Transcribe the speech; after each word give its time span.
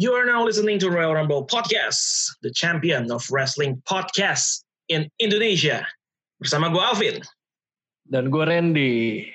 You 0.00 0.16
are 0.16 0.24
now 0.24 0.40
listening 0.40 0.80
to 0.80 0.88
Royal 0.88 1.12
Rumble 1.12 1.44
Podcast, 1.44 2.32
the 2.40 2.48
champion 2.48 3.12
of 3.12 3.20
wrestling 3.28 3.84
podcast 3.84 4.64
in 4.88 5.12
Indonesia. 5.20 5.84
Bersama 6.40 6.72
gue 6.72 6.80
Alvin. 6.80 7.20
Dan 8.08 8.32
gue 8.32 8.40
Randy. 8.40 9.28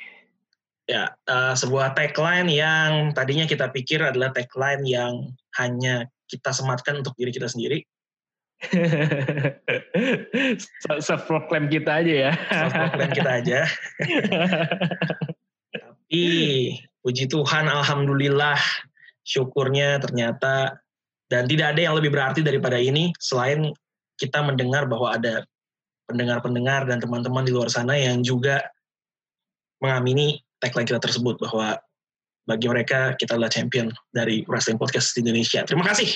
Ya, 0.89 1.13
uh, 1.29 1.53
sebuah 1.53 1.93
tagline 1.93 2.49
yang 2.49 3.13
tadinya 3.13 3.45
kita 3.45 3.69
pikir 3.69 4.01
adalah 4.01 4.33
tagline 4.33 4.81
yang 4.89 5.37
hanya 5.61 6.09
kita 6.25 6.49
sematkan 6.49 7.05
untuk 7.05 7.13
diri 7.13 7.29
kita 7.29 7.45
sendiri. 7.45 7.85
Self-proclaim 11.05 11.69
kita 11.69 12.01
aja 12.01 12.13
ya. 12.25 12.31
Self-proclaim 12.33 13.11
kita 13.13 13.31
aja. 13.37 13.59
Tapi 15.77 16.25
puji 17.05 17.29
Tuhan, 17.29 17.69
Alhamdulillah 17.69 18.57
syukurnya 19.25 19.97
ternyata 19.99 20.77
dan 21.27 21.49
tidak 21.49 21.73
ada 21.73 21.81
yang 21.89 21.95
lebih 21.97 22.13
berarti 22.13 22.45
daripada 22.45 22.77
ini 22.77 23.09
selain 23.17 23.73
kita 24.21 24.45
mendengar 24.45 24.85
bahwa 24.85 25.17
ada 25.17 25.43
pendengar-pendengar 26.05 26.85
dan 26.85 27.01
teman-teman 27.01 27.43
di 27.43 27.51
luar 27.51 27.67
sana 27.67 27.97
yang 27.97 28.21
juga 28.21 28.61
mengamini 29.81 30.39
tagline 30.61 30.85
kita 30.85 31.01
tersebut 31.01 31.41
bahwa 31.41 31.81
bagi 32.45 32.69
mereka 32.69 33.17
kita 33.17 33.35
adalah 33.35 33.49
champion 33.49 33.89
dari 34.13 34.45
wrestling 34.45 34.77
podcast 34.77 35.17
di 35.17 35.25
Indonesia. 35.25 35.65
Terima 35.65 35.81
kasih 35.81 36.07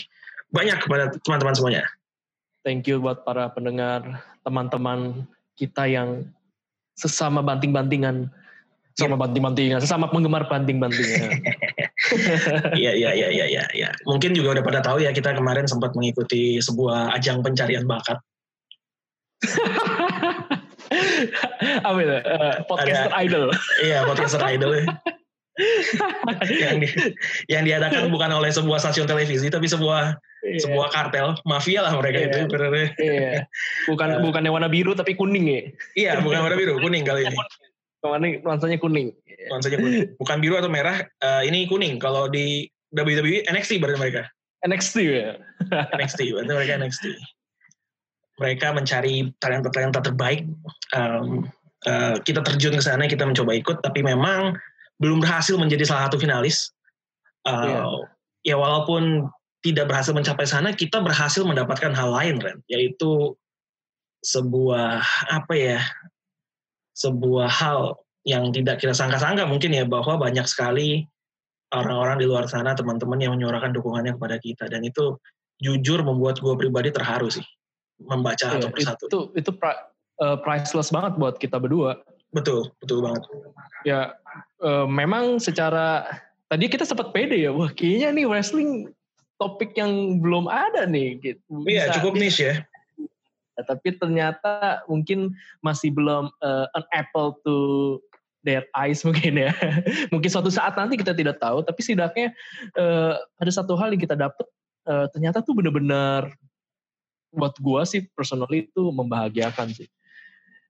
banyak 0.53 0.77
kepada 0.85 1.09
teman-teman 1.25 1.57
semuanya. 1.57 1.83
Thank 2.61 2.85
you 2.85 3.01
buat 3.01 3.25
para 3.25 3.49
pendengar, 3.49 4.21
teman-teman 4.45 5.25
kita 5.57 5.89
yang 5.89 6.29
sesama 6.93 7.41
banting-bantingan 7.41 8.29
sama 8.99 9.15
iya. 9.15 9.21
banting-bantingan, 9.23 9.79
sesama 9.79 10.11
penggemar 10.11 10.51
banting-bantingan. 10.51 11.31
Iya, 12.79 12.95
iya, 12.95 13.11
iya, 13.11 13.27
iya, 13.27 13.45
iya. 13.51 13.63
Ya. 13.75 13.89
Mungkin 14.07 14.31
juga 14.31 14.55
udah 14.57 14.63
pada 14.63 14.79
tahu 14.79 15.03
ya 15.03 15.11
kita 15.11 15.35
kemarin 15.35 15.67
sempat 15.67 15.91
mengikuti 15.93 16.63
sebuah 16.63 17.11
ajang 17.13 17.43
pencarian 17.43 17.83
bakat. 17.85 18.17
Apa 21.85 21.97
itu? 21.99 22.17
Uh, 22.23 22.55
podcaster 22.65 23.11
Ada, 23.13 23.23
idol. 23.27 23.43
Iya, 23.83 24.07
podcaster 24.07 24.41
idol. 24.47 24.71
yang, 26.63 26.79
di, 26.79 26.87
yang 27.51 27.67
diadakan 27.67 28.07
bukan 28.07 28.31
oleh 28.31 28.47
sebuah 28.47 28.79
stasiun 28.79 29.11
televisi 29.11 29.51
tapi 29.51 29.67
sebuah 29.67 30.15
iya. 30.47 30.59
sebuah 30.63 30.87
kartel 30.95 31.35
mafia 31.43 31.83
lah 31.83 31.99
mereka 31.99 32.23
iya. 32.23 32.27
itu 32.31 32.47
iya. 33.03 33.43
bukan 33.91 34.07
uh, 34.15 34.23
bukan 34.23 34.47
yang 34.47 34.55
warna 34.55 34.71
biru 34.71 34.95
tapi 34.95 35.19
kuning 35.19 35.51
ya 35.51 35.61
iya 35.99 36.11
bukan 36.23 36.47
warna 36.47 36.55
biru 36.55 36.79
kuning 36.79 37.03
kali 37.03 37.27
ini 37.27 37.35
Kemarin 37.99 38.39
nuansanya 38.43 38.77
kuning. 38.79 39.11
Nuansanya 39.51 39.77
kuning. 39.79 40.15
Bukan 40.15 40.37
biru 40.39 40.55
atau 40.55 40.71
merah. 40.71 41.03
Uh, 41.19 41.43
ini 41.43 41.67
kuning. 41.67 41.99
Kalau 41.99 42.31
di 42.31 42.71
WWE 42.95 43.43
NXT 43.51 43.83
berarti 43.83 43.99
mereka. 43.99 44.23
NXT 44.63 44.95
ya. 45.03 45.35
NXT 45.99 46.19
berarti 46.31 46.51
mereka 46.55 46.73
NXT. 46.79 47.05
Mereka 48.39 48.67
mencari 48.71 49.27
talenta-talenta 49.43 49.99
terbaik. 49.99 50.47
Um, 50.95 51.51
uh, 51.83 52.15
kita 52.23 52.39
terjun 52.39 52.79
ke 52.79 52.83
sana, 52.83 53.03
kita 53.11 53.27
mencoba 53.27 53.51
ikut, 53.51 53.83
tapi 53.83 53.99
memang 53.99 54.55
belum 55.03 55.19
berhasil 55.19 55.59
menjadi 55.59 55.83
salah 55.83 56.07
satu 56.07 56.19
finalis. 56.19 56.71
Uh, 57.43 57.67
yeah. 57.67 57.87
Ya 58.47 58.55
walaupun 58.55 59.27
tidak 59.59 59.91
berhasil 59.91 60.15
mencapai 60.15 60.47
sana, 60.47 60.71
kita 60.71 61.03
berhasil 61.03 61.43
mendapatkan 61.43 61.91
hal 61.91 62.15
lain, 62.15 62.39
Ren, 62.39 62.63
yaitu 62.71 63.35
sebuah 64.23 65.03
apa 65.31 65.53
ya 65.55 65.79
sebuah 66.99 67.47
hal 67.47 67.95
yang 68.27 68.51
tidak 68.51 68.83
kita 68.83 68.91
sangka-sangka 68.91 69.47
mungkin 69.47 69.71
ya 69.71 69.87
bahwa 69.87 70.19
banyak 70.19 70.43
sekali 70.43 71.07
orang-orang 71.71 72.19
di 72.19 72.25
luar 72.27 72.45
sana 72.51 72.75
teman-teman 72.75 73.17
yang 73.23 73.31
menyuarakan 73.39 73.71
dukungannya 73.71 74.19
kepada 74.19 74.37
kita 74.43 74.67
dan 74.67 74.83
itu 74.83 75.15
jujur 75.63 76.03
membuat 76.03 76.43
gue 76.43 76.53
pribadi 76.59 76.91
terharu 76.91 77.31
sih 77.31 77.45
membaca 77.99 78.43
iya, 78.47 78.53
satu 78.59 78.67
persatu. 78.71 79.05
Itu 79.07 79.19
itu 79.35 79.51
pra, 79.55 79.91
uh, 80.23 80.39
priceless 80.39 80.91
banget 80.91 81.19
buat 81.19 81.35
kita 81.39 81.59
berdua. 81.59 81.99
Betul, 82.31 82.71
betul 82.79 83.03
banget. 83.03 83.23
Ya 83.83 84.15
uh, 84.63 84.87
memang 84.87 85.39
secara 85.39 86.07
tadi 86.47 86.71
kita 86.71 86.87
sempat 86.87 87.11
pede 87.11 87.39
ya, 87.39 87.51
wah 87.51 87.71
kayaknya 87.71 88.15
nih 88.15 88.25
wrestling 88.27 88.91
topik 89.39 89.75
yang 89.75 90.19
belum 90.19 90.47
ada 90.47 90.87
nih 90.87 91.19
gitu. 91.19 91.63
Iya, 91.67 91.95
cukup 91.95 92.19
niche 92.19 92.43
ya 92.43 92.55
tapi 93.65 93.95
ternyata 93.95 94.83
mungkin 94.85 95.33
masih 95.63 95.91
belum 95.91 96.31
uh, 96.39 96.67
an 96.75 96.85
apple 96.95 97.35
to 97.43 97.55
their 98.43 98.63
eyes 98.75 99.03
mungkin 99.07 99.49
ya. 99.49 99.51
mungkin 100.13 100.29
suatu 100.31 100.51
saat 100.51 100.75
nanti 100.79 100.95
kita 100.95 101.11
tidak 101.11 101.39
tahu, 101.39 101.63
tapi 101.63 101.79
setidaknya 101.83 102.31
uh, 102.79 103.19
ada 103.39 103.51
satu 103.51 103.75
hal 103.75 103.91
yang 103.91 104.01
kita 104.01 104.15
dapat 104.15 104.45
uh, 104.87 105.05
ternyata 105.11 105.43
tuh 105.43 105.55
benar-benar 105.55 106.31
buat 107.29 107.53
gua 107.61 107.85
sih 107.85 108.09
personally 108.17 108.67
itu 108.71 108.89
membahagiakan 108.89 109.69
sih. 109.75 109.89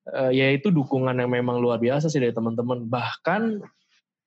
Uh, 0.09 0.33
yaitu 0.33 0.73
dukungan 0.73 1.13
yang 1.13 1.29
memang 1.29 1.61
luar 1.61 1.77
biasa 1.77 2.09
sih 2.09 2.17
dari 2.17 2.33
teman-teman. 2.33 2.89
Bahkan 2.89 3.61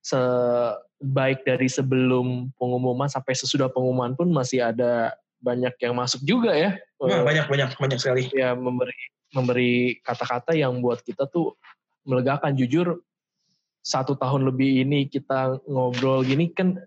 sebaik 0.03 1.43
dari 1.47 1.67
sebelum 1.67 2.55
pengumuman 2.59 3.11
sampai 3.11 3.35
sesudah 3.35 3.71
pengumuman 3.71 4.15
pun 4.15 4.31
masih 4.31 4.63
ada 4.63 5.15
banyak 5.43 5.75
yang 5.83 5.95
masuk 5.99 6.23
juga 6.23 6.55
ya. 6.55 6.79
Nah, 7.03 7.27
banyak 7.27 7.51
banyak 7.51 7.69
banyak 7.77 7.99
sekali. 7.99 8.31
Ya 8.33 8.55
memberi 8.55 8.95
memberi 9.35 9.99
kata-kata 10.07 10.55
yang 10.55 10.79
buat 10.79 11.03
kita 11.03 11.27
tuh 11.29 11.59
melegakan 12.07 12.55
jujur 12.55 13.03
satu 13.83 14.15
tahun 14.15 14.47
lebih 14.47 14.87
ini 14.87 15.11
kita 15.11 15.59
ngobrol 15.67 16.23
gini 16.23 16.55
kan 16.55 16.79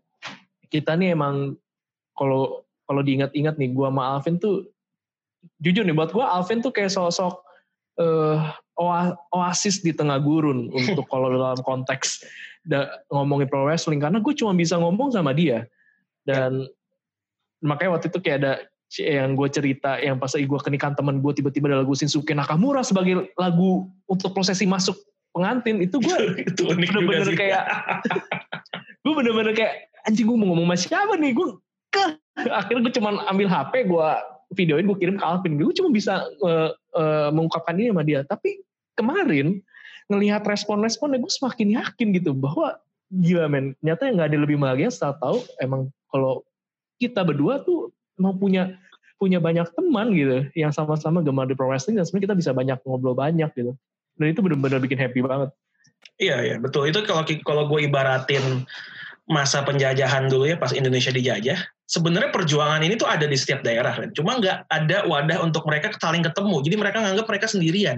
kita 0.72 0.96
nih 0.96 1.12
emang 1.12 1.60
kalau 2.16 2.64
kalau 2.88 3.04
diingat-ingat 3.04 3.60
nih 3.60 3.76
gua 3.76 3.92
sama 3.92 4.16
Alvin 4.16 4.40
tuh 4.40 4.72
jujur 5.60 5.84
nih 5.84 5.96
buat 5.96 6.16
gua 6.16 6.32
Alvin 6.40 6.64
tuh 6.64 6.72
kayak 6.72 6.96
sosok 6.96 7.44
uh, 8.00 8.56
oasis 9.32 9.84
di 9.84 9.92
tengah 9.92 10.20
gurun 10.20 10.72
untuk 10.80 11.08
kalau 11.12 11.32
dalam 11.32 11.60
konteks 11.64 12.24
da, 12.68 13.04
ngomongin 13.12 13.48
pro 13.48 13.64
wrestling 13.64 14.02
karena 14.02 14.20
gue 14.20 14.34
cuma 14.36 14.52
bisa 14.52 14.76
ngomong 14.76 15.14
sama 15.14 15.32
dia 15.32 15.68
dan 16.28 16.66
makanya 17.64 18.00
waktu 18.00 18.08
itu 18.12 18.20
kayak 18.20 18.38
ada 18.44 18.54
yang 19.02 19.36
gue 19.36 19.48
cerita 19.52 20.00
yang 20.00 20.22
pas 20.22 20.32
gue 20.32 20.60
kenikan 20.64 20.96
temen 20.96 21.20
gue 21.20 21.34
tiba-tiba 21.36 21.72
ada 21.72 21.84
lagu 21.84 21.94
Shinsuke 21.98 22.32
Nakamura 22.32 22.86
sebagai 22.86 23.32
lagu 23.36 23.90
untuk 24.08 24.32
prosesi 24.32 24.64
masuk 24.64 24.96
pengantin 25.36 25.84
itu 25.84 26.00
gue 26.00 26.18
itu 26.50 26.64
bener-bener 26.70 27.32
kayak 27.36 27.64
gue 29.04 29.14
bener-bener 29.14 29.54
kayak 29.54 29.86
anjing 30.06 30.26
gue 30.30 30.38
mau 30.38 30.54
ngomong 30.54 30.70
sama 30.74 30.78
siapa 30.78 31.14
nih? 31.18 31.34
Gue 31.34 31.58
ke 31.90 32.04
akhirnya 32.38 32.82
gue 32.88 32.94
cuma 32.96 33.10
ambil 33.28 33.48
HP 33.50 33.90
gue 33.90 34.10
videoin 34.54 34.86
gue 34.86 34.98
kirim 35.02 35.18
ke 35.18 35.26
Alvin. 35.26 35.58
Gue 35.58 35.76
cuma 35.76 35.90
bisa 35.92 36.24
uh, 36.46 36.72
uh, 36.96 37.30
mengungkapkan 37.34 37.76
ini 37.76 37.92
sama 37.92 38.06
dia. 38.06 38.22
Tapi 38.24 38.62
kemarin 38.96 39.60
ngelihat 40.08 40.46
respon-responnya 40.46 41.18
gue 41.18 41.32
semakin 41.34 41.82
yakin 41.82 42.08
gitu 42.14 42.32
bahwa 42.38 42.78
gila 43.10 43.50
men 43.50 43.74
ternyata 43.82 44.02
yang 44.06 44.16
nggak 44.22 44.30
ada 44.34 44.40
lebih 44.42 44.58
bahagia 44.62 44.90
setelah 44.94 45.18
tahu 45.22 45.38
emang 45.62 45.82
kalau 46.10 46.46
kita 47.06 47.22
berdua 47.22 47.62
tuh 47.62 47.94
mau 48.18 48.34
punya 48.34 48.76
punya 49.16 49.40
banyak 49.40 49.68
teman 49.72 50.12
gitu 50.12 50.50
yang 50.60 50.76
sama-sama 50.76 51.24
gemar 51.24 51.48
di 51.48 51.56
pro 51.56 51.72
wrestling 51.72 51.96
dan 51.96 52.04
sebenarnya 52.04 52.32
kita 52.32 52.36
bisa 52.36 52.52
banyak 52.52 52.78
ngobrol 52.84 53.16
banyak 53.16 53.48
gitu. 53.56 53.72
Dan 54.16 54.32
itu 54.32 54.40
benar-benar 54.44 54.80
bikin 54.84 55.00
happy 55.00 55.24
banget. 55.24 55.50
Iya 56.20 56.38
iya 56.44 56.56
betul. 56.60 56.88
Itu 56.92 57.04
kalau 57.08 57.24
kalau 57.44 57.64
gue 57.72 57.88
ibaratin 57.88 58.68
masa 59.26 59.66
penjajahan 59.66 60.30
dulu 60.30 60.46
ya 60.46 60.58
pas 60.60 60.70
Indonesia 60.70 61.10
dijajah 61.10 61.58
sebenarnya 61.90 62.30
perjuangan 62.30 62.78
ini 62.86 62.94
tuh 62.94 63.10
ada 63.10 63.26
di 63.26 63.34
setiap 63.34 63.66
daerah 63.66 63.98
kan 63.98 64.14
cuma 64.14 64.38
nggak 64.38 64.70
ada 64.70 65.02
wadah 65.10 65.42
untuk 65.42 65.66
mereka 65.66 65.94
saling 65.98 66.22
ketemu. 66.22 66.56
Jadi 66.62 66.76
mereka 66.76 66.98
nganggap 67.02 67.26
mereka 67.26 67.48
sendirian. 67.50 67.98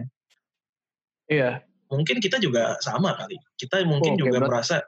Iya. 1.27 1.61
Mungkin 1.87 2.19
kita 2.19 2.39
juga 2.43 2.75
sama 2.83 3.15
kali. 3.15 3.39
Kita 3.55 3.79
mungkin 3.87 4.15
oh, 4.15 4.27
juga 4.27 4.43
merasa 4.43 4.83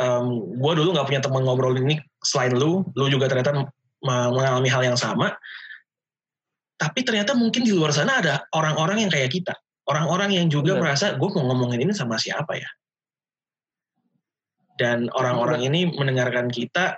um, 0.00 0.56
gue 0.56 0.72
dulu 0.80 0.96
nggak 0.96 1.06
punya 1.06 1.20
teman 1.20 1.44
ngobrol 1.44 1.76
ini 1.76 2.00
selain 2.24 2.56
lu, 2.56 2.82
lu 2.96 3.06
juga 3.12 3.28
ternyata 3.28 3.68
mengalami 4.00 4.68
hal 4.72 4.82
yang 4.82 4.98
sama. 4.98 5.36
Tapi 6.80 7.04
ternyata 7.04 7.36
mungkin 7.36 7.60
di 7.60 7.76
luar 7.76 7.92
sana 7.92 8.24
ada 8.24 8.34
orang-orang 8.56 9.04
yang 9.04 9.12
kayak 9.12 9.28
kita. 9.28 9.52
Orang-orang 9.84 10.32
yang 10.32 10.48
juga 10.48 10.80
Benar. 10.80 10.96
merasa, 10.96 11.12
gue 11.12 11.28
mau 11.36 11.44
ngomongin 11.52 11.84
ini 11.84 11.92
sama 11.92 12.16
siapa 12.16 12.56
ya? 12.56 12.68
Dan 14.80 15.12
orang-orang 15.12 15.60
ini 15.60 15.92
mendengarkan 15.92 16.48
kita, 16.48 16.96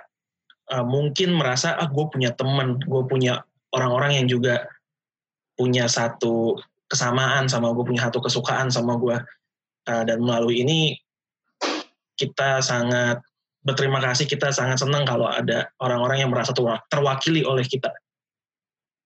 uh, 0.71 0.87
mungkin 0.87 1.35
merasa, 1.35 1.75
ah 1.75 1.91
gue 1.91 2.05
punya 2.07 2.31
teman, 2.31 2.79
gue 2.79 3.03
punya 3.11 3.43
orang-orang 3.75 4.23
yang 4.23 4.27
juga 4.31 4.63
punya 5.59 5.91
satu 5.91 6.55
kesamaan 6.87 7.51
sama 7.51 7.75
gue, 7.75 7.83
punya 7.83 8.07
satu 8.07 8.23
kesukaan 8.23 8.71
sama 8.71 8.95
gue. 8.95 9.19
Uh, 9.83 10.03
dan 10.07 10.23
melalui 10.23 10.63
ini, 10.63 10.95
kita 12.19 12.61
sangat 12.61 13.19
berterima 13.63 14.03
kasih 14.03 14.27
kita 14.27 14.51
sangat 14.51 14.83
senang 14.83 15.07
kalau 15.07 15.31
ada 15.31 15.71
orang-orang 15.79 16.27
yang 16.27 16.31
merasa 16.31 16.51
terwakili 16.91 17.47
oleh 17.47 17.63
kita. 17.63 17.89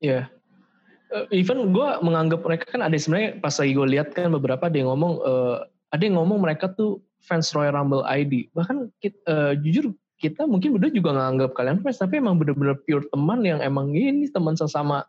Iya. 0.02 0.28
Yeah. 0.28 1.26
even 1.32 1.72
gue 1.72 1.88
menganggap 2.04 2.44
mereka 2.44 2.68
kan 2.68 2.84
ada 2.84 2.92
sebenarnya 3.00 3.40
pas 3.40 3.56
lagi 3.56 3.72
gue 3.72 3.88
lihat 3.96 4.12
kan 4.12 4.28
beberapa 4.28 4.68
ada 4.68 4.76
yang 4.76 4.92
ngomong 4.92 5.24
uh, 5.24 5.64
ada 5.96 6.04
yang 6.04 6.20
ngomong 6.20 6.44
mereka 6.44 6.68
tuh 6.76 7.00
fans 7.24 7.56
Royal 7.56 7.80
Rumble 7.80 8.04
ID. 8.04 8.52
Bahkan 8.52 8.92
kita, 9.00 9.20
uh, 9.24 9.54
jujur 9.56 9.96
kita 10.18 10.44
mungkin 10.50 10.76
berdua 10.76 10.92
juga 10.92 11.16
nganggap 11.16 11.56
kalian 11.56 11.80
friends 11.80 12.02
tapi 12.02 12.20
emang 12.20 12.42
bener-bener 12.42 12.76
pure 12.84 13.06
teman 13.14 13.40
yang 13.46 13.62
emang 13.62 13.94
ini 13.94 14.28
teman 14.28 14.58
sesama 14.58 15.06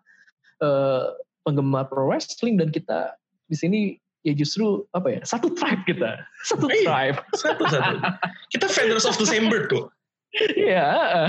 uh, 0.60 1.04
penggemar 1.42 1.88
pro 1.88 2.06
wrestling 2.06 2.60
dan 2.60 2.68
kita 2.68 3.16
di 3.48 3.56
sini 3.56 3.80
ya 4.28 4.34
justru 4.36 4.84
apa 4.92 5.08
ya 5.16 5.20
satu 5.24 5.48
tribe 5.56 5.82
kita 5.88 6.20
satu 6.48 6.68
iya, 6.68 6.84
tribe 6.84 7.18
satu 7.32 7.62
satu 7.64 7.96
kita 8.52 8.66
vendors 8.68 9.08
of 9.08 9.16
the 9.16 9.24
same 9.24 9.48
bird 9.48 9.72
kok 9.72 9.88
iya 10.54 11.26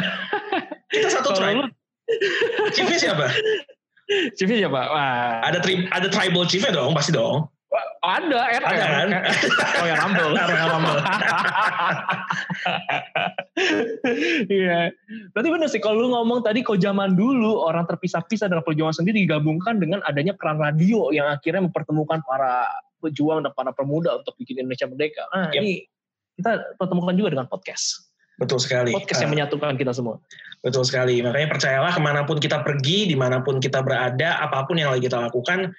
kita 0.91 1.07
satu 1.07 1.31
tribe 1.39 1.71
chiefnya 2.75 2.99
siapa 2.99 3.27
chiefnya 4.35 4.67
siapa 4.67 4.81
Wah. 4.91 5.39
ada 5.47 5.63
tri 5.63 5.87
ada 5.95 6.11
tribal 6.11 6.43
chiefnya 6.43 6.75
dong 6.75 6.91
pasti 6.91 7.15
dong 7.15 7.47
ada, 7.99 8.39
RR. 8.47 8.63
Ada 8.63 8.85
kan? 8.87 9.07
Oh 9.83 9.85
ya 9.85 9.95
Rumble. 9.99 10.31
Rumble. 10.71 10.99
Iya. 14.47 14.79
Berarti 15.35 15.49
benar 15.51 15.67
sih 15.67 15.81
kalau 15.83 16.07
lu 16.07 16.09
ngomong 16.15 16.41
tadi 16.41 16.63
kok 16.63 16.79
zaman 16.79 17.13
dulu 17.13 17.59
orang 17.59 17.83
terpisah-pisah 17.85 18.47
dalam 18.47 18.63
perjuangan 18.63 19.03
sendiri 19.03 19.27
digabungkan 19.27 19.77
dengan 19.77 19.99
adanya 20.07 20.33
peran 20.33 20.57
radio 20.57 21.11
yang 21.11 21.27
akhirnya 21.27 21.67
mempertemukan 21.67 22.23
para 22.23 22.65
pejuang 22.99 23.43
dan 23.43 23.51
para 23.55 23.71
pemuda 23.71 24.19
untuk 24.19 24.35
bikin 24.37 24.63
Indonesia 24.63 24.87
merdeka. 24.87 25.23
Nah, 25.31 25.49
yep. 25.55 25.63
ini 25.63 25.87
kita 26.39 26.75
pertemukan 26.79 27.15
juga 27.15 27.35
dengan 27.35 27.47
podcast. 27.47 28.11
Betul 28.39 28.63
sekali. 28.63 28.95
Podcast 28.95 29.19
yang 29.19 29.31
uh, 29.31 29.35
menyatukan 29.35 29.75
kita 29.75 29.91
semua. 29.91 30.23
Betul 30.63 30.87
sekali. 30.87 31.19
Makanya 31.19 31.51
percayalah 31.51 31.91
ke 31.91 31.99
mana 31.99 32.23
pun 32.23 32.39
kita 32.39 32.63
pergi, 32.63 33.11
di 33.11 33.15
mana 33.19 33.43
pun 33.43 33.59
kita 33.59 33.83
berada, 33.83 34.39
apa 34.39 34.63
pun 34.63 34.79
yang 34.79 34.95
lagi 34.95 35.11
kita 35.11 35.19
lakukan, 35.27 35.75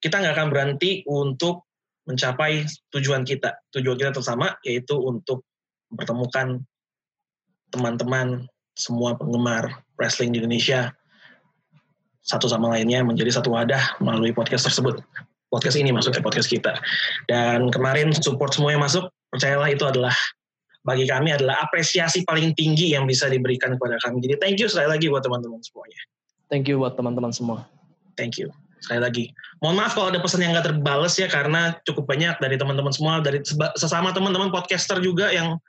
kita 0.00 0.16
nggak 0.16 0.34
akan 0.36 0.48
berhenti 0.48 1.04
untuk 1.04 1.68
mencapai 2.08 2.64
tujuan 2.96 3.28
kita. 3.28 3.60
Tujuan 3.76 4.00
kita 4.00 4.16
tersama 4.16 4.56
yaitu 4.64 4.96
untuk 4.96 5.44
mempertemukan 5.92 6.64
teman-teman 7.68 8.48
semua 8.72 9.14
penggemar 9.20 9.84
wrestling 10.00 10.32
di 10.32 10.40
Indonesia 10.40 10.96
satu 12.24 12.48
sama 12.48 12.72
lainnya 12.72 13.04
menjadi 13.04 13.40
satu 13.40 13.52
wadah 13.52 14.00
melalui 14.00 14.32
podcast 14.32 14.68
tersebut. 14.68 15.04
Podcast 15.50 15.76
ini 15.76 15.90
maksudnya 15.90 16.22
podcast 16.22 16.46
kita. 16.46 16.78
Dan 17.26 17.68
kemarin 17.74 18.14
support 18.14 18.54
semua 18.54 18.70
yang 18.70 18.82
masuk, 18.82 19.10
percayalah 19.34 19.68
itu 19.70 19.82
adalah 19.82 20.14
bagi 20.86 21.04
kami 21.04 21.34
adalah 21.36 21.60
apresiasi 21.60 22.24
paling 22.24 22.56
tinggi 22.56 22.96
yang 22.96 23.04
bisa 23.04 23.28
diberikan 23.28 23.76
kepada 23.76 24.00
kami. 24.00 24.24
Jadi 24.24 24.34
thank 24.40 24.56
you 24.56 24.70
sekali 24.70 24.88
lagi 24.88 25.06
buat 25.12 25.20
teman-teman 25.20 25.60
semuanya. 25.60 26.00
Thank 26.48 26.70
you 26.70 26.80
buat 26.80 26.96
teman-teman 26.96 27.34
semua. 27.34 27.68
Thank 28.16 28.40
you 28.40 28.48
sekali 28.80 29.00
lagi. 29.00 29.24
Mohon 29.60 29.76
maaf 29.84 29.92
kalau 29.92 30.08
ada 30.08 30.20
pesan 30.24 30.40
yang 30.40 30.56
nggak 30.56 30.66
terbales 30.72 31.14
ya 31.20 31.28
karena 31.28 31.76
cukup 31.84 32.08
banyak 32.08 32.40
dari 32.40 32.56
teman-teman 32.56 32.92
semua 32.96 33.20
dari 33.20 33.44
sesama 33.76 34.10
teman-teman 34.16 34.48
podcaster 34.48 34.98
juga 35.04 35.28
yang 35.28 35.60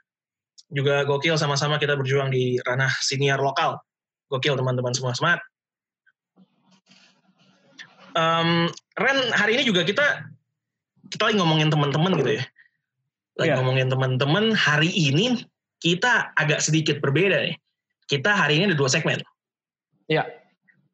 juga 0.71 1.03
gokil 1.03 1.35
sama-sama 1.35 1.75
kita 1.75 1.99
berjuang 1.99 2.31
di 2.31 2.55
ranah 2.63 2.91
senior 3.03 3.37
lokal. 3.43 3.75
Gokil 4.31 4.55
teman-teman 4.55 4.95
semua 4.95 5.11
semangat. 5.11 5.43
Um, 8.15 8.71
Ren 9.01 9.19
hari 9.33 9.57
ini 9.57 9.63
juga 9.65 9.81
kita 9.81 10.29
kita 11.11 11.21
lagi 11.27 11.37
ngomongin 11.41 11.73
teman-teman 11.73 12.15
gitu 12.21 12.37
ya. 12.39 12.43
Lagi 13.39 13.49
yeah. 13.51 13.57
ngomongin 13.59 13.87
teman-teman 13.89 14.53
hari 14.53 14.93
ini 14.93 15.41
kita 15.81 16.29
agak 16.37 16.61
sedikit 16.61 17.01
berbeda 17.01 17.49
nih. 17.49 17.55
Kita 18.05 18.35
hari 18.35 18.61
ini 18.61 18.71
ada 18.71 18.77
dua 18.77 18.91
segmen. 18.91 19.19
Iya. 20.07 20.23
Yeah 20.23 20.41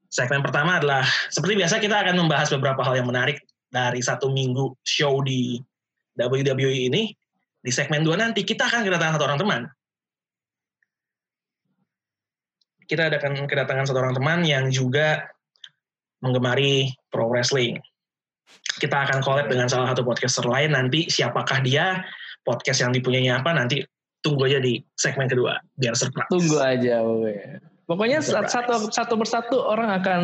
Segmen 0.07 0.39
pertama 0.39 0.79
adalah 0.79 1.03
seperti 1.27 1.59
biasa 1.59 1.83
kita 1.83 1.99
akan 1.99 2.15
membahas 2.15 2.47
beberapa 2.55 2.79
hal 2.79 3.03
yang 3.03 3.07
menarik 3.11 3.43
dari 3.67 3.99
satu 3.99 4.31
minggu 4.31 4.71
show 4.87 5.19
di 5.19 5.59
WWE 6.15 6.87
ini. 6.87 7.11
Di 7.59 7.71
segmen 7.75 8.07
dua 8.07 8.15
nanti 8.15 8.47
kita 8.47 8.71
akan 8.71 8.87
kedatangan 8.87 9.19
satu 9.19 9.25
orang 9.27 9.39
teman. 9.39 9.61
Kita 12.87 13.11
akan 13.11 13.51
kedatangan 13.51 13.83
satu 13.91 13.99
orang 13.99 14.15
teman 14.15 14.39
yang 14.47 14.71
juga 14.71 15.27
menggemari 16.23 16.95
pro 17.11 17.27
wrestling. 17.27 17.75
Kita 18.77 19.09
akan 19.09 19.25
collab 19.25 19.49
dengan 19.49 19.65
salah 19.65 19.91
satu 19.91 20.05
podcaster 20.05 20.45
lain 20.45 20.77
nanti 20.77 21.09
siapakah 21.09 21.65
dia, 21.65 22.05
podcast 22.45 22.85
yang 22.85 22.93
dipunyainya 22.93 23.41
apa 23.41 23.51
nanti 23.51 23.81
tunggu 24.21 24.49
aja 24.49 24.61
di 24.61 24.81
segmen 24.93 25.25
kedua 25.25 25.57
biar 25.77 25.97
surprise. 25.97 26.29
Tunggu 26.29 26.57
aja, 26.61 27.01
Oke. 27.01 27.63
Pokoknya 27.87 28.19
satu 28.19 28.91
satu 28.91 29.15
persatu 29.15 29.57
orang 29.63 29.89
akan 30.03 30.21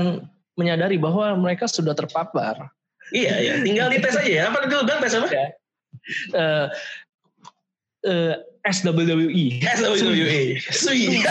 menyadari 0.60 1.00
bahwa 1.00 1.34
mereka 1.40 1.66
sudah 1.66 1.96
terpapar. 1.96 2.70
Iya, 3.16 3.34
iya. 3.40 3.54
Tinggal 3.64 3.88
dites 3.88 4.16
aja 4.20 4.28
ya. 4.28 4.44
Apa 4.52 4.68
dulu 4.68 4.84
bang 4.84 5.00
tes 5.00 5.16
apa? 5.16 5.28
Ya. 5.32 5.48
Uh, 6.36 6.66
uh, 8.08 8.36
SWE. 8.64 9.60
SWE. 9.60 10.44
Sweet. 10.72 11.24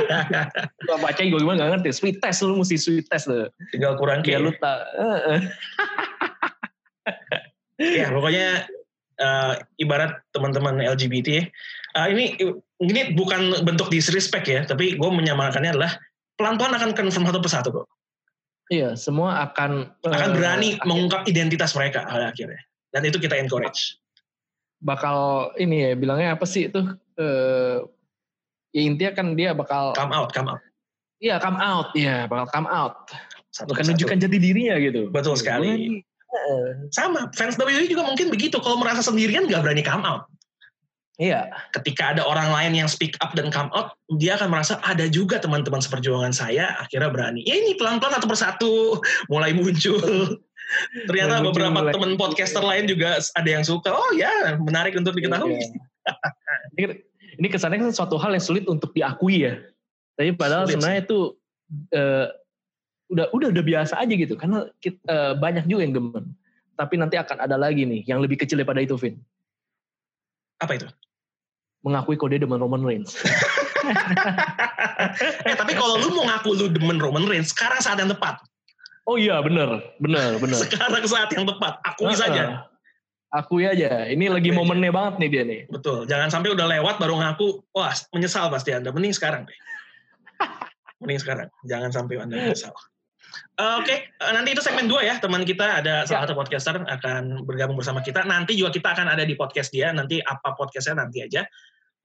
Gua 0.88 0.96
baca 0.96 1.20
gue 1.20 1.36
gimana 1.36 1.60
gak 1.60 1.70
ngerti. 1.76 1.90
Sweet 1.92 2.16
test 2.24 2.40
lu 2.40 2.56
mesti 2.56 2.76
sweet 2.80 3.04
test 3.08 3.28
lu. 3.28 3.48
Tinggal 3.68 4.00
kurang 4.00 4.24
kayak 4.24 4.48
lu 4.48 4.50
tak. 4.56 4.80
Uh, 7.04 7.42
ya 8.00 8.06
pokoknya 8.08 8.70
uh, 9.20 9.58
ibarat 9.82 10.22
teman-teman 10.30 10.78
LGBT 10.80 11.48
uh, 11.94 12.08
ini 12.10 12.34
ini 12.82 13.00
bukan 13.14 13.62
bentuk 13.62 13.88
disrespect 13.88 14.46
ya, 14.50 14.66
tapi 14.66 14.98
gue 14.98 15.10
menyamakannya 15.10 15.78
adalah 15.78 15.94
pelan-pelan 16.36 16.74
akan 16.74 16.90
confirm 16.92 17.24
satu 17.24 17.40
persatu 17.40 17.68
kok. 17.70 17.86
Iya, 18.72 18.96
semua 18.96 19.44
akan 19.50 19.92
akan 20.02 20.30
uh, 20.32 20.34
berani 20.34 20.76
akhir. 20.76 20.86
mengungkap 20.88 21.22
identitas 21.28 21.76
mereka 21.76 22.08
pada 22.08 22.32
akhirnya. 22.32 22.60
Dan 22.90 23.06
itu 23.06 23.20
kita 23.20 23.36
encourage. 23.38 24.00
Bakal 24.80 25.50
ini 25.60 25.90
ya, 25.90 25.92
bilangnya 25.94 26.28
apa 26.34 26.44
sih 26.48 26.68
itu? 26.72 26.80
Uh, 27.14 27.84
ya 28.74 28.82
intinya 28.82 29.12
kan 29.14 29.26
dia 29.38 29.54
bakal 29.54 29.94
come 29.94 30.14
out, 30.16 30.32
come 30.34 30.50
out. 30.50 30.60
Iya, 31.22 31.38
come 31.38 31.60
out. 31.60 31.88
Iya, 31.94 32.26
bakal 32.26 32.46
come 32.50 32.68
out. 32.68 32.96
Satu 33.54 33.70
Bukan 33.70 33.94
nunjukkan 33.94 34.18
jati 34.18 34.38
dirinya 34.40 34.74
gitu. 34.82 35.12
Betul 35.14 35.38
sekali. 35.38 36.02
Sama, 36.90 37.30
fans 37.34 37.58
WWE 37.58 37.86
juga 37.86 38.02
mungkin 38.04 38.28
begitu. 38.28 38.58
Kalau 38.58 38.78
merasa 38.80 39.00
sendirian 39.04 39.46
gak 39.46 39.62
berani 39.62 39.82
come 39.82 40.02
out. 40.02 40.26
Iya. 41.22 41.46
Ketika 41.70 42.10
ada 42.16 42.26
orang 42.26 42.50
lain 42.50 42.74
yang 42.74 42.88
speak 42.90 43.14
up 43.22 43.38
dan 43.38 43.54
come 43.54 43.70
out, 43.70 43.94
dia 44.18 44.34
akan 44.34 44.50
merasa 44.50 44.82
ada 44.82 45.06
juga 45.06 45.38
teman-teman 45.38 45.78
seperjuangan 45.78 46.34
saya 46.34 46.74
akhirnya 46.82 47.10
berani. 47.10 47.46
Ya 47.46 47.54
ini 47.54 47.78
pelan-pelan 47.78 48.18
satu 48.18 48.26
persatu 48.26 48.72
mulai 49.32 49.54
muncul. 49.54 50.42
Ternyata 51.06 51.38
mulai 51.38 51.46
beberapa 51.46 51.78
mulai. 51.78 51.92
teman 51.94 52.12
podcaster 52.18 52.64
lain 52.64 52.90
juga 52.90 53.22
ada 53.22 53.50
yang 53.50 53.62
suka. 53.62 53.94
Oh 53.94 54.10
ya, 54.18 54.58
menarik 54.58 54.98
untuk 54.98 55.14
diketahui. 55.14 55.54
Iya. 56.74 56.98
ini 57.38 57.48
kesannya 57.50 57.78
kan 57.78 57.90
suatu 57.94 58.18
hal 58.18 58.34
yang 58.34 58.42
sulit 58.42 58.66
untuk 58.66 58.90
diakui 58.90 59.46
ya. 59.46 59.62
Tapi 60.18 60.34
padahal 60.34 60.66
sulit. 60.66 60.78
sebenarnya 60.78 61.00
itu 61.06 61.18
uh, 61.94 62.26
udah 63.12 63.26
udah 63.34 63.48
udah 63.52 63.64
biasa 63.64 64.00
aja 64.00 64.14
gitu. 64.14 64.34
Karena 64.38 64.68
kita, 64.80 65.00
uh, 65.08 65.32
banyak 65.36 65.68
juga 65.68 65.82
yang 65.84 65.94
gemen. 65.96 66.24
Tapi 66.74 66.94
nanti 66.98 67.16
akan 67.18 67.44
ada 67.44 67.54
lagi 67.54 67.86
nih 67.86 68.02
yang 68.06 68.18
lebih 68.18 68.40
kecil 68.40 68.58
daripada 68.58 68.82
itu, 68.82 68.98
Vin. 68.98 69.18
Apa 70.58 70.78
itu? 70.78 70.88
mengakui 71.84 72.16
kode 72.16 72.40
demen 72.40 72.56
Roman 72.56 72.80
Reigns. 72.80 73.12
eh 75.44 75.54
tapi 75.54 75.76
kalau 75.76 76.00
lu 76.00 76.16
mau 76.16 76.24
ngaku 76.24 76.50
lu 76.56 76.66
demen 76.72 76.96
Roman 76.96 77.28
Reigns, 77.28 77.52
sekarang 77.52 77.78
saat 77.84 78.00
yang 78.00 78.08
tepat. 78.08 78.40
Oh 79.04 79.20
iya 79.20 79.44
bener, 79.44 79.84
bener, 80.00 80.40
bener. 80.40 80.56
sekarang 80.56 81.04
saat 81.04 81.28
yang 81.36 81.44
tepat, 81.44 81.76
akui 81.84 82.08
uh, 82.08 82.16
saja. 82.16 82.64
Akui 83.28 83.68
aja, 83.68 84.08
ini 84.08 84.32
lagi 84.32 84.48
okay. 84.48 84.56
momennya 84.56 84.90
banget 84.94 85.14
nih 85.20 85.28
dia 85.28 85.44
nih. 85.44 85.60
Betul, 85.68 86.08
jangan 86.08 86.32
sampai 86.32 86.56
udah 86.56 86.64
lewat 86.64 86.96
baru 86.96 87.20
ngaku, 87.20 87.60
wah 87.76 87.92
menyesal 88.16 88.48
pasti 88.48 88.72
Anda. 88.72 88.88
Mending 88.88 89.12
sekarang 89.12 89.44
deh. 89.44 89.58
Mending 91.04 91.20
sekarang, 91.20 91.52
jangan 91.68 91.92
sampai 91.92 92.16
Anda 92.16 92.40
menyesal. 92.40 92.72
Uh, 93.54 93.78
Oke, 93.78 93.86
okay. 93.86 93.98
uh, 94.18 94.34
nanti 94.34 94.50
itu 94.50 94.58
segmen 94.58 94.90
dua 94.90 95.06
ya. 95.06 95.14
Teman 95.22 95.46
kita 95.46 95.78
ada 95.78 96.02
salah 96.10 96.22
ya. 96.22 96.24
satu 96.26 96.34
podcaster 96.34 96.74
akan 96.74 97.46
bergabung 97.46 97.78
bersama 97.78 98.02
kita. 98.02 98.26
Nanti 98.26 98.58
juga 98.58 98.74
kita 98.74 98.98
akan 98.98 99.14
ada 99.14 99.22
di 99.22 99.38
podcast 99.38 99.70
dia. 99.70 99.94
Nanti 99.94 100.18
apa 100.18 100.58
podcastnya 100.58 101.06
nanti 101.06 101.22
aja 101.22 101.46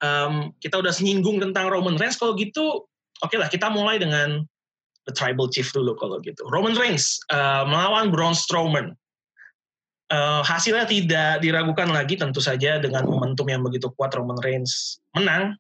um, 0.04 0.52
kita 0.60 0.80
udah 0.80 0.94
singgung 0.94 1.40
tentang 1.40 1.68
Roman 1.72 2.00
Reigns 2.00 2.20
kalau 2.20 2.36
gitu 2.36 2.88
oke 3.24 3.30
okay 3.30 3.38
lah 3.40 3.52
kita 3.52 3.68
mulai 3.72 4.00
dengan 4.00 4.44
the 5.08 5.14
tribal 5.14 5.48
chief 5.52 5.72
dulu 5.76 5.96
kalau 6.00 6.20
gitu 6.24 6.44
Roman 6.50 6.76
Reigns 6.76 7.20
uh, 7.32 7.68
melawan 7.68 8.12
Braun 8.12 8.36
Strowman 8.36 8.96
uh, 10.12 10.42
hasilnya 10.44 10.88
tidak 10.88 11.44
diragukan 11.44 11.92
lagi 11.92 12.16
tentu 12.16 12.40
saja 12.40 12.80
dengan 12.80 13.06
momentum 13.08 13.48
yang 13.48 13.64
begitu 13.64 13.92
kuat 13.96 14.16
Roman 14.16 14.40
Reigns 14.42 15.00
menang 15.16 15.56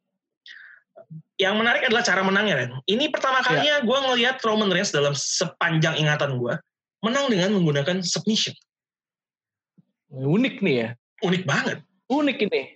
yang 1.39 1.55
menarik 1.55 1.87
adalah 1.87 2.03
cara 2.03 2.19
menangnya 2.19 2.55
Ren. 2.59 2.71
Ini 2.83 3.07
pertama 3.07 3.39
kalinya 3.39 3.79
ya. 3.79 3.85
gue 3.87 3.97
ngelihat 3.97 4.43
Roman 4.43 4.67
Reigns 4.67 4.91
dalam 4.91 5.15
sepanjang 5.15 5.95
ingatan 5.95 6.35
gue 6.35 6.53
menang 6.99 7.31
dengan 7.31 7.55
menggunakan 7.55 8.03
submission. 8.03 8.51
Unik 10.11 10.59
nih 10.59 10.75
ya. 10.75 10.89
Unik 11.23 11.47
banget. 11.47 11.79
Unik 12.11 12.37
ini. 12.43 12.75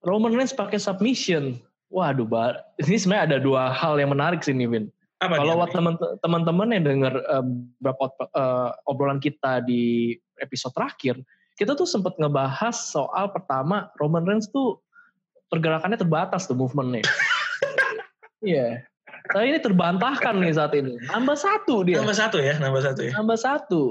Roman 0.00 0.32
Reigns 0.32 0.56
pakai 0.56 0.80
submission. 0.80 1.60
Waduh, 1.92 2.24
ini 2.80 2.96
sebenarnya 2.96 3.36
ada 3.36 3.38
dua 3.42 3.68
hal 3.74 4.00
yang 4.00 4.14
menarik 4.14 4.40
sih, 4.40 4.54
Vin. 4.54 4.88
Kalau 5.20 5.68
teman-teman 6.24 6.72
yang 6.72 6.84
dengar 6.86 7.12
uh, 7.28 7.44
beberapa 7.76 8.08
uh, 8.32 8.72
obrolan 8.88 9.20
kita 9.20 9.60
di 9.60 10.16
episode 10.40 10.72
terakhir, 10.72 11.20
kita 11.60 11.76
tuh 11.76 11.84
sempat 11.84 12.16
ngebahas 12.16 12.72
soal 12.72 13.28
pertama 13.28 13.92
Roman 14.00 14.24
Reigns 14.24 14.48
tuh 14.48 14.80
pergerakannya 15.50 15.98
terbatas 15.98 16.46
tuh 16.46 16.56
movementnya. 16.56 17.04
Iya. 18.40 18.88
Tapi 19.28 19.52
ini 19.52 19.60
terbantahkan 19.60 20.32
nih 20.40 20.56
saat 20.56 20.72
ini. 20.72 20.96
Nambah 21.12 21.36
satu 21.36 21.84
dia. 21.84 22.00
Nambah 22.00 22.16
satu 22.16 22.40
ya, 22.40 22.56
nambah 22.56 22.80
satu 22.80 23.00
ya. 23.04 23.12
Nambah 23.12 23.36
satu. 23.36 23.82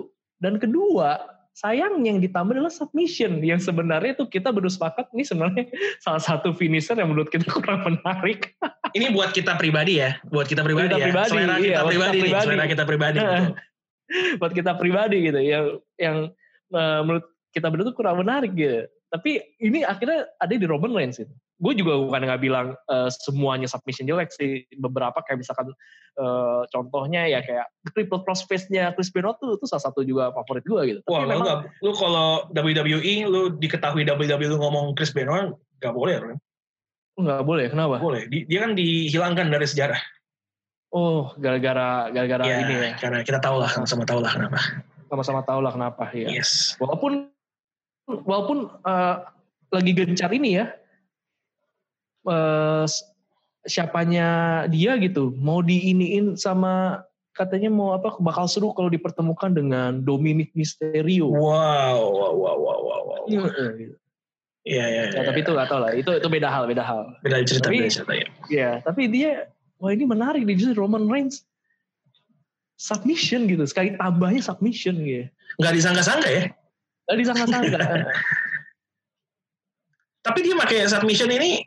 Dan 0.42 0.58
kedua, 0.58 1.22
sayang 1.54 2.02
yang 2.08 2.24
ditambah 2.24 2.56
adalah 2.56 2.72
submission 2.72 3.44
yang 3.44 3.60
sebenarnya 3.60 4.16
tuh 4.16 4.32
kita 4.32 4.50
baru 4.50 4.72
sepakat 4.72 5.12
ini 5.12 5.28
sebenarnya 5.28 5.68
salah 6.04 6.24
satu 6.24 6.56
finisher 6.56 6.96
yang 6.96 7.12
menurut 7.12 7.30
kita 7.30 7.46
kurang 7.62 7.84
menarik. 7.84 8.56
ini 8.96 9.14
buat 9.14 9.36
kita 9.36 9.54
pribadi 9.60 10.02
ya, 10.02 10.18
buat 10.34 10.50
kita 10.50 10.66
pribadi 10.66 10.90
kita 10.90 10.98
ya. 10.98 11.06
Pribadi, 11.12 11.30
selera 11.30 11.56
iya, 11.62 11.78
kita 11.78 11.84
pribadi, 11.86 12.18
kita 12.18 12.24
pribadi. 12.26 12.46
selera 12.48 12.66
kita 12.66 12.84
pribadi. 12.88 13.20
buat 14.42 14.54
kita 14.58 14.72
pribadi 14.74 15.18
gitu 15.22 15.38
yang 15.38 15.66
yang 16.02 16.18
uh, 16.74 17.02
menurut 17.06 17.26
kita 17.54 17.70
berdua 17.70 17.94
tuh 17.94 17.98
kurang 17.98 18.18
menarik 18.18 18.58
gitu. 18.58 18.90
Tapi 19.10 19.42
ini 19.62 19.82
akhirnya 19.82 20.30
ada 20.38 20.54
di 20.54 20.66
Roman 20.70 20.94
Reigns 20.94 21.18
itu 21.18 21.34
gue 21.60 21.74
juga 21.76 22.00
bukan 22.00 22.24
nggak 22.24 22.42
bilang 22.42 22.68
uh, 22.88 23.12
semuanya 23.12 23.68
submission 23.68 24.08
jelek 24.08 24.32
sih 24.32 24.64
beberapa 24.80 25.20
kayak 25.28 25.44
misalkan 25.44 25.76
uh, 26.16 26.64
contohnya 26.72 27.28
ya 27.28 27.44
kayak 27.44 27.68
triple 27.94 28.24
cross 28.24 28.48
face 28.48 28.72
nya 28.72 28.96
Chris 28.96 29.12
Benoit 29.12 29.36
tuh 29.44 29.60
itu 29.60 29.68
salah 29.68 29.92
satu 29.92 30.08
juga 30.08 30.32
favorit 30.32 30.64
gue 30.64 30.82
gitu. 30.96 31.00
Wah 31.12 31.28
Tapi 31.28 31.36
memang, 31.36 31.68
lu 31.84 31.92
kalau 32.00 32.48
WWE 32.56 33.14
lu 33.28 33.42
diketahui 33.60 34.08
WWE 34.08 34.48
lu 34.56 34.58
ngomong 34.58 34.96
Chris 34.96 35.12
Benoit 35.12 35.52
nggak 35.84 35.94
boleh 35.94 36.16
kan? 36.16 36.40
Nggak 37.20 37.44
boleh, 37.44 37.66
kenapa? 37.68 38.00
Boleh, 38.00 38.32
dia 38.32 38.60
kan 38.64 38.80
dihilangkan 38.80 39.52
dari 39.52 39.68
sejarah. 39.68 40.00
Oh, 40.96 41.36
gara-gara 41.36 42.08
gara-gara 42.16 42.48
ya, 42.48 42.64
ini 42.64 42.76
ya. 42.80 42.92
Karena 42.96 43.28
kita 43.28 43.44
tahu 43.44 43.60
lah, 43.60 43.68
sama-sama 43.68 44.08
tahu 44.08 44.24
lah 44.24 44.32
kenapa. 44.32 44.60
Sama-sama 45.12 45.42
tahu 45.44 45.60
lah 45.60 45.72
kenapa 45.76 46.04
ya. 46.16 46.32
Yes. 46.32 46.80
Walaupun 46.80 47.28
walaupun 48.26 48.74
uh, 48.84 49.30
lagi 49.70 49.92
gencar 49.94 50.34
ini 50.34 50.58
ya, 50.58 50.74
uh, 52.26 52.86
siapanya 53.68 54.64
dia 54.72 54.98
gitu 54.98 55.36
mau 55.38 55.60
diiniin 55.62 56.34
sama 56.40 57.04
katanya 57.38 57.72
mau 57.72 57.96
apa 57.96 58.20
bakal 58.20 58.50
seru 58.52 58.74
kalau 58.76 58.92
dipertemukan 58.92 59.54
dengan 59.54 60.04
Dominic 60.04 60.52
Mysterio. 60.58 61.32
Wow, 61.32 62.00
wow, 62.12 62.34
wow, 62.36 62.58
wow, 62.58 62.80
wow. 62.84 63.02
wow. 63.08 63.24
Iya. 63.30 63.96
Iya, 64.70 64.86
iya, 64.86 65.04
ya, 65.16 65.24
tapi 65.24 65.40
itu 65.42 65.56
gak 65.56 65.72
tau 65.72 65.80
lah. 65.82 65.96
Itu 65.96 66.20
itu 66.20 66.28
beda 66.28 66.52
hal, 66.52 66.68
beda 66.68 66.84
hal. 66.84 67.16
Beda 67.24 67.42
cerita, 67.48 67.72
tapi, 67.72 67.80
beda 67.80 67.90
cerita 67.90 68.14
ya. 68.14 68.28
Iya, 68.52 68.72
tapi 68.84 69.08
dia 69.08 69.48
wah 69.80 69.96
ini 69.96 70.04
menarik 70.04 70.44
nih 70.44 70.60
justru 70.60 70.84
Roman 70.84 71.08
Reigns 71.08 71.48
submission 72.76 73.48
gitu. 73.48 73.64
Sekali 73.64 73.96
tambahnya 73.96 74.44
submission 74.44 75.00
gitu. 75.00 75.26
Gak 75.64 75.74
disangka-sangka 75.74 76.30
ya? 76.30 76.44
Gak 77.10 77.18
disangka-sangka. 77.18 77.80
tapi 80.30 80.46
dia 80.46 80.56
pakai 80.56 80.86
submission 80.86 81.32
ini 81.32 81.64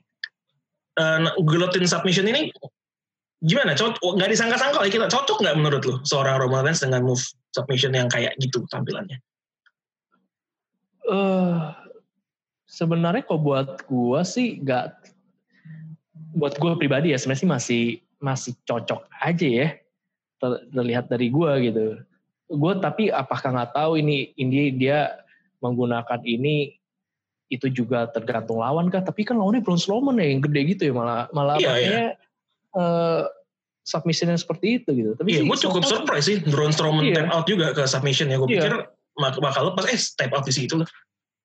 uh, 1.01 1.35
guillotine 1.43 1.89
submission 1.89 2.29
ini 2.29 2.53
gimana? 3.43 3.75
Cocok 3.75 4.15
nggak 4.21 4.31
disangka-sangka 4.31 4.79
lagi 4.79 4.95
kita 4.95 5.11
cocok 5.11 5.39
nggak 5.43 5.57
menurut 5.59 5.83
lo 5.83 5.97
seorang 6.07 6.39
Roman 6.39 6.69
Reigns 6.69 6.85
dengan 6.85 7.03
move 7.03 7.23
submission 7.57 7.97
yang 7.97 8.07
kayak 8.07 8.37
gitu 8.39 8.63
tampilannya? 8.71 9.19
Uh, 11.03 11.75
sebenarnya 12.71 13.27
kok 13.27 13.43
buat 13.43 13.83
gua 13.91 14.23
sih 14.23 14.63
nggak 14.63 15.11
buat 16.39 16.55
gua 16.63 16.79
pribadi 16.79 17.11
ya 17.11 17.19
sebenarnya 17.19 17.59
masih 17.59 17.99
masih 18.23 18.55
cocok 18.63 19.11
aja 19.19 19.49
ya 19.49 19.69
terlihat 20.71 21.11
dari 21.11 21.33
gua 21.35 21.59
gitu. 21.59 21.99
Gue 22.53 22.77
tapi 22.85 23.09
apakah 23.09 23.49
nggak 23.49 23.73
tahu 23.73 23.97
ini 23.97 24.37
ini 24.37 24.77
dia 24.77 25.22
menggunakan 25.63 26.21
ini 26.27 26.77
itu 27.53 27.69
juga 27.69 28.09
tergantung 28.11 28.65
lawan 28.65 28.89
kah? 28.89 29.05
Tapi 29.05 29.29
kan 29.29 29.37
lawannya 29.37 29.61
Braun 29.61 29.79
Strowman 29.79 30.17
ya 30.17 30.27
yang 30.33 30.41
gede 30.41 30.61
gitu 30.77 30.83
ya 30.89 30.93
malah 30.97 31.29
malah 31.37 31.57
iya, 31.61 31.73
iya. 31.79 32.05
Uh, 32.73 33.29
submission 33.85 34.31
yang 34.33 34.41
seperti 34.41 34.81
itu 34.81 34.91
gitu. 34.95 35.11
Tapi 35.19 35.29
iya, 35.37 35.43
gue 35.45 35.59
cukup 35.69 35.85
surprise 35.85 36.27
sih 36.27 36.41
Braun 36.53 36.73
Strowman 36.73 37.05
iya. 37.13 37.29
tap 37.29 37.31
out 37.35 37.47
juga 37.47 37.77
ke 37.77 37.85
submission 37.85 38.33
ya 38.33 38.41
gue 38.41 38.49
iya. 38.51 38.63
pikir 38.65 38.75
bakal 39.43 39.69
lepas. 39.71 39.85
Eh 39.91 40.01
tap 40.17 40.33
out 40.33 40.49
di 40.49 40.55
situ 40.55 40.81
lah. 40.81 40.89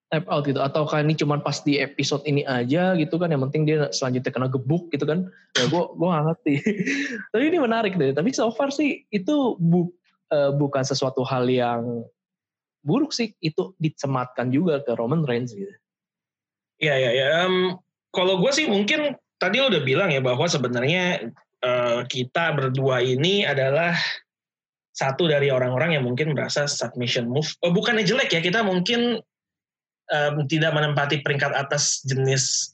Tap 0.08 0.24
out 0.32 0.48
gitu. 0.48 0.64
Atau 0.64 0.88
kan 0.88 1.04
ini 1.04 1.20
cuma 1.20 1.36
pas 1.44 1.60
di 1.60 1.84
episode 1.84 2.24
ini 2.24 2.48
aja 2.48 2.96
gitu 2.96 3.20
kan 3.20 3.28
yang 3.28 3.44
penting 3.50 3.68
dia 3.68 3.92
selanjutnya 3.92 4.32
kena 4.32 4.48
gebuk 4.48 4.88
gitu 4.96 5.04
kan. 5.04 5.28
Ya 5.60 5.68
gue 5.68 5.84
gue 5.84 6.08
gak 6.08 6.26
ngerti. 6.32 6.54
Tapi 7.36 7.44
ini 7.44 7.58
menarik 7.60 8.00
deh. 8.00 8.16
Tapi 8.16 8.32
so 8.32 8.48
far 8.56 8.72
sih 8.72 9.04
itu 9.12 9.60
bu, 9.60 9.92
uh, 10.32 10.56
bukan 10.56 10.88
sesuatu 10.88 11.28
hal 11.28 11.50
yang 11.52 12.08
buruk 12.88 13.12
sih 13.12 13.36
itu 13.44 13.76
dicematkan 13.76 14.48
juga 14.48 14.80
ke 14.80 14.96
Roman 14.96 15.28
Reigns 15.28 15.52
gitu 15.52 15.76
Iya, 16.78 16.94
iya, 16.94 17.12
ya. 17.14 17.28
Um, 17.46 17.82
kalau 18.14 18.38
gue 18.38 18.52
sih 18.54 18.70
mungkin 18.70 19.18
tadi 19.42 19.58
udah 19.62 19.82
bilang 19.82 20.14
ya 20.14 20.22
bahwa 20.22 20.46
sebenarnya 20.46 21.34
uh, 21.66 22.06
kita 22.06 22.54
berdua 22.54 23.02
ini 23.02 23.46
adalah 23.46 23.98
satu 24.94 25.30
dari 25.30 25.54
orang-orang 25.54 25.98
yang 25.98 26.06
mungkin 26.06 26.34
merasa 26.34 26.66
submission 26.66 27.30
move. 27.30 27.50
Oh, 27.62 27.74
bukannya 27.74 28.06
jelek 28.06 28.34
ya, 28.34 28.42
kita 28.42 28.66
mungkin 28.66 29.22
um, 30.10 30.36
tidak 30.50 30.74
menempati 30.74 31.22
peringkat 31.22 31.54
atas 31.54 32.02
jenis 32.06 32.74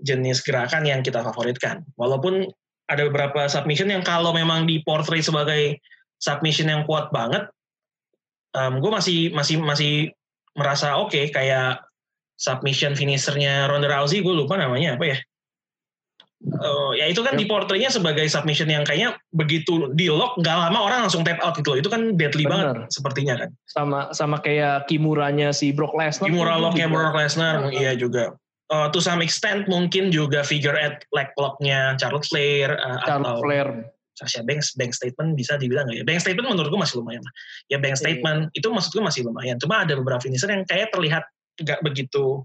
jenis 0.00 0.40
gerakan 0.40 0.88
yang 0.88 1.04
kita 1.04 1.20
favoritkan. 1.20 1.84
Walaupun 2.00 2.48
ada 2.88 3.04
beberapa 3.08 3.44
submission 3.48 3.92
yang 3.92 4.04
kalau 4.04 4.32
memang 4.32 4.64
di 4.64 4.80
portray 4.84 5.20
sebagai 5.20 5.80
submission 6.20 6.72
yang 6.72 6.88
kuat 6.88 7.12
banget, 7.12 7.48
um, 8.56 8.82
gue 8.82 8.90
masih 8.90 9.18
masih 9.34 9.56
masih 9.62 9.92
merasa 10.54 10.98
oke 10.98 11.14
okay, 11.14 11.24
kayak 11.30 11.82
submission 12.40 12.96
finishernya 12.96 13.68
Ronda 13.68 13.86
Rousey 13.86 14.24
gue 14.24 14.34
lupa 14.34 14.56
namanya 14.56 14.96
apa 14.96 15.06
ya 15.06 15.18
Uh, 16.40 16.96
ya 16.96 17.04
itu 17.04 17.20
kan 17.20 17.36
di 17.36 17.44
portraynya 17.44 17.92
sebagai 17.92 18.24
submission 18.24 18.64
yang 18.72 18.80
kayaknya 18.80 19.12
begitu 19.28 19.92
di 19.92 20.08
lock 20.08 20.40
nggak 20.40 20.56
lama 20.56 20.88
orang 20.88 21.04
langsung 21.04 21.20
tap 21.20 21.36
out 21.44 21.52
gitu 21.52 21.76
loh. 21.76 21.78
Itu 21.84 21.92
kan 21.92 22.16
deadly 22.16 22.48
Bener. 22.48 22.80
banget 22.80 22.96
sepertinya 22.96 23.44
kan. 23.44 23.48
Sama 23.68 24.00
sama 24.16 24.40
kayak 24.40 24.88
Kimuranya 24.88 25.52
si 25.52 25.68
Brock 25.68 25.92
Lesnar. 25.92 26.32
Kimura 26.32 26.56
locknya 26.56 26.88
Brock 26.88 27.12
Lesnar, 27.12 27.68
uh, 27.68 27.72
iya 27.76 27.92
juga. 27.92 28.40
Uh, 28.72 28.88
to 28.88 29.04
some 29.04 29.20
extent 29.20 29.68
mungkin 29.68 30.08
juga 30.08 30.40
figure 30.40 30.80
at 30.80 31.04
leg 31.12 31.28
locknya 31.36 31.92
Charlotte 32.00 32.24
Flair 32.24 32.72
uh, 32.72 33.04
Charlotte 33.04 33.36
atau 33.36 33.44
Flair. 33.44 33.68
Sasha 34.20 34.44
Banks, 34.44 34.76
bank 34.76 34.92
statement 34.92 35.32
bisa 35.32 35.56
dibilang 35.56 35.88
gak 35.88 35.96
ya? 35.96 36.04
Bank 36.04 36.20
statement 36.20 36.52
menurut 36.52 36.68
gue 36.68 36.80
masih 36.84 37.00
lumayan. 37.00 37.24
Ya 37.72 37.80
bank 37.80 37.96
iya. 37.96 38.00
statement 38.04 38.40
yeah. 38.52 38.58
itu 38.60 38.68
maksud 38.68 38.90
gue 38.92 39.04
masih 39.04 39.20
lumayan. 39.24 39.56
Cuma 39.56 39.88
ada 39.88 39.96
beberapa 39.96 40.20
finisher 40.20 40.52
yang 40.52 40.68
kayak 40.68 40.92
terlihat 40.92 41.24
nggak 41.60 41.80
begitu 41.80 42.44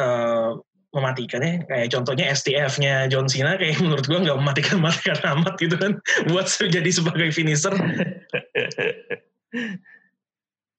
uh, 0.00 0.56
mematikan 0.90 1.38
ya 1.38 1.54
kayak 1.70 1.88
contohnya 1.94 2.26
STF-nya 2.34 3.06
John 3.06 3.30
Cena 3.30 3.54
kayak 3.54 3.78
menurut 3.84 4.06
gue 4.06 4.18
nggak 4.18 4.38
mematikan 4.38 4.78
matikan 4.82 5.18
amat 5.38 5.54
gitu 5.60 5.76
kan 5.78 5.92
buat 6.28 6.50
jadi 6.74 6.90
sebagai 6.90 7.30
finisher 7.30 7.72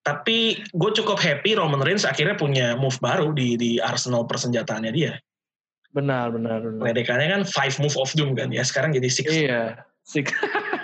tapi 0.02 0.58
gue 0.74 0.90
cukup 0.98 1.16
happy 1.16 1.54
Roman 1.54 1.80
Reigns 1.80 2.04
akhirnya 2.04 2.34
punya 2.34 2.74
move 2.74 2.98
baru 2.98 3.30
di 3.32 3.54
di 3.56 3.70
arsenal 3.78 4.26
persenjataannya 4.26 4.92
dia 4.92 5.16
benar 5.92 6.32
benar 6.32 6.58
benar 6.64 6.82
ledekannya 6.88 7.28
kan 7.28 7.42
five 7.44 7.76
move 7.80 7.96
of 8.00 8.10
doom 8.16 8.32
kan 8.32 8.48
ya 8.48 8.64
sekarang 8.64 8.92
jadi 8.96 9.08
six 9.12 9.28
iya 9.28 9.80
six 10.02 10.32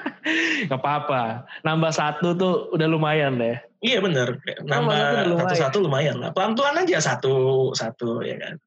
nggak 0.68 0.80
apa-apa 0.80 1.48
nambah 1.64 1.92
satu 1.92 2.36
tuh 2.36 2.54
udah 2.76 2.86
lumayan 2.86 3.40
deh 3.40 3.56
Iya 3.78 4.02
bener, 4.02 4.42
nambah 4.66 5.38
satu-satu 5.38 5.86
lumayan 5.86 6.18
lah. 6.18 6.34
Pelan-pelan 6.34 6.82
aja 6.82 6.98
satu 6.98 7.70
satu 7.78 8.26
ya 8.26 8.34
kan. 8.34 8.58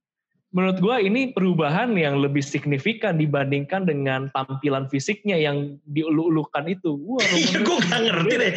Menurut 0.51 0.83
gue 0.83 0.95
ini 1.07 1.31
perubahan 1.31 1.95
yang 1.95 2.19
lebih 2.19 2.43
signifikan 2.43 3.15
dibandingkan 3.15 3.88
dengan 3.88 4.27
tampilan 4.36 4.88
fisiknya 4.91 5.39
yang 5.39 5.79
diulu-ulukan 5.88 6.67
itu. 6.67 6.95
Wah, 7.07 7.24
iya, 7.39 7.60
gue 7.60 7.77
gak 7.88 8.01
ngerti 8.03 8.33
deh. 8.36 8.53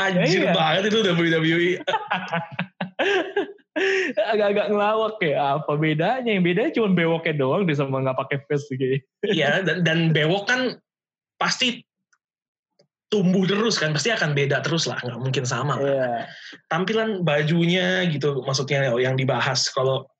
Anjir 0.00 0.42
iya. 0.48 0.52
banget 0.56 0.82
itu 0.88 0.98
WWE. 1.04 1.72
Agak-agak 4.32 4.66
ngelawak 4.72 5.16
ya. 5.20 5.60
Apa 5.60 5.76
bedanya? 5.76 6.30
Yang 6.32 6.44
bedanya 6.44 6.70
cuma 6.72 6.88
bewoknya 6.96 7.34
doang 7.36 7.62
dia 7.68 7.76
sama 7.76 8.00
nggak 8.00 8.18
pakai 8.18 8.38
face 8.48 8.68
gitu. 8.72 8.96
Iya, 9.26 9.60
dan, 9.64 9.84
dan 9.84 9.98
bewok 10.16 10.48
kan 10.48 10.60
pasti 11.36 11.84
tumbuh 13.06 13.46
terus 13.46 13.78
kan 13.78 13.94
pasti 13.94 14.10
akan 14.10 14.34
beda 14.34 14.66
terus 14.66 14.90
lah 14.90 14.98
nggak 14.98 15.20
mungkin 15.22 15.44
sama 15.46 15.78
yeah. 15.78 16.26
tampilan 16.66 17.22
bajunya 17.22 18.02
gitu 18.10 18.42
maksudnya 18.42 18.90
yang 18.98 19.14
dibahas 19.14 19.70
kalau 19.70 20.10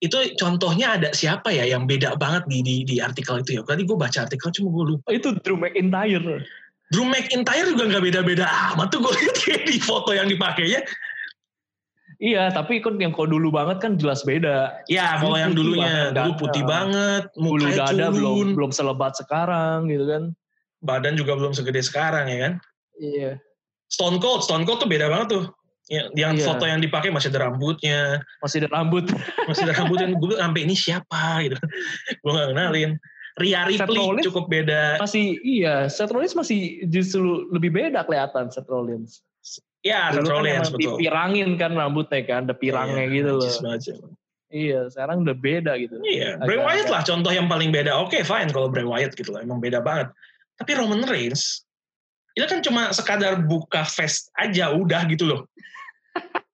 itu 0.00 0.16
contohnya 0.40 0.96
ada 0.96 1.10
siapa 1.12 1.52
ya 1.52 1.66
yang 1.66 1.84
beda 1.84 2.16
banget 2.16 2.46
di 2.46 2.62
di, 2.62 2.74
di 2.86 2.96
artikel 3.02 3.42
itu 3.42 3.60
ya 3.60 3.62
tadi 3.66 3.82
gue 3.82 3.98
baca 3.98 4.24
artikel 4.24 4.48
cuma 4.54 4.68
gue 4.72 4.84
lupa 4.96 5.08
itu 5.10 5.28
Drew 5.42 5.58
McIntyre 5.58 6.46
Drew 6.94 7.06
McIntyre 7.06 7.66
juga 7.74 7.84
nggak 7.92 8.04
beda-beda 8.08 8.46
amat 8.72 8.88
tuh 8.94 9.02
gue 9.02 9.12
lihat 9.18 9.36
di 9.66 9.78
foto 9.82 10.14
yang 10.14 10.30
dipakainya 10.30 10.80
Iya, 12.20 12.52
tapi 12.52 12.84
kan 12.84 13.00
yang 13.00 13.16
kau 13.16 13.24
dulu 13.24 13.48
banget 13.48 13.80
kan 13.80 13.96
jelas 13.96 14.20
beda. 14.28 14.84
Ya, 14.92 15.16
kalau 15.16 15.40
yang 15.40 15.56
dulunya 15.56 16.12
dulu 16.12 16.36
putih 16.36 16.60
banget, 16.68 17.32
muka 17.40 17.72
dada 17.72 18.12
belum 18.12 18.52
belum 18.52 18.70
selebat 18.70 19.16
sekarang 19.16 19.88
gitu 19.88 20.04
kan 20.04 20.36
badan 20.80 21.14
juga 21.16 21.36
belum 21.36 21.52
segede 21.52 21.84
sekarang 21.84 22.28
ya 22.28 22.38
kan? 22.48 22.52
Iya. 23.00 23.40
Stone 23.92 24.20
Cold, 24.20 24.44
Stone 24.44 24.64
Cold 24.64 24.80
tuh 24.84 24.88
beda 24.90 25.08
banget 25.12 25.28
tuh. 25.40 25.44
Ya, 25.90 26.06
yang 26.14 26.38
Iya. 26.38 26.46
foto 26.46 26.64
yang 26.70 26.78
dipakai 26.78 27.10
masih 27.10 27.34
ada 27.34 27.50
rambutnya, 27.50 28.22
Masih 28.38 28.62
ada 28.62 28.68
rambut. 28.70 29.10
masih 29.50 29.66
ada 29.66 29.74
rambutnya. 29.74 30.14
gue 30.14 30.38
sampai 30.38 30.60
ini 30.62 30.74
siapa 30.78 31.42
gitu. 31.42 31.56
gue 32.22 32.30
gak 32.30 32.50
kenalin. 32.54 32.90
Ria 33.40 33.64
Ripley 33.66 34.22
cukup 34.26 34.46
beda. 34.52 35.00
Masih 35.00 35.38
iya, 35.42 35.88
Seth 35.88 36.12
Rollins 36.12 36.36
masih 36.36 36.84
justru 36.92 37.48
lebih 37.50 37.72
beda 37.72 38.04
kelihatan 38.06 38.52
Seth 38.52 38.68
Rollins. 38.68 39.24
Ya, 39.80 40.12
Dulu 40.12 40.28
kan 40.28 40.44
emang 40.44 40.72
betul. 40.76 41.00
dipirangin 41.00 41.48
kan 41.56 41.72
rambutnya 41.72 42.20
kan, 42.28 42.44
ada 42.44 42.52
pirangnya 42.52 43.04
Iya, 43.08 43.14
gitu 43.16 43.30
loh. 43.40 43.48
banget. 43.64 43.80
Iya, 44.50 44.80
sekarang 44.92 45.16
udah 45.24 45.36
beda 45.38 45.72
gitu. 45.80 45.96
Iya, 46.04 46.36
Bray 46.42 46.58
Agak- 46.60 46.66
Wyatt 46.68 46.88
lah 46.90 47.02
contoh 47.06 47.32
yang 47.32 47.46
paling 47.48 47.70
beda. 47.72 47.96
Oke, 47.96 48.20
fine 48.20 48.50
kalau 48.52 48.68
Bray 48.68 48.84
Wyatt 48.84 49.16
gitu 49.16 49.32
lah, 49.32 49.40
emang 49.40 49.62
beda 49.62 49.80
banget. 49.80 50.12
Tapi 50.60 50.70
Roman 50.76 51.06
Reigns, 51.08 51.64
itu 52.36 52.44
kan 52.44 52.60
cuma 52.60 52.92
sekadar 52.92 53.40
buka 53.40 53.86
face 53.88 54.28
aja, 54.36 54.68
udah 54.76 55.08
gitu 55.08 55.24
loh. 55.24 55.40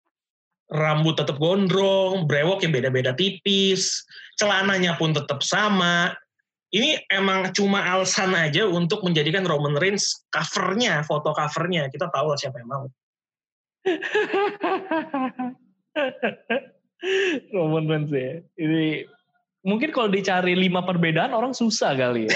Rambut 0.70 1.18
tetap 1.18 1.38
gondrong, 1.38 2.26
brewok 2.26 2.62
yang 2.62 2.74
beda-beda 2.74 3.10
tipis, 3.14 4.02
celananya 4.34 4.94
pun 4.98 5.10
tetap 5.10 5.42
sama. 5.42 6.14
Ini 6.70 7.06
emang 7.08 7.54
cuma 7.54 7.80
alasan 7.80 8.34
aja 8.34 8.66
untuk 8.66 9.02
menjadikan 9.02 9.46
Roman 9.46 9.78
Reigns 9.78 10.26
covernya, 10.28 11.06
foto 11.06 11.30
covernya. 11.30 11.86
Kita 11.88 12.10
tahu 12.10 12.34
lah 12.34 12.38
siapa 12.38 12.58
yang 12.58 12.70
mau. 12.70 12.84
Roman 17.54 17.86
Reigns 17.86 18.10
ya. 18.10 18.42
Ini 18.58 19.06
mungkin 19.66 19.90
kalau 19.94 20.08
dicari 20.10 20.54
lima 20.58 20.82
perbedaan 20.82 21.34
orang 21.34 21.54
susah 21.54 21.94
kali 21.94 22.26
ya. 22.26 22.34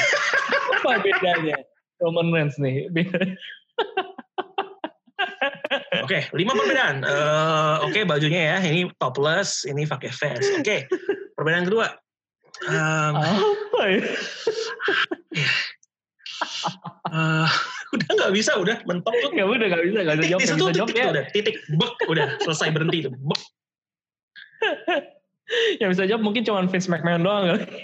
Apa 0.81 1.03
bedanya 1.03 1.59
Roman 1.99 2.31
Reigns 2.31 2.55
nih? 2.59 2.87
Oke, 6.01 6.25
lima 6.35 6.57
perbedaan. 6.57 7.05
Eh, 7.07 7.77
Oke, 7.87 8.03
bajunya 8.03 8.57
ya. 8.57 8.59
Ini 8.67 8.91
topless, 8.99 9.63
ini 9.69 9.87
pakai 9.87 10.11
vest. 10.11 10.59
Oke, 10.59 10.89
perbedaan 11.39 11.71
kedua. 11.71 11.87
Em, 12.67 13.15
Apa 13.15 13.83
ya? 13.87 14.01
eh, 17.15 17.47
udah 17.97 18.11
nggak 18.15 18.33
bisa, 18.35 18.53
udah 18.59 18.77
mentok 18.87 19.15
tuh. 19.19 19.31
Gak 19.35 19.47
udah 19.47 19.67
gak 19.67 19.83
bisa, 19.83 19.99
gak 20.07 20.17
bisa 20.19 20.29
jawab, 20.31 20.41
di 20.41 20.47
gak 20.47 20.55
situ 20.55 20.65
bisa 20.65 20.77
jawab 20.79 20.89
titik 20.91 21.03
ya. 21.03 21.11
udah, 21.11 21.25
titik, 21.35 21.57
bek, 21.75 21.93
udah 22.07 22.27
selesai 22.47 22.69
berhenti 22.71 22.99
tuh, 23.07 23.13
bek. 23.15 23.41
Yang 25.83 25.89
bisa 25.99 26.05
jawab 26.07 26.23
mungkin 26.23 26.43
cuma 26.47 26.63
Vince 26.63 26.87
McMahon 26.87 27.23
doang 27.27 27.45
kali. 27.51 27.65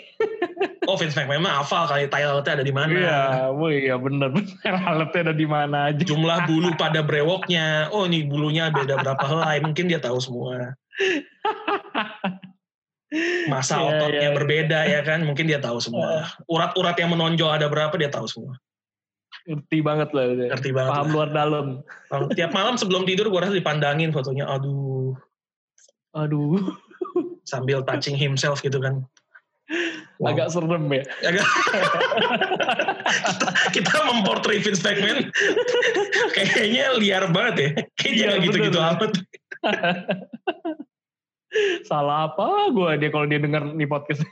Oh 0.87 0.95
Vince 0.95 1.19
McMahon 1.19 1.43
mah 1.43 1.67
hafal 1.67 1.91
kali 1.91 2.07
title-nya 2.07 2.47
ada 2.47 2.63
di 2.63 2.71
mana. 2.71 2.95
Iya, 2.95 3.21
wah 3.59 3.71
iya 3.75 3.99
bener. 3.99 4.31
Alatnya 4.63 5.21
ada 5.29 5.35
di 5.35 5.43
mana 5.43 5.91
aja. 5.91 5.99
Jumlah 5.99 6.47
bulu 6.47 6.79
pada 6.79 7.03
brewoknya, 7.03 7.91
oh 7.91 8.07
ini 8.07 8.23
bulunya 8.23 8.71
beda 8.71 9.03
berapa 9.03 9.25
helai, 9.27 9.59
mungkin 9.67 9.91
dia 9.91 9.99
tahu 9.99 10.23
semua. 10.23 10.79
Masa 13.51 13.83
Iya, 13.83 13.87
ototnya 13.99 14.31
iya. 14.31 14.37
berbeda 14.39 14.79
ya 14.87 15.01
kan, 15.03 15.27
mungkin 15.27 15.51
dia 15.51 15.59
tahu 15.59 15.83
semua. 15.83 16.31
Urat-urat 16.47 16.95
yang 17.03 17.11
menonjol 17.15 17.51
ada 17.51 17.67
berapa 17.67 17.95
dia 17.99 18.07
tahu 18.07 18.31
semua. 18.31 18.55
Ngerti 19.47 19.79
banget 19.79 20.11
lah. 20.11 20.25
Ngerti 20.55 20.71
banget. 20.75 20.91
Paham 20.91 21.07
lah. 21.07 21.15
luar 21.15 21.29
dalam. 21.31 21.67
Tiap 22.35 22.51
malam 22.51 22.75
sebelum 22.75 23.07
tidur 23.07 23.31
gue 23.31 23.41
rasa 23.41 23.55
dipandangin 23.55 24.11
fotonya, 24.11 24.51
aduh, 24.51 25.15
Aduh, 26.17 26.73
sambil 27.45 27.85
touching 27.85 28.17
himself 28.17 28.65
gitu 28.65 28.81
kan. 28.81 29.05
Wow. 30.17 30.33
agak 30.33 30.49
serem 30.49 30.89
ya. 30.89 31.05
Agak- 31.27 31.45
kita, 33.29 33.49
kita 33.77 33.93
memportray 34.09 34.63
Vince 34.63 34.81
McMahon 34.81 35.29
kayaknya 36.33 36.97
liar 36.97 37.25
banget 37.29 37.55
ya. 37.59 37.69
Kayaknya 38.01 38.25
nggak 38.25 38.41
gitu-gitu 38.49 38.79
amat. 38.81 39.11
Salah 41.91 42.33
apa 42.33 42.49
gue 42.73 42.91
dia 42.97 43.11
kalau 43.13 43.27
dia 43.29 43.41
denger 43.43 43.77
nih 43.77 43.89
podcast. 43.91 44.25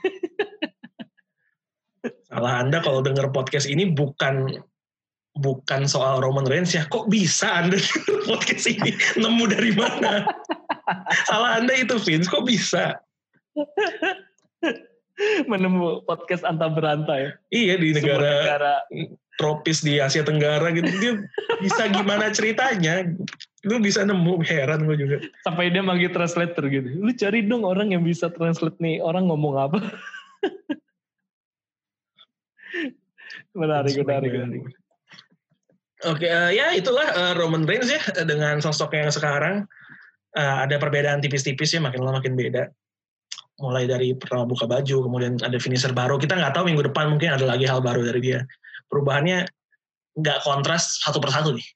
Salah 2.25 2.65
Anda 2.65 2.81
kalau 2.81 3.05
denger 3.05 3.29
podcast 3.29 3.69
ini 3.69 3.93
bukan 3.93 4.57
bukan 5.35 5.83
soal 5.85 6.23
Roman 6.23 6.47
Reigns 6.47 6.71
ya. 6.71 6.87
Kok 6.87 7.11
bisa 7.11 7.63
Anda 7.63 7.77
podcast 8.27 8.65
ini? 8.71 8.95
Nemu 9.19 9.45
dari 9.51 9.71
mana? 9.75 10.23
Salah 11.27 11.59
Anda 11.59 11.75
itu 11.75 11.99
Vince, 11.99 12.31
kok 12.31 12.47
bisa? 12.47 12.99
Menemu 15.47 16.03
podcast 16.03 16.43
anta 16.43 16.67
berantai. 16.67 17.35
Iya 17.51 17.79
di 17.79 17.95
negara 17.95 18.43
negara. 18.43 18.73
tropis 19.39 19.83
di 19.83 19.99
Asia 19.99 20.23
Tenggara 20.23 20.71
gitu. 20.75 20.87
Dia 20.99 21.13
bisa 21.63 21.87
gimana 21.91 22.31
ceritanya? 22.31 23.03
Lu 23.63 23.79
bisa 23.79 24.03
nemu, 24.03 24.43
heran 24.43 24.83
gue 24.87 24.95
juga. 24.99 25.17
Sampai 25.43 25.71
dia 25.71 25.83
manggil 25.83 26.11
translator 26.11 26.67
gitu. 26.67 26.99
Lu 26.99 27.11
cari 27.15 27.43
dong 27.47 27.63
orang 27.63 27.95
yang 27.95 28.03
bisa 28.03 28.27
translate 28.31 28.79
nih 28.79 28.99
orang 29.03 29.27
ngomong 29.27 29.55
apa. 29.55 29.79
menarik, 33.55 33.95
menarik, 34.03 34.31
menarik. 34.35 34.84
Oke, 36.05 36.29
eh, 36.29 36.51
ya 36.53 36.71
itulah 36.77 37.07
eh, 37.09 37.33
Roman 37.33 37.65
Reigns 37.65 37.89
ya 37.89 38.01
eh, 38.13 38.25
dengan 38.25 38.61
sosoknya 38.61 39.09
yang 39.09 39.13
sekarang 39.13 39.55
Eh, 40.35 40.57
ada 40.67 40.75
perbedaan 40.75 41.23
tipis-tipis 41.23 41.71
ya 41.71 41.79
makin 41.79 42.03
lama 42.03 42.19
makin 42.19 42.35
beda. 42.35 42.67
Mulai 43.55 43.87
dari 43.87 44.11
pertama 44.19 44.43
buka 44.43 44.67
baju, 44.67 45.07
kemudian 45.07 45.39
ada 45.39 45.55
finisher 45.63 45.95
baru. 45.95 46.19
Kita 46.19 46.35
nggak 46.35 46.51
tahu 46.51 46.67
minggu 46.67 46.91
depan 46.91 47.15
mungkin 47.15 47.31
ada 47.31 47.47
lagi 47.47 47.63
hal 47.63 47.79
baru 47.79 48.03
dari 48.03 48.19
dia. 48.19 48.43
Perubahannya 48.91 49.47
nggak 50.19 50.43
kontras 50.43 50.99
satu 50.99 51.23
persatu 51.23 51.55
nih. 51.55 51.67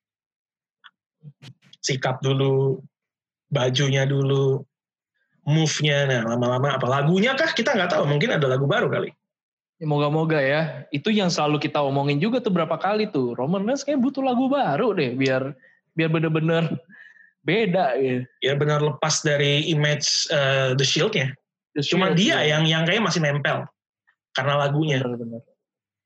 Sikap 1.80 2.20
dulu, 2.20 2.84
bajunya 3.48 4.04
dulu, 4.04 4.60
move-nya. 5.48 6.04
Nah 6.12 6.36
lama-lama 6.36 6.76
apa 6.76 6.88
lagunya 6.92 7.40
kah? 7.40 7.56
Kita 7.56 7.72
nggak 7.72 7.96
tahu. 7.96 8.12
Mungkin 8.12 8.36
ada 8.36 8.44
lagu 8.44 8.68
baru 8.68 8.92
kali. 8.92 9.08
Ya, 9.80 9.86
Moga-moga 9.88 10.40
ya. 10.44 10.84
Itu 10.92 11.08
yang 11.08 11.32
selalu 11.32 11.64
kita 11.64 11.80
omongin 11.80 12.20
juga 12.20 12.44
tuh 12.44 12.52
berapa 12.52 12.76
kali 12.76 13.08
tuh. 13.10 13.32
Roman 13.34 13.64
Reigns 13.64 13.88
kayak 13.88 14.04
butuh 14.04 14.20
lagu 14.20 14.52
baru 14.52 14.92
deh 14.92 15.16
biar 15.16 15.56
biar 15.96 16.10
bener-bener 16.12 16.68
beda 17.42 17.96
ya. 17.96 18.28
Ya 18.44 18.54
benar 18.60 18.84
lepas 18.84 19.24
dari 19.24 19.64
image 19.72 20.28
eh, 20.30 20.76
The 20.76 20.84
Shield-nya. 20.84 21.32
The 21.80 21.84
Cuma 21.88 22.12
Shield, 22.12 22.20
dia 22.20 22.36
ya. 22.44 22.60
yang 22.60 22.68
yang 22.68 22.84
kayak 22.84 23.08
masih 23.08 23.24
nempel 23.24 23.64
karena 24.36 24.60
lagunya. 24.60 25.00
bener-bener. 25.00 25.42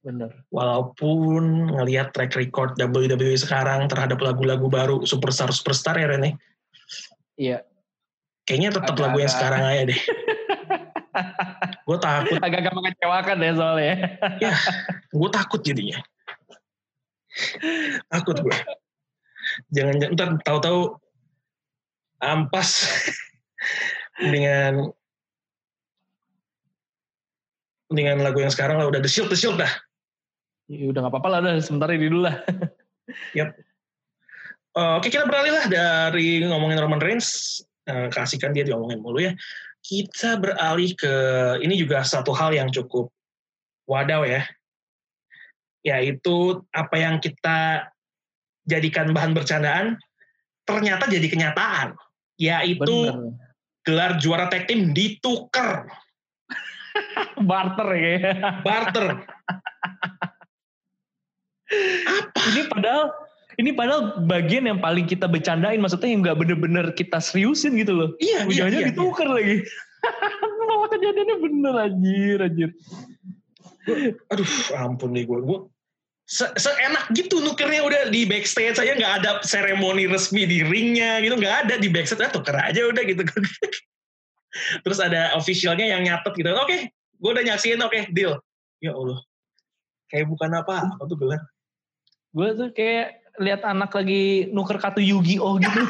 Bener. 0.03 0.31
Walaupun 0.51 1.73
ngelihat 1.73 2.12
track 2.12 2.36
record 2.36 2.75
WWE 2.75 3.39
sekarang 3.39 3.88
terhadap 3.88 4.19
lagu-lagu 4.19 4.67
baru 4.67 5.01
superstar 5.07 5.47
superstar 5.49 5.95
ya 5.95 6.12
Rene, 6.12 6.36
Iya. 7.39 7.63
kayaknya 8.43 8.75
tetap 8.75 8.93
Agak- 8.93 9.03
lagu 9.09 9.17
yang 9.23 9.31
sekarang 9.31 9.63
aja 9.63 9.83
deh. 9.89 9.97
gue 11.88 11.97
takut, 12.02 12.38
Agak-agak 12.41 12.73
mengecewakan 12.73 13.38
ya 13.39 13.52
soalnya. 13.54 13.95
gue 15.13 15.30
takut 15.30 15.62
jadinya. 15.62 15.99
Takut 18.10 18.38
gue. 18.41 18.58
Jangan 19.73 19.95
jangan 19.99 20.13
ntar 20.15 20.30
tahu-tahu 20.45 20.97
ampas 22.23 22.88
dengan 24.32 24.89
dengan 27.93 28.26
lagu 28.26 28.41
yang 28.41 28.49
sekarang 28.49 28.82
lah 28.82 28.89
udah 28.89 29.02
the 29.04 29.12
shield 29.12 29.30
the 29.30 29.38
shield 29.38 29.60
dah. 29.62 29.69
Ya, 30.71 30.89
udah 30.89 31.06
nggak 31.06 31.13
apa-apa 31.13 31.30
lah, 31.30 31.39
udah 31.43 31.54
sebentar 31.60 31.91
ini 31.91 32.08
dulu 32.08 32.26
lah. 32.26 32.36
Uh, 34.73 34.97
Oke 34.97 35.13
kita 35.13 35.30
beralih 35.30 35.54
lah 35.54 35.69
dari 35.69 36.41
ngomongin 36.41 36.82
Roman 36.82 36.97
Reigns, 36.97 37.62
uh, 37.86 38.10
kasihkan 38.10 38.58
dia 38.58 38.65
diomongin 38.65 39.04
mulu 39.04 39.21
ya. 39.21 39.38
Kita 39.84 40.39
beralih 40.39 40.96
ke 40.96 41.13
ini 41.60 41.76
juga 41.76 42.08
satu 42.08 42.32
hal 42.32 42.56
yang 42.56 42.72
cukup 42.72 43.12
wadaw 43.84 44.24
ya, 44.24 44.48
yaitu 45.84 46.63
apa 46.72 46.96
yang 46.96 47.19
kita 47.19 47.91
jadikan 48.63 49.12
bahan 49.12 49.36
bercandaan 49.36 50.00
ternyata 50.63 51.12
jadi 51.12 51.28
kenyataan, 51.28 52.00
yaitu 52.39 53.12
Bener. 53.12 53.36
gelar 53.84 54.12
juara 54.24 54.48
tag 54.48 54.72
team 54.72 54.96
ditukar 54.96 55.84
Barter 57.50 57.89
ya. 58.00 58.17
barter. 58.63 59.19
apa? 62.08 62.39
ini 62.54 62.62
padahal 62.72 63.22
ini 63.61 63.69
padahal 63.73 64.25
bagian 64.25 64.65
yang 64.65 64.79
paling 64.81 65.05
kita 65.05 65.29
bercandain 65.29 65.77
maksudnya 65.77 66.09
yang 66.09 66.21
nggak 66.25 66.37
bener-bener 66.39 66.85
kita 66.97 67.21
seriusin 67.21 67.77
gitu 67.77 67.93
loh. 67.93 68.09
Iya, 68.17 68.49
iya, 68.49 68.49
Ujungnya 68.49 68.79
iya, 68.81 68.89
ditukar 68.89 69.27
lagi. 69.29 69.61
Malah 70.67 70.89
kejadiannya 70.89 71.37
bener 71.39 71.73
anjir 71.77 72.37
anjir. 72.41 72.69
aduh 74.31 74.47
ampun 74.79 75.11
nih 75.11 75.27
gue 75.27 75.43
gue 75.43 75.59
se 76.23 76.47
seenak 76.55 77.11
gitu 77.11 77.43
nukernya 77.43 77.83
udah 77.83 78.07
di 78.07 78.23
backstage 78.23 78.79
saya 78.79 78.95
nggak 78.95 79.13
ada 79.19 79.43
seremoni 79.43 80.07
resmi 80.07 80.47
di 80.47 80.63
ringnya 80.63 81.19
gitu 81.19 81.35
nggak 81.35 81.67
ada 81.67 81.75
di 81.75 81.91
backstage. 81.91 82.23
Ah, 82.23 82.31
tuker 82.31 82.55
aja 82.55 82.79
udah 82.87 83.03
gitu. 83.03 83.21
Terus 84.87 84.99
ada 85.03 85.35
officialnya 85.35 85.83
yang 85.83 86.07
nyatet 86.07 86.31
gitu. 86.31 86.47
Oke 86.55 86.89
gue 86.93 87.31
udah 87.31 87.43
nyaksiin 87.43 87.79
oke 87.79 88.11
deal. 88.11 88.39
Ya 88.83 88.91
allah. 88.95 89.19
Kayak 90.11 90.27
bukan 90.31 90.51
apa 90.51 90.75
apa 90.95 91.03
tuh 91.07 91.17
gelar? 91.19 91.41
Gue 92.35 92.49
tuh 92.55 92.69
kayak 92.75 93.22
lihat 93.41 93.65
anak 93.65 93.89
lagi 93.96 94.50
nuker 94.54 94.78
kartu 94.78 95.02
Yu-Gi-Oh 95.02 95.58
gitu. 95.58 95.82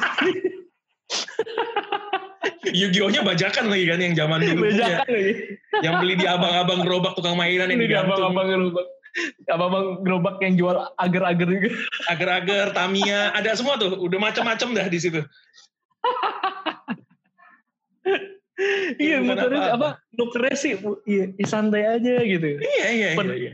Yu-Gi-Oh-nya 2.63 3.21
bajakan 3.27 3.67
lagi 3.67 3.85
kan 3.91 3.99
yang 3.99 4.15
zaman 4.15 4.39
dulu. 4.39 4.71
Bajakan 4.71 5.07
lagi. 5.11 5.33
Yang 5.83 5.93
beli 5.99 6.13
di 6.15 6.25
abang-abang 6.27 6.79
gerobak 6.87 7.13
tukang 7.19 7.35
mainan 7.35 7.67
yang 7.67 7.75
Ini 7.75 7.85
di 7.85 7.91
digantung. 7.91 8.15
abang-abang 8.23 8.47
gerobak. 8.47 8.87
Abang-abang 9.51 9.85
gerobak 10.01 10.35
yang 10.39 10.53
jual 10.55 10.75
agar-agar 10.95 11.47
juga. 11.51 11.69
Agar-agar, 12.07 12.65
Tamiya, 12.71 13.35
ada 13.35 13.51
semua 13.53 13.75
tuh. 13.75 13.99
Udah 13.99 14.19
macam-macam 14.19 14.69
dah 14.73 14.87
di 14.87 14.99
situ. 15.03 15.19
iya, 18.97 19.19
motornya 19.19 19.75
apa-apa. 19.75 19.99
apa? 19.99 20.15
Nukernya 20.15 20.55
sih, 20.55 20.79
iya, 21.05 21.25
santai 21.43 21.83
aja 21.83 22.15
gitu. 22.23 22.47
Iya, 22.63 22.87
iya, 22.89 23.09
iya. 23.15 23.33
Iya. 23.35 23.53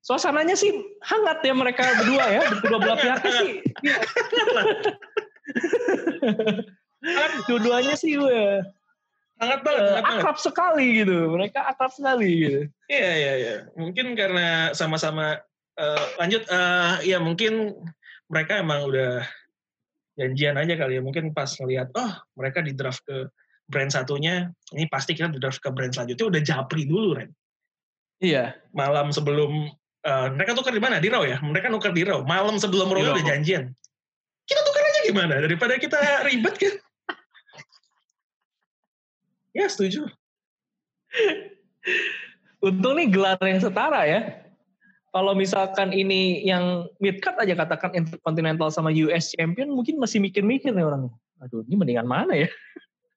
Suasananya 0.00 0.56
sih 0.56 0.72
hangat 1.04 1.44
ya 1.44 1.52
mereka 1.52 1.84
berdua 2.00 2.24
ya, 2.24 2.42
kedua 2.64 2.78
belah 2.80 2.98
pihaknya 2.98 3.32
sih. 3.36 3.50
Dua-duanya 7.48 7.96
sih 7.96 8.16
gue 8.16 8.64
Hangat 9.40 9.64
banget, 9.64 9.80
eh, 9.80 9.88
hangat 9.88 10.04
banget. 10.04 10.20
akrab 10.20 10.36
sekali 10.36 10.86
gitu. 11.00 11.16
Mereka 11.32 11.60
akrab 11.64 11.92
sekali 11.96 12.28
gitu. 12.44 12.60
Iya, 12.92 13.10
iya, 13.16 13.32
iya. 13.40 13.54
Mungkin 13.72 14.12
karena 14.12 14.76
sama-sama 14.76 15.40
eh, 15.80 16.04
lanjut, 16.20 16.44
eh, 16.44 16.94
ya 17.08 17.16
mungkin 17.24 17.72
mereka 18.28 18.60
emang 18.60 18.84
udah 18.92 19.24
janjian 20.20 20.60
aja 20.60 20.76
kali 20.76 21.00
ya. 21.00 21.02
Mungkin 21.02 21.32
pas 21.32 21.48
ngelihat, 21.56 21.88
oh 21.96 22.12
mereka 22.36 22.60
di 22.60 22.76
draft 22.76 23.00
ke 23.08 23.32
brand 23.64 23.88
satunya, 23.88 24.52
ini 24.76 24.84
pasti 24.92 25.16
kita 25.16 25.32
di 25.32 25.40
draft 25.40 25.64
ke 25.64 25.72
brand 25.72 25.96
selanjutnya 25.96 26.26
udah 26.28 26.40
japri 26.44 26.84
dulu, 26.84 27.16
Ren. 27.16 27.32
Iya. 28.20 28.60
Malam 28.76 29.08
sebelum, 29.08 29.72
eh, 30.06 30.26
mereka 30.32 30.56
tukar 30.56 30.72
di 30.72 30.82
mana? 30.82 31.02
Di 31.02 31.08
Raw 31.08 31.22
ya? 31.24 31.38
Mereka 31.40 31.68
nuker 31.68 31.92
di 31.92 32.02
Raw. 32.06 32.24
Malam 32.24 32.56
sebelum 32.56 32.88
Raw 32.88 33.16
udah 33.16 33.24
janjian. 33.24 33.72
Kita 34.46 34.60
tukar 34.66 34.82
aja 34.82 35.00
gimana? 35.06 35.34
Daripada 35.40 35.76
kita 35.76 35.98
ribet 36.28 36.54
kan? 36.56 36.74
ya, 39.50 39.66
setuju. 39.66 40.06
Untung 42.60 42.94
nih 43.00 43.08
gelar 43.08 43.40
yang 43.42 43.60
setara 43.60 44.04
ya. 44.06 44.20
Kalau 45.10 45.34
misalkan 45.34 45.90
ini 45.90 46.46
yang 46.46 46.86
mid 47.02 47.18
card 47.18 47.42
aja 47.42 47.58
katakan 47.58 47.98
Intercontinental 47.98 48.70
sama 48.70 48.94
US 48.94 49.34
Champion 49.34 49.74
mungkin 49.74 49.98
masih 49.98 50.22
mikir-mikir 50.22 50.70
nih 50.70 50.86
orangnya. 50.86 51.10
Aduh, 51.42 51.66
ini 51.66 51.74
mendingan 51.74 52.06
mana 52.06 52.46
ya? 52.46 52.48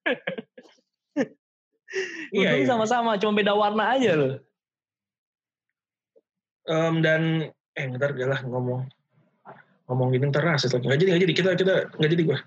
Iya, 2.33 2.57
Untung 2.57 2.65
iya. 2.65 2.71
sama-sama, 2.73 3.21
cuma 3.21 3.37
beda 3.37 3.53
warna 3.53 3.93
aja 3.93 4.17
loh. 4.17 4.41
Em, 6.63 7.03
dan 7.03 7.21
eh 7.75 7.85
ntar 7.97 8.15
gak 8.15 8.29
lah 8.29 8.39
ngomong. 8.47 8.87
Ngomong 9.89 10.07
gini 10.15 10.31
ntar 10.31 10.47
rasis 10.47 10.71
lagi. 10.71 10.87
Nggak 10.87 10.99
jadi 11.03 11.09
nggak 11.11 11.23
jadi. 11.27 11.33
Kita 11.35 11.49
kita 11.59 11.73
nggak 11.99 12.11
jadi 12.13 12.23
gue 12.23 12.39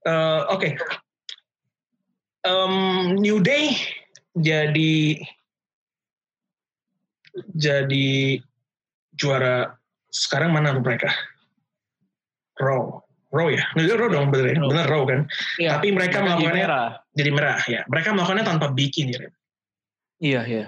Eh, 0.00 0.42
oke. 0.48 0.68
Em, 2.40 2.74
New 3.20 3.36
Day 3.44 3.76
jadi 4.32 5.20
jadi 7.52 8.40
juara. 9.12 9.76
Sekarang 10.10 10.50
mana 10.56 10.72
mereka? 10.74 11.12
Raw. 12.58 12.98
Raw 13.30 13.46
ya? 13.52 13.62
Day 13.76 13.94
Raw 13.94 14.08
dong 14.10 14.32
bener 14.34 14.54
ya? 14.54 14.58
Bener 14.58 14.86
Raw 14.88 15.02
kan? 15.06 15.20
Iya, 15.60 15.78
tapi 15.78 15.94
mereka 15.94 16.18
melakukannya 16.24 16.64
merah. 16.66 16.88
jadi 17.14 17.30
merah 17.30 17.60
ya. 17.68 17.80
Mereka 17.86 18.08
melakukannya 18.16 18.46
tanpa 18.46 18.66
bikin 18.74 19.12
ya. 19.14 19.20
Iya, 20.20 20.40
iya. 20.48 20.66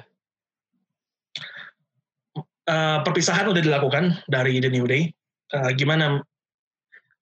Eh, 2.63 2.99
perpisahan 3.03 3.51
udah 3.51 3.59
dilakukan 3.59 4.23
dari 4.31 4.63
The 4.63 4.71
New 4.71 4.87
Day. 4.87 5.11
Eh, 5.51 5.71
gimana 5.75 6.23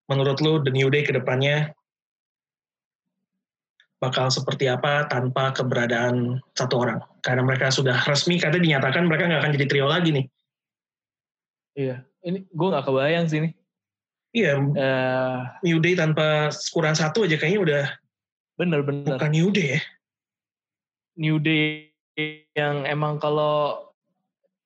menurut 0.05 0.37
lu 0.44 0.61
The 0.61 0.68
New 0.68 0.92
Day 0.92 1.00
ke 1.00 1.16
depannya 1.16 1.72
bakal 4.00 4.29
seperti 4.29 4.68
apa 4.68 5.09
tanpa 5.09 5.57
keberadaan 5.57 6.44
satu 6.53 6.85
orang? 6.85 7.00
Karena 7.24 7.40
mereka 7.40 7.72
sudah 7.72 8.05
resmi 8.05 8.37
katanya 8.37 8.81
dinyatakan 8.81 9.09
mereka 9.09 9.33
nggak 9.33 9.40
akan 9.40 9.53
jadi 9.57 9.66
trio 9.68 9.87
lagi 9.88 10.11
nih. 10.12 10.26
Iya. 11.72 11.96
Ini 12.20 12.38
gue 12.53 12.68
nggak 12.76 12.85
kebayang 12.85 13.24
sih 13.24 13.40
nih. 13.40 13.53
Iya, 14.31 14.61
Eh, 14.61 15.38
New 15.64 15.81
Day 15.81 15.96
tanpa 15.96 16.53
kurang 16.70 16.92
satu 16.94 17.24
aja 17.24 17.40
kayaknya 17.40 17.61
udah 17.64 17.85
bener-bener. 18.61 19.16
bukan 19.16 19.33
New 19.33 19.48
Day 19.48 19.81
ya. 19.81 19.81
New 21.16 21.40
Day 21.40 21.96
yang 22.53 22.85
emang 22.85 23.16
kalau 23.16 23.89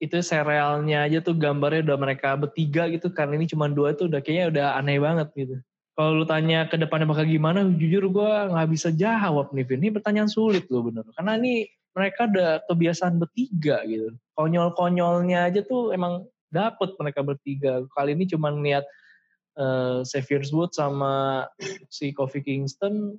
itu 0.02 0.18
serialnya 0.20 1.07
aja 1.07 1.22
tuh 1.22 1.38
gambarnya 1.38 1.87
udah 1.87 1.98
mereka 1.98 2.35
bertiga 2.35 2.90
gitu 2.90 3.09
karena 3.14 3.38
ini 3.38 3.46
cuma 3.46 3.70
dua 3.70 3.94
tuh 3.94 4.11
udah 4.11 4.20
kayaknya 4.20 4.44
udah 4.50 4.66
aneh 4.78 4.98
banget 4.98 5.28
gitu. 5.38 5.57
Kalau 5.94 6.11
lu 6.18 6.26
tanya 6.26 6.66
ke 6.66 6.74
depannya 6.74 7.07
bakal 7.07 7.22
gimana, 7.22 7.62
jujur 7.78 8.11
gua 8.11 8.50
nggak 8.50 8.68
bisa 8.74 8.90
jawab 8.90 9.54
nih, 9.54 9.62
Vin. 9.62 9.78
Ini 9.78 9.94
pertanyaan 9.94 10.26
sulit 10.26 10.66
loh 10.66 10.90
bener. 10.90 11.07
Karena 11.14 11.38
ini 11.38 11.70
mereka 11.94 12.26
udah 12.26 12.66
kebiasaan 12.66 13.22
bertiga 13.22 13.87
gitu. 13.87 14.11
Konyol-konyolnya 14.35 15.46
aja 15.46 15.62
tuh 15.62 15.94
emang 15.94 16.26
dapet 16.50 16.98
mereka 16.98 17.22
bertiga. 17.22 17.87
Kali 17.94 18.18
ini 18.18 18.26
cuma 18.26 18.50
lihat 18.50 18.83
eh, 19.54 20.02
Xavier 20.02 20.42
Woods 20.50 20.83
sama 20.83 21.46
si 21.87 22.11
Kofi 22.11 22.42
Kingston 22.42 23.14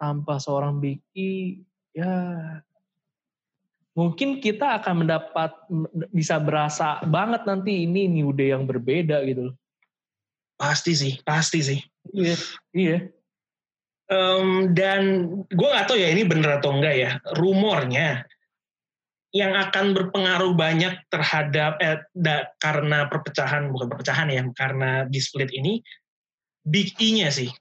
tanpa 0.00 0.40
seorang 0.40 0.80
Big 0.80 1.04
E, 1.12 1.60
ya 1.92 2.08
mungkin 4.00 4.40
kita 4.40 4.80
akan 4.80 5.04
mendapat 5.04 5.52
bisa 6.08 6.40
berasa 6.40 7.04
banget 7.04 7.44
nanti 7.44 7.84
ini 7.84 8.08
New 8.08 8.32
Day 8.32 8.56
yang 8.56 8.64
berbeda 8.64 9.20
gitu. 9.28 9.52
loh. 9.52 9.56
Pasti 10.56 10.96
sih, 10.96 11.20
pasti 11.20 11.60
sih. 11.60 11.80
Iya, 12.16 12.36
iya. 12.72 12.98
Em, 14.08 14.72
dan 14.72 15.28
gue 15.52 15.68
nggak 15.68 15.86
tahu 15.92 16.00
ya 16.00 16.08
ini 16.16 16.24
bener 16.24 16.56
atau 16.56 16.72
enggak 16.72 16.96
ya. 16.96 17.10
Rumornya 17.36 18.24
yang 19.30 19.54
akan 19.54 19.94
berpengaruh 19.94 20.56
banyak 20.58 21.06
terhadap 21.06 21.78
eh, 21.78 22.02
da- 22.16 22.50
karena 22.58 23.06
perpecahan 23.06 23.70
bukan 23.70 23.86
perpecahan 23.86 24.26
ya 24.32 24.42
karena 24.56 25.06
di 25.06 25.20
split 25.20 25.52
ini 25.52 25.78
Big 26.64 26.96
E-nya 26.96 27.28
sih. 27.28 27.52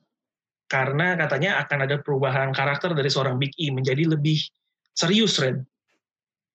Karena 0.70 1.18
katanya 1.20 1.60
akan 1.66 1.86
ada 1.86 1.98
perubahan 2.00 2.50
karakter 2.56 2.94
dari 2.96 3.10
seorang 3.12 3.38
Big 3.38 3.54
E 3.58 3.70
menjadi 3.74 4.06
lebih 4.06 4.38
serius, 4.94 5.38
Red. 5.38 5.62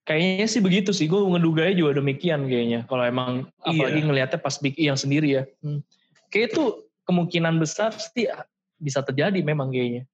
Kayaknya 0.05 0.47
sih 0.49 0.61
begitu 0.61 0.93
sih. 0.93 1.09
Gue 1.09 1.25
ngeduganya 1.25 1.75
juga 1.81 1.97
demikian 1.97 2.45
kayaknya. 2.45 2.85
Kalau 2.85 3.05
emang 3.09 3.49
apalagi 3.65 4.05
Iya. 4.05 4.07
ngelihatnya 4.07 4.41
pas 4.41 4.57
Big 4.61 4.77
E 4.77 4.93
yang 4.93 5.01
sendiri 5.01 5.29
ya. 5.41 5.43
Hmm. 5.65 5.81
Kayak 6.29 6.53
itu 6.53 6.65
kemungkinan 7.09 7.57
besar 7.57 7.97
sih 7.97 8.29
bisa 8.77 9.01
terjadi 9.01 9.41
memang 9.41 9.73
kayaknya. 9.73 10.05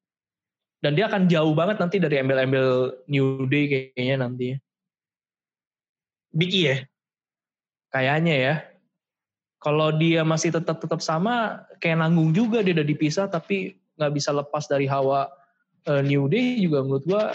Dan 0.81 0.95
dia 0.95 1.11
akan 1.11 1.27
jauh 1.27 1.53
banget 1.59 1.83
nanti 1.83 1.99
dari 1.99 2.23
embel-embel 2.23 3.03
New 3.11 3.51
Day 3.51 3.93
kayaknya 3.95 4.17
nanti. 4.23 4.49
Big 6.31 6.55
E 6.55 6.63
ya. 6.71 6.77
Kayaknya 7.91 8.35
ya. 8.39 8.55
Kalau 9.61 9.93
dia 9.93 10.23
masih 10.25 10.55
tetap 10.55 10.81
tetap 10.81 11.05
sama, 11.05 11.67
kayak 11.83 12.01
nanggung 12.01 12.33
juga 12.33 12.63
dia 12.65 12.73
udah 12.73 12.87
dipisah, 12.87 13.27
tapi 13.29 13.77
nggak 13.99 14.13
bisa 14.17 14.33
lepas 14.33 14.65
dari 14.65 14.89
hawa 14.89 15.29
eh, 15.85 16.01
New 16.07 16.31
Day 16.33 16.63
juga 16.65 16.81
menurut 16.81 17.05
gua 17.05 17.35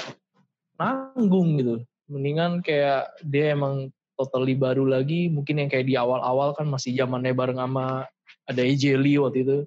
nanggung 0.79 1.59
gitu. 1.61 1.75
Mendingan 2.05 2.61
kayak 2.61 3.17
dia 3.25 3.57
emang 3.57 3.89
totally 4.15 4.55
baru 4.55 4.87
lagi, 4.87 5.27
mungkin 5.27 5.59
yang 5.59 5.69
kayak 5.69 5.89
di 5.89 5.97
awal-awal 5.99 6.55
kan 6.55 6.69
masih 6.69 6.95
zamannya 6.95 7.35
bareng 7.35 7.59
sama 7.59 8.07
ada 8.45 8.61
AJ 8.61 8.95
Lee 9.01 9.19
waktu 9.19 9.39
itu. 9.43 9.59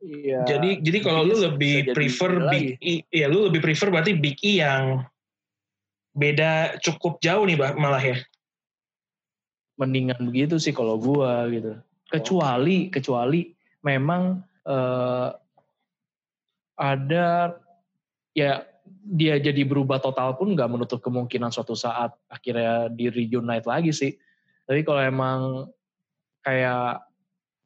Iya. 0.00 0.48
jadi 0.48 0.80
jadi 0.80 0.98
kalau 1.04 1.28
lu 1.28 1.36
lebih 1.44 1.92
prefer 1.92 2.40
Big 2.48 2.80
E, 2.80 3.04
ya 3.12 3.28
lu 3.28 3.52
lebih 3.52 3.60
prefer 3.60 3.92
berarti 3.92 4.16
Big 4.16 4.40
E 4.40 4.64
yang 4.64 5.04
beda 6.16 6.80
cukup 6.80 7.20
jauh 7.20 7.44
nih 7.44 7.60
bah, 7.60 7.76
malah 7.76 8.00
ya. 8.00 8.16
mendingan 9.76 10.16
begitu 10.24 10.56
sih 10.56 10.72
kalau 10.72 10.96
gua 10.96 11.44
gitu. 11.52 11.76
Kecuali 12.08 12.88
kecuali 12.88 13.52
memang 13.84 14.40
eh, 14.64 15.28
ada 16.80 17.28
ya 18.32 18.64
dia 19.10 19.38
jadi 19.38 19.62
berubah 19.66 19.98
total 19.98 20.34
pun 20.38 20.54
nggak 20.54 20.70
menutup 20.70 21.02
kemungkinan 21.02 21.50
suatu 21.50 21.74
saat 21.74 22.14
akhirnya 22.30 22.90
di 22.90 23.10
reunite 23.10 23.66
lagi 23.66 23.90
sih. 23.90 24.14
Tapi 24.66 24.86
kalau 24.86 25.02
emang 25.02 25.40
kayak 26.46 27.02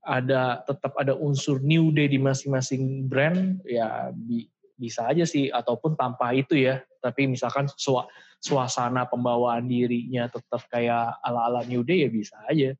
ada 0.04 0.60
tetap 0.68 0.92
ada 1.00 1.16
unsur 1.16 1.60
new 1.64 1.88
day 1.92 2.08
di 2.08 2.20
masing-masing 2.20 3.08
brand 3.08 3.60
ya 3.64 4.12
bi- 4.12 4.48
bisa 4.76 5.08
aja 5.08 5.24
sih 5.24 5.48
ataupun 5.48 5.96
tanpa 5.96 6.32
itu 6.36 6.56
ya. 6.56 6.80
Tapi 7.00 7.28
misalkan 7.28 7.68
sua- 7.76 8.08
suasana 8.40 9.04
pembawaan 9.08 9.68
dirinya 9.68 10.28
tetap 10.28 10.64
kayak 10.68 11.20
ala-ala 11.24 11.64
new 11.64 11.84
day 11.84 12.04
ya 12.04 12.10
bisa 12.12 12.36
aja. 12.48 12.72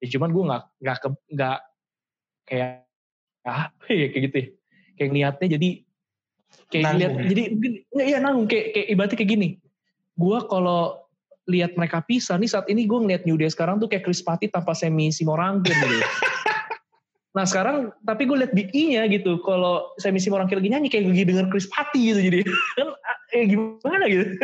Ya 0.00 0.06
cuman 0.08 0.32
gue 0.32 0.44
nggak 0.44 0.62
nggak 0.80 0.98
nggak 1.32 1.58
kayak 2.44 2.84
apa 3.44 3.86
ya 4.00 4.06
kayak 4.12 4.22
gitu 4.32 4.36
ya. 4.36 4.48
Kayak 4.94 5.10
niatnya 5.12 5.48
jadi 5.58 5.68
kayak 6.72 6.84
Nanggung 6.84 7.00
lihat 7.00 7.12
ya? 7.12 7.24
jadi 7.30 7.42
nggak 7.94 8.06
iya 8.06 8.18
nanggung 8.18 8.46
kayak 8.50 8.66
kayak 8.74 8.86
ibaratnya 8.92 9.18
kayak 9.18 9.30
gini. 9.30 9.48
Gue 10.14 10.38
kalau 10.46 10.80
lihat 11.44 11.76
mereka 11.76 12.00
pisah 12.00 12.40
nih 12.40 12.48
saat 12.48 12.66
ini 12.72 12.88
gue 12.88 12.98
ngeliat 12.98 13.28
New 13.28 13.36
Day 13.36 13.52
sekarang 13.52 13.76
tuh 13.76 13.88
kayak 13.90 14.08
Chris 14.08 14.24
Patti 14.24 14.48
tanpa 14.48 14.72
Semi 14.72 15.12
Simorangkir 15.12 15.74
gitu. 15.74 15.98
Nah 17.34 17.42
sekarang 17.42 17.90
tapi 18.06 18.30
gue 18.30 18.46
liat 18.46 18.54
Big 18.54 18.70
E-nya 18.70 19.10
gitu. 19.10 19.42
Kalau 19.42 19.90
saya 19.98 20.14
misi 20.14 20.30
orang 20.30 20.46
lagi 20.46 20.70
nyanyi 20.70 20.86
kayak 20.86 21.10
lagi 21.10 21.26
denger 21.26 21.46
Chris 21.50 21.66
Patti 21.66 22.14
gitu 22.14 22.20
jadi 22.22 22.40
kan 22.78 22.88
eh, 23.34 23.44
gimana 23.50 24.04
gitu. 24.06 24.24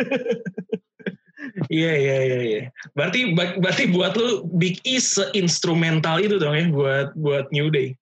Iya 1.73 1.93
iya 1.97 2.17
iya 2.21 2.39
iya. 2.45 2.61
Berarti 2.93 3.33
berarti 3.33 3.89
buat 3.89 4.13
lu 4.13 4.45
Big 4.61 4.77
E 4.85 5.01
seinstrumental 5.01 6.21
itu 6.21 6.37
dong 6.37 6.53
ya 6.53 6.69
buat 6.69 7.17
buat 7.17 7.49
New 7.49 7.73
Day. 7.73 7.97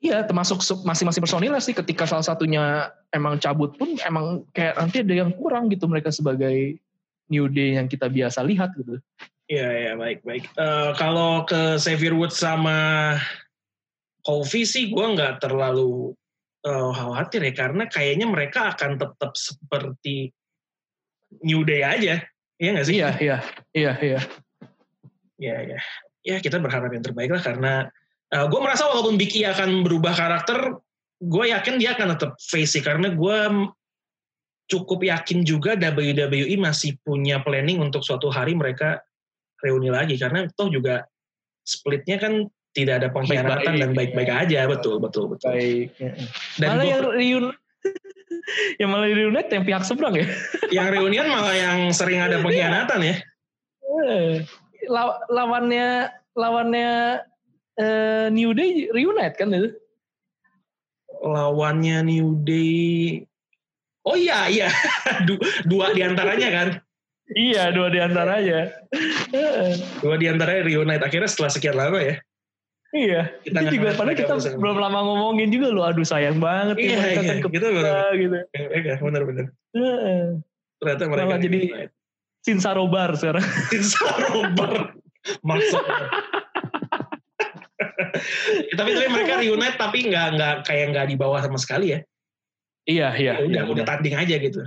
Iya, 0.00 0.24
termasuk 0.24 0.64
masing-masing 0.80 1.20
personil 1.20 1.52
sih 1.60 1.76
ketika 1.76 2.08
salah 2.08 2.24
satunya 2.24 2.88
emang 3.12 3.36
cabut 3.36 3.76
pun 3.76 4.00
emang 4.00 4.48
kayak 4.56 4.80
nanti 4.80 5.04
ada 5.04 5.12
yang 5.12 5.30
kurang 5.36 5.68
gitu 5.68 5.84
mereka 5.84 6.08
sebagai 6.08 6.80
New 7.28 7.52
Day 7.52 7.76
yang 7.76 7.84
kita 7.84 8.08
biasa 8.08 8.40
lihat 8.40 8.72
gitu. 8.80 8.96
Iya 9.44 9.68
iya 9.76 9.92
baik 10.00 10.24
baik. 10.24 10.48
Uh, 10.56 10.96
kalau 10.96 11.44
ke 11.44 11.76
Xavier 11.76 12.16
Woods 12.16 12.40
sama 12.40 13.18
Kofi 14.24 14.64
sih 14.64 14.88
gue 14.88 15.04
nggak 15.04 15.44
terlalu 15.44 16.16
uh, 16.64 16.90
khawatir 16.96 17.44
ya 17.44 17.52
karena 17.52 17.84
kayaknya 17.84 18.24
mereka 18.24 18.72
akan 18.72 18.96
tetap 18.96 19.36
seperti 19.36 20.32
New 21.44 21.60
Day 21.68 21.84
aja. 21.84 22.24
Iya 22.56 22.68
nggak 22.72 22.86
sih? 22.88 22.94
Iya 22.96 23.10
iya 23.20 23.38
iya 23.76 23.92
iya. 24.00 24.20
Iya 25.36 25.56
iya. 25.60 25.80
Ya 26.24 26.36
kita 26.40 26.56
berharap 26.56 26.88
yang 26.88 27.04
terbaik 27.04 27.32
lah 27.36 27.44
karena 27.44 27.72
Uh, 28.30 28.36
eh, 28.36 28.46
gue 28.46 28.60
merasa 28.62 28.86
walaupun 28.86 29.18
Big 29.18 29.34
E 29.34 29.42
akan 29.42 29.82
berubah 29.82 30.14
karakter, 30.14 30.78
gue 31.20 31.44
yakin 31.50 31.76
dia 31.76 31.98
akan 31.98 32.14
tetap 32.16 32.38
face 32.38 32.78
sih 32.78 32.82
karena 32.82 33.12
gue 33.12 33.38
cukup 34.70 35.02
yakin 35.02 35.42
juga 35.42 35.74
WWE 35.74 36.54
masih 36.62 36.94
punya 37.02 37.42
planning 37.42 37.82
untuk 37.82 38.06
suatu 38.06 38.30
hari 38.30 38.54
mereka 38.54 39.02
reuni 39.60 39.90
lagi 39.90 40.14
karena 40.14 40.46
toh 40.54 40.70
juga 40.70 41.04
splitnya 41.66 42.16
kan 42.22 42.46
tidak 42.70 43.02
ada 43.02 43.08
pengkhianatan 43.10 43.74
baik 43.74 43.82
dan 43.82 43.90
baik-baik 43.92 44.30
ya. 44.30 44.42
aja 44.46 44.60
betul 44.70 45.02
betul 45.02 45.26
betul. 45.26 45.50
Baik. 45.50 45.90
Ya. 45.98 46.12
Dan 46.56 46.68
malah 46.70 46.86
yang 46.86 47.02
reun 47.10 47.44
yang 48.80 48.88
malah 48.94 49.08
reunion 49.10 49.46
yang 49.50 49.64
pihak 49.66 49.82
seberang 49.82 50.14
ya. 50.14 50.26
yang 50.76 50.86
reunian 50.94 51.26
malah 51.26 51.54
yang 51.54 51.78
sering 51.90 52.22
ada 52.22 52.38
pengkhianatan 52.38 53.00
ya. 53.02 53.14
Eh, 54.06 54.46
lawannya 55.28 56.14
lawannya 56.38 56.90
uh, 57.80 58.26
New 58.28 58.52
Day 58.52 58.92
reunite 58.92 59.40
kan 59.40 59.48
itu? 59.56 59.72
Lawannya 61.24 62.04
New 62.04 62.44
Day. 62.44 63.24
Oh 64.04 64.16
iya 64.16 64.48
iya, 64.48 64.68
dua 65.70 65.92
di 65.92 66.00
antaranya 66.00 66.48
kan? 66.52 66.68
iya 67.30 67.70
dua 67.70 67.92
di 67.92 68.00
antaranya. 68.02 68.72
dua 70.02 70.14
di 70.18 70.26
antaranya 70.26 70.62
reunite 70.66 71.04
akhirnya 71.04 71.30
setelah 71.30 71.50
sekian 71.52 71.76
lama 71.76 72.00
ya. 72.00 72.16
Iya. 72.90 73.22
Kita 73.46 73.58
itu 73.62 73.78
juga 73.78 73.94
padahal 73.94 74.18
kita 74.18 74.34
belum 74.58 74.76
lama 74.82 75.00
ngomongin 75.06 75.54
juga 75.54 75.70
lo, 75.70 75.86
aduh 75.86 76.02
sayang 76.02 76.42
banget 76.42 76.74
iya, 76.74 76.98
mereka 76.98 77.20
iya, 77.22 77.28
kan 77.30 77.36
gitu 77.38 77.66
benar. 77.70 78.10
gitu. 78.18 78.38
Iya, 78.50 78.94
benar 78.98 79.22
benar. 79.28 79.46
Ternyata 80.80 81.02
mereka 81.06 81.34
jadi 81.38 81.60
Sinsarobar 82.40 83.14
sekarang. 83.20 83.44
Sinsarobar. 83.70 84.96
Maksudnya. 85.44 86.08
tapi 88.78 88.90
tapi 88.96 89.08
mereka 89.08 89.32
reunite 89.40 89.76
tapi 89.76 89.98
nggak 90.08 90.26
nggak 90.36 90.54
kayak 90.66 90.86
nggak 90.94 91.06
di 91.12 91.16
bawah 91.16 91.40
sama 91.40 91.58
sekali 91.60 91.96
ya. 91.96 92.00
Iya 92.88 93.08
iya. 93.16 93.32
Ya, 93.38 93.44
udah 93.44 93.62
iya, 93.66 93.72
udah 93.72 93.84
tanding 93.84 94.16
aja 94.16 94.36
gitu. 94.40 94.62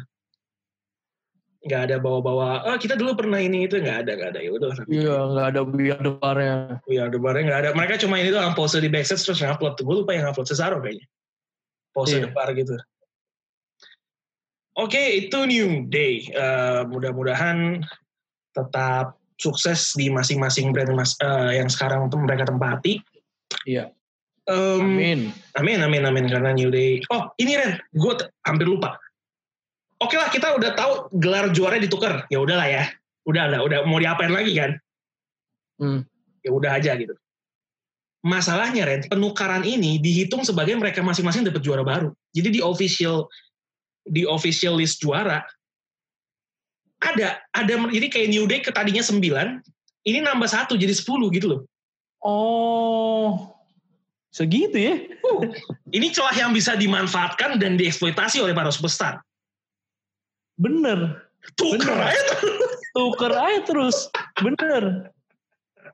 Nggak 1.64 1.82
ada 1.90 1.96
bawa-bawa. 2.00 2.68
Oh 2.68 2.78
kita 2.78 3.00
dulu 3.00 3.16
pernah 3.16 3.40
ini 3.40 3.66
itu 3.66 3.80
nggak 3.80 4.08
ada 4.08 4.12
nggak 4.20 4.30
ada 4.36 4.40
ya 4.44 4.52
udah. 4.52 4.70
Iya 4.88 5.18
nggak 5.32 5.48
ada 5.56 5.62
biar 5.64 6.00
depannya. 6.00 6.56
Biar 6.86 7.08
depannya 7.10 7.42
nggak 7.50 7.60
ada. 7.64 7.70
Mereka 7.74 7.94
cuma 8.04 8.20
ini 8.20 8.30
doang 8.30 8.54
pose 8.54 8.78
di 8.84 8.92
backstage 8.92 9.24
terus 9.24 9.40
ngupload. 9.42 9.80
Gue 9.80 9.96
lupa 10.04 10.12
yang 10.14 10.28
upload 10.30 10.48
Cesaro 10.48 10.84
kayaknya. 10.84 11.08
Pose 11.96 12.20
iya. 12.20 12.28
depan 12.28 12.54
gitu. 12.58 12.76
Oke, 14.74 14.98
okay, 14.98 15.08
itu 15.22 15.38
New 15.46 15.86
Day. 15.86 16.34
Uh, 16.34 16.82
mudah-mudahan 16.90 17.86
tetap 18.58 19.22
sukses 19.38 19.94
di 19.94 20.10
masing-masing 20.10 20.74
brand 20.74 20.90
mas, 20.98 21.14
uh, 21.22 21.54
yang 21.54 21.70
sekarang 21.70 22.10
mereka 22.10 22.50
tempati. 22.50 22.98
Iya. 23.64 23.94
Um, 24.44 25.00
amin. 25.00 25.32
Amin, 25.56 25.80
amin, 25.80 26.04
amin. 26.04 26.26
Karena 26.28 26.52
New 26.52 26.68
Day. 26.68 27.00
Oh, 27.12 27.32
ini 27.40 27.56
Ren. 27.56 27.80
Gue 27.96 28.16
hampir 28.44 28.68
lupa. 28.68 29.00
Oke 30.04 30.20
lah, 30.20 30.28
kita 30.28 30.52
udah 30.60 30.76
tahu 30.76 30.92
gelar 31.16 31.48
juara 31.56 31.80
ditukar. 31.80 32.28
Ya 32.28 32.44
udahlah 32.44 32.68
ya. 32.68 32.84
Udah 33.24 33.48
lah, 33.48 33.60
udah 33.64 33.88
mau 33.88 34.04
diapain 34.04 34.36
lagi 34.36 34.52
kan? 34.52 34.76
Hmm. 35.80 36.04
Ya 36.44 36.52
udah 36.52 36.76
aja 36.76 36.92
gitu. 37.00 37.16
Masalahnya 38.24 38.88
Ren, 38.88 39.08
penukaran 39.08 39.64
ini 39.68 40.00
dihitung 40.00 40.44
sebagai 40.44 40.76
mereka 40.76 41.04
masing-masing 41.04 41.48
dapat 41.48 41.64
juara 41.64 41.84
baru. 41.84 42.12
Jadi 42.36 42.60
di 42.60 42.62
official 42.64 43.28
di 44.04 44.28
official 44.28 44.76
list 44.76 45.00
juara 45.00 45.40
ada 47.04 47.40
ada 47.52 47.74
jadi 47.92 48.08
kayak 48.08 48.32
New 48.32 48.48
Day 48.48 48.64
ke 48.64 48.72
tadinya 48.72 49.04
9, 49.04 49.20
ini 50.08 50.20
nambah 50.24 50.48
satu 50.48 50.80
jadi 50.80 50.96
10 50.96 51.36
gitu 51.36 51.48
loh. 51.52 51.62
Oh, 52.24 53.53
segitu 54.34 54.76
ya? 54.76 54.96
Uh, 55.30 55.46
ini 55.94 56.10
celah 56.10 56.34
yang 56.34 56.52
bisa 56.52 56.74
dimanfaatkan 56.74 57.62
dan 57.62 57.78
dieksploitasi 57.78 58.42
oleh 58.42 58.58
para 58.58 58.74
superstar. 58.74 59.22
Bener. 60.58 61.30
Tuker 61.54 61.94
aja 61.94 62.22
terus. 62.34 62.74
Tuker 62.98 63.34
aja 63.34 63.60
terus. 63.64 63.98
Bener. 64.42 64.84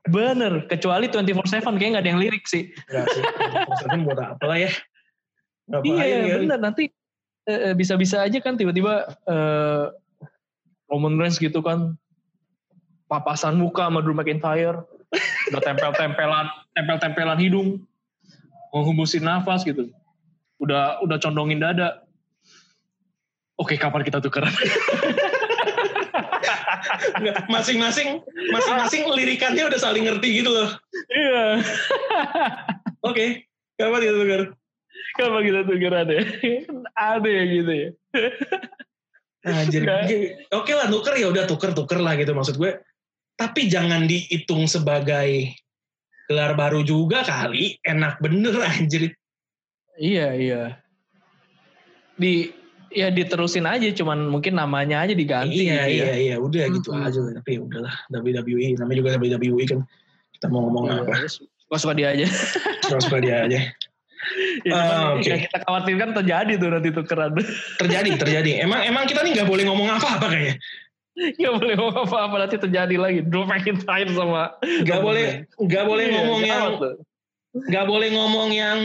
Bener. 0.08 0.52
Kecuali 0.72 1.06
24-7 1.12 1.60
kayaknya 1.76 2.00
gak 2.00 2.04
ada 2.08 2.10
yang 2.10 2.20
lirik 2.20 2.44
sih. 2.48 2.72
Gak 2.88 3.06
sih. 3.12 3.22
24 3.92 4.06
buat 4.08 4.18
apa 4.18 4.44
lah 4.48 4.58
ya. 4.64 4.70
iya, 5.84 6.16
ya. 6.24 6.36
bener. 6.40 6.58
Nanti 6.58 6.88
eh, 7.44 7.60
eh, 7.70 7.74
bisa-bisa 7.76 8.24
aja 8.24 8.38
kan 8.40 8.56
tiba-tiba 8.56 9.10
uh, 9.28 9.92
Roman 10.90 11.20
Reigns 11.20 11.38
gitu 11.38 11.60
kan 11.62 11.94
papasan 13.10 13.58
muka 13.58 13.90
sama 13.90 14.02
Drew 14.02 14.14
McIntyre 14.14 14.86
udah 15.50 15.62
tempel-tempelan 15.66 16.46
tempel-tempelan 16.78 17.38
hidung 17.42 17.82
menghembusin 18.74 19.22
nafas 19.26 19.62
gitu. 19.66 19.90
Udah 20.60 21.00
udah 21.04 21.16
condongin 21.18 21.60
dada. 21.62 22.04
Oke 23.60 23.76
kapan 23.76 24.02
kita 24.06 24.24
tukeran? 24.24 24.52
Masing-masing 27.52 28.24
masing-masing 28.50 29.02
lirikannya 29.12 29.68
udah 29.68 29.80
saling 29.80 30.08
ngerti 30.08 30.40
gitu 30.40 30.50
loh. 30.50 30.70
Iya. 31.12 31.44
Oke 33.04 33.12
okay, 33.12 33.28
kapan 33.76 34.00
kita 34.04 34.16
tukar 34.16 34.42
kapan 35.18 35.42
kita 35.44 35.60
tukeran 35.68 36.06
ya? 36.08 36.22
Ada 36.96 37.28
ya 37.28 37.42
gitu 37.48 37.72
ya. 37.72 37.88
Anjir, 39.40 39.88
oke 39.88 40.68
okay 40.68 40.74
lah 40.76 40.92
tuker 40.92 41.16
ya 41.16 41.32
udah 41.32 41.48
tuker 41.48 41.72
tuker 41.72 41.96
lah 41.96 42.12
gitu 42.20 42.36
maksud 42.36 42.60
gue. 42.60 42.76
Tapi 43.40 43.72
jangan 43.72 44.04
dihitung 44.04 44.68
sebagai 44.68 45.56
gelar 46.30 46.54
baru 46.54 46.86
juga 46.86 47.26
kali. 47.26 47.82
Enak 47.82 48.22
bener 48.22 48.54
anjir. 48.62 49.10
Iya 49.98 50.28
iya. 50.38 50.62
Di 52.14 52.54
ya 52.94 53.10
diterusin 53.10 53.66
aja 53.66 53.90
cuman 53.90 54.30
mungkin 54.30 54.54
namanya 54.54 55.02
aja 55.06 55.14
diganti 55.14 55.62
iya 55.62 55.86
gitu 55.86 55.94
iya 55.94 56.06
ya. 56.10 56.14
iya 56.18 56.36
udah 56.42 56.66
hmm. 56.66 56.74
gitu 56.78 56.88
aja 56.94 57.18
tapi 57.34 57.58
ya 57.58 57.60
udahlah. 57.66 57.94
WWE 58.14 58.78
namanya 58.78 58.96
juga 59.02 59.10
WWE 59.18 59.64
kan. 59.66 59.80
Kita 60.38 60.46
mau 60.46 60.70
ngomong 60.70 60.84
iya, 60.86 61.02
apa? 61.02 61.26
suka 61.26 61.76
suka 61.82 61.94
dia 61.98 62.08
aja. 62.14 62.26
Suka 62.86 62.98
suka 63.02 63.18
dia 63.18 63.36
aja 63.50 63.60
ya, 64.68 64.76
uh, 64.76 65.16
okay. 65.16 65.48
kita 65.48 65.64
khawatirkan 65.64 66.12
terjadi 66.12 66.60
tuh 66.60 66.68
nanti 66.68 66.92
tuh 66.92 67.04
keren 67.08 67.32
terjadi 67.80 68.20
terjadi. 68.20 68.50
Emang 68.68 68.84
emang 68.84 69.08
kita 69.08 69.24
nih 69.24 69.32
nggak 69.32 69.48
boleh 69.48 69.64
ngomong 69.64 69.88
apa 69.88 70.20
apa 70.20 70.26
kayaknya 70.28 70.60
Gak 71.18 71.52
boleh 71.58 71.74
ngomong 71.76 72.06
apa-apa 72.06 72.36
nanti 72.46 72.56
terjadi 72.56 72.96
lagi. 72.96 73.20
Drew 73.26 73.44
McIntyre 73.44 74.10
sama. 74.14 74.54
Gak 74.86 75.00
boleh, 75.02 75.44
gak 75.66 75.84
boleh 75.84 76.04
iya, 76.06 76.14
ngomong 76.16 76.42
yang, 76.46 76.66
gak 77.68 77.86
boleh 77.86 78.08
ngomong 78.14 78.48
yang 78.54 78.78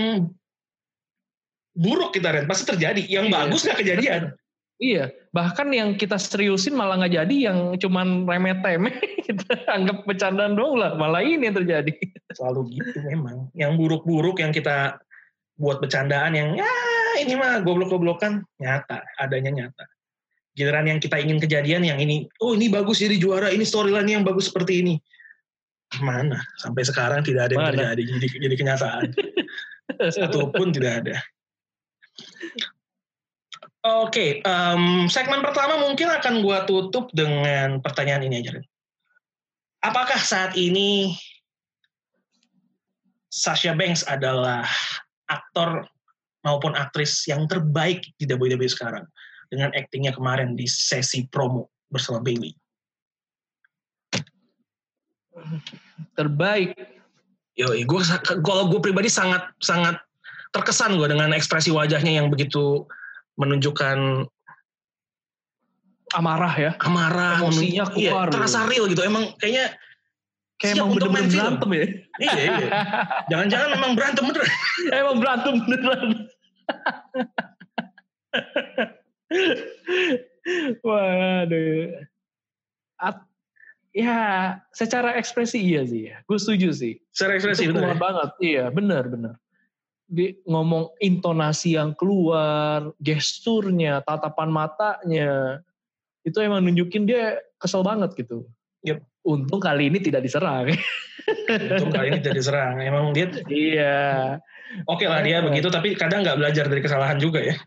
buruk 1.77 2.17
kita 2.17 2.33
Ren. 2.33 2.49
Pasti 2.49 2.65
terjadi. 2.67 3.05
Yang 3.05 3.25
iya. 3.29 3.33
bagus 3.33 3.61
gak 3.63 3.79
kejadian. 3.79 4.23
Iya, 4.75 5.07
bahkan 5.31 5.71
yang 5.71 5.95
kita 5.95 6.19
seriusin 6.19 6.75
malah 6.75 6.99
nggak 6.99 7.15
jadi, 7.15 7.35
yang 7.47 7.79
cuman 7.79 8.27
remeh-temeh 8.27 8.91
kita 9.23 9.63
anggap 9.71 10.03
bercandaan 10.03 10.59
doang 10.59 10.75
lah, 10.75 10.91
malah 10.99 11.23
ini 11.23 11.47
yang 11.47 11.55
terjadi. 11.55 11.95
Selalu 12.35 12.83
gitu 12.83 12.99
memang. 13.07 13.47
Yang 13.55 13.71
buruk-buruk 13.79 14.43
yang 14.43 14.51
kita 14.51 14.99
buat 15.55 15.79
bercandaan 15.79 16.35
yang 16.35 16.59
ya 16.59 16.67
ini 17.23 17.39
mah 17.39 17.63
goblok-goblokan 17.63 18.43
nyata, 18.59 18.99
adanya 19.15 19.63
nyata 19.63 19.94
giliran 20.55 20.87
yang 20.87 20.99
kita 21.03 21.19
ingin 21.19 21.37
kejadian 21.37 21.83
yang 21.83 21.99
ini 21.99 22.25
oh 22.39 22.55
ini 22.55 22.71
bagus 22.71 23.03
jadi 23.03 23.19
juara 23.19 23.51
ini 23.51 23.67
storyline 23.67 24.07
yang 24.07 24.23
bagus 24.23 24.49
seperti 24.49 24.81
ini. 24.81 24.95
Mana? 26.01 26.41
Sampai 26.59 26.83
sekarang 26.83 27.21
tidak 27.21 27.51
ada 27.51 27.53
yang 27.55 27.65
mana? 27.69 27.75
terjadi 27.75 28.01
jadi 28.17 28.27
jadi 28.49 28.55
kenyataan. 28.55 29.03
Satu 30.15 30.49
pun 30.49 30.73
tidak 30.73 31.05
ada. 31.05 31.15
Oke 33.85 34.09
okay, 34.09 34.29
um, 34.47 35.05
segmen 35.05 35.45
pertama 35.45 35.77
mungkin 35.77 36.09
akan 36.09 36.41
gua 36.41 36.65
tutup 36.65 37.13
dengan 37.13 37.77
pertanyaan 37.83 38.25
ini 38.25 38.41
aja 38.41 38.57
apakah 39.85 40.17
saat 40.17 40.57
ini 40.57 41.13
Sasha 43.29 43.77
Banks 43.77 44.01
adalah 44.09 44.65
aktor 45.29 45.85
maupun 46.41 46.73
aktris 46.73 47.25
yang 47.29 47.45
terbaik 47.45 48.01
di 48.17 48.25
WWE 48.25 48.65
sekarang 48.65 49.05
dengan 49.49 49.69
aktingnya 49.73 50.13
kemarin 50.15 50.57
di 50.57 50.65
sesi 50.65 51.25
promo 51.29 51.69
bersama 51.89 52.21
Bailey. 52.21 52.53
Terbaik. 56.17 56.75
Yo, 57.55 57.71
gue 57.71 58.01
kalau 58.43 58.67
gue 58.67 58.79
pribadi 58.83 59.07
sangat 59.07 59.47
sangat 59.63 59.95
terkesan 60.51 60.99
gue 60.99 61.07
dengan 61.07 61.31
ekspresi 61.31 61.71
wajahnya 61.71 62.19
yang 62.19 62.27
begitu 62.27 62.83
menunjukkan 63.39 64.27
amarah 66.15 66.55
ya. 66.55 66.71
Amarah, 66.83 67.39
emosinya 67.43 67.87
iya, 67.95 68.11
keluar. 68.11 68.27
Iya, 68.31 68.33
terasa 68.35 68.59
real 68.67 68.87
gitu. 68.91 69.03
Emang 69.03 69.35
kayaknya 69.39 69.75
kayak 70.59 70.79
emang 70.79 70.89
bener-bener 70.95 71.27
berantem 71.31 71.69
ya. 71.71 71.85
iya, 72.23 72.33
iya. 72.39 72.69
Jangan-jangan 73.31 73.69
memang 73.75 73.91
berantem 73.95 74.23
beneran. 74.23 74.51
emang 74.91 75.15
berantem 75.19 75.53
beneran. 75.63 76.09
Waduh. 80.85 82.05
At, 83.01 83.25
ya, 83.91 84.19
secara 84.71 85.17
ekspresi 85.17 85.59
iya 85.59 85.81
sih 85.83 86.13
ya. 86.13 86.21
Gue 86.29 86.37
setuju 86.37 86.71
sih. 86.71 87.01
Secara 87.11 87.39
ekspresi 87.39 87.71
benar. 87.71 87.95
Ya? 87.95 87.97
banget. 87.97 88.29
Iya, 88.39 88.65
benar 88.71 89.03
benar. 89.09 89.35
Di 90.05 90.37
ngomong 90.45 90.93
intonasi 91.01 91.75
yang 91.75 91.97
keluar, 91.97 92.93
gesturnya, 93.01 94.05
tatapan 94.05 94.53
matanya, 94.53 95.59
itu 96.21 96.37
emang 96.41 96.61
nunjukin 96.61 97.09
dia 97.09 97.41
kesel 97.57 97.81
banget 97.81 98.13
gitu. 98.13 98.45
Yep. 98.85 99.01
Untung 99.25 99.57
kali 99.57 99.89
ini 99.89 99.97
tidak 99.97 100.21
diserang. 100.21 100.69
Untung 101.49 101.89
kali 101.89 102.13
ini 102.13 102.21
tidak 102.21 102.37
diserang. 102.37 102.77
Emang 102.77 103.17
dia. 103.17 103.33
Iya. 103.49 103.97
Oke 104.85 105.09
lah 105.09 105.25
dia 105.25 105.41
begitu, 105.41 105.73
tapi 105.73 105.97
kadang 105.97 106.21
nggak 106.21 106.37
belajar 106.37 106.69
dari 106.69 106.81
kesalahan 106.85 107.17
juga 107.17 107.41
ya. 107.41 107.57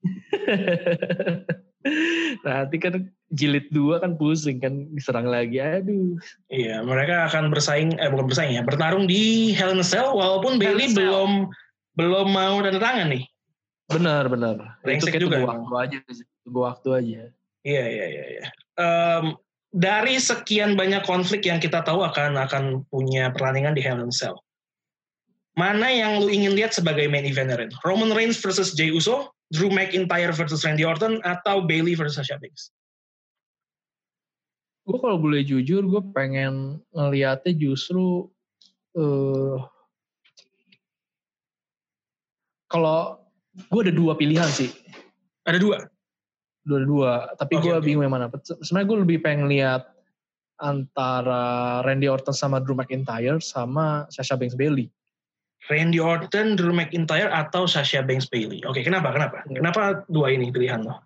Nanti 2.44 2.76
kan 2.76 3.08
jilid 3.32 3.72
dua 3.72 4.04
kan 4.04 4.20
pusing 4.20 4.60
kan 4.60 4.88
diserang 4.92 5.28
lagi. 5.28 5.60
Aduh. 5.60 6.20
Iya, 6.52 6.84
mereka 6.84 7.32
akan 7.32 7.48
bersaing 7.48 7.96
eh 7.96 8.12
bukan 8.12 8.28
bersaing 8.28 8.52
ya, 8.52 8.64
bertarung 8.64 9.08
di 9.08 9.52
Hell 9.56 9.72
in 9.72 9.80
a 9.80 9.86
Cell 9.86 10.12
walaupun 10.12 10.60
Hell 10.60 10.76
Bailey 10.76 10.92
belum 10.92 11.48
belum 11.96 12.28
mau 12.32 12.60
dan 12.60 12.76
tangan 12.76 13.08
nih. 13.12 13.24
Benar, 13.90 14.24
benar. 14.30 14.56
Itu 14.86 15.08
kayak 15.08 15.22
juga. 15.24 15.36
Tunggu 15.42 15.50
waktu 15.50 15.74
aja, 15.80 15.96
tunggu 16.46 16.60
waktu 16.62 16.88
aja. 16.94 17.22
Iya, 17.60 17.84
iya, 17.84 18.06
iya, 18.08 18.24
iya. 18.38 18.44
Um, 18.80 19.36
dari 19.70 20.16
sekian 20.16 20.74
banyak 20.74 21.04
konflik 21.04 21.46
yang 21.46 21.60
kita 21.60 21.84
tahu 21.84 22.02
akan 22.02 22.38
akan 22.38 22.64
punya 22.88 23.30
pertandingan 23.34 23.76
di 23.76 23.82
Hell 23.82 24.00
in 24.00 24.08
a 24.08 24.14
Cell. 24.14 24.38
Mana 25.58 25.90
yang 25.90 26.22
lu 26.22 26.30
ingin 26.30 26.54
lihat 26.54 26.72
sebagai 26.72 27.10
main 27.10 27.26
event 27.26 27.52
Roman 27.82 28.14
Reigns 28.14 28.38
versus 28.38 28.72
Jey 28.72 28.94
Uso, 28.94 29.34
Drew 29.50 29.70
McIntyre 29.70 30.30
versus 30.30 30.62
Randy 30.62 30.86
Orton 30.86 31.18
atau 31.26 31.66
Bailey 31.66 31.98
versus 31.98 32.18
Sasha 32.18 32.38
Banks? 32.38 32.70
Gue 34.86 34.98
kalau 34.98 35.18
boleh 35.18 35.42
jujur, 35.42 35.82
gue 35.86 36.02
pengen 36.14 36.82
ngeliatnya 36.94 37.52
justru 37.54 38.30
uh, 38.98 39.58
kalau 42.70 43.18
gue 43.70 43.80
ada 43.90 43.94
dua 43.94 44.14
pilihan 44.14 44.46
sih. 44.46 44.70
Ada 45.46 45.58
dua? 45.58 45.82
Dua-dua, 46.62 47.34
tapi 47.34 47.58
okay, 47.58 47.64
gue 47.66 47.74
okay. 47.74 47.86
bingung 47.90 48.06
yang 48.06 48.14
mana. 48.14 48.30
Sebenarnya 48.62 48.86
gue 48.86 48.98
lebih 49.02 49.18
pengen 49.22 49.50
lihat 49.50 49.90
antara 50.60 51.80
Randy 51.82 52.06
Orton 52.06 52.36
sama 52.36 52.60
Drew 52.62 52.76
McIntyre 52.76 53.40
sama 53.42 54.06
Sasha 54.12 54.38
Banks 54.38 54.54
Bailey. 54.54 54.92
Randy 55.68 56.00
Orton, 56.00 56.56
Drew 56.56 56.72
McIntyre 56.72 57.28
atau 57.28 57.68
Sasha 57.68 58.00
Banks 58.00 58.30
Bailey. 58.32 58.64
Oke, 58.64 58.80
kenapa? 58.80 59.12
Kenapa? 59.12 59.44
Ya. 59.52 59.60
Kenapa 59.60 60.08
dua 60.08 60.32
ini 60.32 60.48
pilihan 60.48 60.86
lo? 60.86 60.96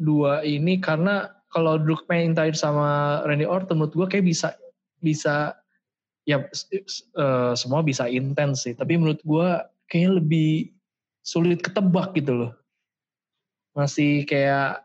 Dua 0.00 0.42
ini 0.42 0.82
karena 0.82 1.30
kalau 1.54 1.78
Drew 1.78 1.98
McIntyre 2.10 2.56
sama 2.56 3.20
Randy 3.28 3.46
Orton 3.46 3.78
menurut 3.78 3.94
gue 3.94 4.06
kayak 4.10 4.26
bisa 4.26 4.48
bisa 4.98 5.54
ya 6.26 6.42
uh, 7.16 7.52
semua 7.54 7.80
bisa 7.86 8.10
intens 8.10 8.66
sih, 8.66 8.74
tapi 8.74 8.98
menurut 8.98 9.22
gue 9.22 9.48
kayak 9.86 10.18
lebih 10.22 10.74
sulit 11.22 11.62
ketebak 11.62 12.12
gitu 12.18 12.34
loh. 12.34 12.52
Masih 13.74 14.26
kayak 14.26 14.82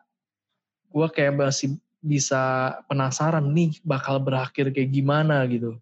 gue 0.93 1.07
kayak 1.09 1.35
masih 1.35 1.75
bisa 2.05 2.77
penasaran 2.85 3.49
nih 3.49 3.75
bakal 3.81 4.21
berakhir 4.21 4.69
kayak 4.69 4.93
gimana 4.93 5.41
gitu. 5.49 5.75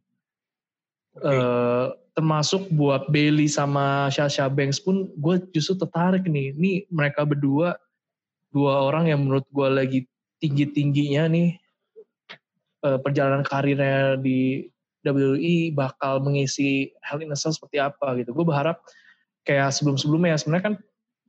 Okay. 1.20 1.38
Uh, 1.38 1.94
termasuk 2.14 2.70
buat 2.70 3.10
Bailey 3.10 3.50
sama 3.50 4.08
Sasha 4.14 4.46
Banks 4.46 4.78
pun 4.78 5.10
gue 5.18 5.36
justru 5.50 5.82
tertarik 5.82 6.30
nih. 6.30 6.54
Ini 6.54 6.72
mereka 6.94 7.26
berdua 7.26 7.74
dua 8.54 8.86
orang 8.86 9.10
yang 9.10 9.26
menurut 9.26 9.46
gue 9.50 9.68
lagi 9.68 10.00
tinggi 10.38 10.70
tingginya 10.70 11.26
nih 11.26 11.58
uh, 12.86 13.02
perjalanan 13.02 13.42
karirnya 13.42 14.22
di 14.22 14.70
WWE 15.04 15.74
bakal 15.74 16.22
mengisi 16.22 16.94
Hell 17.02 17.26
in 17.26 17.34
a 17.34 17.38
Cell 17.38 17.52
seperti 17.52 17.82
apa 17.82 18.14
gitu. 18.22 18.32
Gue 18.32 18.46
berharap 18.46 18.86
kayak 19.44 19.74
sebelum-sebelumnya 19.74 20.38
ya 20.38 20.40
sebenarnya 20.40 20.66
kan 20.70 20.76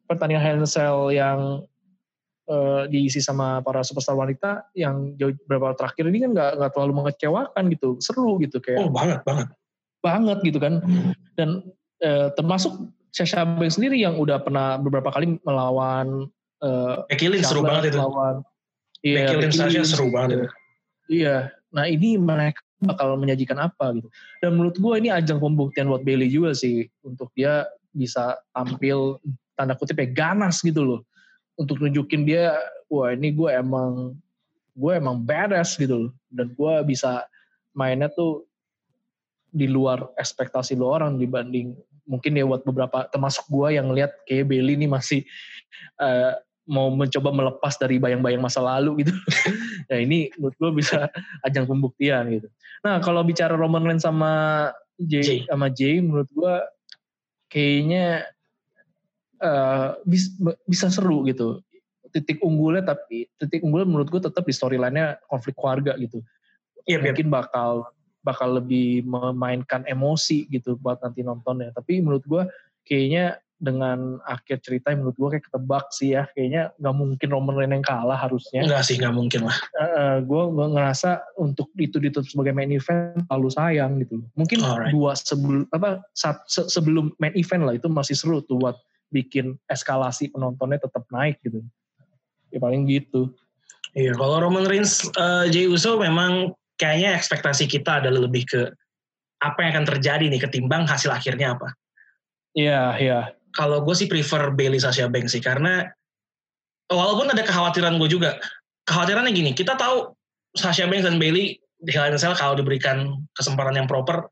pertandingan 0.04 0.44
Hell 0.44 0.58
in 0.60 0.68
a 0.68 0.70
Cell 0.70 1.08
yang 1.16 1.64
uh, 2.52 2.84
diisi 2.92 3.24
sama 3.24 3.64
para 3.64 3.80
superstar 3.80 4.20
wanita 4.20 4.68
yang 4.76 5.16
jauh 5.16 5.32
beberapa 5.48 5.72
terakhir 5.80 6.12
ini 6.12 6.28
kan 6.28 6.30
nggak 6.36 6.50
nggak 6.60 6.70
terlalu 6.76 6.92
mengecewakan 7.00 7.64
gitu, 7.72 7.96
seru 8.04 8.36
gitu 8.44 8.60
kayak. 8.60 8.84
Oh 8.84 8.92
banget 8.92 9.24
banget 9.24 9.48
banget 10.04 10.44
gitu 10.44 10.60
kan. 10.60 10.84
Dan 11.40 11.64
eh, 12.04 12.28
termasuk 12.36 12.92
Sasha 13.16 13.48
Banks 13.48 13.80
sendiri 13.80 13.96
yang 13.96 14.20
udah 14.20 14.44
pernah 14.44 14.76
beberapa 14.76 15.08
kali 15.08 15.40
melawan 15.48 16.28
eh, 16.60 16.94
Becky 17.08 17.32
Lynch 17.32 17.48
seru 17.48 17.64
banget 17.64 17.96
itu. 17.96 17.98
Melawan, 17.98 18.44
iya, 19.00 19.16
Becky 19.24 19.36
Lynch 19.40 19.56
Sasha 19.56 19.82
seru 19.88 20.12
banget 20.12 20.28
itu. 20.36 20.48
Iya. 21.08 21.36
Nah 21.72 21.88
ini 21.88 22.20
mereka 22.20 22.60
bakal 22.84 23.16
menyajikan 23.16 23.56
apa 23.56 23.96
gitu. 23.96 24.08
Dan 24.44 24.60
menurut 24.60 24.76
gue 24.76 24.94
ini 25.00 25.08
ajang 25.08 25.40
pembuktian 25.40 25.88
buat 25.88 26.04
Bailey 26.04 26.28
juga 26.28 26.52
sih 26.52 26.84
untuk 27.00 27.32
dia 27.32 27.64
bisa 27.94 28.36
tampil 28.52 29.16
tanda 29.54 29.78
kutip 29.78 29.96
ya 30.02 30.08
ganas 30.10 30.60
gitu 30.60 30.82
loh 30.82 31.00
untuk 31.54 31.78
nunjukin 31.78 32.26
dia 32.26 32.58
wah 32.90 33.14
ini 33.14 33.30
gue 33.30 33.50
emang 33.54 34.18
gue 34.74 34.92
emang 34.98 35.22
badass 35.22 35.78
gitu 35.78 36.10
loh 36.10 36.12
dan 36.34 36.50
gue 36.50 36.74
bisa 36.82 37.22
mainnya 37.74 38.10
tuh 38.10 38.42
di 39.54 39.70
luar 39.70 40.10
ekspektasi 40.18 40.74
lo 40.74 40.90
orang 40.90 41.14
dibanding 41.14 41.78
mungkin 42.10 42.34
ya 42.34 42.42
buat 42.42 42.66
beberapa 42.66 43.06
termasuk 43.08 43.46
gue 43.46 43.78
yang 43.78 43.88
lihat 43.94 44.12
kayak 44.26 44.50
Bailey 44.50 44.74
ini 44.74 44.90
masih 44.90 45.22
uh, 46.02 46.34
mau 46.66 46.90
mencoba 46.90 47.30
melepas 47.30 47.76
dari 47.76 48.00
bayang-bayang 48.00 48.40
masa 48.40 48.58
lalu 48.58 49.04
gitu. 49.04 49.14
nah 49.88 49.98
ini 50.00 50.32
menurut 50.36 50.56
gue 50.56 50.70
bisa 50.80 51.06
ajang 51.46 51.68
pembuktian 51.68 52.28
gitu. 52.34 52.48
Nah 52.82 52.98
kalau 52.98 53.22
bicara 53.22 53.54
Roman 53.54 53.84
Reigns 53.84 54.04
sama 54.04 54.72
Jay. 54.98 55.44
sama 55.46 55.68
Jay 55.70 56.00
menurut 56.00 56.28
gue 56.32 56.54
kayaknya 57.52 58.26
uh, 59.44 59.94
bis, 60.08 60.34
bisa 60.66 60.88
seru 60.88 61.22
gitu. 61.28 61.60
Titik 62.10 62.40
unggulnya 62.40 62.94
tapi 62.94 63.28
titik 63.38 63.62
unggulnya 63.62 63.88
menurut 63.88 64.08
gue 64.08 64.22
tetap 64.24 64.42
di 64.42 64.54
storyline-nya 64.56 65.20
konflik 65.28 65.54
keluarga 65.54 65.94
gitu. 66.00 66.24
Iya, 66.84 67.00
mungkin 67.00 67.32
bakal 67.32 67.88
bakal 68.24 68.56
lebih 68.56 69.04
memainkan 69.04 69.84
emosi 69.84 70.48
gitu 70.48 70.80
buat 70.80 70.98
nanti 71.04 71.20
nontonnya. 71.20 71.70
Tapi 71.76 72.00
menurut 72.00 72.24
gue 72.24 72.42
kayaknya 72.88 73.38
dengan 73.54 74.20
akhir 74.26 74.60
cerita 74.60 74.92
menurut 74.92 75.16
gue 75.16 75.28
kayak 75.36 75.44
ketebak 75.48 75.86
sih 75.92 76.16
ya. 76.16 76.26
Kayaknya 76.32 76.72
nggak 76.80 76.96
mungkin 76.96 77.28
Roman 77.30 77.54
Reigns 77.54 77.74
yang 77.76 77.86
kalah 77.86 78.18
harusnya. 78.18 78.60
Enggak 78.64 78.82
sih, 78.88 78.96
nggak 78.98 79.14
mungkin 79.14 79.40
lah. 79.46 79.56
Uh, 79.78 80.18
gue 80.24 80.42
ngerasa 80.74 81.10
untuk 81.36 81.70
itu 81.76 82.00
ditutup 82.02 82.26
sebagai 82.26 82.56
main 82.56 82.72
event 82.72 83.22
terlalu 83.28 83.48
sayang 83.52 84.00
gitu. 84.02 84.24
Mungkin 84.34 84.58
Alright. 84.64 84.90
dua 84.90 85.12
sebelum 85.14 85.68
apa 85.70 86.02
saat, 86.16 86.42
se, 86.48 86.66
sebelum 86.66 87.12
main 87.20 87.32
event 87.36 87.62
lah 87.68 87.76
itu 87.76 87.86
masih 87.92 88.16
seru 88.16 88.40
tuh 88.42 88.58
buat 88.58 88.76
bikin 89.12 89.54
eskalasi 89.70 90.32
penontonnya 90.34 90.82
tetap 90.82 91.06
naik 91.12 91.38
gitu. 91.44 91.62
Ya 92.50 92.58
paling 92.58 92.88
gitu. 92.90 93.30
Iya, 93.94 94.18
kalau 94.18 94.42
Roman 94.42 94.66
Reigns, 94.66 95.06
uh, 95.14 95.46
Jey 95.46 95.70
Uso 95.70 95.94
memang 96.02 96.50
kayaknya 96.78 97.14
ekspektasi 97.18 97.70
kita 97.70 98.02
adalah 98.02 98.26
lebih 98.26 98.44
ke 98.48 98.60
apa 99.44 99.58
yang 99.60 99.70
akan 99.78 99.86
terjadi 99.96 100.24
nih 100.26 100.40
ketimbang 100.40 100.88
hasil 100.88 101.12
akhirnya 101.12 101.54
apa. 101.58 101.68
Iya, 102.54 102.70
yeah, 102.70 102.88
iya. 102.96 103.10
Yeah. 103.10 103.24
Kalau 103.54 103.86
gue 103.86 103.94
sih 103.94 104.10
prefer 104.10 104.50
Bailey 104.50 104.82
Sasha 104.82 105.06
Banks 105.06 105.30
sih 105.36 105.42
karena 105.42 105.86
walaupun 106.90 107.30
ada 107.30 107.42
kekhawatiran 107.44 107.98
gue 108.02 108.10
juga. 108.10 108.40
Kekhawatirannya 108.84 109.32
gini, 109.32 109.50
kita 109.56 109.78
tahu 109.78 110.12
Sasha 110.58 110.84
Banks 110.90 111.06
dan 111.06 111.16
Bailey 111.16 111.56
di 111.84 111.90
Hell 111.92 112.10
in 112.10 112.18
Cell 112.18 112.36
kalau 112.36 112.58
diberikan 112.58 113.24
kesempatan 113.36 113.76
yang 113.78 113.88
proper 113.88 114.26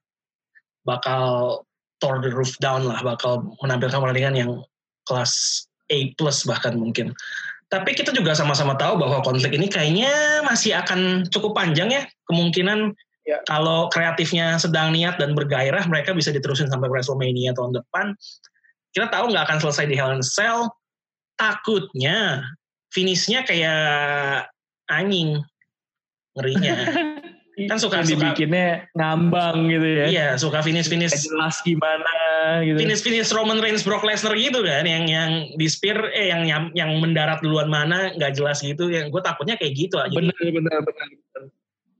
bakal 0.83 1.63
tore 2.03 2.19
the 2.19 2.33
roof 2.35 2.59
down 2.59 2.83
lah, 2.83 2.99
bakal 3.01 3.47
menampilkan 3.63 4.03
pertandingan 4.03 4.35
yang 4.35 4.51
kelas 5.07 5.65
A 5.93 6.11
plus 6.19 6.43
bahkan 6.49 6.75
mungkin. 6.75 7.15
Tapi 7.73 7.97
kita 7.97 8.13
juga 8.13 8.37
sama-sama 8.37 8.77
tahu 8.77 9.01
bahwa 9.01 9.25
konflik 9.25 9.57
ini 9.57 9.65
kayaknya 9.65 10.45
masih 10.45 10.77
akan 10.77 11.25
cukup 11.33 11.57
panjang 11.57 11.89
ya. 11.89 12.05
Kemungkinan 12.29 12.93
Ya. 13.23 13.39
Kalau 13.47 13.87
kreatifnya 13.87 14.59
sedang 14.59 14.91
niat 14.91 15.15
dan 15.15 15.39
bergairah, 15.39 15.87
mereka 15.87 16.11
bisa 16.11 16.35
diterusin 16.35 16.67
sampai 16.67 16.91
WrestleMania 16.91 17.55
tahun 17.55 17.79
depan. 17.79 18.19
Kita 18.91 19.09
tahu 19.15 19.31
nggak 19.31 19.47
akan 19.47 19.59
selesai 19.63 19.87
di 19.87 19.95
Hell 19.95 20.19
in 20.19 20.25
Cell. 20.27 20.67
Takutnya 21.39 22.43
finishnya 22.91 23.47
kayak 23.47 24.51
anjing 24.91 25.39
ngerinya. 26.35 26.75
kan 27.53 27.77
suka 27.77 28.01
suka 28.01 28.09
dibikinnya 28.09 28.89
ngambang 28.97 29.69
gitu 29.69 29.85
ya. 29.85 30.07
Iya, 30.09 30.29
suka 30.41 30.65
finish 30.65 30.89
finish. 30.89 31.13
jelas 31.13 31.61
gimana 31.61 32.13
gitu. 32.65 32.81
Finish 32.81 33.03
finish 33.05 33.31
Roman 33.31 33.61
Reigns 33.61 33.85
Brock 33.85 34.03
Lesnar 34.03 34.33
gitu 34.35 34.65
kan, 34.65 34.89
yang 34.89 35.05
yang 35.05 35.53
di 35.61 35.67
spear 35.69 36.09
eh 36.17 36.33
yang 36.33 36.49
yang, 36.49 36.63
yang 36.73 36.91
mendarat 36.99 37.45
duluan 37.45 37.69
mana 37.69 38.13
nggak 38.17 38.33
jelas 38.41 38.65
gitu. 38.65 38.89
Yang 38.89 39.13
gue 39.13 39.23
takutnya 39.23 39.55
kayak 39.61 39.73
gitu 39.77 40.01
aja. 40.01 40.17
Bener 40.17 40.33
bener 40.41 40.79
bener. 40.81 41.09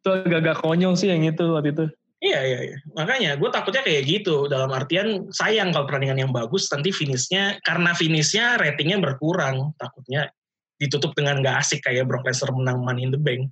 Itu 0.03 0.09
agak-agak 0.09 0.65
konyol 0.65 0.97
sih 0.97 1.13
yang 1.13 1.23
itu 1.29 1.45
waktu 1.53 1.77
itu. 1.77 1.85
Iya 2.23 2.41
iya 2.47 2.59
iya. 2.71 2.77
Makanya 2.95 3.31
gue 3.35 3.51
takutnya 3.51 3.83
kayak 3.83 4.03
gitu. 4.07 4.47
Dalam 4.47 4.71
artian 4.71 5.29
sayang 5.35 5.75
kalau 5.75 5.91
pertandingan 5.91 6.23
yang 6.23 6.33
bagus 6.33 6.71
nanti 6.71 6.95
finishnya 6.95 7.59
karena 7.67 7.93
finishnya 7.93 8.57
ratingnya 8.57 9.03
berkurang. 9.03 9.75
Takutnya 9.77 10.31
ditutup 10.79 11.15
dengan 11.19 11.43
gak 11.43 11.63
asik 11.63 11.83
kayak 11.83 12.07
Brock 12.07 12.27
Lesnar 12.27 12.55
menang 12.55 12.83
Money 12.83 13.07
in 13.07 13.13
the 13.15 13.19
Bank. 13.19 13.51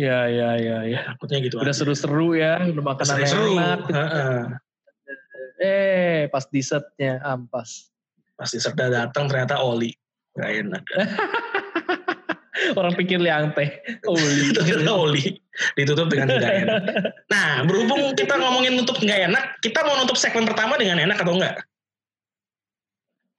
Iya, 0.00 0.18
iya, 0.32 0.50
iya. 0.56 0.78
Ya. 0.88 1.00
Takutnya 1.12 1.38
gitu 1.44 1.60
Udah 1.60 1.74
seru-seru 1.76 2.32
ya, 2.32 2.64
udah 2.64 2.84
makanan 2.84 3.16
seru. 3.28 3.60
enak. 3.60 3.80
Eh, 5.60 6.32
pas 6.32 6.44
dessertnya 6.48 7.20
ampas. 7.20 7.92
Pas 8.32 8.48
dessert 8.48 8.72
datang 8.72 9.28
ternyata 9.28 9.60
oli. 9.60 9.92
Gak 10.32 10.64
enak. 10.64 10.84
Orang 12.80 12.96
pikir 12.96 13.20
liang 13.20 13.52
teh. 13.52 13.68
Oli. 14.08 14.48
ternyata 14.56 14.92
oli. 14.96 15.36
Ditutup 15.76 16.08
dengan 16.08 16.40
gak 16.40 16.54
enak. 16.64 16.82
Nah, 17.28 17.68
berhubung 17.68 18.16
kita 18.16 18.40
ngomongin 18.40 18.80
nutup 18.80 18.96
gak 19.04 19.28
enak, 19.28 19.60
kita 19.60 19.84
mau 19.84 20.00
nutup 20.00 20.16
segmen 20.16 20.48
pertama 20.48 20.80
dengan 20.80 20.96
enak 21.04 21.20
atau 21.20 21.36
enggak? 21.36 21.60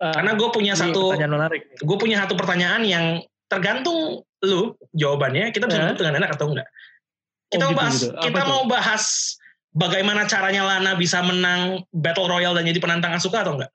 Uh, 0.01 0.13
Karena 0.13 0.33
gue 0.37 0.49
punya 0.49 0.73
satu, 0.73 1.13
gue 1.81 1.97
punya 1.97 2.25
satu 2.25 2.33
pertanyaan 2.33 2.81
yang 2.85 3.05
tergantung 3.49 4.25
lu 4.41 4.73
jawabannya 4.97 5.53
kita 5.53 5.69
bisa 5.69 5.93
tutup 5.93 6.05
dengan 6.05 6.25
enak 6.25 6.33
atau 6.33 6.49
enggak. 6.49 6.67
Kita 7.51 7.67
oh, 7.67 7.69
mau 7.69 7.75
gitu, 7.75 7.81
bahas, 7.81 7.95
gitu. 7.99 8.15
kita 8.23 8.41
itu? 8.41 8.49
mau 8.49 8.61
bahas 8.65 9.03
bagaimana 9.75 10.21
caranya 10.27 10.63
Lana 10.65 10.91
bisa 10.95 11.19
menang 11.21 11.83
Battle 11.91 12.27
Royale 12.31 12.55
dan 12.59 12.65
jadi 12.67 12.79
penantang 12.79 13.13
Asuka 13.13 13.43
atau 13.43 13.59
enggak? 13.59 13.71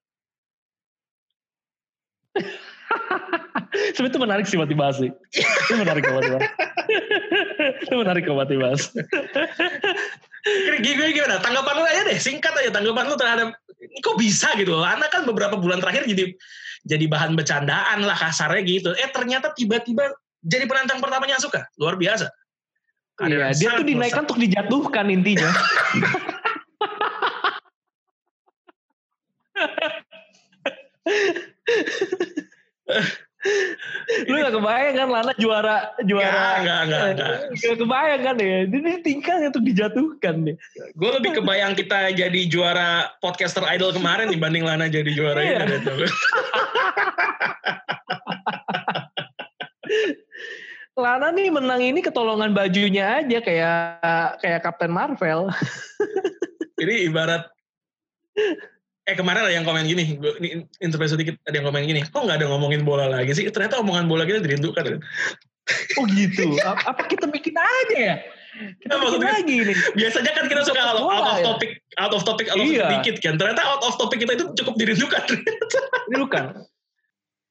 Sebenarnya 3.95 4.13
itu 4.13 4.21
menarik 4.21 4.47
sih 4.49 4.57
buat 4.57 4.71
dibahas 4.71 4.97
sih. 4.97 5.11
itu 5.13 5.75
menarik 5.77 6.03
buat 6.09 6.25
dibahas. 6.25 6.49
itu 7.85 7.95
menarik 7.95 8.25
buat 8.25 8.49
dibahas. 8.49 8.83
Gimana, 10.81 11.11
gimana? 11.13 11.37
Tanggapan 11.43 11.75
lu 11.77 11.85
aja 11.85 12.03
deh, 12.07 12.19
singkat 12.23 12.55
aja 12.57 12.71
tanggapan 12.73 13.05
lu 13.11 13.17
terhadap 13.19 13.49
kok 14.01 14.17
bisa 14.17 14.49
gitu 14.57 14.73
loh. 14.73 14.83
Lana 14.87 15.07
kan 15.13 15.29
beberapa 15.29 15.59
bulan 15.61 15.83
terakhir 15.83 16.09
jadi 16.09 16.33
jadi 16.87 17.05
bahan 17.11 17.35
bercandaan 17.35 18.07
lah 18.07 18.17
kasarnya 18.17 18.63
gitu. 18.65 18.91
Eh 18.95 19.11
ternyata 19.11 19.53
tiba-tiba 19.53 20.09
jadi 20.47 20.65
penantang 20.71 21.03
pertamanya 21.03 21.43
Asuka. 21.43 21.67
Luar 21.75 21.99
biasa. 21.99 22.31
Iya, 23.27 23.51
dia 23.57 23.73
tuh 23.75 23.83
dinaikkan 23.83 24.23
untuk 24.29 24.39
dijatuhkan 24.39 25.11
intinya. 25.11 25.51
Lu 34.27 34.43
gak 34.43 34.59
kebayang 34.59 34.99
kan 34.99 35.09
Lana 35.11 35.33
juara 35.39 35.95
juara 36.03 36.63
Gak, 36.63 36.67
gak, 36.67 36.83
gak, 36.91 37.15
gak. 37.15 37.39
kebayang 37.79 38.23
kan 38.27 38.35
ya 38.43 38.67
Ini 38.67 39.07
tingkah 39.07 39.39
untuk 39.39 39.63
dijatuhkan 39.63 40.51
nih 40.51 40.59
Gue 40.99 41.11
lebih 41.15 41.39
kebayang 41.39 41.79
kita 41.79 42.11
jadi 42.11 42.41
juara 42.51 43.07
podcaster 43.23 43.63
idol 43.71 43.95
kemarin 43.95 44.35
Dibanding 44.35 44.67
Lana 44.67 44.91
jadi 44.91 45.15
juara 45.15 45.47
iya. 45.47 45.63
ini 45.63 45.79
Lana 50.97 51.29
nih 51.29 51.53
menang 51.53 51.83
ini 51.85 52.01
ketolongan 52.01 52.57
bajunya 52.57 53.21
aja 53.21 53.39
kayak 53.45 53.77
kayak 54.41 54.61
Captain 54.65 54.93
Marvel. 54.93 55.53
ini 56.83 57.09
ibarat 57.13 57.45
eh 59.07 59.15
kemarin 59.15 59.47
ada 59.47 59.55
yang 59.55 59.63
komen 59.63 59.87
gini, 59.87 60.19
ini 60.19 60.67
intervensi 60.83 61.15
sedikit 61.15 61.39
ada 61.47 61.55
yang 61.55 61.71
komen 61.71 61.87
gini, 61.87 62.03
kok 62.03 62.27
nggak 62.27 62.43
ada 62.43 62.51
ngomongin 62.51 62.83
bola 62.83 63.07
lagi 63.07 63.39
sih? 63.39 63.47
Ternyata 63.47 63.79
omongan 63.79 64.11
bola 64.11 64.27
kita 64.27 64.43
dirindukan. 64.43 64.99
Oh 65.99 66.05
gitu. 66.11 66.59
Apa 66.63 67.07
kita 67.07 67.31
bikin 67.31 67.55
aja 67.55 67.97
ya? 67.99 68.17
Kita 68.83 68.95
bikin 68.99 69.23
lagi 69.23 69.57
nih. 69.67 69.77
Biasanya 69.95 70.33
kan 70.35 70.45
kita 70.47 70.63
suka 70.67 70.81
out, 70.81 71.07
out 71.07 71.27
of 71.27 71.39
ya? 71.39 71.45
topic, 71.45 71.71
out 71.99 72.13
of 72.15 72.23
topic, 72.23 72.47
out 72.51 72.59
of 72.59 72.67
iya. 72.67 72.87
sedikit 72.89 73.19
kan. 73.23 73.35
Ternyata 73.39 73.63
out 73.63 73.83
of 73.83 73.95
topic 73.99 74.19
kita 74.23 74.33
itu 74.39 74.47
cukup 74.59 74.75
dirindukan. 74.79 75.23
Dirindukan. 76.11 76.45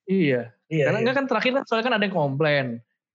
Iya. 0.07 0.55
Iya. 0.75 0.83
Karena 0.91 0.99
iya. 1.01 1.15
kan 1.15 1.25
terakhir 1.25 1.51
kan 1.55 1.63
soalnya 1.63 1.85
kan 1.87 1.95
ada 1.95 2.03
yang 2.03 2.15
komplain 2.15 2.67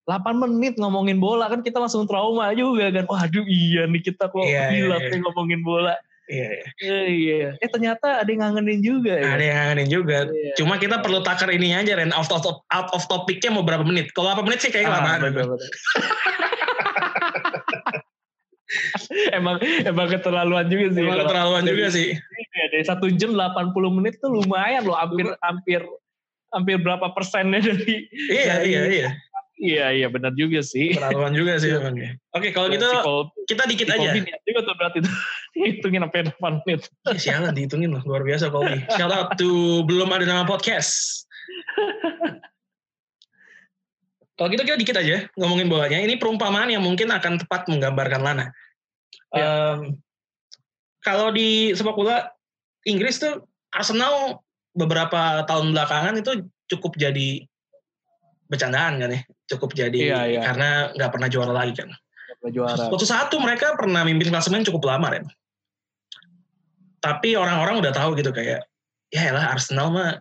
8 0.08 0.42
menit 0.42 0.74
ngomongin 0.80 1.22
bola 1.22 1.46
kan 1.46 1.62
kita 1.62 1.78
langsung 1.78 2.08
trauma 2.08 2.50
juga 2.56 2.90
kan. 2.90 3.04
Waduh 3.06 3.46
iya 3.46 3.86
nih 3.86 4.02
kita 4.02 4.32
kok 4.32 4.42
iya, 4.42 4.72
gila 4.72 4.96
iya, 4.98 5.12
iya. 5.12 5.18
ngomongin 5.22 5.60
bola. 5.62 5.94
Iya, 6.30 6.48
iya. 6.50 6.64
Eh, 6.86 7.06
iya. 7.10 7.48
Eh 7.58 7.70
ternyata 7.70 8.22
ada 8.22 8.30
yang 8.30 8.40
ngangenin 8.46 8.80
juga 8.82 9.18
ya. 9.18 9.34
Ada 9.34 9.44
yang 9.44 9.56
ngangenin 9.58 9.88
juga. 9.90 10.18
Iya. 10.30 10.54
Cuma 10.58 10.78
kita 10.78 11.02
perlu 11.02 11.22
takar 11.26 11.50
ini 11.50 11.74
aja 11.74 11.98
Ren. 11.98 12.14
Out 12.14 12.30
of, 12.30 12.62
out 12.70 12.88
of 12.94 13.02
topicnya 13.10 13.50
mau 13.50 13.66
berapa 13.66 13.82
menit. 13.82 14.14
Kalau 14.14 14.30
8 14.34 14.46
menit 14.46 14.60
sih 14.62 14.70
kayaknya 14.70 14.94
ah, 14.94 14.98
lama. 14.98 15.10
Betul, 15.30 15.46
betul. 15.54 15.70
emang 19.38 19.58
emang 19.82 20.06
keterlaluan 20.06 20.66
juga 20.70 20.86
sih. 20.94 21.02
Emang 21.02 21.18
keterlaluan 21.26 21.66
juga 21.66 21.86
sih. 21.90 22.14
Iya, 22.14 22.64
dari 22.70 22.84
satu 22.86 23.10
jam 23.14 23.34
80 23.34 23.96
menit 23.98 24.22
tuh 24.22 24.30
lumayan 24.30 24.86
loh. 24.86 24.94
Hampir 24.94 25.26
hampir 25.42 25.82
hampir 26.50 26.76
berapa 26.82 27.10
persennya 27.14 27.62
dari. 27.68 28.06
Iya 28.10 28.44
dari, 28.60 28.68
iya 28.70 28.82
iya 28.86 29.10
Iya 29.60 29.92
iya 29.92 30.08
benar 30.08 30.32
juga 30.32 30.64
sih. 30.64 30.96
Keterlaluan 30.96 31.36
juga 31.36 31.60
sih 31.60 31.68
ya. 31.68 31.92
Oke 32.32 32.48
kalau 32.56 32.72
gitu 32.72 32.88
kita 33.44 33.68
dikit 33.68 33.92
aja. 33.92 34.16
juga 34.16 34.60
tuh 34.64 34.72
berarti 34.72 35.04
itu 35.04 35.10
dihitungin 35.84 36.00
sampai 36.08 36.32
8 36.32 36.64
menit. 36.64 36.80
Ya, 37.04 37.12
sialan 37.20 37.52
dihitungin 37.52 37.92
loh 37.92 38.00
luar 38.08 38.24
biasa 38.24 38.48
Colby. 38.48 38.80
Shout 38.96 39.12
out 39.12 39.36
to 39.36 39.84
belum 39.84 40.08
ada 40.08 40.24
nama 40.24 40.48
podcast. 40.48 41.28
kalau 44.40 44.48
gitu 44.48 44.64
kita 44.64 44.80
dikit 44.80 44.96
aja 44.96 45.28
ngomongin 45.36 45.68
bolanya. 45.68 46.00
Ini 46.00 46.16
perumpamaan 46.16 46.72
yang 46.72 46.80
mungkin 46.80 47.12
akan 47.12 47.44
tepat 47.44 47.68
menggambarkan 47.68 48.24
Lana. 48.24 48.48
Ya. 49.36 49.76
Um, 49.76 50.00
kalau 51.04 51.36
di 51.36 51.76
sepak 51.76 52.00
bola 52.00 52.32
Inggris 52.88 53.20
tuh 53.20 53.44
Arsenal 53.76 54.40
beberapa 54.74 55.42
tahun 55.46 55.74
belakangan 55.74 56.14
itu 56.22 56.46
cukup 56.70 56.94
jadi 56.94 57.44
bercandaan 58.50 58.98
kan 58.98 59.10
ya 59.14 59.20
cukup 59.54 59.74
jadi 59.74 59.98
iya, 59.98 60.20
iya. 60.26 60.40
karena 60.42 60.68
nggak 60.94 61.10
pernah 61.10 61.28
juara 61.30 61.52
lagi 61.54 61.74
kan 61.78 61.90
juara 62.50 62.90
waktu 62.90 63.06
satu 63.06 63.38
mereka 63.38 63.78
pernah 63.78 64.02
mimpin 64.02 64.30
klasemen 64.30 64.66
cukup 64.66 64.90
lama 64.90 65.14
kan 65.14 65.24
tapi 67.00 67.38
orang-orang 67.38 67.82
udah 67.82 67.92
tahu 67.94 68.18
gitu 68.18 68.34
kayak 68.34 68.66
ya 69.10 69.30
lah 69.30 69.54
Arsenal 69.54 69.90
mah 69.90 70.18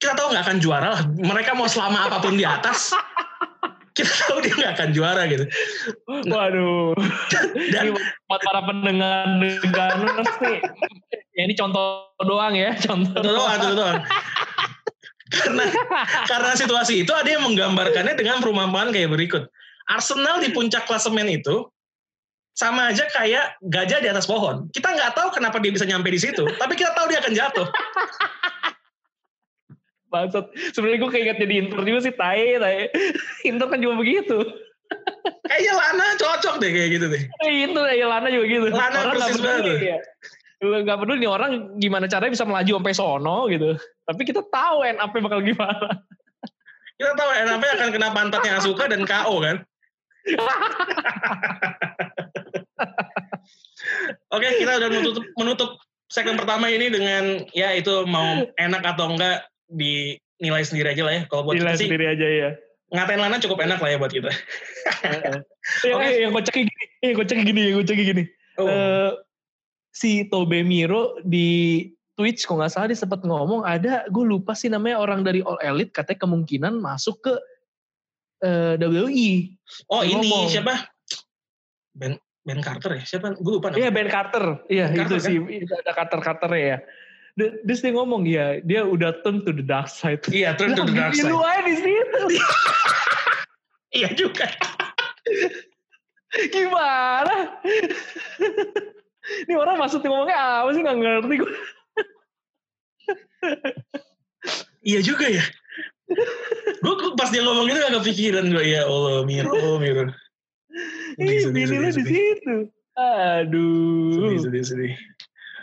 kita 0.00 0.16
tahu 0.16 0.32
nggak 0.32 0.44
akan 0.44 0.58
juara 0.60 0.88
lah 0.96 1.02
mereka 1.12 1.56
mau 1.56 1.68
selama 1.68 2.08
apa 2.08 2.20
pun 2.20 2.36
di 2.36 2.44
atas 2.44 2.92
kita 3.94 4.10
tahu 4.26 4.42
dia 4.42 4.54
nggak 4.58 4.74
akan 4.74 4.90
juara 4.90 5.22
gitu. 5.30 5.46
Waduh. 6.26 6.98
Dan 7.70 7.94
buat 7.94 8.42
para 8.42 8.60
pendengar 8.66 9.38
dengar 9.38 9.90
nih, 10.42 10.58
ya 11.34 11.42
ini 11.44 11.54
contoh 11.58 12.14
doang 12.22 12.54
ya, 12.54 12.72
contoh, 12.86 13.18
contoh 13.20 13.34
doang, 13.34 13.58
contoh 13.58 13.74
doang 13.74 13.98
karena 15.34 15.64
karena 16.28 16.52
situasi 16.54 17.02
itu 17.02 17.12
ada 17.14 17.26
yang 17.26 17.42
menggambarkannya 17.42 18.14
dengan 18.14 18.38
perumpamaan 18.38 18.94
kayak 18.94 19.10
berikut. 19.10 19.50
Arsenal 19.90 20.40
di 20.40 20.52
puncak 20.54 20.88
klasemen 20.88 21.28
itu 21.28 21.68
sama 22.54 22.94
aja 22.94 23.04
kayak 23.10 23.58
gajah 23.68 23.98
di 24.00 24.08
atas 24.08 24.30
pohon. 24.30 24.70
Kita 24.70 24.94
nggak 24.94 25.12
tahu 25.18 25.28
kenapa 25.34 25.58
dia 25.60 25.74
bisa 25.74 25.84
nyampe 25.84 26.08
di 26.08 26.20
situ, 26.22 26.46
tapi 26.56 26.78
kita 26.78 26.94
tahu 26.94 27.10
dia 27.10 27.20
akan 27.20 27.34
jatuh. 27.34 27.66
Bangsat. 30.12 30.46
Sebenarnya 30.70 30.98
gue 31.02 31.10
keinget 31.10 31.36
jadi 31.42 31.54
Inter 31.66 31.80
juga 31.82 32.00
sih, 32.06 32.14
tai, 32.14 32.54
tai. 32.62 32.86
Inter 33.42 33.66
kan 33.66 33.82
juga 33.82 33.98
begitu. 33.98 34.38
Kayaknya 35.50 35.72
Lana 35.74 36.06
cocok 36.14 36.54
deh 36.62 36.70
kayak 36.70 36.88
gitu 36.94 37.06
deh. 37.10 37.22
Itu 37.50 37.80
kayak 37.82 38.06
Lana 38.06 38.28
juga 38.30 38.46
gitu. 38.46 38.66
Lana 38.70 38.98
Orang 39.02 39.18
persis 39.18 39.42
banget. 39.42 39.74
Ya 39.82 39.98
nggak 40.62 40.98
peduli 41.02 41.24
nih 41.24 41.30
orang 41.30 41.78
gimana 41.82 42.06
caranya 42.06 42.34
bisa 42.34 42.46
melaju 42.46 42.72
sampai 42.78 42.94
sono 42.94 43.38
gitu. 43.50 43.74
Tapi 44.04 44.22
kita 44.22 44.42
tahu 44.46 44.86
NAP 44.86 45.14
bakal 45.24 45.40
gimana. 45.42 45.88
Kita 46.94 47.10
tahu 47.18 47.26
NAP 47.26 47.64
akan 47.74 47.90
kena 47.90 48.14
pantatnya 48.14 48.62
Asuka 48.62 48.86
dan 48.86 49.02
KO 49.02 49.42
kan. 49.42 49.66
Oke, 54.34 54.48
kita 54.58 54.78
udah 54.78 54.90
menutup, 54.90 55.24
menutup 55.34 55.70
segmen 56.08 56.38
pertama 56.38 56.70
ini 56.70 56.90
dengan 56.90 57.42
ya 57.50 57.74
itu 57.74 58.06
mau 58.06 58.46
enak 58.54 58.82
atau 58.94 59.10
enggak 59.10 59.46
dinilai 59.70 60.64
sendiri 60.64 60.94
aja 60.94 61.02
lah 61.02 61.14
ya. 61.18 61.22
Kalau 61.28 61.42
buat 61.46 61.58
Nilai 61.58 61.76
sendiri 61.76 62.06
aja 62.06 62.26
ya. 62.26 62.50
ngatain 62.94 63.18
Lana 63.18 63.42
cukup 63.42 63.58
enak 63.66 63.82
lah 63.82 63.90
ya 63.90 63.98
buat 63.98 64.12
kita. 64.14 64.30
yang, 65.82 65.98
okay. 65.98 66.22
yang 66.22 66.30
kocaknya 66.30 66.62
gini, 66.70 66.84
yang 67.02 67.16
kocaknya 67.18 67.42
gini, 67.42 67.60
yang 67.66 67.76
kocaknya 67.82 68.04
gini. 68.06 68.24
Oh. 68.54 68.70
Uh, 68.70 69.10
si 69.94 70.26
Tobe 70.26 70.66
Miro 70.66 71.22
di 71.22 71.86
Twitch 72.18 72.46
kok 72.46 72.58
nggak 72.58 72.70
salah 72.70 72.90
dia 72.90 72.98
sempat 72.98 73.22
ngomong 73.22 73.62
ada 73.62 74.06
gue 74.10 74.24
lupa 74.26 74.54
sih 74.54 74.66
namanya 74.70 74.98
orang 74.98 75.22
dari 75.22 75.42
All 75.46 75.58
Elite 75.62 75.94
katanya 75.94 76.26
kemungkinan 76.26 76.82
masuk 76.82 77.22
ke 77.22 77.34
uh, 78.42 78.74
eh, 78.74 78.82
WWE. 78.82 79.30
Oh 79.90 80.02
ini 80.02 80.26
ngomong. 80.26 80.50
siapa? 80.50 80.74
Ben 81.94 82.18
Ben 82.42 82.60
Carter 82.62 82.98
ya? 82.98 83.02
Siapa? 83.06 83.38
Gue 83.38 83.58
lupa. 83.58 83.74
Iya 83.74 83.90
Ben 83.90 84.10
Carter. 84.10 84.62
Iya 84.70 84.94
itu 84.94 85.14
Carter, 85.14 85.18
sih 85.22 85.36
kan? 85.38 85.78
ada 85.82 85.92
Carter 85.94 86.20
Carter 86.22 86.50
ya. 86.54 86.76
Terus 87.34 87.82
dia 87.82 87.92
ngomong 87.98 88.22
ya 88.30 88.62
dia 88.62 88.86
udah 88.86 89.10
turn 89.26 89.42
to 89.42 89.50
the 89.50 89.64
dark 89.66 89.90
side. 89.90 90.22
Iya 90.30 90.54
turn 90.54 90.78
to 90.78 90.86
the 90.86 90.94
dark 90.94 91.18
side. 91.18 91.34
Lu 91.34 91.42
aja 91.42 91.66
di 91.66 91.74
situ. 91.82 92.20
iya 93.98 94.08
juga. 94.14 94.46
Gimana? 96.54 97.58
Ini 99.24 99.54
orang 99.56 99.76
maksudnya 99.80 100.08
ngomongnya 100.12 100.36
apa 100.36 100.70
sih 100.76 100.82
nggak 100.84 100.96
ngerti 101.00 101.34
gue. 101.40 101.52
iya 104.90 105.00
juga 105.00 105.26
ya. 105.28 105.44
Gue 106.84 106.94
pas 107.16 107.32
dia 107.32 107.40
ngomong 107.40 107.64
itu 107.68 107.80
gak 107.80 107.96
kepikiran 108.04 108.52
gue 108.52 108.64
ya 108.64 108.84
Allah 108.84 109.24
Miro 109.24 109.80
Miro. 109.80 110.12
Ini 111.16 111.48
sedih, 111.48 111.64
di 111.70 112.02
situ. 112.04 112.54
Aduh. 112.98 114.12
Sedih 114.12 114.40
sedih 114.44 114.64
sedih. 114.64 114.94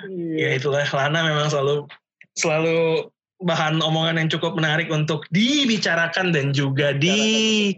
Iya. 0.10 0.36
Ya 0.38 0.50
itulah 0.58 0.86
Lana 0.90 1.22
memang 1.22 1.48
selalu 1.54 1.86
selalu 2.34 3.12
bahan 3.42 3.82
omongan 3.82 4.22
yang 4.22 4.30
cukup 4.30 4.58
menarik 4.58 4.90
untuk 4.90 5.26
dibicarakan 5.34 6.34
dan 6.34 6.54
juga 6.54 6.94
di 6.94 7.74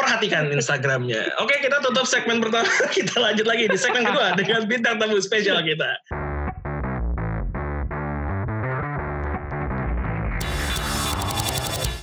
perhatikan 0.00 0.48
Instagramnya. 0.48 1.36
Oke, 1.44 1.60
kita 1.60 1.84
tutup 1.84 2.08
segmen 2.08 2.40
pertama. 2.40 2.66
Kita 2.96 3.20
lanjut 3.20 3.44
lagi 3.44 3.68
di 3.68 3.76
segmen 3.76 4.08
kedua 4.08 4.32
dengan 4.34 4.64
bintang 4.64 4.96
tamu 4.96 5.20
spesial 5.20 5.60
kita. 5.60 5.90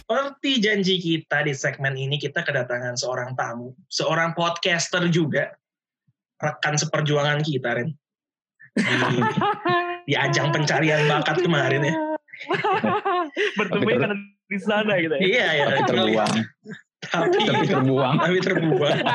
Seperti 0.07 0.51
janji 0.63 0.95
kita 1.03 1.43
di 1.43 1.51
segmen 1.51 1.99
ini, 1.99 2.15
kita 2.15 2.39
kedatangan 2.39 2.95
seorang 2.95 3.35
tamu, 3.35 3.75
seorang 3.91 4.31
podcaster 4.31 5.03
juga, 5.11 5.51
rekan 6.39 6.79
seperjuangan 6.79 7.43
kita, 7.43 7.75
Ren. 7.75 7.91
Di, 8.77 8.95
di 10.07 10.13
ajang 10.15 10.55
pencarian 10.55 11.11
bakat 11.11 11.43
kemarin 11.43 11.91
ya. 11.91 11.93
Bertemu 13.59 13.83
karena 13.83 14.15
di 14.47 14.57
sana 14.63 14.95
gitu 15.03 15.13
ya. 15.19 15.21
Iya, 15.27 15.47
iya. 15.59 15.65
Terbuang 15.83 16.33
tapi, 17.05 17.37
tapi 17.45 17.65
terbuang. 17.69 18.15
Tapi 18.17 18.39
terbuang. 18.41 18.97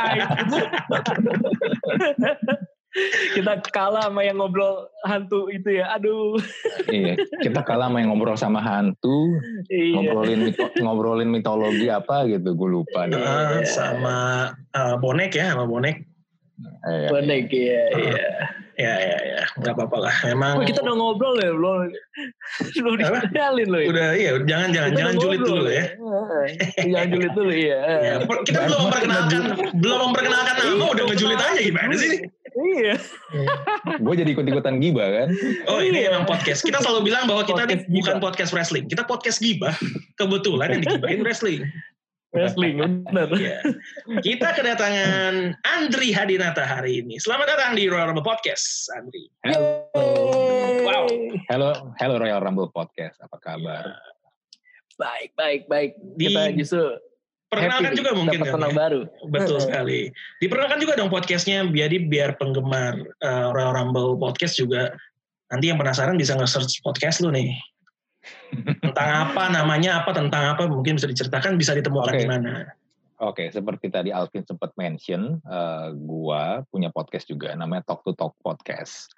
Kita 3.33 3.57
kalah 3.73 4.13
sama 4.13 4.21
yang 4.21 4.37
ngobrol 4.37 4.85
hantu 5.09 5.49
itu 5.49 5.81
ya 5.81 5.97
aduh. 5.97 6.37
Iya 6.93 7.17
kita 7.41 7.65
kalah 7.65 7.89
sama 7.89 8.05
yang 8.05 8.13
ngobrol 8.13 8.37
sama 8.37 8.61
hantu 8.61 9.33
iya. 9.73 9.97
ngobrolin 9.97 10.53
mito, 10.53 10.69
ngobrolin 10.77 11.33
mitologi 11.33 11.89
apa 11.89 12.29
gitu 12.29 12.53
gue 12.53 12.69
lupa 12.69 13.09
deh. 13.09 13.17
Uh, 13.17 13.65
sama 13.65 14.17
uh, 14.77 15.01
bonek 15.01 15.33
ya 15.33 15.57
sama 15.57 15.65
bonek 15.65 16.05
iya, 16.89 17.09
bonek 17.11 17.51
iya 17.51 17.83
iya. 17.95 18.27
ya 18.73 18.95
ya 18.99 19.19
ya 19.21 19.41
nggak 19.61 19.75
apa-apa 19.77 19.97
lah. 20.09 20.15
Memang 20.33 20.63
oh, 20.63 20.67
kita 20.67 20.81
udah 20.81 20.97
ngobrol 20.97 21.37
ya 21.39 21.51
belum? 21.53 21.93
Belum 22.83 22.95
dikenalin 22.99 23.69
loh 23.69 23.81
udah 23.89 24.09
iya. 24.17 24.31
Jangan 24.45 24.69
jangan. 24.73 24.91
Kita 24.91 24.99
jangan 24.99 25.15
julid 25.21 25.41
dulu 25.45 25.65
ya. 25.69 25.85
Jangan 26.81 27.09
julid 27.13 27.33
dulu 27.39 27.53
ya, 27.53 27.81
ya 28.01 28.13
kita 28.45 28.59
belum 28.69 28.81
memperkenalkan 28.89 29.43
belum 29.77 29.99
memperkenalkan 30.11 30.55
nama 30.57 30.87
udah 30.89 31.05
ngejulit 31.13 31.39
aja 31.41 31.61
gimana 31.61 31.95
sih? 31.97 32.25
Iya. 32.53 33.01
gue 33.97 34.15
jadi 34.15 34.31
ikut-ikutan 34.37 34.77
gibah 34.77 35.09
kan. 35.09 35.29
Oh 35.73 35.81
ini 35.81 36.05
iya. 36.05 36.13
emang 36.13 36.29
podcast. 36.29 36.61
Kita 36.61 36.85
selalu 36.85 37.09
bilang 37.09 37.25
bahwa 37.25 37.49
kita 37.49 37.65
podcast 37.65 37.85
bukan 37.89 38.17
podcast 38.21 38.51
wrestling. 38.53 38.85
Kita 38.93 39.09
podcast 39.09 39.39
gibah. 39.41 39.73
Kebetulan 40.21 40.77
yang 40.77 40.83
digibahin 40.85 41.21
wrestling. 41.27 41.65
Wrestling, 42.33 42.81
benar. 42.81 43.29
ya. 43.37 43.61
Kita 44.25 44.57
kedatangan 44.57 45.53
Andri 45.69 46.17
Hadinata 46.17 46.65
hari 46.65 47.05
ini. 47.05 47.21
Selamat 47.21 47.53
datang 47.53 47.77
di 47.77 47.93
Royal 47.93 48.09
Rumble 48.09 48.25
Podcast, 48.25 48.89
Andri. 48.97 49.29
Halo. 49.45 49.85
Wow. 50.81 51.05
Halo, 51.53 51.69
halo 52.01 52.15
Royal 52.17 52.41
Rumble 52.41 52.73
Podcast. 52.73 53.21
Apa 53.21 53.37
kabar? 53.37 53.85
Ya. 53.85 54.01
Baik, 54.97 55.31
baik, 55.37 55.63
baik. 55.69 55.93
Di, 56.17 56.33
Kita 56.33 56.43
justru 56.57 56.97
perkenalkan 57.53 57.93
juga 58.01 58.11
mungkin 58.17 58.41
kan, 58.49 58.65
ya? 58.65 58.73
baru. 58.73 59.01
Betul 59.29 59.61
sekali. 59.61 60.09
Diperkenalkan 60.41 60.81
juga 60.81 60.97
dong 60.97 61.13
podcastnya, 61.13 61.69
jadi 61.69 62.09
biar 62.09 62.41
penggemar 62.41 62.97
uh, 63.21 63.53
Royal 63.53 63.77
Rumble 63.77 64.17
Podcast 64.17 64.57
juga 64.57 64.89
nanti 65.53 65.69
yang 65.69 65.77
penasaran 65.77 66.17
bisa 66.17 66.33
nge-search 66.33 66.81
podcast 66.81 67.21
lu 67.21 67.29
nih 67.29 67.53
tentang 68.83 69.09
apa 69.29 69.51
namanya 69.51 70.03
apa 70.03 70.15
tentang 70.15 70.55
apa 70.55 70.67
mungkin 70.71 70.99
bisa 70.99 71.11
diceritakan 71.11 71.59
bisa 71.59 71.75
ditemukan 71.75 72.15
okay. 72.15 72.23
di 72.23 72.29
mana 72.29 72.53
Oke, 73.23 73.47
okay, 73.47 73.49
seperti 73.55 73.87
tadi 73.87 74.11
Alvin 74.11 74.43
sempat 74.43 74.75
mention, 74.75 75.39
uh, 75.47 75.95
gua 75.95 76.67
punya 76.75 76.91
podcast 76.91 77.31
juga 77.31 77.55
namanya 77.55 77.87
Talk 77.87 78.03
to 78.03 78.19
Talk 78.19 78.35
Podcast. 78.43 79.15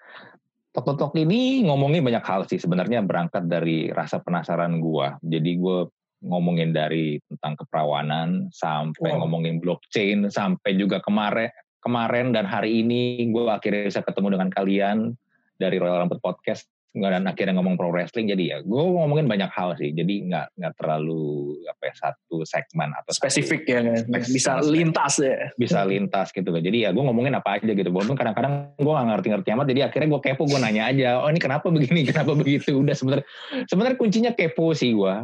Talk 0.76 0.84
to 0.84 0.92
Talk 1.00 1.16
ini 1.16 1.64
ngomongin 1.64 2.04
banyak 2.04 2.20
hal 2.20 2.44
sih 2.44 2.60
sebenarnya 2.60 3.00
berangkat 3.00 3.48
dari 3.48 3.88
rasa 3.88 4.20
penasaran 4.20 4.76
gua. 4.76 5.16
Jadi 5.24 5.56
gua 5.56 5.88
ngomongin 6.20 6.76
dari 6.76 7.16
tentang 7.32 7.64
keperawanan 7.64 8.52
sampai 8.52 9.08
wow. 9.16 9.24
ngomongin 9.24 9.56
blockchain 9.56 10.28
sampai 10.28 10.76
juga 10.76 11.00
kemarin 11.00 11.48
kemarin 11.84 12.32
dan 12.32 12.48
hari 12.48 12.80
ini 12.80 13.28
gue 13.28 13.44
akhirnya 13.44 13.92
bisa 13.92 14.00
ketemu 14.00 14.40
dengan 14.40 14.48
kalian 14.48 15.12
dari 15.60 15.76
Royal 15.76 16.00
Rambut 16.00 16.18
Podcast 16.24 16.64
dan 16.94 17.26
akhirnya 17.26 17.58
ngomong 17.58 17.74
pro 17.74 17.90
wrestling 17.90 18.30
jadi 18.30 18.44
ya 18.46 18.56
gue 18.62 18.78
ngomongin 18.78 19.26
banyak 19.26 19.50
hal 19.50 19.74
sih. 19.74 19.90
Jadi 19.90 20.30
nggak 20.30 20.54
nggak 20.54 20.72
terlalu 20.78 21.58
apa 21.66 21.82
ya, 21.90 21.94
satu 21.98 22.46
segmen 22.46 22.94
atau 22.94 23.10
spesifik 23.10 23.66
ya 23.66 23.82
kan? 23.82 24.06
bisa 24.30 24.62
lintas 24.62 25.18
ya. 25.18 25.50
Bisa 25.58 25.82
lintas 25.82 26.30
gitu 26.30 26.54
kan 26.54 26.62
jadi 26.62 26.88
ya 26.88 26.90
gue 26.94 27.02
ngomongin 27.02 27.34
apa 27.34 27.58
aja 27.58 27.72
gitu. 27.74 27.90
Walaupun 27.90 28.14
kadang-kadang 28.14 28.78
gue 28.78 28.92
nggak 28.94 29.08
ngerti-ngerti 29.10 29.48
amat 29.58 29.66
jadi 29.66 29.80
akhirnya 29.90 30.08
gue 30.14 30.20
kepo 30.22 30.42
gue 30.46 30.58
nanya 30.62 30.82
aja 30.94 31.08
oh 31.18 31.28
ini 31.28 31.42
kenapa 31.42 31.66
begini? 31.66 32.06
Kenapa 32.14 32.38
begitu? 32.38 32.78
Udah 32.78 32.94
sebenarnya 32.94 33.26
sebenarnya 33.66 33.96
kuncinya 33.98 34.30
kepo 34.30 34.70
sih 34.70 34.94
gue 34.94 35.14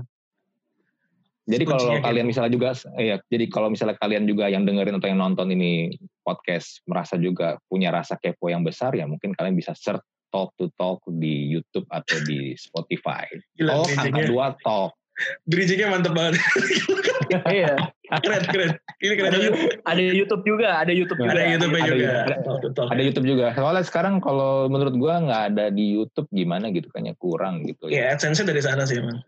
jadi 1.50 1.64
kalau 1.66 1.98
kalian 1.98 2.26
misalnya 2.30 2.52
juga, 2.54 2.70
ya, 2.94 3.18
jadi 3.26 3.50
kalau 3.50 3.74
misalnya 3.74 3.98
kalian 3.98 4.22
juga 4.22 4.46
yang 4.46 4.62
dengerin 4.62 5.02
atau 5.02 5.10
yang 5.10 5.18
nonton 5.18 5.50
ini 5.50 5.98
podcast 6.22 6.78
merasa 6.86 7.18
juga 7.18 7.58
punya 7.66 7.90
rasa 7.90 8.14
kepo 8.14 8.46
yang 8.46 8.62
besar, 8.62 8.94
ya 8.94 9.02
mungkin 9.10 9.34
kalian 9.34 9.58
bisa 9.58 9.74
search 9.74 10.04
Talk 10.30 10.54
to 10.56 10.70
Talk 10.78 11.02
di 11.06 11.50
YouTube 11.50 11.86
atau 11.90 12.16
di 12.24 12.54
Spotify. 12.56 13.26
Gila, 13.58 13.82
talk 13.82 13.90
angka 13.98 14.22
dua 14.26 14.46
Talk. 14.62 14.94
Bridgingnya 15.44 15.92
mantep 15.92 16.16
banget. 16.16 16.40
iya. 17.52 17.76
keren, 18.24 18.42
keren. 18.48 18.70
Ini 19.04 19.14
keren. 19.20 19.30
Ada, 19.36 19.48
ada 19.84 20.00
YouTube 20.00 20.42
juga, 20.48 20.68
ada 20.80 20.92
YouTube 20.96 21.20
juga. 21.20 21.32
Ada 21.36 21.44
YouTube 21.44 21.72
ada, 21.76 21.84
juga. 21.84 22.08
Ada, 22.08 22.84
ada 22.88 23.02
YouTube 23.04 23.28
juga. 23.28 23.46
Soalnya 23.52 23.84
sekarang 23.84 24.14
kalau 24.24 24.72
menurut 24.72 24.96
gua 24.96 25.20
nggak 25.20 25.42
ada 25.54 25.64
di 25.68 26.00
YouTube 26.00 26.26
gimana 26.32 26.72
gitu, 26.72 26.88
kayaknya 26.88 27.14
kurang 27.20 27.68
gitu. 27.68 27.92
Iya, 27.92 28.10
ya, 28.10 28.16
AdSense 28.16 28.48
dari 28.48 28.62
sana 28.64 28.88
sih 28.88 28.98
emang. 28.98 29.20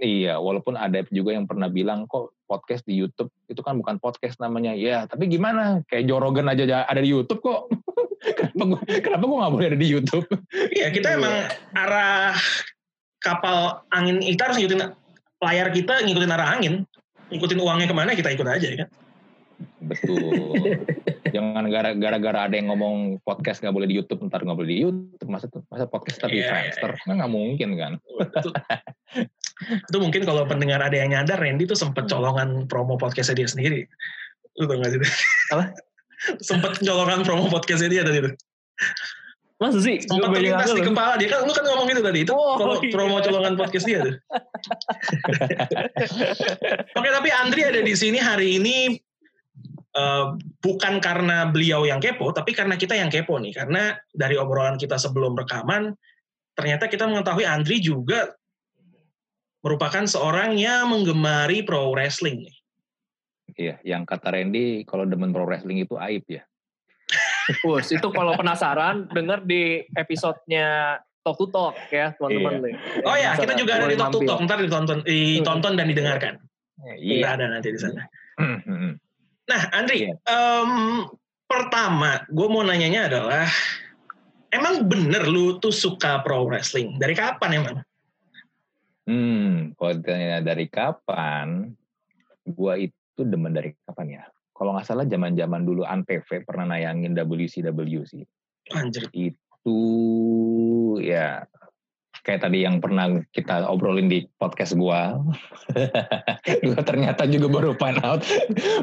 Iya, 0.00 0.36
walaupun 0.36 0.76
ada 0.76 1.00
juga 1.08 1.32
yang 1.32 1.48
pernah 1.48 1.72
bilang 1.72 2.04
kok 2.04 2.36
podcast 2.44 2.84
di 2.84 3.00
YouTube 3.00 3.32
itu 3.48 3.60
kan 3.64 3.80
bukan 3.80 3.96
podcast 3.96 4.36
namanya. 4.40 4.76
Ya, 4.76 5.08
tapi 5.08 5.28
gimana? 5.28 5.80
Kayak 5.88 6.08
Jorogen 6.08 6.52
aja 6.52 6.84
ada 6.84 7.00
di 7.00 7.08
YouTube 7.12 7.40
kok. 7.40 7.68
kenapa 8.20 8.62
gue 8.64 8.80
kenapa 9.00 9.24
gue 9.24 9.38
nggak 9.40 9.54
boleh 9.54 9.66
ada 9.72 9.78
di 9.78 9.88
YouTube? 9.88 10.26
Iya 10.52 10.88
kita 10.92 11.08
iya. 11.12 11.16
emang 11.16 11.34
arah 11.76 12.36
kapal 13.20 13.84
angin 13.92 14.20
kita 14.20 14.50
harus 14.50 14.56
ngikutin 14.60 14.80
layar 15.40 15.68
kita 15.72 16.04
ngikutin 16.04 16.32
arah 16.32 16.48
angin, 16.56 16.84
ngikutin 17.32 17.58
uangnya 17.60 17.88
ke 17.88 17.96
mana 17.96 18.12
kita 18.12 18.32
ikut 18.32 18.48
aja 18.48 18.66
ya 18.66 18.76
kan. 18.84 18.88
Betul. 19.80 20.32
Jangan 21.34 21.64
gara-gara 21.70 22.38
ada 22.48 22.54
yang 22.56 22.72
ngomong 22.72 23.22
podcast 23.22 23.62
nggak 23.62 23.74
boleh 23.76 23.88
di 23.88 23.96
YouTube, 23.96 24.24
ntar 24.26 24.42
nggak 24.42 24.56
boleh 24.56 24.70
di 24.70 24.78
YouTube. 24.82 25.30
Masa 25.30 25.46
masa 25.68 25.86
podcast 25.86 26.18
tapi 26.20 26.42
yeah, 26.42 26.50
Friendster? 26.50 26.90
Yeah, 26.96 27.04
yeah. 27.06 27.16
nggak 27.22 27.32
mungkin 27.32 27.68
kan. 27.76 27.92
Itu, 28.00 28.50
itu 29.88 29.98
mungkin 30.00 30.22
kalau 30.24 30.42
pendengar 30.48 30.80
ada 30.80 30.96
yang 30.96 31.12
nyadar, 31.12 31.38
Randy 31.38 31.68
tuh 31.68 31.78
sempet 31.78 32.08
colongan 32.08 32.66
promo 32.66 32.96
podcastnya 32.96 33.44
dia 33.44 33.48
sendiri. 33.48 33.80
Lu 34.58 34.66
tau 34.66 34.80
gak 34.80 34.90
sih? 34.92 35.00
Apa? 35.54 35.64
Sempat 36.40 36.78
colongan 36.80 37.24
promo 37.24 37.48
podcastnya 37.48 37.90
dia 37.90 38.02
tadi 38.04 38.24
tuh. 38.24 38.34
Masa 39.60 39.76
sih? 39.84 40.00
Sempat 40.00 40.32
terlintas 40.32 40.72
di 40.72 40.80
kepala 40.80 41.20
dia 41.20 41.28
kan 41.28 41.44
lu 41.44 41.52
kan 41.52 41.64
ngomong 41.68 41.86
gitu 41.92 42.00
tadi 42.00 42.24
itu 42.24 42.32
oh, 42.32 42.56
iya. 42.80 42.88
promo 42.88 43.20
colongan 43.20 43.54
podcast 43.60 43.84
dia 43.84 43.98
tuh. 44.00 44.14
Oke 46.96 47.08
tapi 47.12 47.28
Andri 47.28 47.60
ada 47.68 47.84
di 47.84 47.92
sini 47.92 48.16
hari 48.16 48.56
ini 48.56 48.96
uh, 50.00 50.32
bukan 50.64 50.96
karena 51.04 51.44
beliau 51.52 51.84
yang 51.84 52.00
kepo 52.00 52.32
tapi 52.32 52.56
karena 52.56 52.80
kita 52.80 52.96
yang 52.96 53.12
kepo 53.12 53.36
nih 53.36 53.52
karena 53.52 54.00
dari 54.16 54.40
obrolan 54.40 54.80
kita 54.80 54.96
sebelum 54.96 55.36
rekaman 55.36 55.92
ternyata 56.56 56.88
kita 56.88 57.04
mengetahui 57.04 57.44
Andri 57.44 57.84
juga 57.84 58.32
merupakan 59.60 60.08
seorang 60.08 60.56
yang 60.56 60.88
menggemari 60.88 61.60
pro 61.60 61.92
wrestling 61.92 62.48
nih. 62.48 62.56
Iya, 63.60 63.76
yang 63.84 64.08
kata 64.08 64.32
Randy 64.32 64.88
kalau 64.88 65.04
demen 65.04 65.36
pro 65.36 65.44
wrestling 65.44 65.84
itu 65.84 66.00
aib 66.00 66.24
ya. 66.24 66.40
Bus, 67.60 67.92
itu 67.92 68.08
kalau 68.08 68.32
penasaran 68.32 69.04
denger 69.12 69.44
di 69.44 69.84
episodenya 69.92 70.96
Talk 71.20 71.36
to 71.36 71.52
Talk 71.52 71.76
ya 71.92 72.16
teman-teman. 72.16 72.72
Iya. 72.72 73.04
Oh 73.04 73.16
ya, 73.20 73.30
kita 73.36 73.52
juga 73.60 73.76
ada 73.76 73.86
di 73.92 74.00
Talk 74.00 74.16
to. 74.16 74.24
Talk. 74.24 74.40
Ntar 74.48 74.64
ditonton, 74.64 75.04
ditonton 75.04 75.72
dan 75.76 75.86
didengarkan. 75.92 76.34
Kita 76.80 77.28
Iya. 77.28 77.36
ada 77.36 77.44
nanti 77.52 77.68
di 77.68 77.76
sana. 77.76 78.08
Hmm, 78.40 78.96
Nah, 79.50 79.62
Andri, 79.74 80.06
Iya. 80.08 80.14
em, 80.30 81.04
pertama, 81.44 82.24
gue 82.30 82.46
mau 82.48 82.62
nanyanya 82.62 83.10
adalah, 83.10 83.44
emang 84.54 84.86
bener 84.86 85.26
lu 85.26 85.58
tuh 85.60 85.74
suka 85.74 86.22
pro 86.24 86.46
wrestling? 86.48 86.96
Dari 86.96 87.12
kapan 87.18 87.50
emang? 87.58 87.76
Hmm, 89.10 89.74
kalau 89.74 89.92
ditanya 89.98 90.38
dari 90.38 90.70
kapan, 90.70 91.74
gua 92.46 92.78
itu 92.78 92.94
demen 93.26 93.52
dari 93.52 93.74
kapan 93.84 94.20
ya? 94.20 94.22
Kalau 94.54 94.76
nggak 94.76 94.86
salah 94.86 95.08
zaman-zaman 95.08 95.64
dulu 95.64 95.88
Antv 95.88 96.28
pernah 96.44 96.68
nayangin 96.68 97.16
WCW 97.16 98.04
sih. 98.04 98.24
Anjir. 98.76 99.08
Itu 99.16 99.78
ya 101.00 101.48
kayak 102.20 102.44
tadi 102.44 102.68
yang 102.68 102.84
pernah 102.84 103.08
kita 103.32 103.64
obrolin 103.72 104.12
di 104.12 104.28
podcast 104.36 104.76
gua. 104.76 105.16
gua 106.64 106.80
ternyata 106.84 107.24
juga 107.24 107.48
baru 107.48 107.72
find 107.80 108.04
out. 108.04 108.20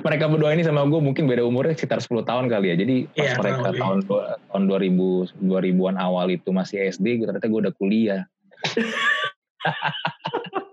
Mereka 0.01 0.25
berdua 0.33 0.57
ini 0.57 0.65
sama 0.65 0.89
gua 0.89 0.97
mungkin 0.97 1.29
beda 1.29 1.45
umurnya 1.45 1.77
sekitar 1.77 2.01
10 2.01 2.25
tahun 2.25 2.45
kali 2.49 2.73
ya. 2.73 2.75
Jadi 2.81 2.95
pas 3.13 3.21
Iya, 3.21 3.33
mereka 3.37 3.61
lebih. 3.69 3.81
tahun 3.81 3.97
tahun 4.49 4.63
2000 4.65 5.45
2000-an 5.45 5.95
awal 6.01 6.25
itu 6.33 6.49
masih 6.49 6.89
SD, 6.89 7.21
gua 7.21 7.25
ternyata 7.33 7.49
gua 7.49 7.59
udah 7.69 7.75
kuliah. 7.77 8.21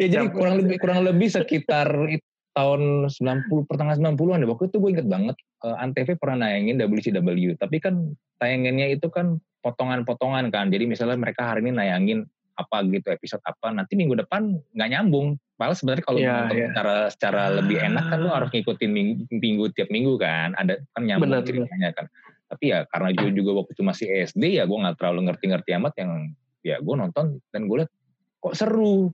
ya 0.00 0.06
jadi 0.08 0.26
kurang 0.32 0.54
lebih 0.64 0.76
kurang 0.82 1.00
lebih 1.06 1.28
sekitar 1.30 1.88
it- 2.10 2.26
tahun 2.52 3.08
90 3.08 3.64
pertengahan 3.64 4.12
90-an 4.12 4.44
deh. 4.44 4.50
Waktu 4.52 4.68
itu 4.68 4.76
gue 4.76 4.90
inget 4.92 5.08
banget 5.08 5.36
eh, 5.64 5.76
Antv 5.80 6.20
pernah 6.20 6.44
nayangin 6.44 6.76
WCW, 6.84 7.56
tapi 7.56 7.80
kan 7.80 8.12
tayangannya 8.44 8.92
itu 8.92 9.08
kan 9.08 9.40
potongan-potongan 9.64 10.52
kan. 10.52 10.68
Jadi 10.68 10.84
misalnya 10.84 11.16
mereka 11.16 11.48
hari 11.48 11.64
ini 11.64 11.72
nayangin 11.72 12.28
apa 12.52 12.84
gitu 12.84 13.08
episode 13.08 13.40
apa, 13.48 13.72
nanti 13.72 13.96
minggu 13.96 14.20
depan 14.20 14.60
nggak 14.76 14.90
nyambung. 14.92 15.40
Malah 15.56 15.72
sebenarnya 15.72 16.04
kalau 16.04 16.20
nonton 16.20 16.56
iya. 16.60 16.68
secara 16.68 16.96
secara 17.08 17.42
lebih 17.56 17.78
enak 17.80 18.04
kan 18.12 18.20
Ah. 18.28 18.34
harus 18.36 18.50
ngikutin 18.52 18.90
minggu, 18.92 19.14
minggu 19.32 19.64
tiap 19.72 19.88
minggu 19.88 20.20
kan. 20.20 20.52
Ada 20.60 20.84
kan 20.92 21.02
nyambung 21.08 21.32
benar. 21.32 21.48
ceritanya 21.48 21.90
kan. 21.96 22.06
Tapi 22.52 22.68
ya 22.68 22.84
karena 22.84 23.08
gue 23.16 23.32
juga 23.32 23.64
waktu 23.64 23.72
itu 23.72 23.80
masih 23.82 24.06
SD 24.28 24.60
ya 24.60 24.68
gue 24.68 24.76
nggak 24.76 25.00
terlalu 25.00 25.32
ngerti-ngerti 25.32 25.72
amat 25.72 25.94
yang 25.96 26.36
ya 26.60 26.76
gue 26.84 26.94
nonton 26.94 27.40
dan 27.48 27.64
gue 27.64 27.80
liat 27.80 27.90
kok 28.38 28.52
seru. 28.52 29.08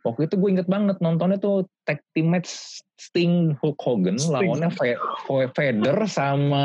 Waktu 0.00 0.28
itu 0.28 0.36
gue 0.36 0.48
inget 0.48 0.64
banget 0.64 0.96
nontonnya 1.00 1.36
tuh 1.36 1.68
tag 1.84 2.00
team 2.12 2.32
match 2.32 2.48
Sting 2.96 3.52
Hulk 3.60 3.76
Hogan 3.80 4.16
Sting. 4.16 4.32
lawannya 4.32 4.72
Fe- 4.72 4.96
Fe- 5.24 5.52
Vader 5.52 5.96
sama 6.04 6.64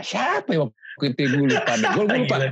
siapa 0.00 0.52
ya 0.52 0.68
waktu 0.68 1.12
itu 1.12 1.28
gue 1.28 1.46
lupa 1.48 1.72
deh. 1.74 1.88
Gue 1.92 2.04
lupa. 2.04 2.36
Gila. 2.40 2.48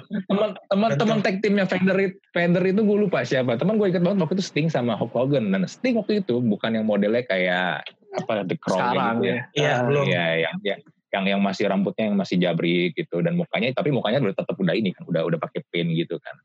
Teman 0.68 0.90
teman 0.96 1.18
tag 1.20 1.36
timnya 1.40 1.64
Vader 1.64 1.96
itu, 1.96 2.16
Vader 2.32 2.64
itu 2.64 2.80
gue 2.80 2.98
lupa 3.04 3.24
siapa. 3.24 3.56
Teman 3.56 3.76
gue 3.76 3.88
inget 3.88 4.00
banget 4.00 4.20
waktu 4.20 4.36
itu 4.36 4.44
Sting 4.44 4.68
sama 4.68 4.96
Hulk 4.96 5.12
Hogan 5.12 5.48
dan 5.48 5.64
Sting 5.64 5.96
waktu 5.96 6.20
itu 6.20 6.40
bukan 6.40 6.76
yang 6.76 6.84
modelnya 6.84 7.24
kayak 7.24 7.84
apa 8.12 8.44
The 8.44 8.56
Crow 8.56 8.76
Sekarang 8.76 9.20
gitu 9.20 9.28
ya. 9.28 9.36
Iya, 9.52 9.68
Ah, 9.68 9.80
belum. 9.84 10.04
Iya, 10.04 10.24
yang, 10.44 10.56
yang 10.60 10.80
yang 11.12 11.24
yang 11.28 11.40
masih 11.44 11.68
rambutnya 11.68 12.08
yang 12.08 12.16
masih 12.16 12.40
jabrik 12.40 12.96
gitu. 12.96 13.20
Dan 13.20 13.36
mukanya 13.36 13.76
tapi 13.76 13.92
mukanya 13.92 14.24
udah 14.24 14.36
tetap 14.36 14.56
udah 14.56 14.72
ini 14.72 14.96
kan 14.96 15.04
udah 15.04 15.22
udah 15.28 15.38
pakai 15.38 15.60
pin 15.68 15.92
gitu 15.92 16.16
kan. 16.16 16.36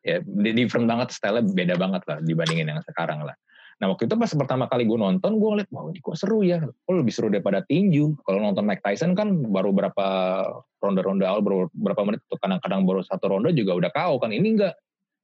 Ya 0.00 0.24
di- 0.24 0.56
different 0.56 0.88
banget 0.88 1.12
style 1.12 1.44
beda 1.44 1.76
banget 1.76 2.02
lah 2.08 2.18
dibandingin 2.24 2.72
yang 2.72 2.80
sekarang 2.80 3.22
lah. 3.28 3.36
Nah 3.84 3.92
waktu 3.92 4.08
itu 4.08 4.14
pas 4.16 4.30
pertama 4.32 4.64
kali 4.70 4.88
gue 4.88 4.96
nonton 4.96 5.36
gue 5.36 5.48
ngeliat 5.52 5.68
wah 5.68 5.84
ini 5.92 6.00
kok 6.00 6.16
seru 6.16 6.40
ya. 6.40 6.64
Kok 6.64 6.92
lebih 6.96 7.12
seru 7.12 7.28
daripada 7.28 7.60
tinju. 7.60 8.16
Kalau 8.24 8.40
nonton 8.40 8.64
Mike 8.64 8.80
Tyson 8.80 9.12
kan 9.12 9.28
baru 9.52 9.76
berapa 9.76 10.06
ronde-ronde 10.80 11.28
awal 11.28 11.44
baru 11.44 11.58
berapa 11.76 12.00
menit 12.08 12.24
tuh 12.24 12.40
kadang-kadang 12.40 12.88
baru 12.88 13.04
satu 13.04 13.36
ronde 13.36 13.52
juga 13.52 13.76
udah 13.76 13.90
KO 13.92 14.16
kan. 14.16 14.32
Ini 14.32 14.48
enggak. 14.48 14.74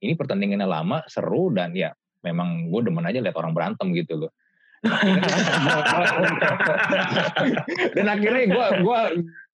Ini 0.00 0.16
pertandingannya 0.16 0.68
lama 0.68 1.04
seru 1.08 1.52
dan 1.52 1.76
ya 1.76 1.92
memang 2.24 2.68
gue 2.68 2.80
demen 2.84 3.04
aja 3.04 3.20
lihat 3.20 3.36
orang 3.36 3.52
berantem 3.56 3.92
gitu 3.96 4.16
loh 4.16 4.32
dan 7.96 8.06
akhirnya 8.08 8.44
gue 8.48 8.66
gue 8.80 9.00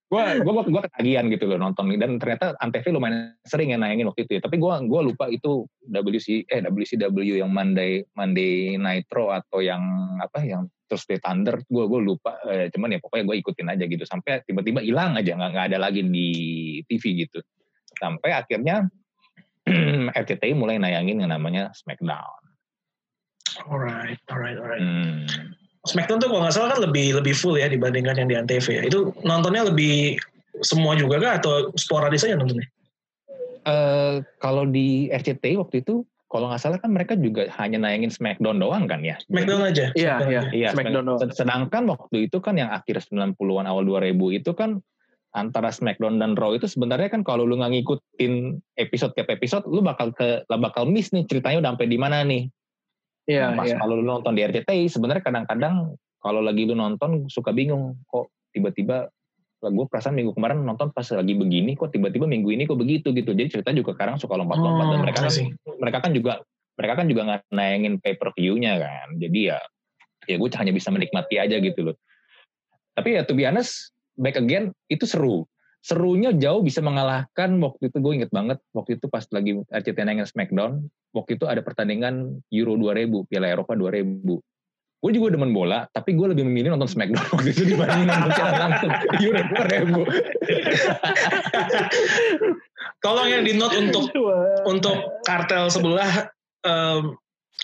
gue 0.07 0.23
gue 0.39 0.53
gue 0.71 0.83
ketagihan 0.87 1.27
gitu 1.27 1.51
loh 1.51 1.59
nonton 1.59 1.91
dan 1.99 2.23
ternyata 2.23 2.55
antv 2.63 2.87
lumayan 2.95 3.35
sering 3.43 3.75
ya 3.75 3.79
nayangin 3.79 4.07
waktu 4.07 4.23
itu 4.23 4.39
ya. 4.39 4.43
Tapi 4.47 4.63
gue 4.63 4.75
gua 4.87 5.01
lupa 5.03 5.27
itu 5.27 5.67
WC 5.91 6.47
eh 6.47 6.63
WCW 6.63 7.43
yang 7.43 7.51
Monday 7.51 8.07
Monday 8.15 8.79
Nitro 8.79 9.35
atau 9.35 9.59
yang 9.59 9.83
apa 10.23 10.47
yang 10.47 10.71
Thursday 10.87 11.19
Thunder 11.19 11.59
gue 11.67 11.85
gue 11.91 12.01
lupa. 12.07 12.39
Eh, 12.47 12.71
cuman 12.71 12.95
ya 12.95 13.03
pokoknya 13.03 13.27
gue 13.27 13.37
ikutin 13.43 13.67
aja 13.67 13.85
gitu. 13.91 14.07
Sampai 14.07 14.47
tiba-tiba 14.47 14.79
hilang 14.79 15.19
aja 15.19 15.35
nggak 15.35 15.51
nggak 15.51 15.67
ada 15.75 15.79
lagi 15.83 16.07
di 16.07 16.31
TV 16.87 17.27
gitu. 17.27 17.43
Sampai 17.99 18.31
akhirnya 18.31 18.87
RCTI 20.23 20.55
mulai 20.55 20.79
nayangin 20.79 21.19
yang 21.19 21.35
namanya 21.35 21.75
Smackdown 21.75 22.46
Alright, 23.65 24.21
alright, 24.29 24.59
alright. 24.61 24.83
Hmm. 24.83 25.25
Smackdown 25.87 26.19
tuh 26.19 26.29
kalau 26.29 26.43
nggak 26.45 26.55
salah 26.55 26.69
kan 26.75 26.81
lebih 26.83 27.15
lebih 27.17 27.33
full 27.33 27.55
ya 27.55 27.71
dibandingkan 27.71 28.19
yang 28.19 28.29
di 28.29 28.37
Antv 28.37 28.67
ya. 28.69 28.83
Itu 28.85 29.15
nontonnya 29.23 29.71
lebih 29.71 30.19
semua 30.61 30.99
juga 30.99 31.23
kah 31.23 31.33
atau 31.39 31.53
sporadis 31.79 32.27
aja 32.27 32.35
nontonnya? 32.35 32.67
Eh, 33.67 34.23
kalau 34.39 34.67
di 34.67 35.11
RCTI 35.11 35.59
waktu 35.59 35.83
itu 35.87 36.03
kalau 36.27 36.51
nggak 36.51 36.59
salah 36.59 36.79
kan 36.83 36.91
mereka 36.91 37.15
juga 37.15 37.47
hanya 37.63 37.79
nayangin 37.79 38.11
Smackdown 38.11 38.59
doang 38.59 38.91
kan 38.91 39.03
ya. 39.03 39.15
Smackdown 39.31 39.63
aja. 39.63 39.95
Iya, 39.95 40.15
Smackdown 40.19 40.31
iya. 40.31 40.43
Iya, 40.51 40.69
Smackdown 40.75 41.05
doang. 41.07 41.21
Sed- 41.23 41.35
Sedangkan 41.39 41.83
waktu 41.87 42.17
itu 42.27 42.39
kan 42.43 42.59
yang 42.59 42.71
akhir 42.75 43.07
90-an 43.07 43.67
awal 43.71 43.83
2000 43.87 44.39
itu 44.43 44.51
kan 44.59 44.83
antara 45.31 45.71
Smackdown 45.71 46.19
dan 46.19 46.35
Raw 46.35 46.57
itu 46.57 46.67
sebenarnya 46.67 47.13
kan 47.13 47.23
kalau 47.23 47.47
lu 47.47 47.61
nggak 47.61 47.79
ngikutin 47.79 48.59
episode 48.75 49.13
tiap 49.15 49.31
episode 49.31 49.63
lu 49.71 49.85
bakal 49.87 50.11
ke 50.11 50.43
bakal 50.49 50.89
miss 50.89 51.13
nih 51.15 51.29
ceritanya 51.31 51.63
udah 51.63 51.71
sampai 51.79 51.87
di 51.87 51.99
mana 52.01 52.27
nih. 52.27 52.51
Iya, 53.27 53.51
Nah, 53.51 53.59
pas 53.59 53.67
iya. 53.67 53.77
kalau 53.83 53.99
lu 53.99 54.07
nonton 54.07 54.33
di 54.39 54.43
RCTI 54.47 54.87
sebenarnya 54.87 55.23
kadang-kadang 55.27 55.99
kalau 56.23 56.41
lagi 56.43 56.63
lu 56.63 56.79
nonton 56.79 57.27
suka 57.27 57.51
bingung 57.51 57.99
kok 58.07 58.31
tiba-tiba 58.55 59.11
lah 59.65 59.71
gue 59.73 59.87
perasaan 59.89 60.15
minggu 60.15 60.37
kemarin 60.37 60.63
nonton 60.63 60.93
pas 60.93 61.07
lagi 61.11 61.33
begini 61.33 61.75
kok 61.75 61.91
tiba-tiba 61.91 62.29
minggu 62.29 62.55
ini 62.55 62.69
kok 62.69 62.79
begitu 62.79 63.11
gitu. 63.11 63.35
Jadi 63.35 63.59
cerita 63.59 63.75
juga 63.75 63.97
kadang 63.99 64.21
suka 64.21 64.39
lompat-lompat 64.39 64.85
dan 64.87 64.99
Oh, 65.01 65.03
mereka 65.03 65.19
I 65.21 65.25
kan 65.27 65.35
mereka 65.81 65.99
kan 66.05 66.13
juga 66.13 66.33
mereka 66.77 66.95
kan 67.03 67.07
juga 67.09 67.23
nggak 67.25 67.43
nayangin 67.51 67.95
pay 67.99 68.15
per 68.15 68.31
view-nya 68.37 68.79
kan. 68.79 69.17
Jadi 69.17 69.51
ya 69.51 69.59
ya 70.29 70.37
gue 70.39 70.51
hanya 70.61 70.73
bisa 70.77 70.93
menikmati 70.93 71.41
aja 71.41 71.57
gitu 71.59 71.81
loh. 71.83 71.97
Tapi 72.95 73.17
ya 73.17 73.25
to 73.25 73.33
be 73.33 73.49
honest 73.49 73.91
back 74.15 74.37
again 74.37 74.71
itu 74.93 75.09
seru 75.09 75.49
serunya 75.87 76.35
jauh 76.35 76.67
bisa 76.67 76.83
mengalahkan 76.83 77.63
waktu 77.63 77.95
itu 77.95 78.03
gue 78.03 78.13
inget 78.19 78.35
banget 78.35 78.59
waktu 78.75 78.99
itu 78.99 79.07
pas 79.07 79.23
lagi 79.31 79.63
RCTI 79.71 80.03
nayangin 80.03 80.27
Smackdown 80.27 80.91
waktu 81.15 81.39
itu 81.39 81.47
ada 81.47 81.63
pertandingan 81.63 82.43
Euro 82.51 82.75
2000 82.75 83.31
Piala 83.31 83.55
Eropa 83.55 83.79
2000 83.79 84.27
gue 84.97 85.11
juga 85.15 85.39
demen 85.39 85.55
bola 85.55 85.87
tapi 85.95 86.19
gue 86.19 86.27
lebih 86.35 86.43
memilih 86.43 86.75
nonton 86.75 86.91
Smackdown 86.91 87.23
waktu 87.39 87.55
itu 87.55 87.71
dibanding 87.71 88.11
nonton 88.11 88.31
siaran 88.35 88.59
langsung 88.59 88.91
Euro 89.23 89.39
2000 89.47 90.11
Tolong 93.07 93.29
yang 93.31 93.47
di 93.47 93.55
note 93.55 93.79
untuk 93.79 94.11
untuk 94.67 95.23
kartel 95.23 95.71
sebelah 95.71 96.27
em, 96.67 97.15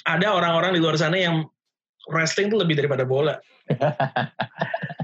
ada 0.07 0.29
orang-orang 0.39 0.79
di 0.79 0.81
luar 0.83 0.95
sana 0.95 1.19
yang 1.19 1.51
wrestling 2.11 2.47
itu 2.51 2.59
lebih 2.59 2.79
daripada 2.79 3.03
bola. 3.03 3.43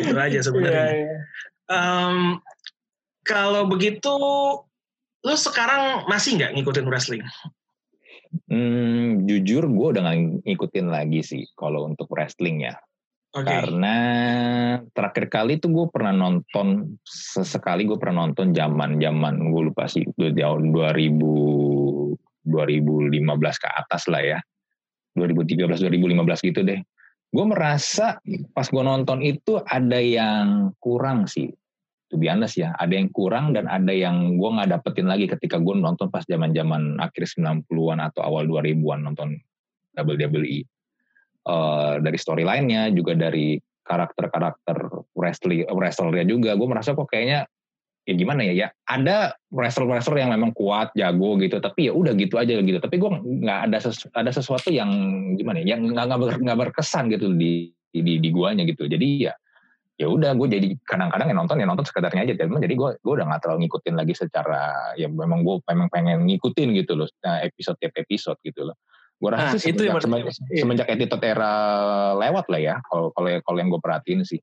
itu 0.00 0.16
aja 0.16 0.40
sebenarnya. 0.44 0.86
iya. 0.92 1.16
Em, 1.70 2.40
kalau 3.22 3.68
begitu, 3.70 4.14
lu 5.22 5.36
sekarang 5.36 6.08
masih 6.10 6.40
nggak 6.40 6.52
ngikutin 6.58 6.86
wrestling? 6.88 7.22
Hmm, 8.46 9.26
jujur 9.26 9.66
gue 9.66 9.86
udah 9.98 10.02
gak 10.06 10.46
ngikutin 10.46 10.86
lagi 10.86 11.20
sih 11.26 11.42
kalau 11.58 11.90
untuk 11.90 12.06
wrestling 12.14 12.62
ya. 12.62 12.78
Oke. 13.30 13.46
Karena 13.46 13.96
terakhir 14.90 15.30
kali 15.30 15.62
tuh 15.62 15.70
gue 15.70 15.86
pernah 15.90 16.10
nonton 16.10 16.98
sesekali 17.06 17.86
gue 17.86 17.98
pernah 17.98 18.26
nonton 18.26 18.50
zaman 18.50 18.98
zaman 18.98 19.54
gue 19.54 19.62
lupa 19.70 19.86
sih 19.86 20.02
udah 20.18 20.34
tahun 20.34 20.74
2000 20.74 22.18
2015 22.50 23.62
ke 23.62 23.68
atas 23.70 24.02
lah 24.10 24.22
ya. 24.22 24.38
2013 25.14 25.66
2015 25.70 26.48
gitu 26.50 26.60
deh. 26.66 26.80
Gue 27.30 27.44
merasa 27.46 28.18
pas 28.50 28.66
gue 28.66 28.82
nonton 28.82 29.22
itu 29.22 29.62
ada 29.62 29.98
yang 30.02 30.74
kurang 30.82 31.30
sih. 31.30 31.46
To 32.10 32.18
be 32.18 32.26
honest 32.26 32.58
ya, 32.58 32.74
ada 32.74 32.90
yang 32.90 33.06
kurang 33.14 33.54
dan 33.54 33.70
ada 33.70 33.94
yang 33.94 34.34
gue 34.34 34.50
nggak 34.50 34.74
dapetin 34.74 35.06
lagi 35.06 35.30
ketika 35.30 35.62
gue 35.62 35.78
nonton 35.78 36.10
pas 36.10 36.26
zaman-zaman 36.26 36.98
akhir 36.98 37.30
90-an 37.38 38.02
atau 38.02 38.26
awal 38.26 38.50
2000-an 38.50 39.00
nonton 39.06 39.38
WWE. 39.94 40.66
Eh, 41.40 41.94
dari 42.02 42.18
storyline-nya 42.18 42.90
juga 42.92 43.14
dari 43.14 43.56
karakter-karakter 43.80 44.76
wrestling 45.16 45.64
wrestlernya 45.72 46.28
juga 46.28 46.52
gue 46.54 46.68
merasa 46.68 46.92
kok 46.92 47.08
kayaknya 47.08 47.48
ya 48.10 48.14
gimana 48.18 48.42
ya 48.42 48.66
ya 48.66 48.68
ada 48.90 49.38
wrestler-wrestler 49.54 50.18
yang 50.18 50.34
memang 50.34 50.50
kuat 50.50 50.90
jago 50.98 51.38
gitu 51.38 51.62
tapi 51.62 51.86
ya 51.86 51.92
udah 51.94 52.10
gitu 52.18 52.42
aja 52.42 52.58
gitu. 52.58 52.82
Tapi 52.82 52.96
gue 52.98 53.10
nggak 53.46 53.60
ada 53.70 53.78
sesu, 53.78 54.10
ada 54.10 54.34
sesuatu 54.34 54.74
yang 54.74 54.90
gimana 55.38 55.62
ya 55.62 55.78
yang 55.78 55.94
nggak 55.94 56.18
ber, 56.18 56.34
nggak 56.42 56.58
berkesan 56.58 57.06
gitu 57.14 57.30
di 57.30 57.70
di 57.94 58.18
di 58.18 58.28
guanya 58.34 58.66
gitu. 58.66 58.90
Jadi 58.90 59.30
ya 59.30 59.32
ya 59.94 60.10
udah 60.10 60.34
gue 60.34 60.48
jadi 60.50 60.66
kadang-kadang 60.82 61.30
yang 61.30 61.38
nonton 61.44 61.62
ya 61.62 61.66
nonton 61.70 61.86
sekedarnya 61.86 62.26
aja. 62.26 62.34
Jadi 62.34 62.74
gue 62.74 62.90
gue 62.98 63.12
udah 63.14 63.26
nggak 63.30 63.40
terlalu 63.46 63.70
ngikutin 63.70 63.94
lagi 63.94 64.14
secara 64.18 64.90
ya 64.98 65.06
memang 65.06 65.46
gue 65.46 65.62
memang 65.70 65.86
pengen 65.94 66.26
ngikutin 66.26 66.74
gitu 66.82 66.98
loh 66.98 67.06
nah, 67.22 67.38
episode 67.46 67.78
tiap 67.78 67.94
episode 67.94 68.42
gitu 68.42 68.66
loh. 68.66 68.74
Gue 69.22 69.30
rasa 69.30 69.54
nah, 69.54 69.60
sih 69.60 69.70
itu 69.70 69.86
semenjak, 69.86 70.02
semenjak, 70.02 70.34
iya. 70.50 70.60
semenjak 70.66 70.88
editor 70.90 71.20
era 71.22 71.52
lewat 72.18 72.50
lah 72.50 72.58
ya 72.58 72.74
kalau 72.90 73.14
kalau 73.14 73.28
kalau 73.46 73.58
yang 73.62 73.70
gue 73.70 73.78
perhatiin 73.78 74.26
sih. 74.26 74.42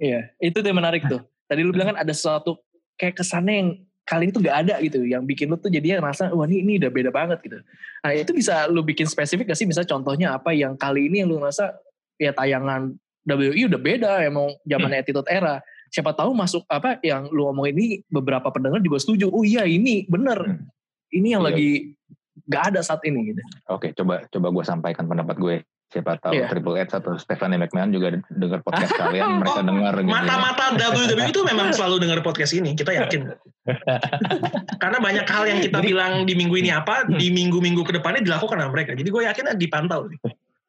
Iya 0.00 0.32
itu 0.40 0.64
yang 0.64 0.80
menarik 0.80 1.04
tuh 1.04 1.20
Tadi 1.46 1.60
lu 1.62 1.70
bilang 1.70 1.94
kan 1.94 1.98
ada 2.02 2.12
sesuatu 2.12 2.58
kayak 2.98 3.22
kesannya 3.22 3.54
yang 3.54 3.70
kali 4.06 4.30
ini 4.30 4.32
tuh 4.32 4.42
gak 4.46 4.56
ada 4.66 4.74
gitu 4.78 5.02
yang 5.02 5.26
bikin 5.26 5.50
lu 5.50 5.58
tuh 5.58 5.66
jadinya 5.66 6.06
ngerasa 6.06 6.30
wah 6.30 6.46
ini, 6.46 6.62
ini 6.62 6.72
udah 6.78 6.90
beda 6.94 7.10
banget 7.10 7.38
gitu. 7.42 7.58
Nah 8.06 8.10
itu 8.14 8.30
bisa 8.30 8.70
lu 8.70 8.86
bikin 8.86 9.10
spesifik 9.10 9.50
gak 9.50 9.58
sih? 9.58 9.66
Misalnya 9.66 9.90
contohnya 9.90 10.28
apa 10.38 10.54
yang 10.54 10.78
kali 10.78 11.10
ini 11.10 11.26
yang 11.26 11.28
lu 11.34 11.42
ngerasa 11.42 11.74
ya 12.16 12.30
tayangan 12.30 12.94
WI 13.26 13.66
udah 13.66 13.80
beda 13.82 14.10
emang 14.22 14.54
zaman 14.62 14.90
hmm. 14.94 15.00
attitude 15.02 15.26
era. 15.26 15.58
Siapa 15.90 16.14
tahu 16.14 16.34
masuk 16.34 16.62
apa 16.70 17.02
yang 17.02 17.26
lu 17.34 17.50
ngomong 17.50 17.66
ini 17.74 18.06
beberapa 18.06 18.46
pendengar 18.54 18.78
juga 18.78 19.02
setuju 19.02 19.26
oh 19.26 19.42
iya 19.42 19.66
ini 19.66 20.06
bener. 20.06 20.38
Hmm. 20.38 20.70
ini 21.14 21.38
yang 21.38 21.46
iya. 21.46 21.50
lagi 21.50 21.70
gak 22.46 22.62
ada 22.74 22.80
saat 22.86 23.02
ini 23.02 23.34
gitu. 23.34 23.42
Oke 23.74 23.90
coba 23.90 24.22
coba 24.30 24.46
gue 24.54 24.64
sampaikan 24.66 25.10
pendapat 25.10 25.36
gue 25.38 25.56
siapa 25.86 26.18
tahu 26.18 26.34
yeah. 26.34 26.50
Triple 26.50 26.74
H 26.74 26.98
atau 26.98 27.14
Stephanie 27.14 27.58
McMahon 27.58 27.94
juga 27.94 28.18
dengar 28.34 28.60
podcast 28.66 28.92
kalian 29.00 29.38
mereka 29.42 29.60
oh, 29.62 29.66
dengar 29.66 29.94
gitu. 30.02 30.10
Mata-mata 30.10 30.64
WWE 30.74 31.30
itu 31.30 31.40
memang 31.46 31.68
selalu 31.76 31.96
dengar 32.02 32.18
podcast 32.26 32.52
ini, 32.58 32.74
kita 32.74 32.90
yakin. 32.94 33.30
Karena 34.82 34.98
banyak 34.98 35.26
hal 35.26 35.44
yang 35.46 35.60
kita 35.62 35.78
bilang 35.82 36.26
di 36.26 36.34
minggu 36.34 36.54
ini 36.58 36.70
apa, 36.74 37.06
di 37.06 37.30
minggu-minggu 37.30 37.82
ke 37.86 37.92
depannya 37.94 38.22
dilakukan 38.22 38.58
sama 38.58 38.70
mereka. 38.74 38.98
Jadi 38.98 39.08
gue 39.10 39.22
yakin 39.26 39.44
dipantau. 39.58 40.10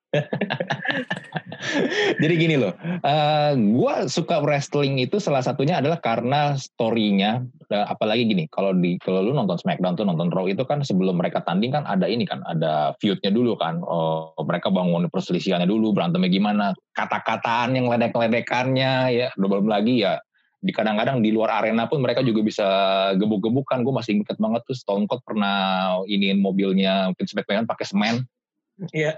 Jadi 2.22 2.34
gini 2.40 2.56
loh, 2.56 2.72
uh, 2.72 3.04
eh, 3.04 3.52
gue 3.60 3.96
suka 4.08 4.40
wrestling 4.40 5.04
itu 5.04 5.20
salah 5.20 5.44
satunya 5.44 5.84
adalah 5.84 6.00
karena 6.00 6.56
storynya, 6.56 7.44
uh, 7.68 7.86
apalagi 7.92 8.24
gini, 8.24 8.48
kalau 8.48 8.72
di 8.72 8.96
kalau 9.04 9.26
lu 9.26 9.36
nonton 9.36 9.60
SmackDown 9.60 10.00
tuh 10.00 10.08
nonton 10.08 10.32
Raw 10.32 10.48
itu 10.48 10.64
kan 10.64 10.80
sebelum 10.86 11.20
mereka 11.20 11.44
tanding 11.44 11.76
kan 11.76 11.84
ada 11.84 12.08
ini 12.08 12.24
kan, 12.24 12.40
ada 12.48 12.96
feudnya 13.04 13.34
dulu 13.34 13.60
kan, 13.60 13.84
oh, 13.84 14.32
mereka 14.48 14.72
bangun 14.72 15.12
perselisihannya 15.12 15.68
dulu, 15.68 15.92
berantemnya 15.92 16.32
gimana, 16.32 16.66
kata-kataan 16.96 17.76
yang 17.76 17.92
ledek-ledekannya 17.92 18.94
ya, 19.12 19.28
belum 19.36 19.68
lagi 19.68 20.08
ya. 20.08 20.24
Di 20.58 20.74
kadang-kadang 20.74 21.22
di 21.22 21.30
luar 21.30 21.62
arena 21.62 21.86
pun 21.86 22.02
mereka 22.02 22.26
juga 22.26 22.42
bisa 22.42 22.66
gebuk-gebukan. 23.14 23.86
Gue 23.86 23.94
masih 23.94 24.18
inget 24.18 24.42
banget 24.42 24.66
tuh 24.66 24.74
Stone 24.74 25.06
Cold 25.06 25.22
pernah 25.22 26.02
iniin 26.10 26.42
mobilnya 26.42 27.14
Vince 27.14 27.38
McMahon 27.38 27.70
pakai 27.70 27.86
semen 27.86 28.26
Iya. 28.94 29.18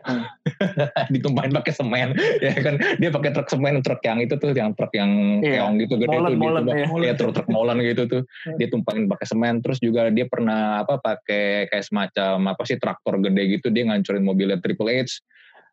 Ditumpahin 1.14 1.52
pakai 1.52 1.74
semen, 1.76 2.16
ya 2.46 2.54
kan? 2.64 2.80
Dia 2.96 3.12
pakai 3.12 3.36
truk 3.36 3.52
semen, 3.52 3.84
truk 3.84 4.00
yang 4.08 4.24
itu 4.24 4.40
tuh, 4.40 4.56
yang 4.56 4.72
truk 4.72 4.92
yang 4.96 5.44
iya. 5.44 5.64
keong 5.64 5.76
gitu 5.84 6.00
gede 6.00 6.16
molen, 6.16 6.32
tuh, 6.32 6.40
molen, 6.40 6.64
dia 6.64 6.76
tuh, 6.88 7.04
ya. 7.04 7.14
truk 7.20 7.32
truk 7.36 7.50
molen 7.52 7.78
gitu 7.84 8.04
tuh, 8.08 8.22
iya. 8.48 8.56
dia 8.56 8.68
tumpahin 8.72 9.12
pakai 9.12 9.28
semen. 9.28 9.60
Terus 9.60 9.84
juga 9.84 10.08
dia 10.08 10.26
pernah 10.32 10.88
apa 10.88 10.96
pakai 11.04 11.68
kayak 11.68 11.86
semacam 11.86 12.56
apa 12.56 12.62
sih 12.64 12.80
traktor 12.80 13.20
gede 13.20 13.60
gitu, 13.60 13.68
dia 13.68 13.84
ngancurin 13.84 14.24
mobilnya 14.24 14.64
Triple 14.64 15.04
H. 15.04 15.20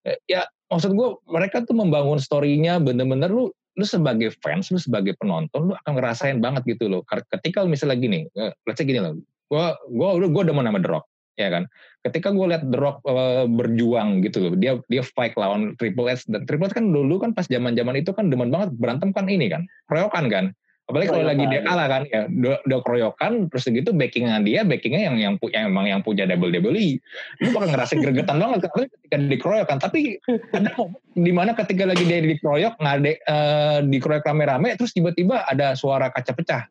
Eh, 0.07 0.19
ya 0.27 0.43
maksud 0.67 0.91
gue 0.95 1.09
mereka 1.31 1.63
tuh 1.63 1.79
membangun 1.79 2.19
storynya 2.19 2.83
bener-bener 2.83 3.31
lu 3.31 3.55
lu 3.77 3.85
sebagai 3.85 4.33
fans, 4.41 4.73
lu 4.73 4.81
sebagai 4.81 5.13
penonton, 5.21 5.71
lu 5.71 5.75
akan 5.85 6.01
ngerasain 6.01 6.41
banget 6.41 6.65
gitu 6.65 6.89
loh. 6.89 7.05
Ketika 7.07 7.63
misalnya 7.69 8.01
gini, 8.01 8.25
eh, 8.35 8.51
let's 8.65 8.81
say 8.81 8.89
gini 8.89 8.99
loh, 9.05 9.15
gue 9.53 9.67
gue 9.95 10.09
udah 10.25 10.29
gue 10.33 10.43
udah 10.49 10.55
mau 10.57 10.65
nama 10.65 10.81
The 10.81 10.91
Rock, 10.91 11.05
ya 11.37 11.49
kan? 11.53 11.65
Ketika 12.03 12.33
gue 12.33 12.47
lihat 12.49 12.65
The 12.69 12.79
Rock 12.81 13.05
uh, 13.05 13.45
berjuang 13.47 14.25
gitu 14.25 14.49
loh 14.49 14.53
dia 14.57 14.81
dia 14.89 15.03
fight 15.05 15.37
lawan 15.37 15.77
Triple 15.77 16.09
H 16.09 16.29
dan 16.29 16.49
Triple 16.49 16.69
H 16.69 16.75
kan 16.75 16.89
dulu 16.91 17.21
kan 17.23 17.37
pas 17.37 17.47
zaman 17.47 17.77
zaman 17.77 18.01
itu 18.01 18.11
kan 18.17 18.33
demen 18.33 18.49
banget 18.49 18.73
berantem 18.77 19.13
kan 19.13 19.29
ini 19.29 19.53
kan 19.53 19.69
keroyokan 19.87 20.27
kan? 20.33 20.47
Apalagi 20.87 21.11
kalau 21.11 21.27
lagi 21.27 21.45
dia 21.51 21.67
kalah 21.67 21.87
kan 21.91 22.03
ya 22.07 22.31
udah, 22.31 22.63
udah 22.63 22.79
keroyokan 22.87 23.33
terus 23.51 23.67
gitu 23.67 23.91
backingan 23.91 24.47
dia 24.47 24.63
backingnya 24.63 25.11
yang 25.11 25.17
yang 25.19 25.35
yang 25.51 25.67
emang 25.67 25.91
yang 25.91 25.99
punya 25.99 26.31
double 26.31 26.55
double 26.55 26.79
lu 26.79 27.47
bakal 27.51 27.75
ngerasa 27.75 27.99
gregetan 27.99 28.39
banget 28.39 28.71
ketika 28.71 29.19
dikeroyokan. 29.19 29.79
Tapi 29.83 30.23
ada 30.55 30.71
di 31.19 31.33
mana 31.35 31.59
ketika 31.59 31.91
lagi 31.91 32.07
dia 32.07 32.23
dikeroyok 32.23 32.79
ngade 32.79 33.19
uh, 33.27 33.83
dikeroyok 33.83 34.25
rame-rame 34.31 34.79
terus 34.79 34.95
tiba-tiba 34.95 35.43
ada 35.51 35.75
suara 35.75 36.07
kaca 36.15 36.31
pecah 36.39 36.63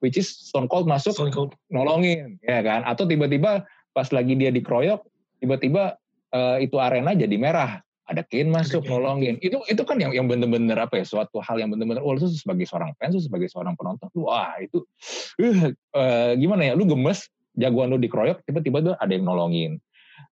which 0.00 0.16
is 0.16 0.28
Stone 0.28 0.66
Cold 0.66 0.88
masuk 0.88 1.14
Stone 1.14 1.32
Cold. 1.32 1.52
nolongin 1.72 2.40
ya 2.44 2.60
kan? 2.64 2.84
Atau 2.84 3.06
tiba-tiba 3.06 3.64
pas 3.92 4.08
lagi 4.10 4.34
dia 4.34 4.50
dikeroyok 4.52 5.04
tiba-tiba 5.40 5.96
uh, 6.34 6.56
itu 6.60 6.76
arena 6.80 7.16
jadi 7.16 7.36
merah. 7.36 7.80
Ada 8.10 8.26
Kane 8.26 8.50
masuk 8.50 8.82
Kane. 8.82 8.90
nolongin. 8.90 9.34
Itu 9.38 9.62
itu 9.70 9.82
kan 9.86 10.02
yang 10.02 10.10
yang 10.10 10.26
bener-bener 10.26 10.74
apa 10.74 10.98
ya 10.98 11.06
suatu 11.06 11.38
hal 11.38 11.62
yang 11.62 11.70
bener-bener 11.70 12.02
oh, 12.02 12.10
lu 12.10 12.26
sebagai 12.26 12.66
seorang 12.66 12.90
fans 12.98 13.14
lu 13.14 13.22
sebagai 13.22 13.46
seorang 13.46 13.78
penonton 13.78 14.10
wah 14.18 14.58
itu 14.58 14.82
uh, 15.38 15.70
uh, 15.94 16.32
gimana 16.34 16.68
ya? 16.68 16.72
Lu 16.74 16.88
gemes 16.88 17.30
jagoan 17.54 17.94
lu 17.94 18.02
dikeroyok 18.02 18.42
tiba-tiba 18.42 18.82
tuh 18.82 18.94
ada 18.98 19.12
yang 19.14 19.28
nolongin. 19.28 19.78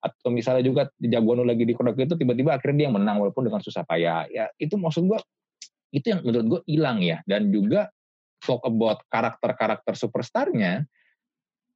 Atau 0.03 0.35
misalnya 0.35 0.66
juga 0.66 0.91
jagoan 0.99 1.43
lu 1.43 1.47
lagi 1.47 1.62
dikeroyok 1.62 2.03
itu 2.03 2.16
tiba-tiba 2.19 2.59
akhirnya 2.59 2.77
dia 2.83 2.87
yang 2.91 2.97
menang 2.99 3.23
walaupun 3.23 3.47
dengan 3.47 3.62
susah 3.62 3.87
payah. 3.87 4.27
Ya 4.27 4.51
itu 4.59 4.75
maksud 4.75 5.07
gua 5.07 5.23
itu 5.95 6.12
yang 6.12 6.21
menurut 6.21 6.47
gue 6.47 6.61
hilang 6.69 6.99
ya. 7.01 7.23
Dan 7.25 7.49
juga 7.49 7.89
talk 8.43 8.62
about 8.64 9.03
karakter-karakter 9.11 9.95
superstarnya, 9.99 10.86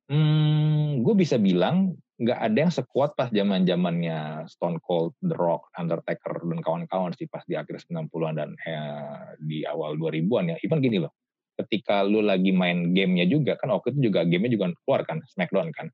hmm, 0.08 1.02
gue 1.02 1.14
bisa 1.18 1.36
bilang 1.38 1.96
nggak 2.22 2.38
ada 2.38 2.58
yang 2.68 2.70
sekuat 2.72 3.18
pas 3.18 3.32
zaman 3.34 3.66
zamannya 3.66 4.46
Stone 4.46 4.78
Cold, 4.86 5.18
The 5.26 5.34
Rock, 5.34 5.74
Undertaker 5.74 6.38
dan 6.46 6.62
kawan-kawan 6.62 7.10
sih 7.18 7.26
pas 7.26 7.42
di 7.50 7.58
akhir 7.58 7.82
90-an 7.90 8.34
dan 8.38 8.50
eh, 8.62 9.34
di 9.42 9.66
awal 9.66 9.98
2000-an 9.98 10.54
ya. 10.54 10.56
Even 10.62 10.78
gini 10.78 11.02
loh, 11.02 11.10
ketika 11.58 12.06
lu 12.06 12.22
lagi 12.22 12.54
main 12.54 12.94
gamenya 12.94 13.26
juga 13.26 13.58
kan 13.58 13.74
waktu 13.74 13.96
itu 13.96 14.12
juga 14.12 14.22
gamenya 14.22 14.54
juga 14.54 14.64
keluar 14.86 15.02
kan 15.02 15.18
Smackdown 15.34 15.74
kan. 15.74 15.90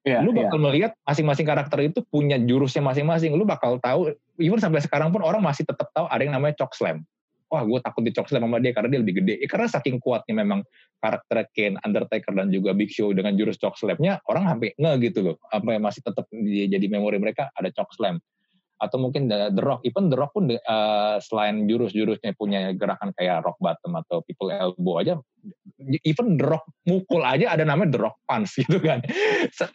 Yeah, 0.00 0.24
lu 0.24 0.32
bakal 0.32 0.56
yeah. 0.56 0.64
melihat 0.64 0.92
masing-masing 1.04 1.44
karakter 1.44 1.78
itu 1.84 2.00
punya 2.08 2.40
jurusnya 2.40 2.80
masing-masing. 2.80 3.36
Lu 3.36 3.44
bakal 3.44 3.76
tahu, 3.84 4.16
even 4.40 4.56
sampai 4.56 4.80
sekarang 4.80 5.12
pun 5.12 5.20
orang 5.20 5.44
masih 5.44 5.68
tetap 5.68 5.92
tahu 5.92 6.08
ada 6.08 6.24
yang 6.24 6.32
namanya 6.32 6.56
choke 6.56 6.72
slam 6.72 7.04
wah 7.50 7.66
gue 7.66 7.80
takut 7.82 8.02
dicok 8.06 8.30
sama 8.30 8.62
dia 8.62 8.70
karena 8.70 8.88
dia 8.88 9.00
lebih 9.02 9.20
gede. 9.20 9.34
Ya, 9.42 9.48
karena 9.50 9.66
saking 9.66 9.98
kuatnya 9.98 10.38
memang 10.38 10.62
karakter 11.02 11.50
Kane, 11.50 11.76
Undertaker 11.82 12.32
dan 12.32 12.54
juga 12.54 12.70
Big 12.72 12.94
Show 12.94 13.10
dengan 13.10 13.34
jurus 13.34 13.58
choke 13.58 13.76
slam-nya 13.76 14.22
orang 14.30 14.46
sampai 14.46 14.70
nge 14.78 14.92
gitu 15.10 15.18
loh. 15.26 15.36
Apa 15.50 15.74
yang 15.74 15.82
masih 15.82 16.00
tetap 16.06 16.30
jadi 16.32 16.86
memori 16.86 17.18
mereka 17.18 17.50
ada 17.58 17.68
choke 17.74 17.90
slam. 17.98 18.22
Atau 18.80 18.96
mungkin 18.96 19.28
The, 19.28 19.60
Rock, 19.60 19.84
even 19.84 20.08
The 20.08 20.16
Rock 20.16 20.32
pun 20.32 20.48
uh, 20.48 21.20
selain 21.20 21.68
jurus-jurusnya 21.68 22.32
punya 22.32 22.72
gerakan 22.72 23.12
kayak 23.12 23.44
rock 23.44 23.60
bottom 23.60 24.00
atau 24.00 24.24
people 24.24 24.48
elbow 24.48 25.04
aja, 25.04 25.20
even 26.00 26.40
The 26.40 26.48
Rock 26.48 26.64
mukul 26.88 27.20
aja 27.20 27.52
ada 27.52 27.68
namanya 27.68 27.92
The 27.92 28.00
Rock 28.00 28.16
punch 28.24 28.56
gitu 28.64 28.80
kan. 28.80 29.04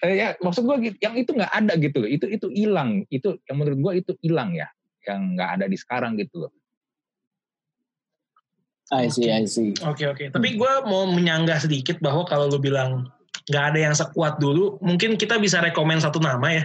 ya 0.01 0.33
maksud 0.41 0.65
gue 0.65 0.97
yang 1.05 1.13
itu 1.21 1.37
nggak 1.37 1.53
ada 1.53 1.77
gitu 1.77 2.01
loh. 2.01 2.09
Itu 2.09 2.25
itu 2.25 2.47
hilang. 2.49 3.05
Itu 3.13 3.37
yang 3.45 3.61
menurut 3.61 3.77
gue 3.77 3.93
itu 4.01 4.11
hilang 4.25 4.57
ya. 4.57 4.65
Yang 5.05 5.21
nggak 5.37 5.49
ada 5.53 5.65
di 5.69 5.77
sekarang 5.77 6.17
gitu 6.17 6.49
loh 6.49 6.51
I 8.93 9.09
see, 9.09 9.33
I 9.33 9.49
see. 9.49 9.73
Oke, 9.81 10.05
okay, 10.05 10.05
oke. 10.05 10.17
Okay. 10.21 10.27
Tapi 10.29 10.61
gue 10.61 10.73
mau 10.85 11.09
menyanggah 11.09 11.57
sedikit 11.57 11.97
bahwa 12.05 12.21
kalau 12.29 12.53
lu 12.53 12.61
bilang 12.61 13.09
nggak 13.49 13.65
ada 13.73 13.79
yang 13.81 13.95
sekuat 13.97 14.37
dulu, 14.37 14.77
mungkin 14.77 15.17
kita 15.17 15.41
bisa 15.41 15.57
rekomend 15.57 16.05
satu 16.05 16.21
nama 16.21 16.61
ya. 16.61 16.63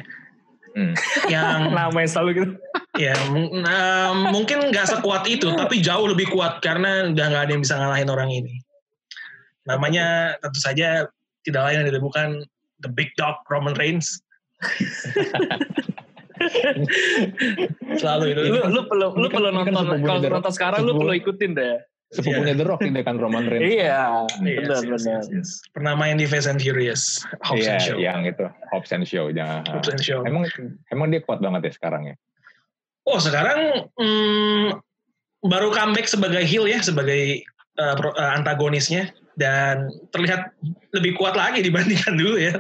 Hmm. 0.77 0.93
Yang 1.33 1.59
nama 1.81 1.97
yang 1.97 2.11
selalu 2.12 2.31
gitu. 2.37 2.53
ya, 3.01 3.16
uh, 3.16 4.12
mungkin 4.29 4.68
nggak 4.68 4.85
sekuat 4.93 5.25
itu, 5.33 5.49
tapi 5.57 5.81
jauh 5.81 6.05
lebih 6.05 6.29
kuat 6.29 6.61
karena 6.61 7.09
udah 7.09 7.27
nggak 7.33 7.43
ada 7.49 7.53
yang 7.57 7.62
bisa 7.64 7.81
ngalahin 7.81 8.12
orang 8.12 8.29
ini. 8.29 8.61
Namanya 9.64 10.37
tentu 10.45 10.61
saja 10.61 11.09
tidak 11.49 11.62
lain 11.73 11.89
dan 11.89 12.05
bukan 12.05 12.45
The 12.85 12.93
Big 12.93 13.16
Dog 13.16 13.41
Roman 13.49 13.73
Reigns. 13.81 14.21
Selalu 18.01 18.25
itu. 18.37 18.41
Lu, 18.53 18.61
lu 18.68 18.81
perlu 18.85 19.07
lu 19.16 19.29
perlu 19.33 19.49
nonton 19.53 20.05
kalau 20.05 20.21
nonton 20.21 20.53
sekarang 20.53 20.85
lu 20.85 20.97
perlu 21.01 21.16
ikutin 21.16 21.57
deh 21.57 21.81
sepupunya 22.11 22.59
The 22.59 22.67
Rock 22.67 22.83
ini 22.83 23.01
kan 23.07 23.17
Roman 23.23 23.47
Reigns. 23.47 23.63
Iya, 23.79 24.27
benar 24.43 24.83
yes, 24.83 24.83
benar. 24.83 25.23
Yes, 25.23 25.27
yes. 25.31 25.51
Pernah 25.71 25.95
main 25.95 26.19
di 26.19 26.27
Fast 26.27 26.51
and 26.51 26.59
Furious, 26.59 27.23
Hobbs 27.47 27.63
iya, 27.63 27.79
and 27.79 27.83
Show. 27.83 27.97
yang 28.03 28.27
itu 28.27 28.47
Hobbs 28.75 28.91
and 28.91 29.07
Show. 29.07 29.31
Ya. 29.31 29.63
Hobbs 29.71 29.89
and 29.89 30.03
Show. 30.03 30.27
Emang 30.27 30.51
emang 30.91 31.07
dia 31.15 31.23
kuat 31.23 31.39
banget 31.39 31.71
ya 31.71 31.73
sekarang 31.79 32.03
ya. 32.11 32.15
Oh 33.07 33.23
sekarang 33.23 33.91
hmm, 33.95 34.83
baru 35.47 35.71
comeback 35.71 36.11
sebagai 36.11 36.43
heel 36.43 36.67
ya, 36.67 36.83
sebagai 36.83 37.47
uh, 37.79 37.95
uh, 37.95 38.31
antagonisnya 38.35 39.15
dan 39.39 39.89
terlihat 40.11 40.51
lebih 40.93 41.15
kuat 41.15 41.39
lagi 41.39 41.63
dibandingkan 41.67 42.19
dulu 42.19 42.37
ya. 42.43 42.59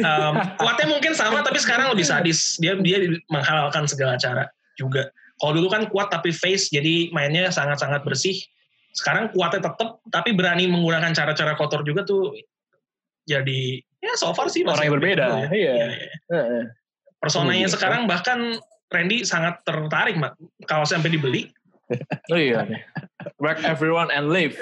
Um, 0.00 0.34
kuatnya 0.56 0.86
mungkin 0.88 1.12
sama 1.12 1.44
tapi 1.44 1.60
sekarang 1.60 1.92
lebih 1.92 2.08
sadis. 2.08 2.56
Dia 2.56 2.80
dia 2.80 3.12
menghalalkan 3.28 3.84
segala 3.84 4.16
cara 4.16 4.48
juga. 4.80 5.12
Kalau 5.40 5.56
dulu 5.56 5.68
kan 5.72 5.88
kuat 5.88 6.12
tapi 6.12 6.32
face 6.32 6.72
jadi 6.72 7.12
mainnya 7.12 7.48
sangat-sangat 7.48 8.04
bersih 8.04 8.40
sekarang 8.94 9.30
kuatnya 9.30 9.70
tetap 9.70 10.02
tapi 10.10 10.34
berani 10.34 10.66
menggunakan 10.66 11.14
cara-cara 11.14 11.54
kotor 11.54 11.86
juga 11.86 12.02
tuh 12.02 12.34
jadi 13.28 13.78
ya 14.02 14.12
so 14.18 14.34
far 14.34 14.50
sih 14.50 14.66
orang 14.66 14.90
yang 14.90 14.96
berbeda 14.98 15.26
ya. 15.26 15.46
iya, 15.52 15.74
iya. 15.74 16.08
iya. 16.30 16.62
personanya 17.22 17.68
sekarang 17.70 18.10
bahkan 18.10 18.58
Randy 18.90 19.22
sangat 19.22 19.62
tertarik 19.62 20.18
mak 20.18 20.34
kalau 20.66 20.82
sampai 20.82 21.14
dibeli 21.14 21.46
oh 22.34 22.38
iya 22.38 22.66
Wreck 23.40 23.64
everyone 23.64 24.12
and 24.12 24.28
live. 24.32 24.52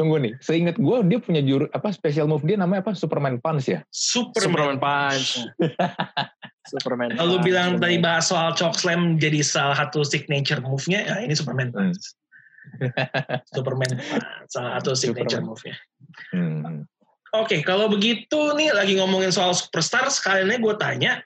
Tunggu 0.00 0.16
nih, 0.20 0.36
seingat 0.40 0.76
gue 0.80 0.96
dia 1.08 1.18
punya 1.20 1.42
juru 1.44 1.68
apa 1.76 1.92
special 1.92 2.26
move 2.28 2.44
dia 2.44 2.56
namanya 2.56 2.80
apa 2.88 2.94
Superman 2.96 3.40
Punch 3.40 3.68
ya? 3.68 3.84
Superman, 3.92 4.40
Superman 4.40 4.78
Punch. 4.80 5.44
Superman. 6.68 7.16
Lalu 7.16 7.40
Punch. 7.40 7.46
bilang 7.46 7.70
tadi 7.80 7.96
bahas 7.96 8.28
soal 8.28 8.52
choke 8.52 8.76
slam 8.76 9.16
jadi 9.16 9.40
salah 9.40 9.76
satu 9.80 10.04
signature 10.04 10.60
move-nya, 10.60 11.00
ya 11.08 11.16
ini 11.24 11.32
Superman 11.32 11.72
hmm. 11.72 11.94
Superman 13.56 13.96
salah 14.52 14.80
satu 14.80 14.92
signature 14.92 15.40
move-nya. 15.40 15.76
Hmm. 16.36 16.84
Oke, 17.30 17.56
okay, 17.56 17.60
kalau 17.62 17.86
begitu 17.86 18.52
nih 18.58 18.74
lagi 18.74 18.98
ngomongin 18.98 19.30
soal 19.30 19.54
superstar, 19.54 20.10
sekalian 20.10 20.60
gue 20.60 20.74
tanya, 20.76 21.22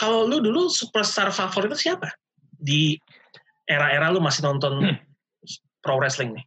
kalau 0.00 0.24
lu 0.24 0.40
dulu 0.40 0.72
superstar 0.72 1.28
favorit 1.28 1.70
itu 1.76 1.92
siapa? 1.92 2.08
Di 2.56 2.96
era-era 3.68 4.08
lu 4.10 4.18
masih 4.18 4.48
nonton 4.48 4.80
hmm. 4.80 4.96
pro 5.84 6.00
wrestling 6.00 6.34
nih? 6.34 6.44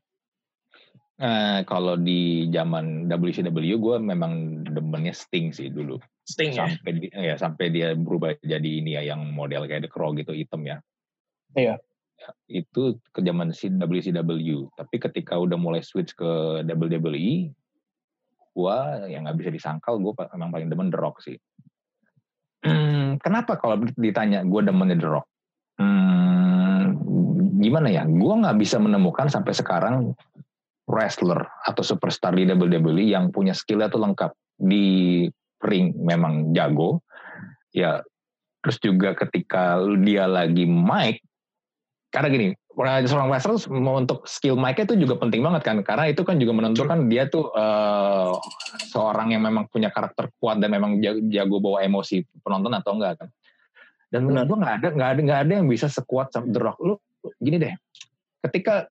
Uh, 1.16 1.64
kalau 1.64 1.96
di 1.96 2.52
zaman 2.52 3.08
WCW 3.08 3.80
gue 3.80 3.96
memang 4.04 4.64
demennya 4.68 5.16
Sting 5.16 5.56
sih 5.56 5.72
dulu. 5.72 5.96
Sting 6.28 6.52
ya? 6.52 6.68
sampai 6.68 6.92
ya? 6.92 7.00
Di, 7.00 7.08
ya 7.16 7.36
sampai 7.40 7.66
dia 7.72 7.88
berubah 7.96 8.36
jadi 8.44 8.84
ini 8.84 9.00
ya 9.00 9.16
yang 9.16 9.32
model 9.32 9.64
kayak 9.64 9.88
The 9.88 9.92
Crow 9.92 10.12
gitu 10.12 10.36
hitam 10.36 10.68
ya. 10.68 10.84
Iya. 11.56 11.80
Ya, 12.16 12.30
itu 12.52 13.00
ke 13.16 13.24
zaman 13.24 13.56
si 13.56 13.72
WCW. 13.72 14.68
Tapi 14.76 14.96
ketika 15.00 15.40
udah 15.40 15.56
mulai 15.56 15.80
switch 15.88 16.16
ke 16.20 16.64
WWE, 16.68 17.56
gue 18.56 18.78
yang 19.12 19.24
nggak 19.28 19.40
bisa 19.40 19.52
disangkal 19.56 20.00
gue 20.00 20.12
memang 20.36 20.52
paling 20.52 20.68
demen 20.68 20.92
The 20.92 21.00
Rock 21.00 21.24
sih. 21.24 21.40
Hmm, 22.64 23.24
kenapa 23.24 23.56
kalau 23.56 23.80
ditanya 23.96 24.44
gue 24.44 24.62
demennya 24.68 25.00
The 25.00 25.10
Rock? 25.12 25.28
Hmm, 25.80 27.00
gimana 27.60 27.88
ya? 27.88 28.04
Gue 28.04 28.36
nggak 28.36 28.58
bisa 28.60 28.84
menemukan 28.84 29.32
sampai 29.32 29.56
sekarang 29.56 30.16
wrestler 30.86 31.42
atau 31.66 31.82
superstar 31.82 32.38
di 32.38 32.46
WWE 32.46 33.10
yang 33.10 33.34
punya 33.34 33.54
skillnya 33.58 33.90
tuh 33.90 34.02
lengkap. 34.02 34.32
Di 34.56 35.26
ring 35.66 35.98
memang 35.98 36.54
jago. 36.54 37.02
Ya 37.76 38.02
terus 38.64 38.82
juga 38.82 39.14
ketika 39.14 39.78
dia 40.02 40.26
lagi 40.26 40.66
mic 40.66 41.22
karena 42.10 42.34
gini 42.34 42.48
seorang 42.76 43.30
wrestler 43.30 43.60
untuk 43.70 44.26
skill 44.26 44.56
mic 44.58 44.80
itu 44.80 44.96
juga 44.96 45.20
penting 45.20 45.44
banget 45.44 45.64
kan. 45.64 45.78
Karena 45.84 46.12
itu 46.12 46.24
kan 46.24 46.40
juga 46.40 46.56
menentukan 46.56 47.08
dia 47.12 47.28
tuh 47.28 47.52
uh, 47.52 48.36
seorang 48.92 49.36
yang 49.36 49.44
memang 49.44 49.68
punya 49.72 49.92
karakter 49.92 50.32
kuat 50.40 50.60
dan 50.60 50.72
memang 50.72 51.00
jago 51.32 51.60
bawa 51.60 51.84
emosi 51.84 52.24
penonton 52.44 52.72
atau 52.76 52.96
enggak 52.96 53.20
kan. 53.20 53.30
Dan 54.12 54.28
menurut 54.28 54.48
gue 54.48 54.58
nggak 54.64 54.76
ada 54.80 54.88
nggak 54.96 55.10
ada 55.12 55.20
nggak 55.24 55.40
ada 55.48 55.52
yang 55.60 55.68
bisa 55.68 55.88
sekuat 55.92 56.32
The 56.36 56.60
Rock. 56.60 56.80
Lu 56.84 56.96
gini 57.42 57.58
deh 57.58 57.74
ketika 58.46 58.86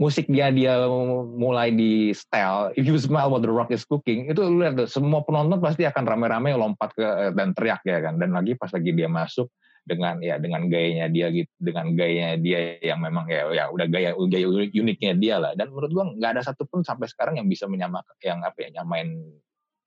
musik 0.00 0.32
dia 0.32 0.48
dia 0.48 0.88
mulai 1.36 1.68
di 1.68 2.16
style 2.16 2.72
if 2.72 2.88
you 2.88 2.96
smell 2.96 3.28
what 3.28 3.44
the 3.44 3.52
rock 3.52 3.68
is 3.68 3.84
cooking 3.84 4.32
itu 4.32 4.40
lu 4.40 4.64
lihat 4.64 4.80
semua 4.88 5.20
penonton 5.20 5.60
pasti 5.60 5.84
akan 5.84 6.08
rame-rame 6.08 6.56
lompat 6.56 6.96
ke 6.96 7.04
dan 7.36 7.52
teriak 7.52 7.84
ya 7.84 8.00
kan? 8.00 8.16
Dan 8.16 8.32
lagi 8.32 8.56
pas 8.56 8.72
lagi 8.72 8.96
dia 8.96 9.12
masuk 9.12 9.52
dengan 9.84 10.16
ya 10.24 10.40
dengan 10.40 10.72
gayanya 10.72 11.12
dia 11.12 11.28
gitu 11.28 11.52
dengan 11.60 11.92
gayanya 11.92 12.40
dia 12.40 12.80
yang 12.80 13.04
memang 13.04 13.28
ya 13.28 13.52
ya 13.52 13.64
udah 13.68 13.86
gaya 13.92 14.16
gaya 14.16 14.46
uniknya 14.48 15.12
dia 15.20 15.36
lah. 15.36 15.52
Dan 15.52 15.68
menurut 15.68 15.92
gua 15.92 16.04
nggak 16.16 16.30
ada 16.32 16.42
satupun 16.48 16.80
sampai 16.80 17.04
sekarang 17.04 17.36
yang 17.36 17.48
bisa 17.52 17.68
menyamakan 17.68 18.16
yang 18.24 18.40
apa 18.40 18.56
ya 18.64 18.80
nyamain 18.80 19.20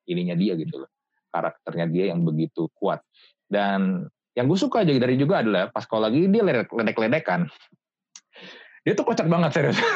ininya 0.05 0.37
dia 0.37 0.53
gitu 0.61 0.85
loh. 0.85 0.91
Karakternya 1.33 1.89
dia 1.89 2.13
yang 2.13 2.21
begitu 2.21 2.69
kuat. 2.77 3.01
Dan 3.49 4.05
yang 4.33 4.49
gue 4.49 4.57
suka 4.57 4.81
aja 4.81 4.93
dari 4.97 5.13
juga 5.13 5.45
adalah 5.45 5.69
pas 5.69 5.85
kalau 5.85 6.09
lagi 6.09 6.25
dia 6.25 6.41
ledek-ledekan 6.41 7.49
dia 8.83 8.93
tuh 8.93 9.07
kocak 9.07 9.27
banget 9.31 9.51
serius. 9.55 9.79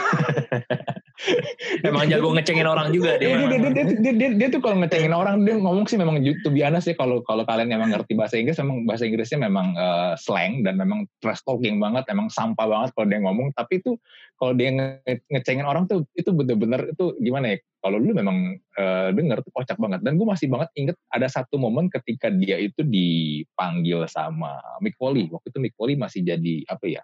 Emang 1.87 2.07
jago 2.07 2.29
ngecengin 2.29 2.69
orang 2.69 2.93
juga 2.93 3.17
dia. 3.17 3.35
Dia, 3.35 3.47
dia, 3.49 3.59
dia, 3.73 3.83
dia, 3.99 4.13
dia, 4.13 4.29
dia 4.37 4.47
tuh 4.53 4.61
kalau 4.61 4.79
ngecengin 4.79 5.11
orang 5.11 5.43
dia 5.43 5.57
ngomong 5.57 5.89
sih 5.89 5.97
memang 5.97 6.21
to 6.45 6.49
be 6.53 6.61
honest 6.61 6.87
sih 6.87 6.95
kalau 6.95 7.25
kalau 7.25 7.41
kalian 7.43 7.73
memang 7.73 7.89
ngerti 7.89 8.13
bahasa 8.13 8.37
Inggris 8.37 8.61
memang 8.61 8.85
bahasa 8.85 9.03
Inggrisnya 9.09 9.39
memang 9.49 9.73
uh, 9.73 10.13
slang 10.15 10.61
dan 10.61 10.77
memang 10.77 11.09
trash 11.19 11.41
talking 11.41 11.81
banget, 11.81 12.05
emang 12.13 12.29
sampah 12.29 12.69
banget 12.69 12.89
kalau 12.93 13.07
dia 13.09 13.19
ngomong. 13.19 13.49
Tapi 13.57 13.81
itu 13.81 13.97
kalau 14.37 14.53
dia 14.53 14.69
nge 14.71 15.25
ngecengin 15.33 15.65
orang 15.65 15.89
tuh 15.89 16.05
itu 16.13 16.29
bener-bener 16.29 16.93
itu 16.93 17.17
gimana 17.17 17.57
ya? 17.57 17.57
Kalau 17.81 17.97
lu 17.97 18.13
memang 18.13 18.37
uh, 18.77 19.09
denger 19.09 19.41
tuh 19.41 19.51
kocak 19.57 19.77
banget. 19.81 20.05
Dan 20.05 20.21
gue 20.21 20.27
masih 20.27 20.47
banget 20.47 20.69
inget 20.77 20.97
ada 21.09 21.25
satu 21.25 21.57
momen 21.57 21.89
ketika 21.89 22.29
dia 22.29 22.61
itu 22.61 22.85
dipanggil 22.85 24.05
sama 24.05 24.61
Mick 24.85 24.93
Foley. 25.01 25.27
Waktu 25.33 25.49
itu 25.49 25.59
Mick 25.59 25.73
Foley 25.73 25.97
masih 25.97 26.21
jadi 26.21 26.61
apa 26.69 26.85
ya? 26.85 27.01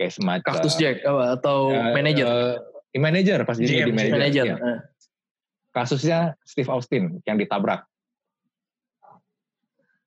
Kayak 0.00 0.16
semacam 0.16 0.48
Cactus 0.48 0.80
Jack 0.80 1.04
atau 1.04 1.76
uh, 1.76 1.92
manager 1.92 2.56
uh, 2.56 2.96
manager 2.96 3.44
pas 3.44 3.60
jadi 3.60 3.84
di 3.84 3.92
manager, 3.92 4.16
manager. 4.16 4.44
Ya. 4.48 4.56
kasusnya 5.76 6.18
Steve 6.48 6.72
Austin 6.72 7.20
yang 7.28 7.36
ditabrak. 7.36 7.84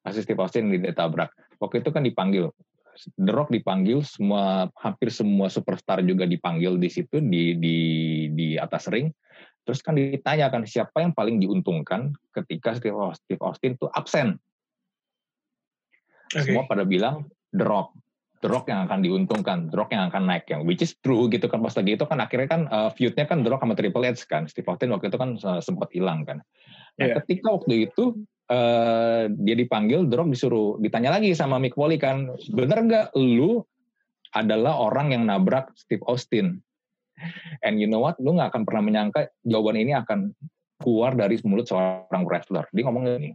Kasus 0.03 0.27
Steve 0.27 0.41
Austin 0.41 0.73
ditabrak. 0.73 1.31
Waktu 1.61 1.85
itu 1.85 1.93
kan 1.93 2.03
dipanggil. 2.03 2.51
The 3.15 3.33
Rock 3.33 3.49
dipanggil 3.49 4.05
semua 4.05 4.69
hampir 4.77 5.09
semua 5.09 5.49
superstar 5.49 6.03
juga 6.05 6.29
dipanggil 6.29 6.77
di 6.77 6.91
situ 6.91 7.23
di 7.23 7.55
di 7.55 7.77
di 8.35 8.47
atas 8.59 8.91
ring. 8.91 9.09
Terus 9.63 9.79
kan 9.79 9.95
ditanyakan 9.95 10.67
siapa 10.67 10.99
yang 10.99 11.15
paling 11.15 11.39
diuntungkan 11.39 12.11
ketika 12.35 12.75
Steve 12.75 13.39
Austin 13.39 13.79
itu 13.79 13.87
absen. 13.95 14.35
Okay. 16.33 16.49
semua 16.49 16.65
pada 16.65 16.83
bilang 16.83 17.29
The 17.53 17.63
Rock 17.63 18.02
The 18.43 18.51
Rock 18.51 18.67
yang 18.67 18.91
akan 18.91 18.99
diuntungkan, 18.99 19.71
The 19.71 19.79
Rock 19.79 19.95
yang 19.95 20.11
akan 20.11 20.27
naik 20.27 20.51
yang 20.51 20.67
which 20.67 20.83
is 20.83 20.99
true 20.99 21.31
gitu 21.31 21.47
kan 21.47 21.63
pas 21.63 21.71
lagi 21.79 21.95
itu 21.95 22.03
kan 22.03 22.19
akhirnya 22.19 22.49
kan 22.51 22.61
uh, 22.67 22.91
feud-nya 22.91 23.23
kan 23.23 23.39
The 23.39 23.49
Rock 23.55 23.63
sama 23.63 23.79
Triple 23.79 24.03
H 24.03 24.27
kan, 24.27 24.51
Steve 24.51 24.67
Austin 24.67 24.91
waktu 24.91 25.07
itu 25.07 25.15
kan 25.15 25.39
uh, 25.39 25.63
sempat 25.63 25.95
hilang 25.95 26.27
kan. 26.27 26.43
Nah, 26.99 27.07
yeah. 27.07 27.15
ketika 27.23 27.55
waktu 27.55 27.87
itu 27.87 28.19
uh, 28.51 29.31
dia 29.31 29.55
dipanggil, 29.55 30.11
The 30.11 30.19
Rock 30.19 30.35
disuruh 30.35 30.75
ditanya 30.83 31.15
lagi 31.15 31.31
sama 31.31 31.55
Mick 31.55 31.79
Foley 31.79 31.95
kan, 31.95 32.35
bener 32.51 32.83
nggak 32.83 33.07
lu 33.15 33.63
adalah 34.35 34.75
orang 34.75 35.15
yang 35.15 35.23
nabrak 35.23 35.71
Steve 35.79 36.03
Austin? 36.03 36.59
And 37.63 37.79
you 37.79 37.87
know 37.87 38.03
what, 38.03 38.19
lu 38.19 38.35
nggak 38.35 38.51
akan 38.51 38.67
pernah 38.67 38.83
menyangka 38.83 39.31
jawaban 39.47 39.79
ini 39.79 39.95
akan 39.95 40.35
keluar 40.83 41.15
dari 41.15 41.39
mulut 41.47 41.63
seorang 41.71 42.27
wrestler. 42.27 42.67
Dia 42.75 42.83
ngomong 42.83 43.07
gini, 43.07 43.31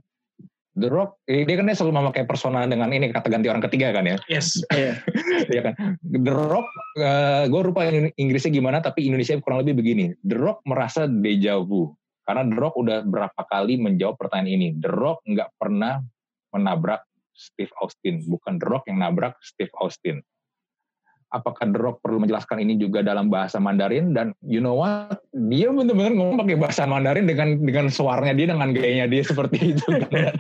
The 0.79 0.89
Rock, 0.89 1.19
eh, 1.27 1.43
dia 1.43 1.59
kan 1.59 1.67
dia 1.67 1.75
selalu 1.75 1.95
memakai 1.99 2.25
persona 2.25 2.63
dengan 2.65 2.95
ini 2.95 3.11
kata 3.11 3.27
ganti 3.27 3.51
orang 3.51 3.65
ketiga 3.67 3.91
kan 3.91 4.07
ya. 4.07 4.17
Yes. 4.31 4.63
Iya 5.49 5.61
kan. 5.71 5.75
The 6.03 6.35
Rock, 6.35 6.69
uh, 6.99 7.03
eh, 7.03 7.43
gue 7.49 7.61
lupa 7.67 7.89
Inggrisnya 8.15 8.53
gimana, 8.53 8.79
tapi 8.79 9.09
Indonesia 9.09 9.39
kurang 9.43 9.65
lebih 9.65 9.81
begini. 9.81 10.15
The 10.23 10.37
Rock 10.39 10.63
merasa 10.69 11.09
deja 11.09 11.59
vu 11.59 11.95
karena 12.29 12.45
The 12.45 12.57
Rock 12.61 12.75
udah 12.77 12.99
berapa 13.09 13.43
kali 13.49 13.81
menjawab 13.81 14.21
pertanyaan 14.21 14.55
ini. 14.61 14.69
The 14.77 14.91
Rock 14.93 15.25
nggak 15.25 15.57
pernah 15.57 16.05
menabrak 16.53 17.03
Steve 17.33 17.73
Austin, 17.81 18.23
bukan 18.29 18.61
The 18.61 18.67
Rock 18.67 18.85
yang 18.91 19.01
nabrak 19.01 19.39
Steve 19.41 19.73
Austin 19.79 20.21
apakah 21.33 21.69
The 21.69 21.79
Rock 21.79 22.01
perlu 22.01 22.25
menjelaskan 22.25 22.65
ini 22.65 22.81
juga 22.81 23.05
dalam 23.05 23.29
bahasa 23.29 23.61
Mandarin? 23.61 24.17
Dan 24.17 24.33
you 24.45 24.61
know 24.61 24.81
what? 24.81 25.21
Dia 25.33 25.69
benar-benar 25.71 26.13
ngomong 26.17 26.41
pakai 26.41 26.57
bahasa 26.57 26.89
Mandarin 26.89 27.29
dengan 27.29 27.61
dengan 27.61 27.93
suaranya 27.93 28.35
dia 28.35 28.47
dengan 28.51 28.71
gayanya 28.73 29.07
dia 29.09 29.23
seperti 29.25 29.77
itu 29.77 29.89
dan, 30.09 30.35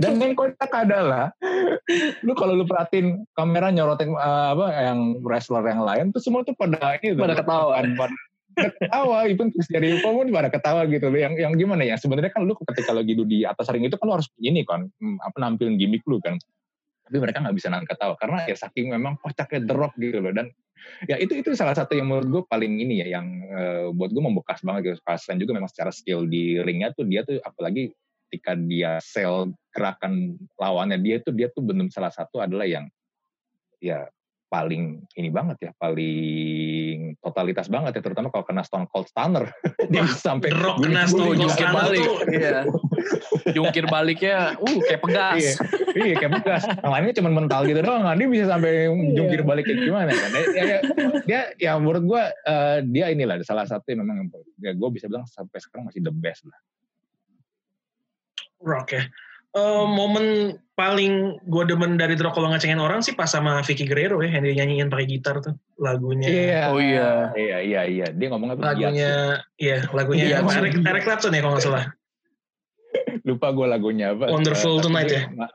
dan 0.00 0.12
yang 0.18 0.32
kocak 0.36 0.70
adalah 0.72 1.32
lu 2.24 2.32
kalau 2.36 2.56
lu 2.56 2.64
perhatiin 2.64 3.24
kamera 3.36 3.72
nyorotin 3.72 4.12
uh, 4.16 4.56
apa 4.56 4.66
yang 4.90 4.98
wrestler 5.24 5.64
yang 5.66 5.82
lain 5.84 6.12
tuh 6.12 6.22
semua 6.22 6.44
tuh 6.44 6.56
pada 6.56 6.96
ini 7.00 7.16
pada 7.16 7.36
ketawa. 7.36 7.80
Pada 7.84 8.14
ketawa. 8.56 9.18
Even 9.30 9.48
Chris 9.54 9.68
Jericho 9.70 10.10
pun 10.10 10.28
pada 10.34 10.48
ketawa 10.50 10.84
gitu. 10.88 11.06
Yang 11.12 11.34
yang 11.40 11.52
gimana 11.56 11.82
ya? 11.86 11.96
Sebenarnya 11.96 12.32
kan 12.32 12.44
lu 12.44 12.56
ketika 12.56 12.92
lagi 12.92 13.14
di 13.16 13.46
atas 13.46 13.70
ring 13.70 13.86
itu 13.86 13.96
kan 13.96 14.04
lu 14.10 14.14
harus 14.18 14.28
ini 14.40 14.66
kan 14.66 14.88
hmm, 14.88 15.16
apa 15.22 15.36
nampilin 15.38 15.78
gimmick 15.78 16.04
lu 16.08 16.20
kan 16.20 16.36
tapi 17.10 17.18
mereka 17.18 17.42
nggak 17.42 17.56
bisa 17.58 17.74
nangkat 17.74 17.98
tahu 17.98 18.14
karena 18.22 18.46
ya 18.46 18.54
saking 18.54 18.94
memang 18.94 19.18
kocaknya 19.18 19.66
drop 19.66 19.98
gitu 19.98 20.22
loh. 20.22 20.30
Dan 20.30 20.46
ya 21.10 21.18
itu 21.18 21.34
itu 21.34 21.58
salah 21.58 21.74
satu 21.74 21.98
yang 21.98 22.06
menurut 22.06 22.30
gue 22.30 22.42
paling 22.46 22.78
ini 22.78 23.02
ya 23.02 23.18
yang 23.18 23.26
uh, 23.50 23.90
buat 23.90 24.14
gue 24.14 24.22
membekas 24.22 24.62
banget 24.62 24.94
gitu. 24.94 24.96
Dan 25.02 25.42
juga 25.42 25.58
memang 25.58 25.66
secara 25.66 25.90
skill 25.90 26.30
di 26.30 26.62
ringnya 26.62 26.94
tuh 26.94 27.10
dia 27.10 27.26
tuh 27.26 27.42
apalagi 27.42 27.90
ketika 28.30 28.54
dia 28.54 29.02
sell 29.02 29.50
gerakan 29.74 30.38
lawannya 30.54 31.02
dia 31.02 31.18
tuh 31.18 31.34
dia 31.34 31.50
tuh 31.50 31.66
benar 31.66 31.90
salah 31.90 32.14
satu 32.14 32.38
adalah 32.38 32.62
yang 32.62 32.86
ya 33.82 34.06
paling 34.50 35.06
ini 35.14 35.30
banget 35.30 35.56
ya, 35.62 35.70
paling 35.78 37.14
totalitas 37.22 37.70
banget 37.70 37.96
ya, 37.96 38.02
terutama 38.02 38.34
kalau 38.34 38.42
kena 38.42 38.66
Stone 38.66 38.90
Cold 38.90 39.06
Stunner. 39.06 39.46
dia 39.94 40.02
bisa 40.02 40.18
sampai 40.18 40.50
Rock 40.50 40.82
kena 40.82 41.06
Stone 41.06 41.38
Cold 41.38 41.46
jungkir 41.46 41.66
Stunner 41.70 41.78
balik. 41.78 42.02
tuh. 42.02 42.18
Iya. 42.34 42.58
Jungkir 43.56 43.84
baliknya, 43.88 44.54
uh 44.60 44.78
kayak 44.84 45.00
pegas. 45.02 45.40
iya, 45.40 45.54
iya 45.96 46.14
kayak 46.18 46.32
bekas. 46.42 46.62
Yang 46.68 46.92
lainnya 46.92 47.14
cuma 47.16 47.30
mental 47.32 47.60
gitu 47.64 47.80
doang, 47.80 48.04
kan. 48.04 48.14
dia 48.18 48.28
bisa 48.28 48.44
sampai 48.50 48.90
jungkir 49.16 49.40
balik 49.42 49.64
kayak 49.66 49.80
gimana 49.86 50.10
kan. 50.12 50.30
Dia, 50.30 50.44
dia, 50.52 50.78
dia 51.24 51.40
ya 51.56 51.72
menurut 51.80 52.04
gue 52.04 52.22
eh, 52.30 52.78
dia 52.90 53.06
inilah 53.10 53.40
salah 53.42 53.64
satu 53.64 53.86
yang 53.90 54.04
memang 54.04 54.28
ya 54.60 54.76
gue 54.76 54.88
bisa 54.92 55.08
bilang 55.08 55.24
sampai 55.26 55.58
sekarang 55.58 55.88
masih 55.88 56.04
the 56.04 56.12
best 56.12 56.44
lah. 56.46 56.60
Rock 58.60 58.92
ya. 58.92 59.08
Eh, 59.50 59.84
momen 59.90 60.54
paling 60.78 61.42
gue 61.42 61.64
demen 61.66 61.98
dari 61.98 62.14
Rock 62.14 62.38
kalau 62.38 62.54
ngecengin 62.54 62.78
orang 62.78 63.02
sih 63.02 63.18
pas 63.18 63.26
sama 63.26 63.58
Vicky 63.66 63.82
Guerrero 63.82 64.22
ya 64.22 64.30
yang 64.38 64.46
dia 64.46 64.54
nyanyiin 64.62 64.86
pakai 64.86 65.10
gitar 65.10 65.42
tuh 65.42 65.58
lagunya 65.76 66.70
Oh 66.70 66.78
iya. 66.78 67.34
Iya 67.34 67.58
iya 67.58 67.80
iya, 67.84 68.06
dia 68.14 68.26
ngomongnya 68.30 68.56
lagunya 68.56 69.42
iya 69.58 69.84
lagunya 69.90 70.24
Iya, 70.30 70.36
apa, 70.46 70.54
Eric, 70.54 70.72
iya. 70.78 70.86
Eric 70.94 71.02
Clapton 71.02 71.34
ya 71.34 71.40
kalau 71.42 71.54
nggak 71.58 71.66
salah 71.66 71.84
lupa 73.28 73.46
gue 73.50 73.66
lagunya 73.66 74.06
apa. 74.14 74.30
Wonderful 74.30 74.78
Tonight 74.80 75.10
ya? 75.10 75.22
Iya, 75.26 75.48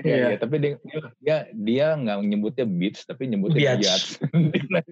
Iya. 0.00 0.14
iya, 0.30 0.36
tapi 0.38 0.54
dia 0.62 0.72
dia 1.18 1.36
dia 1.52 1.86
nggak 1.98 2.16
nyebutnya 2.22 2.66
beats 2.70 3.02
tapi 3.02 3.26
nyebutnya 3.26 3.74
Biatch. 3.78 4.22
biatch. 4.30 4.90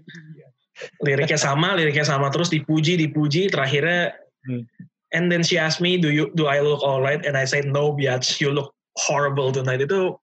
liriknya 0.98 1.38
sama 1.38 1.78
liriknya 1.78 2.02
sama 2.02 2.26
terus 2.34 2.50
dipuji 2.50 2.98
dipuji 2.98 3.46
terakhirnya 3.54 4.18
Hmm. 4.42 4.66
And 5.12 5.30
then 5.32 5.44
she 5.44 5.56
asked 5.56 5.80
me 5.80 5.96
do 5.96 6.10
you 6.10 6.32
do 6.34 6.48
I 6.48 6.60
look 6.60 6.82
alright 6.82 7.24
and 7.24 7.36
I 7.36 7.44
said 7.44 7.68
no 7.68 7.92
biatch 7.92 8.40
you 8.40 8.52
look 8.52 8.74
horrible 8.96 9.52
tonight 9.52 9.80
itu 9.80 10.16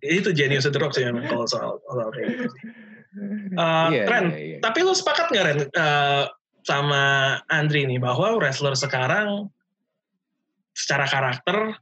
itu 0.00 0.30
genius 0.32 0.64
The 0.64 0.80
Rock 0.80 0.96
sih 0.96 1.04
memang 1.04 1.28
kalau 1.28 1.44
soal, 1.44 1.76
soal 1.84 2.08
kayak 2.16 2.28
gitu. 2.36 2.48
Uh, 3.56 3.88
Iya, 3.94 4.04
Ren, 4.08 4.24
iya, 4.32 4.38
iya. 4.38 4.58
tapi 4.64 4.84
lu 4.84 4.92
sepakat 4.96 5.32
nggak 5.32 5.44
Ren 5.44 5.60
uh, 5.76 6.24
sama 6.64 7.02
Andri 7.48 7.84
nih 7.88 8.00
bahwa 8.00 8.36
wrestler 8.36 8.76
sekarang 8.76 9.48
secara 10.76 11.08
karakter 11.08 11.74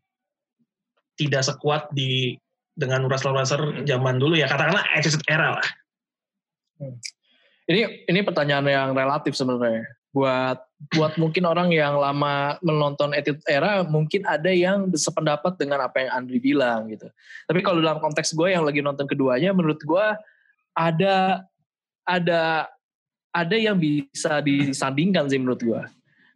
tidak 1.18 1.42
sekuat 1.44 1.90
di 1.92 2.38
dengan 2.76 3.08
wrestler-wrestler 3.08 3.84
zaman 3.88 4.20
dulu 4.20 4.36
ya 4.36 4.46
katakanlah 4.46 4.84
Attitude 4.92 5.24
Era 5.26 5.58
lah. 5.58 5.68
Ini 7.66 8.06
ini 8.06 8.20
pertanyaan 8.22 8.66
yang 8.68 8.90
relatif 8.92 9.34
sebenarnya. 9.34 9.84
Buat 10.16 10.64
buat 10.96 11.16
mungkin 11.20 11.44
orang 11.44 11.72
yang 11.72 12.00
lama 12.00 12.56
menonton 12.64 13.12
Attitude 13.12 13.44
Era 13.48 13.84
mungkin 13.84 14.24
ada 14.24 14.48
yang 14.48 14.88
sependapat 14.92 15.56
dengan 15.60 15.84
apa 15.84 16.04
yang 16.04 16.10
Andri 16.12 16.40
bilang 16.40 16.88
gitu. 16.88 17.08
Tapi 17.44 17.60
kalau 17.60 17.84
dalam 17.84 18.00
konteks 18.00 18.32
gue 18.32 18.56
yang 18.56 18.64
lagi 18.64 18.80
nonton 18.80 19.04
keduanya 19.04 19.52
menurut 19.52 19.80
gue 19.80 20.06
ada 20.76 21.44
ada 22.04 22.68
ada 23.32 23.56
yang 23.56 23.76
bisa 23.76 24.40
disandingkan 24.40 25.28
sih 25.28 25.40
menurut 25.40 25.60
gue. 25.60 25.82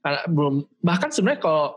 Karena 0.01 0.21
belum 0.29 0.55
bahkan 0.85 1.09
sebenarnya 1.09 1.41
kalau 1.41 1.77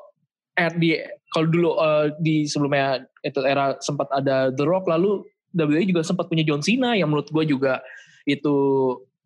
di 0.79 0.99
kalau 1.35 1.47
dulu 1.49 1.69
eh, 1.79 2.05
di 2.19 2.35
sebelumnya 2.47 3.03
Attitude 3.23 3.47
Era 3.47 3.75
sempat 3.83 4.07
ada 4.11 4.51
The 4.51 4.63
Rock 4.63 4.87
lalu 4.87 5.23
WWE 5.53 5.85
juga 5.85 6.01
sempat 6.01 6.31
punya 6.31 6.47
John 6.47 6.63
Cena 6.63 6.95
yang 6.95 7.11
menurut 7.11 7.27
gue 7.27 7.43
juga 7.43 7.83
itu 8.23 8.55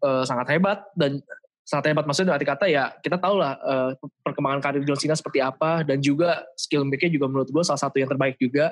eh, 0.01 0.23
sangat 0.25 0.57
hebat 0.57 0.81
dan 0.97 1.21
sangat 1.67 1.91
hebat. 1.91 2.07
Maksudnya 2.07 2.31
arti 2.31 2.47
kata 2.47 2.65
ya 2.71 2.95
kita 3.03 3.19
tahu 3.19 3.43
lah 3.43 3.59
eh, 3.59 3.91
perkembangan 4.23 4.63
karir 4.63 4.87
John 4.87 4.95
Cena 4.95 5.19
seperti 5.19 5.43
apa 5.43 5.83
dan 5.83 5.99
juga 5.99 6.47
skill 6.55 6.87
make-nya 6.87 7.11
juga 7.11 7.27
menurut 7.27 7.51
gue 7.51 7.63
salah 7.67 7.83
satu 7.83 7.99
yang 7.99 8.07
terbaik 8.07 8.39
juga. 8.39 8.71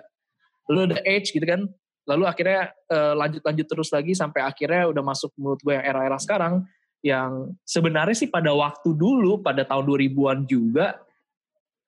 Lalu 0.71 0.95
ada 0.95 0.97
Edge 1.03 1.35
gitu 1.35 1.43
kan? 1.43 1.67
Lalu 2.07 2.23
akhirnya 2.23 2.71
eh, 2.71 3.13
lanjut-lanjut 3.19 3.67
terus 3.67 3.91
lagi 3.91 4.15
sampai 4.15 4.47
akhirnya 4.47 4.87
udah 4.95 5.03
masuk 5.03 5.35
menurut 5.35 5.59
gue 5.59 5.75
yang 5.75 5.83
era-era 5.83 6.15
sekarang 6.15 6.63
yang 7.03 7.53
sebenarnya 7.67 8.17
sih 8.17 8.31
pada 8.31 8.49
waktu 8.49 8.89
dulu 8.95 9.43
pada 9.43 9.61
tahun 9.61 9.85
2000-an 9.85 10.39
juga 10.49 10.97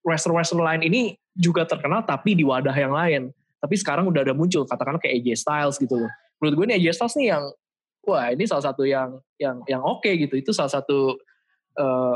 wrestler-wrestler 0.05 0.61
lain 0.61 0.85
ini 0.85 1.01
juga 1.33 1.65
terkenal 1.65 2.05
tapi 2.05 2.35
di 2.35 2.43
wadah 2.43 2.75
yang 2.75 2.93
lain. 2.93 3.23
Tapi 3.57 3.73
sekarang 3.79 4.05
udah 4.05 4.21
ada 4.21 4.37
muncul 4.37 4.67
katakanlah 4.67 5.01
kayak 5.01 5.23
AJ 5.23 5.41
Styles 5.41 5.81
gitu 5.81 6.05
loh. 6.05 6.11
Menurut 6.37 6.53
gue 6.53 6.65
nih 6.69 6.75
AJ 6.77 6.87
Styles 7.01 7.15
nih 7.17 7.27
yang 7.33 7.43
wah 8.07 8.31
ini 8.31 8.47
salah 8.47 8.71
satu 8.71 8.87
yang 8.87 9.19
yang 9.37 9.59
yang 9.67 9.83
oke 9.83 10.07
gitu. 10.07 10.33
Itu 10.39 10.55
salah 10.55 10.71
satu 10.71 11.19
eh, 11.77 12.15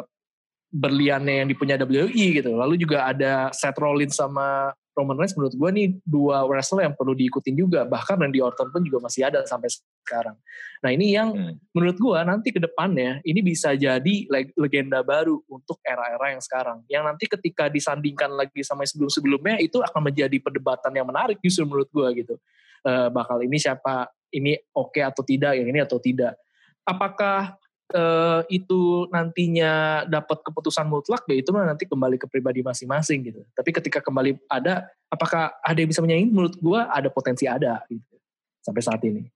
berliannya 0.72 1.44
yang 1.44 1.48
dipunya 1.52 1.76
WWE 1.76 2.42
gitu. 2.42 2.56
Lalu 2.56 2.80
juga 2.80 3.12
ada 3.12 3.52
Seth 3.52 3.76
Rollins 3.76 4.16
sama 4.16 4.72
Roman 4.92 5.16
Reigns 5.16 5.36
menurut 5.39 5.56
gue 5.56 5.70
nih 5.72 5.88
dua 6.04 6.44
wrestler 6.48 6.84
yang 6.88 6.96
perlu 6.96 7.16
diikutin 7.16 7.56
juga. 7.56 7.88
Bahkan 7.88 8.20
Randy 8.20 8.44
Orton 8.44 8.72
pun 8.72 8.84
juga 8.84 9.00
masih 9.04 9.28
ada 9.28 9.44
sampai 9.48 9.72
sekarang. 9.72 10.36
Nah 10.84 10.89
ini 10.92 11.16
yang 11.16 11.32
Hmm. 11.32 11.56
menurut 11.72 11.96
gue 11.96 12.20
nanti 12.28 12.52
ke 12.52 12.60
depannya 12.60 13.24
ini 13.24 13.39
bisa 13.39 13.72
jadi 13.76 14.16
leg- 14.28 14.56
legenda 14.60 15.00
baru 15.00 15.39
untuk 15.48 15.80
era-era 15.84 16.36
yang 16.36 16.44
sekarang. 16.44 16.84
Yang 16.92 17.04
nanti 17.08 17.26
ketika 17.28 17.72
disandingkan 17.72 18.36
lagi 18.36 18.64
sama 18.68 18.84
yang 18.84 18.92
sebelum-sebelumnya 18.92 19.64
itu 19.64 19.80
akan 19.80 20.12
menjadi 20.12 20.38
perdebatan 20.44 20.92
yang 20.92 21.08
menarik 21.08 21.39
justru 21.39 21.64
menurut 21.64 21.88
gue 21.92 22.08
gitu. 22.24 22.36
Eh, 22.84 23.08
bakal 23.16 23.39
ini 23.44 23.56
siapa 23.60 24.12
ini 24.32 24.57
oke 24.75 24.99
atau 24.99 25.21
tidak 25.23 25.59
yang 25.59 25.67
ini 25.69 25.79
atau 25.84 25.99
tidak. 25.99 26.39
Apakah 26.88 27.55
eh, 27.91 28.41
itu 28.49 29.05
nantinya 29.11 30.03
dapat 30.07 30.41
keputusan 30.41 30.88
mutlak 30.88 31.27
ya 31.29 31.38
itu 31.39 31.51
nanti 31.53 31.86
kembali 31.86 32.17
ke 32.17 32.27
pribadi 32.32 32.63
masing-masing 32.65 33.27
gitu. 33.27 33.41
Tapi 33.53 33.69
ketika 33.75 33.99
kembali 34.01 34.39
ada 34.47 34.88
apakah 35.11 35.53
ada 35.61 35.77
yang 35.77 35.91
bisa 35.91 36.01
menyanyi 36.01 36.32
menurut 36.32 36.55
gue 36.57 36.79
ada 36.79 37.07
potensi 37.11 37.45
ada 37.45 37.84
gitu 37.91 38.15
sampai 38.63 38.82
saat 38.82 39.01
ini. 39.03 39.27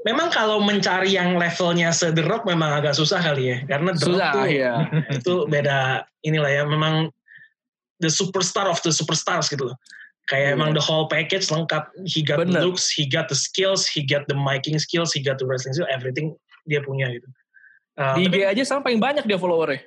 Memang 0.00 0.32
kalau 0.32 0.64
mencari 0.64 1.12
yang 1.12 1.36
levelnya 1.36 1.92
se 1.92 2.08
The 2.08 2.24
Rock 2.24 2.48
memang 2.48 2.80
agak 2.80 2.96
susah 2.96 3.20
kali 3.20 3.52
ya, 3.52 3.56
karena 3.68 3.92
The 3.92 4.04
Rock 4.08 4.16
susah 4.16 4.32
tuh 4.32 4.48
ya 4.48 4.72
itu 5.20 5.34
beda 5.44 6.08
inilah 6.24 6.50
ya, 6.50 6.62
memang 6.64 7.12
the 8.00 8.08
superstar 8.08 8.64
of 8.64 8.80
the 8.80 8.88
superstars 8.88 9.52
gitu 9.52 9.68
loh. 9.68 9.76
Kayak 10.30 10.46
Iya. 10.46 10.54
emang 10.54 10.70
the 10.72 10.80
whole 10.80 11.10
package 11.10 11.50
lengkap. 11.50 11.90
He 12.06 12.22
got 12.22 12.38
the 12.38 12.46
Bener. 12.46 12.62
looks, 12.62 12.86
he 12.86 13.02
got 13.02 13.26
the 13.26 13.34
skills, 13.34 13.82
he 13.84 14.00
got 14.00 14.30
the 14.30 14.36
miking 14.38 14.78
skills, 14.78 15.10
he 15.10 15.18
got 15.18 15.36
the 15.36 15.46
wrestling 15.46 15.74
skills, 15.74 15.90
everything 15.90 16.38
dia 16.64 16.78
punya 16.80 17.10
gitu. 17.10 17.26
Uh, 17.98 18.14
di 18.14 18.30
tapi 18.30 18.38
IG 18.38 18.46
aja 18.46 18.62
sekarang 18.62 18.84
paling 18.86 19.00
banyak 19.02 19.24
dia 19.26 19.34
followernya 19.36 19.82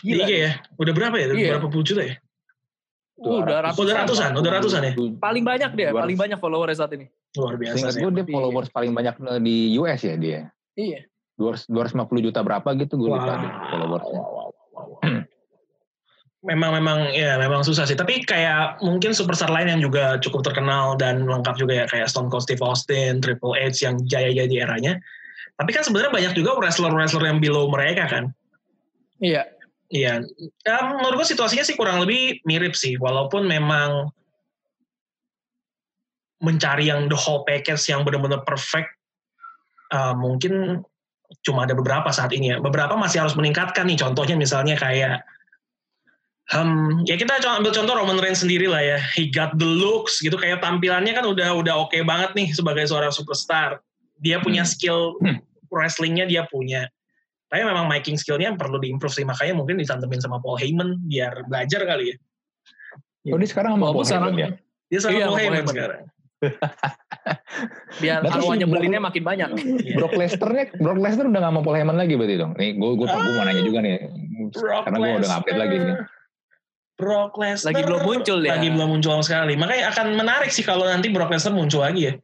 di 0.00 0.14
IG 0.16 0.30
ya, 0.30 0.50
udah 0.78 0.92
berapa 0.94 1.16
ya? 1.18 1.26
Iya. 1.34 1.50
Berapa 1.58 1.68
puluh 1.68 1.82
juta 1.82 2.06
ya? 2.06 2.14
udah 3.20 3.68
ratusan, 3.68 3.84
Udah 3.84 3.94
ratusan, 4.00 4.30
udah 4.32 4.50
ratusan 4.56 4.80
ya? 4.80 4.92
paling 5.20 5.44
banyak 5.44 5.70
dia 5.76 5.92
paling 5.92 6.16
banyak 6.16 6.38
followernya 6.40 6.72
saat 6.72 6.96
ini 6.96 7.04
Luar 7.36 7.60
biasa 7.60 7.76
Seingat 7.76 7.92
sih. 7.92 8.00
gue 8.00 8.10
dia 8.16 8.24
followers 8.24 8.72
paling 8.72 8.96
banyak 8.96 9.12
di 9.44 9.76
US 9.76 10.00
ya 10.00 10.16
dia. 10.16 10.40
iya 10.72 11.04
200 11.36 11.68
250 11.68 12.24
juta 12.24 12.40
berapa 12.40 12.64
gitu 12.76 12.96
gue 12.96 13.08
lupa 13.08 13.20
Wow. 13.28 13.42
deh 13.44 13.52
followersnya. 13.68 14.20
Memang 16.40 16.72
memang 16.80 16.98
ya 17.12 17.36
memang 17.36 17.60
susah 17.60 17.84
sih 17.84 17.92
tapi 17.92 18.24
kayak 18.24 18.80
mungkin 18.80 19.12
superstar 19.12 19.52
lain 19.52 19.76
yang 19.76 19.80
juga 19.84 20.16
cukup 20.24 20.40
terkenal 20.40 20.96
dan 20.96 21.28
lengkap 21.28 21.52
juga 21.60 21.84
ya 21.84 21.86
kayak 21.88 22.08
Stone 22.08 22.32
Cold 22.32 22.48
Steve 22.48 22.64
Austin, 22.64 23.20
Triple 23.20 23.52
H 23.52 23.84
yang 23.84 24.00
jaya-jaya 24.08 24.48
di 24.48 24.56
eranya. 24.56 24.96
Tapi 25.60 25.76
kan 25.76 25.84
sebenarnya 25.84 26.08
banyak 26.08 26.32
juga 26.32 26.56
wrestler-wrestler 26.56 27.28
yang 27.28 27.44
below 27.44 27.68
mereka 27.68 28.08
kan. 28.08 28.24
iya 29.20 29.44
Iya, 29.90 30.22
ya, 30.62 30.76
menurut 30.86 31.18
gue 31.18 31.34
situasinya 31.34 31.66
sih 31.66 31.74
kurang 31.74 31.98
lebih 31.98 32.38
mirip 32.46 32.78
sih, 32.78 32.94
walaupun 32.94 33.42
memang 33.42 34.06
mencari 36.38 36.86
yang 36.86 37.10
the 37.10 37.18
whole 37.18 37.42
package 37.42 37.90
yang 37.90 38.06
benar-benar 38.06 38.46
perfect, 38.46 38.94
uh, 39.90 40.14
mungkin 40.14 40.86
cuma 41.42 41.66
ada 41.66 41.74
beberapa 41.74 42.06
saat 42.14 42.30
ini 42.30 42.54
ya. 42.54 42.62
Beberapa 42.62 42.94
masih 42.94 43.26
harus 43.26 43.34
meningkatkan 43.34 43.82
nih, 43.90 43.98
contohnya 43.98 44.38
misalnya 44.38 44.78
kayak, 44.78 45.26
um, 46.54 47.02
ya 47.06 47.14
kita 47.14 47.38
coba 47.40 47.60
ambil 47.62 47.72
contoh 47.72 47.94
Roman 47.94 48.18
Reigns 48.18 48.42
sendiri 48.42 48.66
lah 48.66 48.82
ya, 48.82 48.98
he 49.14 49.28
got 49.28 49.54
the 49.58 49.66
looks 49.66 50.18
gitu, 50.18 50.34
kayak 50.34 50.60
tampilannya 50.60 51.14
kan 51.14 51.24
udah 51.26 51.54
udah 51.54 51.74
oke 51.86 51.96
banget 52.02 52.34
nih 52.34 52.48
sebagai 52.50 52.86
seorang 52.86 53.10
superstar. 53.10 53.78
Dia 54.20 54.38
punya 54.38 54.62
Hmm. 54.62 54.72
skill 54.72 55.00
Hmm. 55.22 55.38
wrestlingnya 55.70 56.26
dia 56.26 56.44
punya. 56.50 56.90
Tapi 57.50 57.66
memang 57.66 57.90
making 57.90 58.14
skillnya 58.14 58.54
perlu 58.54 58.78
diimprove 58.78 59.10
sih, 59.10 59.26
makanya 59.26 59.58
mungkin 59.58 59.78
ditantemin 59.78 60.22
sama 60.22 60.38
Paul 60.38 60.54
Heyman 60.58 61.02
biar 61.06 61.46
belajar 61.50 61.82
kali 61.82 62.14
ya. 62.14 62.16
Oh 63.34 63.38
dia 63.38 63.48
sekarang 63.50 63.74
sama 63.74 63.90
Paul 63.90 64.02
Heyman 64.02 64.06
sekarang 64.06 64.34
ya? 64.38 64.48
Dia 64.86 64.98
sama 65.02 65.10
Iya, 65.14 65.24
Paul 65.26 65.38
Heyman 65.38 65.66
sekarang. 65.66 66.02
biar 68.00 68.24
arwahnya 68.24 68.64
si 68.64 68.72
belinnya 68.72 69.00
makin 69.02 69.20
banyak 69.20 69.48
Iya. 69.84 69.94
Brock 70.00 70.16
Lesnar-nya 70.16 70.64
Brock 70.80 70.98
Lesnar 71.04 71.26
udah 71.28 71.40
gak 71.42 71.52
sama 71.52 71.60
Paul 71.60 71.76
Heyman 71.76 71.96
lagi 72.00 72.14
berarti 72.16 72.36
dong. 72.40 72.52
Nih 72.56 72.70
gue 72.78 72.90
gue 72.96 73.06
gue 73.06 73.32
mau 73.36 73.44
nanya 73.44 73.62
juga 73.66 73.78
nih. 73.84 73.96
Brock 74.56 74.82
Karena 74.88 74.96
gue 74.98 75.10
udah 75.20 75.30
update 75.36 75.60
lagi 75.60 75.76
nih. 75.76 75.96
Brock 77.00 77.32
Lesnar 77.40 77.72
Lagi 77.72 77.82
belum 77.88 78.02
muncul 78.04 78.38
ya. 78.44 78.60
Lagi 78.60 78.68
belum 78.68 78.88
muncul 78.92 79.10
sama 79.16 79.24
sekali. 79.24 79.56
Makanya 79.56 79.90
akan 79.96 80.06
menarik 80.12 80.52
sih 80.52 80.60
kalau 80.60 80.84
nanti 80.84 81.08
Brock 81.08 81.32
Lesnar 81.32 81.56
muncul 81.56 81.80
lagi 81.80 82.12
ya. 82.12 82.14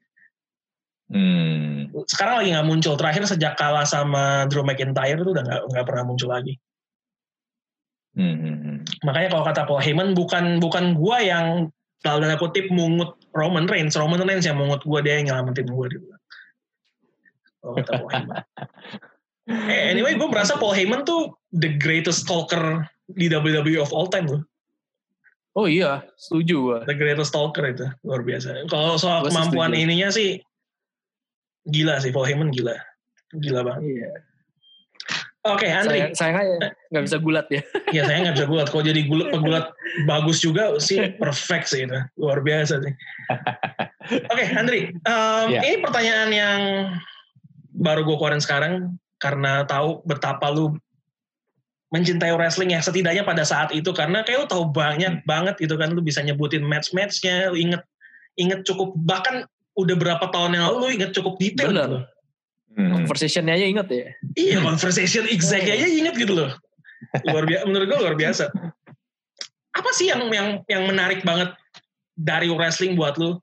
Hmm. 1.11 1.89
Sekarang 2.05 2.45
lagi 2.45 2.53
nggak 2.53 2.69
muncul. 2.69 2.95
Terakhir 3.01 3.25
sejak 3.25 3.57
kalah 3.57 3.89
sama 3.89 4.45
Drew 4.53 4.63
McIntyre 4.63 5.17
itu 5.17 5.33
udah 5.33 5.43
nggak 5.43 5.63
nggak 5.73 5.85
pernah 5.89 6.05
muncul 6.05 6.29
lagi. 6.29 6.55
Hmm, 8.17 8.37
hmm, 8.37 8.57
hmm. 8.61 8.77
Makanya 9.05 9.29
kalau 9.33 9.45
kata 9.45 9.63
Paul 9.65 9.81
Heyman 9.81 10.13
bukan 10.13 10.61
bukan 10.61 10.93
gua 10.93 11.21
yang 11.25 11.73
dalam 12.05 12.21
tanda 12.23 12.37
kutip 12.37 12.69
mungut 12.69 13.17
Roman 13.33 13.65
Reigns, 13.65 13.97
Roman 13.97 14.21
Reigns 14.21 14.45
yang 14.45 14.61
mungut 14.61 14.85
gua 14.85 15.01
dia 15.01 15.21
yang 15.21 15.33
nyelamatin 15.33 15.69
gua 15.73 15.89
gitu. 15.89 16.05
kalau 17.65 17.83
kata 17.83 17.91
Paul 17.99 18.11
Heyman. 18.13 18.37
Eh, 19.47 19.95
anyway, 19.95 20.19
gue 20.19 20.27
merasa 20.27 20.59
Paul 20.59 20.75
Heyman 20.75 21.07
tuh 21.07 21.31
the 21.55 21.79
greatest 21.79 22.27
talker 22.27 22.83
di 23.15 23.31
WWE 23.31 23.79
of 23.79 23.95
all 23.95 24.11
time 24.11 24.27
loh. 24.27 24.43
Oh 25.57 25.65
iya, 25.65 26.05
setuju 26.21 26.55
gua. 26.61 26.79
The 26.85 26.93
greatest 26.93 27.33
talker 27.33 27.65
itu 27.65 27.89
luar 28.05 28.21
biasa. 28.21 28.69
Kalau 28.69 29.01
soal 29.01 29.25
Gua 29.25 29.33
kemampuan 29.33 29.73
setuju. 29.73 29.83
ininya 29.89 30.09
sih 30.13 30.37
gila 31.65 31.97
sih 31.99 32.13
Paul 32.13 32.29
Heyman 32.29 32.53
gila. 32.53 32.77
Gila 33.35 33.61
banget. 33.65 33.83
Iya. 33.89 34.11
Oke, 35.47 35.67
Andri. 35.71 36.03
Sayang, 36.03 36.13
sayang 36.13 36.37
aja 36.43 36.55
nggak 36.91 37.05
bisa 37.07 37.17
gulat 37.23 37.47
ya. 37.49 37.63
Ya 37.97 38.03
saya 38.05 38.19
nggak 38.27 38.35
bisa 38.37 38.47
gulat. 38.47 38.67
Kalau 38.69 38.85
jadi 38.85 39.01
gulat 39.07 39.29
pegulat 39.31 39.67
bagus 40.05 40.43
juga 40.43 40.75
sih 40.77 40.99
perfect 41.23 41.71
sih 41.71 41.87
itu. 41.87 41.99
Luar 42.19 42.43
biasa 42.43 42.83
sih. 42.83 42.93
Oke, 44.33 44.45
Andri. 44.53 44.93
em, 44.93 45.47
Ya. 45.49 45.61
Ini 45.63 45.81
pertanyaan 45.81 46.31
yang 46.31 46.61
baru 47.73 48.03
gue 48.05 48.17
keluarin 48.19 48.43
sekarang 48.43 48.73
karena 49.17 49.65
tahu 49.65 50.03
betapa 50.05 50.51
lu 50.51 50.75
mencintai 51.95 52.35
wrestling 52.35 52.75
ya 52.75 52.83
setidaknya 52.83 53.23
pada 53.23 53.47
saat 53.47 53.71
itu 53.71 53.95
karena 53.95 54.27
kayak 54.27 54.43
lu 54.43 54.47
tahu 54.51 54.65
banyak 54.75 55.23
banget 55.23 55.55
gitu 55.63 55.79
kan 55.79 55.95
lu 55.95 56.03
bisa 56.03 56.19
nyebutin 56.19 56.67
match-matchnya 56.67 57.55
lu 57.55 57.57
inget 57.59 57.83
inget 58.35 58.67
cukup 58.67 58.91
bahkan 59.07 59.47
udah 59.79 59.95
berapa 59.95 60.25
tahun 60.35 60.57
yang 60.59 60.65
lalu 60.67 60.77
lu 60.83 60.89
inget 60.99 61.11
cukup 61.15 61.39
detail 61.39 61.71
Bener. 61.71 61.85
gitu. 61.87 61.99
Hmm. 62.77 62.93
Conversationnya 62.93 63.57
aja 63.57 63.67
inget 63.73 63.89
ya. 63.89 64.09
Iya, 64.37 64.57
conversation 64.61 65.25
exact 65.33 65.65
aja 65.65 65.89
inget 65.89 66.13
gitu 66.13 66.37
loh. 66.37 66.53
Luar 67.25 67.49
biasa, 67.49 67.63
menurut 67.65 67.87
gue 67.89 67.99
luar 68.05 68.17
biasa. 68.21 68.53
Apa 69.73 69.91
sih 69.97 70.13
yang 70.13 70.29
yang 70.29 70.61
yang 70.69 70.85
menarik 70.85 71.25
banget 71.25 71.57
dari 72.17 72.53
wrestling 72.53 72.93
buat 72.93 73.17
lu? 73.17 73.41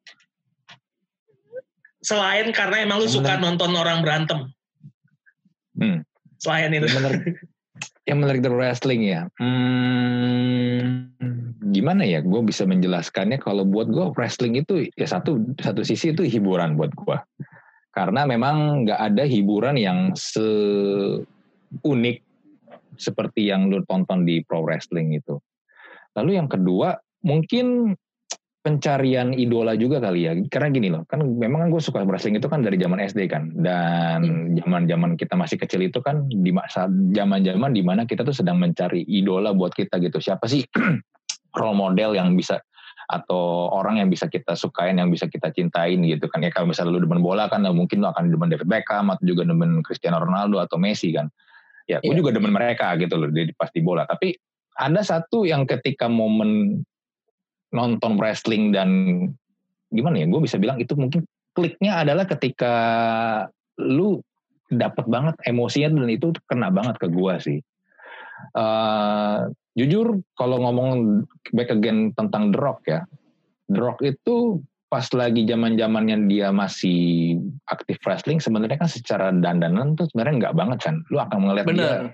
Selain 2.05 2.53
karena 2.53 2.85
emang 2.85 3.01
lu 3.01 3.09
suka 3.09 3.37
menarik- 3.37 3.41
nonton 3.41 3.71
orang 3.73 4.05
berantem. 4.05 4.39
Hmm. 5.81 6.05
Selain 6.37 6.69
itu. 6.69 6.85
yang 8.13 8.21
menarik 8.21 8.45
dari 8.45 8.53
wrestling 8.53 9.01
ya. 9.09 9.25
Hmm, 9.41 11.09
gimana 11.73 12.05
ya? 12.05 12.21
Gue 12.21 12.45
bisa 12.45 12.69
menjelaskannya 12.69 13.41
kalau 13.41 13.65
buat 13.65 13.89
gue 13.89 14.13
wrestling 14.13 14.61
itu 14.61 14.85
ya 14.93 15.09
satu 15.09 15.41
satu 15.57 15.81
sisi 15.81 16.13
itu 16.13 16.21
hiburan 16.21 16.77
buat 16.77 16.93
gue. 16.93 17.17
Karena 17.93 18.29
memang 18.29 18.85
nggak 18.85 19.01
ada 19.01 19.25
hiburan 19.25 19.77
yang 19.81 20.13
seunik 20.13 21.25
seperti 22.97 23.49
yang 23.49 23.73
lu 23.73 23.81
tonton 23.89 24.25
di 24.25 24.45
pro 24.45 24.61
wrestling 24.61 25.17
itu. 25.17 25.41
Lalu 26.13 26.37
yang 26.37 26.45
kedua 26.45 26.93
mungkin 27.25 27.97
pencarian 28.63 29.35
idola 29.35 29.75
juga 29.75 29.99
kali 29.99 30.23
ya. 30.23 30.31
Karena 30.47 30.71
gini 30.71 30.87
loh, 30.87 31.03
kan 31.03 31.19
memang 31.19 31.67
kan 31.67 31.69
gue 31.69 31.83
suka 31.83 32.07
wrestling 32.07 32.39
itu 32.39 32.47
kan 32.47 32.63
dari 32.63 32.79
zaman 32.79 33.03
SD 33.03 33.27
kan. 33.27 33.51
Dan 33.51 34.55
zaman-zaman 34.55 35.19
kita 35.19 35.35
masih 35.35 35.59
kecil 35.59 35.83
itu 35.83 35.99
kan 35.99 36.25
di 36.31 36.55
masa 36.55 36.87
zaman-zaman 36.87 37.75
di 37.75 37.83
mana 37.83 38.07
kita 38.07 38.23
tuh 38.23 38.31
sedang 38.31 38.57
mencari 38.63 39.03
idola 39.03 39.51
buat 39.51 39.75
kita 39.75 39.99
gitu. 39.99 40.23
Siapa 40.23 40.47
sih 40.47 40.63
role 41.59 41.75
model 41.75 42.15
yang 42.15 42.33
bisa 42.39 42.63
atau 43.03 43.67
orang 43.75 43.99
yang 43.99 44.07
bisa 44.07 44.31
kita 44.31 44.55
sukain, 44.55 44.95
yang 44.95 45.11
bisa 45.11 45.27
kita 45.27 45.51
cintain 45.51 45.99
gitu 46.07 46.31
kan. 46.31 46.39
Ya 46.39 46.49
kalau 46.49 46.71
misalnya 46.71 46.95
lu 46.95 47.03
demen 47.03 47.19
bola 47.19 47.51
kan 47.51 47.67
mungkin 47.75 47.99
lu 47.99 48.07
akan 48.07 48.31
demen 48.31 48.47
David 48.47 48.71
Beckham 48.71 49.11
atau 49.11 49.27
juga 49.27 49.43
demen 49.43 49.83
Cristiano 49.83 50.23
Ronaldo 50.23 50.63
atau 50.63 50.79
Messi 50.79 51.11
kan. 51.11 51.27
Ya, 51.83 51.99
gue 51.99 52.15
Iya. 52.15 52.23
juga 52.23 52.31
demen 52.31 52.55
mereka 52.55 52.95
gitu 52.95 53.19
loh 53.19 53.27
di 53.27 53.51
pas 53.51 53.67
di 53.75 53.83
bola. 53.83 54.07
Tapi 54.07 54.31
ada 54.79 55.03
satu 55.03 55.43
yang 55.43 55.67
ketika 55.67 56.07
momen 56.07 56.79
nonton 57.73 58.15
wrestling 58.21 58.71
dan 58.71 58.89
gimana 59.89 60.21
ya, 60.21 60.25
gue 60.29 60.41
bisa 60.41 60.61
bilang 60.61 60.77
itu 60.77 60.93
mungkin 60.93 61.25
kliknya 61.53 62.01
adalah 62.01 62.25
ketika 62.29 62.73
lu 63.81 64.21
dapat 64.69 65.05
banget 65.05 65.35
emosinya 65.45 66.01
dan 66.01 66.09
itu 66.09 66.33
kena 66.49 66.73
banget 66.73 66.97
ke 66.97 67.07
gue 67.09 67.33
sih. 67.41 67.59
Eh, 68.53 69.39
jujur 69.77 70.21
kalau 70.37 70.57
ngomong 70.61 71.23
back 71.53 71.73
again 71.73 72.13
tentang 72.13 72.53
The 72.53 72.59
Rock 72.61 72.81
ya, 72.89 73.01
The 73.69 73.79
Rock 73.81 73.99
itu 74.05 74.61
pas 74.93 75.09
lagi 75.09 75.49
zaman 75.49 75.73
zamannya 75.73 76.29
dia 76.29 76.53
masih 76.53 77.41
aktif 77.65 77.97
wrestling 78.05 78.37
sebenarnya 78.37 78.77
kan 78.77 78.89
secara 78.89 79.33
dandanan 79.33 79.97
tuh 79.97 80.05
sebenarnya 80.13 80.49
nggak 80.49 80.55
banget 80.57 80.79
kan. 80.85 80.95
Lu 81.09 81.17
akan 81.17 81.49
ngeliat 81.49 81.65
dia. 81.73 82.13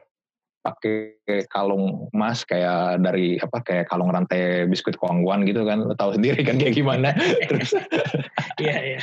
Pakai 0.59 1.15
kalung 1.47 2.11
emas 2.11 2.43
kayak 2.43 2.99
dari 2.99 3.39
apa 3.39 3.63
kayak 3.63 3.85
kalung 3.87 4.11
rantai 4.11 4.67
biskuit 4.67 4.99
kuangguan 4.99 5.47
gitu 5.47 5.63
kan 5.63 5.87
lo 5.87 5.95
tahu 5.95 6.19
sendiri 6.19 6.43
kan 6.43 6.59
kayak 6.59 6.75
gimana. 6.75 7.15
Terus 7.49 7.71
Iya, 8.59 8.77
iya. 8.95 8.99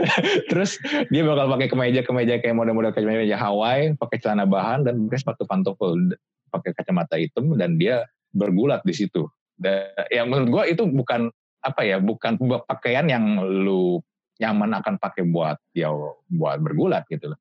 terus 0.50 0.78
dia 1.10 1.22
bakal 1.26 1.50
pakai 1.50 1.68
kemeja 1.68 2.00
kemeja 2.06 2.38
kayak 2.38 2.54
model-model 2.54 2.94
kemeja 2.94 3.34
Hawaii 3.34 3.98
pakai 3.98 4.18
celana 4.22 4.46
bahan 4.46 4.86
dan 4.86 5.10
pakai 5.10 5.18
sepatu 5.18 5.42
pantofel 5.44 6.14
pakai 6.54 6.70
kacamata 6.76 7.18
hitam 7.18 7.58
dan 7.58 7.76
dia 7.76 8.06
bergulat 8.30 8.80
di 8.86 8.94
situ. 8.94 9.26
Dan 9.58 9.90
ya 10.08 10.22
menurut 10.22 10.48
gua 10.48 10.64
itu 10.70 10.86
bukan 10.86 11.28
apa 11.62 11.82
ya 11.86 11.98
bukan 12.02 12.38
pakaian 12.66 13.06
yang 13.10 13.42
lu 13.42 14.02
nyaman 14.42 14.74
akan 14.82 14.98
pakai 14.98 15.26
buat 15.26 15.58
ya 15.74 15.90
buat 16.30 16.58
bergulat 16.62 17.06
gitu 17.10 17.34
loh. 17.34 17.38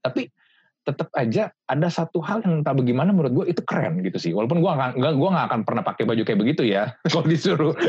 Tapi 0.00 0.28
tetap 0.86 1.10
aja 1.18 1.50
ada 1.66 1.90
satu 1.90 2.22
hal 2.22 2.46
yang 2.46 2.62
entah 2.62 2.70
bagaimana 2.70 3.10
menurut 3.10 3.34
gue 3.34 3.44
itu 3.50 3.58
keren 3.66 3.98
gitu 4.06 4.22
sih. 4.22 4.30
Walaupun 4.30 4.62
gue 4.62 4.70
nggak- 4.70 5.18
gua 5.18 5.30
nggak 5.34 5.46
akan 5.50 5.60
pernah 5.66 5.82
pakai 5.82 6.06
baju 6.06 6.22
kayak 6.22 6.38
begitu 6.38 6.62
ya 6.62 6.94
kalau 7.10 7.26
disuruh. 7.26 7.74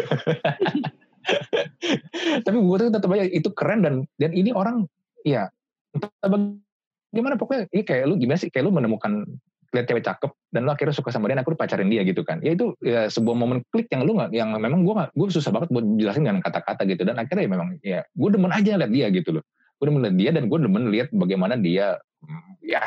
Tapi 2.46 2.58
gue 2.58 2.78
tuh 2.82 2.90
tetap 2.90 3.10
aja 3.14 3.30
itu 3.30 3.50
keren 3.54 3.86
dan 3.86 4.02
dan 4.18 4.34
ini 4.34 4.50
orang 4.50 4.90
ya 5.22 5.46
entah 5.94 6.10
bagaimana 6.26 7.38
pokoknya 7.38 7.70
ini 7.70 7.86
kayak 7.86 8.10
lu 8.10 8.18
gimana 8.18 8.42
sih 8.42 8.50
kayak 8.50 8.66
lu 8.66 8.74
menemukan 8.74 9.30
lihat 9.76 9.92
cewek 9.92 10.08
cakep 10.08 10.32
dan 10.56 10.64
lu 10.64 10.72
akhirnya 10.72 10.96
suka 10.96 11.12
sama 11.12 11.28
dia 11.28 11.36
dan 11.38 11.44
aku 11.44 11.54
pacarin 11.54 11.92
dia 11.92 12.02
gitu 12.08 12.24
kan. 12.24 12.40
Ya 12.42 12.56
itu 12.58 12.74
ya 12.82 13.12
sebuah 13.12 13.36
momen 13.36 13.62
klik 13.70 13.92
yang 13.94 14.08
lu 14.08 14.18
nggak 14.18 14.34
yang 14.34 14.56
memang 14.58 14.88
gue 14.88 14.94
gue 15.14 15.28
susah 15.30 15.54
banget 15.54 15.70
buat 15.70 15.86
jelasin 16.00 16.26
dengan 16.26 16.42
kata-kata 16.42 16.88
gitu. 16.88 17.06
Dan 17.06 17.22
akhirnya 17.22 17.46
ya 17.46 17.52
memang 17.52 17.68
ya 17.84 18.00
gue 18.08 18.30
demen 18.32 18.50
aja 18.50 18.80
lihat 18.80 18.90
dia 18.90 19.12
gitu 19.14 19.38
loh. 19.38 19.44
Gue 19.78 19.94
demen 19.94 20.02
lihat 20.08 20.18
dia 20.18 20.30
dan 20.34 20.50
gue 20.50 20.58
demen 20.58 20.90
lihat 20.90 21.14
bagaimana 21.14 21.54
dia 21.60 22.00
ya 22.62 22.84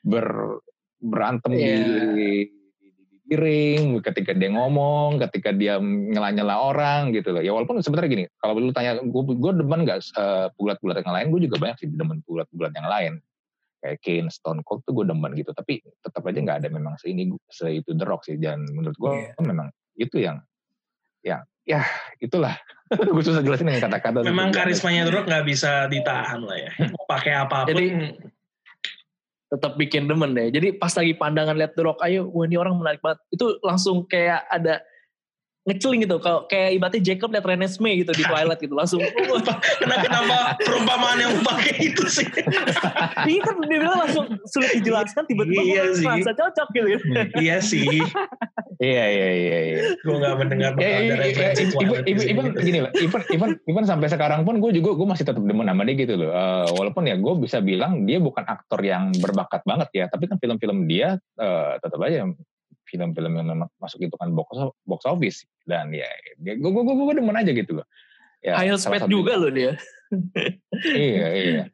ber 0.00 0.58
berantem 0.98 1.52
Iya. 1.52 1.64
di, 1.64 1.80
di, 1.80 2.30
di, 2.76 2.88
di 3.24 3.34
ring 3.36 4.00
ketika 4.00 4.32
dia 4.32 4.50
ngomong 4.52 5.16
ketika 5.28 5.52
dia 5.52 5.80
nyela-nyela 5.80 6.56
orang 6.60 7.12
gitu 7.12 7.32
loh 7.32 7.40
ya 7.40 7.52
walaupun 7.52 7.80
sebenarnya 7.80 8.10
gini 8.10 8.24
kalau 8.36 8.56
lu 8.56 8.72
tanya 8.72 9.00
gue 9.00 9.22
gue 9.36 9.52
demen 9.56 9.84
nggak 9.84 9.98
eh, 10.16 10.46
pukulat-pukulat 10.56 11.00
yang 11.04 11.14
lain 11.16 11.26
gue 11.32 11.40
juga 11.48 11.56
banyak 11.58 11.76
sih 11.80 11.88
demen 11.88 12.20
pukulat-pukulat 12.24 12.72
yang 12.76 12.88
lain 12.88 13.12
kayak 13.80 13.96
Kane, 14.04 14.28
Stone 14.28 14.60
Cold 14.60 14.84
tuh 14.84 14.92
gue 14.92 15.08
demen 15.08 15.32
gitu 15.32 15.56
tapi 15.56 15.80
tetap 15.80 16.20
aja 16.20 16.36
nggak 16.36 16.58
ada 16.64 16.68
memang 16.68 17.00
seini 17.00 17.32
se 17.48 17.80
itu 17.80 17.96
The 17.96 18.04
Rock 18.04 18.28
sih 18.28 18.36
dan 18.36 18.68
menurut 18.68 18.96
gue 18.96 19.08
Iya. 19.08 19.32
memang 19.40 19.72
itu 19.96 20.16
yang 20.20 20.36
ya 21.24 21.40
ya 21.64 21.80
itulah 22.20 22.60
gue 23.16 23.24
susah 23.24 23.40
jelasin 23.40 23.72
dengan 23.72 23.88
kata-kata 23.88 24.20
Memang 24.20 24.52
karismanya 24.52 25.08
The 25.08 25.12
Rock 25.16 25.26
nggak 25.32 25.46
bisa 25.48 25.86
ditahan 25.86 26.44
lah 26.44 26.58
ya. 26.58 26.70
Mau 26.92 27.06
pakai 27.08 27.32
apa 27.38 27.64
pun. 27.64 27.72
Jadi- 27.72 27.94
tetap 29.50 29.74
bikin 29.74 30.06
demen 30.06 30.32
deh. 30.32 30.48
Jadi 30.48 30.78
pas 30.78 30.94
lagi 30.94 31.12
pandangan 31.18 31.58
lihat 31.58 31.74
The 31.74 31.82
Rock, 31.82 31.98
ayo, 32.06 32.30
wah 32.30 32.46
ini 32.46 32.54
orang 32.54 32.78
menarik 32.78 33.02
banget. 33.02 33.18
Itu 33.34 33.58
langsung 33.66 34.06
kayak 34.06 34.46
ada 34.46 34.78
ngeceling 35.70 36.00
gitu. 36.04 36.16
Kalau 36.18 36.44
kayak 36.50 36.76
ibaratnya 36.76 37.02
Jacob 37.02 37.30
lihat 37.30 37.46
Renesmee 37.46 38.02
gitu 38.02 38.12
di 38.12 38.24
Twilight 38.26 38.60
gitu. 38.60 38.74
Langsung, 38.74 39.00
wah, 39.00 39.40
kenapa, 39.78 40.02
kenapa 40.02 40.36
perumpamaan 40.58 41.18
yang 41.22 41.34
pakai 41.46 41.74
itu 41.78 42.04
sih? 42.10 42.26
ini 43.30 43.38
kan 43.40 43.54
dia 43.62 43.78
bilang 43.78 43.98
langsung 44.02 44.26
sulit 44.50 44.74
dijelaskan 44.82 45.22
tiba-tiba 45.30 45.62
Iya 45.62 45.82
sih. 45.94 46.04
merasa 46.06 46.30
cocok 46.34 46.68
gitu. 46.74 46.88
iya 47.38 47.56
sih. 47.62 47.86
iya 48.80 49.04
iya 49.12 49.28
iya 49.36 49.58
iya 49.60 49.78
Gue 50.00 50.16
nggak 50.16 50.34
mendengar 50.40 50.70
bakal 50.72 50.88
ada 50.88 51.00
iya, 51.04 51.12
iya, 51.12 51.14
referensi 51.20 51.62
even 52.30 52.46
gini 52.56 52.78
lah, 52.80 52.92
even, 52.96 53.20
even, 53.28 53.50
even 53.68 53.84
sampai 53.84 54.08
sekarang 54.08 54.42
pun 54.48 54.56
gue 54.58 54.70
juga 54.72 54.96
gue 54.96 55.06
masih 55.06 55.24
tetap 55.28 55.42
demen 55.44 55.68
sama 55.68 55.84
dia 55.84 55.96
gitu 56.00 56.14
loh. 56.16 56.30
Eh, 56.32 56.66
walaupun 56.74 57.04
ya 57.06 57.16
gue 57.20 57.34
bisa 57.38 57.60
bilang 57.60 58.08
dia 58.08 58.18
bukan 58.18 58.44
aktor 58.44 58.80
yang 58.80 59.12
berbakat 59.20 59.62
banget 59.68 59.88
ya, 59.92 60.04
tapi 60.08 60.26
kan 60.26 60.40
film-film 60.40 60.88
dia 60.88 61.20
eh, 61.36 61.72
tetap 61.78 62.00
aja 62.00 62.26
film-film 62.90 63.32
yang 63.38 63.46
masuk 63.78 64.02
itu 64.02 64.16
kan 64.18 64.34
box 64.34 64.50
box 64.84 65.06
office 65.06 65.46
dan 65.64 65.94
ya 65.94 66.10
gue 66.42 66.58
gue 66.58 66.82
gue, 66.82 66.94
gue 66.98 67.16
demen 67.22 67.38
aja 67.38 67.54
gitu 67.54 67.78
loh. 67.78 67.86
Ya, 68.40 68.56
High 68.56 68.72
salah 68.80 69.04
speed 69.04 69.12
juga 69.12 69.36
loh 69.36 69.52
dia. 69.52 69.76
iya 70.96 71.28
iya. 71.36 71.64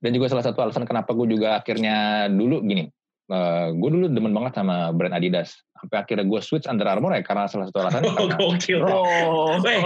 Dan 0.00 0.10
juga 0.16 0.32
salah 0.32 0.46
satu 0.46 0.62
alasan 0.62 0.86
kenapa 0.86 1.12
gue 1.12 1.28
juga 1.28 1.60
akhirnya 1.60 2.30
dulu 2.30 2.62
gini, 2.64 2.88
eh, 3.28 3.66
gue 3.74 3.90
dulu 3.90 4.06
demen 4.08 4.32
banget 4.32 4.62
sama 4.62 4.94
brand 4.94 5.12
Adidas. 5.12 5.60
Sampai 5.76 5.96
akhirnya 6.00 6.28
gue 6.28 6.40
switch 6.44 6.68
Under 6.70 6.86
Armour 6.88 7.16
ya 7.16 7.24
karena 7.26 7.50
salah 7.50 7.68
satu 7.68 7.78
alasannya 7.84 8.12
Oh, 8.16 8.28
karena 8.30 8.36
gokil. 8.38 8.80
Oh, 8.86 9.56
Weh, 9.60 9.80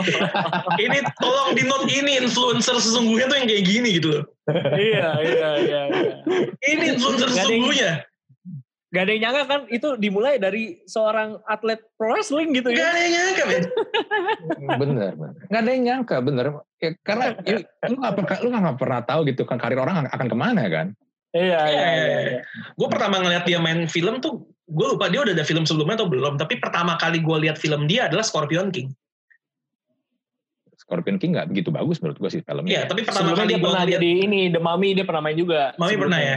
ini 0.82 0.98
tolong 1.18 1.50
di 1.56 1.62
note 1.64 1.88
ini 1.88 2.20
influencer 2.20 2.76
sesungguhnya 2.78 3.26
tuh 3.30 3.36
yang 3.40 3.48
kayak 3.48 3.64
gini 3.64 3.88
gitu 3.96 4.08
loh. 4.20 4.24
iya, 4.76 5.18
iya, 5.24 5.50
iya. 5.64 5.80
iya. 5.88 6.12
Ini 6.62 6.94
influencer 6.94 7.32
sesungguhnya. 7.32 8.04
Gak 8.94 9.10
ada 9.10 9.10
yang 9.10 9.22
nyangka 9.26 9.42
kan 9.50 9.60
itu 9.74 9.88
dimulai 9.98 10.38
dari 10.38 10.78
seorang 10.86 11.42
atlet 11.50 11.82
pro 11.98 12.14
wrestling 12.14 12.54
gitu 12.54 12.70
Gak 12.70 12.78
ya. 12.78 12.86
ada 12.94 13.00
yang 13.02 13.12
nyangka, 13.18 13.42
men. 13.50 13.64
bener, 14.86 15.12
bener. 15.18 15.34
Nggak 15.50 15.60
ada 15.66 15.70
yang 15.74 15.84
nyangka, 15.84 16.16
bener. 16.22 16.44
Ya, 16.78 16.90
karena 17.02 17.24
ya, 17.42 17.56
lu 17.90 17.96
nggak 17.98 18.14
pernah, 18.14 18.36
lu 18.38 18.48
nggak 18.54 18.78
pernah 18.78 19.00
tahu 19.02 19.20
gitu 19.26 19.42
kan 19.42 19.58
karir 19.58 19.82
orang 19.82 20.06
akan 20.06 20.26
ke 20.30 20.36
mana 20.38 20.62
kan. 20.70 20.86
Iya, 21.34 21.58
Iya, 21.66 21.66
iya, 21.66 21.86
iya, 21.90 22.18
iya. 22.22 22.40
Gue 22.78 22.86
pertama 22.86 23.18
ngeliat 23.18 23.42
dia 23.42 23.58
main 23.58 23.90
film 23.90 24.22
tuh, 24.22 24.46
gue 24.70 24.86
lupa 24.86 25.10
dia 25.10 25.26
udah 25.26 25.34
ada 25.34 25.42
film 25.42 25.66
sebelumnya 25.66 25.98
atau 25.98 26.06
belum. 26.06 26.38
Tapi 26.38 26.62
pertama 26.62 26.94
kali 26.94 27.18
gue 27.18 27.36
lihat 27.50 27.58
film 27.58 27.90
dia 27.90 28.06
adalah 28.06 28.22
Scorpion 28.22 28.70
King. 28.70 28.94
Scorpion 30.78 31.18
King 31.18 31.34
nggak 31.34 31.50
begitu 31.50 31.74
bagus 31.74 31.98
menurut 31.98 32.22
gue 32.22 32.30
sih 32.30 32.40
Iya, 32.40 32.46
filmnya. 32.46 32.80
tapi 32.86 33.02
pertama 33.02 33.32
Sebelumnya 33.34 33.42
kali 33.42 33.50
dia 33.50 33.58
gue 33.58 33.66
pernah 33.66 33.82
lihat, 33.82 33.94
jadi 33.98 34.10
ini 34.22 34.40
The 34.54 34.60
Mummy 34.62 34.88
dia 34.94 35.04
pernah 35.08 35.22
main 35.26 35.34
juga. 35.34 35.60
Mami 35.80 35.94
pernah 35.98 36.20
ya. 36.22 36.36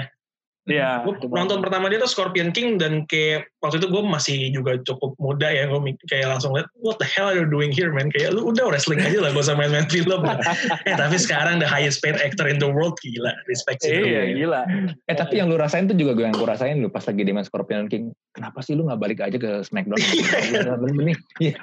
Iya. 0.67 1.07
Gue 1.07 1.15
nonton 1.31 1.63
pertama 1.63 1.87
dia 1.87 2.03
tuh 2.03 2.11
Scorpion 2.11 2.51
King 2.51 2.75
dan 2.75 3.07
kayak 3.07 3.47
waktu 3.57 3.81
itu 3.81 3.87
gue 3.89 4.03
masih 4.05 4.37
juga 4.53 4.77
cukup 4.85 5.17
muda 5.17 5.49
ya 5.49 5.65
gue 5.65 5.79
kayak 6.05 6.29
langsung 6.29 6.53
lihat 6.53 6.69
what 6.77 7.01
the 7.01 7.07
hell 7.07 7.25
are 7.25 7.33
you 7.33 7.43
doing 7.43 7.73
here 7.73 7.89
man 7.89 8.07
kayak 8.09 8.29
lu 8.29 8.53
udah 8.53 8.69
wrestling 8.69 9.01
aja 9.01 9.17
lah 9.17 9.33
gak 9.33 9.43
usah 9.43 9.57
main-main 9.57 9.89
film 9.89 10.21
lah. 10.21 10.37
eh 10.89 10.93
tapi 10.93 11.17
sekarang 11.17 11.57
the 11.57 11.65
highest 11.65 11.97
paid 11.99 12.13
actor 12.17 12.45
in 12.45 12.57
the 12.57 12.69
world 12.69 12.93
gila 13.01 13.33
respect 13.49 13.81
sih 13.81 13.97
Iya, 13.97 14.37
gila. 14.37 14.61
Eh 15.03 15.15
tapi 15.15 15.41
yang 15.41 15.49
lu 15.49 15.57
rasain 15.57 15.89
tuh 15.89 15.97
juga 15.97 16.13
gue 16.13 16.25
yang 16.25 16.37
gue 16.37 16.45
rasain 16.45 16.77
lu 16.77 16.87
pas 16.87 17.01
lagi 17.01 17.21
di 17.21 17.33
main 17.33 17.43
Scorpion 17.43 17.89
King. 17.89 18.13
Kenapa 18.29 18.61
sih 18.61 18.77
lu 18.77 18.85
nggak 18.85 18.99
balik 19.01 19.19
aja 19.19 19.33
ke 19.35 19.65
Smackdown? 19.65 19.97
Bener 20.85 21.03
nih. 21.03 21.17
Iya. 21.41 21.57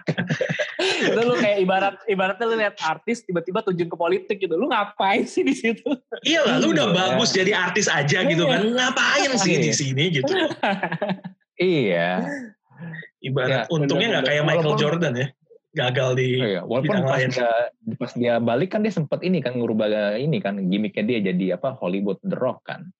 itu 1.05 1.21
lu 1.23 1.35
kayak 1.39 1.59
ibarat 1.63 1.95
ibaratnya 2.05 2.45
lu 2.45 2.57
lihat 2.59 2.75
artis 2.83 3.23
tiba-tiba 3.23 3.63
terjun 3.63 3.87
ke 3.87 3.95
politik 3.95 4.37
gitu. 4.39 4.55
Lu 4.55 4.67
ngapain 4.67 5.23
sih 5.25 5.47
di 5.47 5.55
situ? 5.55 5.87
iya 6.27 6.43
lah 6.43 6.59
lu 6.59 6.73
udah 6.73 6.91
Iya. 6.91 6.97
bagus 6.97 7.31
jadi 7.31 7.53
artis 7.55 7.87
aja 7.87 8.23
gitu 8.25 8.45
kan 8.45 8.63
ngapain 8.67 9.31
sih 9.39 9.57
di 9.57 9.71
Iya. 9.71 9.77
sini 9.77 10.05
gitu 10.11 10.33
Iya. 11.57 12.27
ibarat 13.23 13.67
Ya, 13.67 13.73
untungnya 13.73 14.09
nggak 14.19 14.27
kayak 14.29 14.43
Michael 14.45 14.61
Walaupun- 14.75 14.83
Jordan 14.83 15.15
ya 15.17 15.29
gagal 15.75 16.09
di 16.15 16.29
Oh 16.39 16.47
iya, 16.47 16.63
walaupun 16.63 17.03
pas 17.03 17.19
lain. 17.19 17.31
dia, 17.35 17.51
pas 17.99 18.13
dia 18.15 18.35
balik 18.39 18.71
kan 18.71 18.81
dia 18.87 18.95
sempet 18.95 19.19
ini 19.27 19.43
kan 19.43 19.59
ngubah 19.59 20.15
ini 20.15 20.39
kan 20.39 20.55
gimmicknya 20.71 21.03
dia 21.03 21.19
jadi 21.35 21.59
apa 21.59 21.75
Hollywood 21.75 22.23
The 22.23 22.39
Rock 22.39 22.63
kan. 22.67 22.91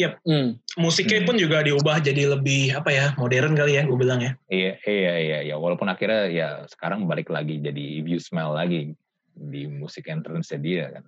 Hmm. 0.00 0.56
musiknya 0.80 1.20
Hmm. 1.20 1.28
pun 1.28 1.36
juga 1.36 1.60
diubah 1.60 2.00
jadi 2.00 2.32
lebih 2.32 2.72
apa 2.72 2.88
ya 2.88 3.06
modern 3.20 3.52
kali 3.52 3.76
ya 3.76 3.84
gue 3.84 3.98
bilang 4.00 4.24
ya 4.24 4.32
Iya 4.48 4.80
iya 4.88 5.12
iya 5.20 5.38
iya 5.44 5.54
walaupun 5.60 5.92
akhirnya 5.92 6.24
ya 6.32 6.48
sekarang 6.72 7.04
balik 7.04 7.28
lagi 7.28 7.60
jadi 7.60 8.00
If 8.00 8.08
You 8.08 8.16
Smell 8.16 8.56
lagi 8.56 8.96
di 9.36 9.68
musik 9.68 10.08
entrance 10.08 10.56
dia 10.56 10.88
kan. 10.88 11.04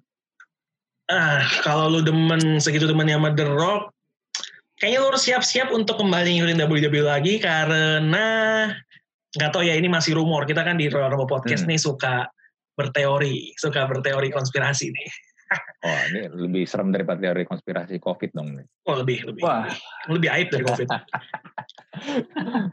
ah 1.08 1.40
kalau 1.64 1.88
lu 1.88 2.00
demen 2.04 2.60
segitu 2.60 2.84
demennya 2.84 3.16
sama 3.16 3.32
The 3.32 3.48
Rock 3.48 3.91
kayaknya 4.82 4.98
lu 4.98 5.14
harus 5.14 5.22
siap-siap 5.22 5.70
untuk 5.70 5.94
kembali 5.94 6.42
ngikutin 6.42 6.58
WWE 6.66 7.02
lagi 7.06 7.38
karena 7.38 8.26
nggak 9.32 9.50
tahu 9.54 9.62
ya 9.62 9.78
ini 9.78 9.86
masih 9.86 10.18
rumor 10.18 10.42
kita 10.42 10.66
kan 10.66 10.74
di 10.74 10.90
Rumble 10.90 11.24
Podcast 11.24 11.62
Hmm. 11.62 11.70
nih 11.70 11.78
suka 11.78 12.26
berteori 12.74 13.54
suka 13.54 13.86
berteori 13.86 14.28
konspirasi 14.28 14.90
nih 14.90 15.10
Oh 15.84 15.98
ini 16.08 16.20
lebih 16.32 16.64
serem 16.64 16.88
daripada 16.88 17.20
teori 17.20 17.44
konspirasi 17.44 18.00
COVID 18.00 18.32
dong. 18.32 18.56
nih. 18.56 18.64
oh 18.88 18.96
lebih 18.96 19.20
lebih 19.28 19.44
Wah. 19.44 19.68
lebih 20.08 20.32
aib 20.32 20.48
dari 20.48 20.64
COVID 20.64 20.88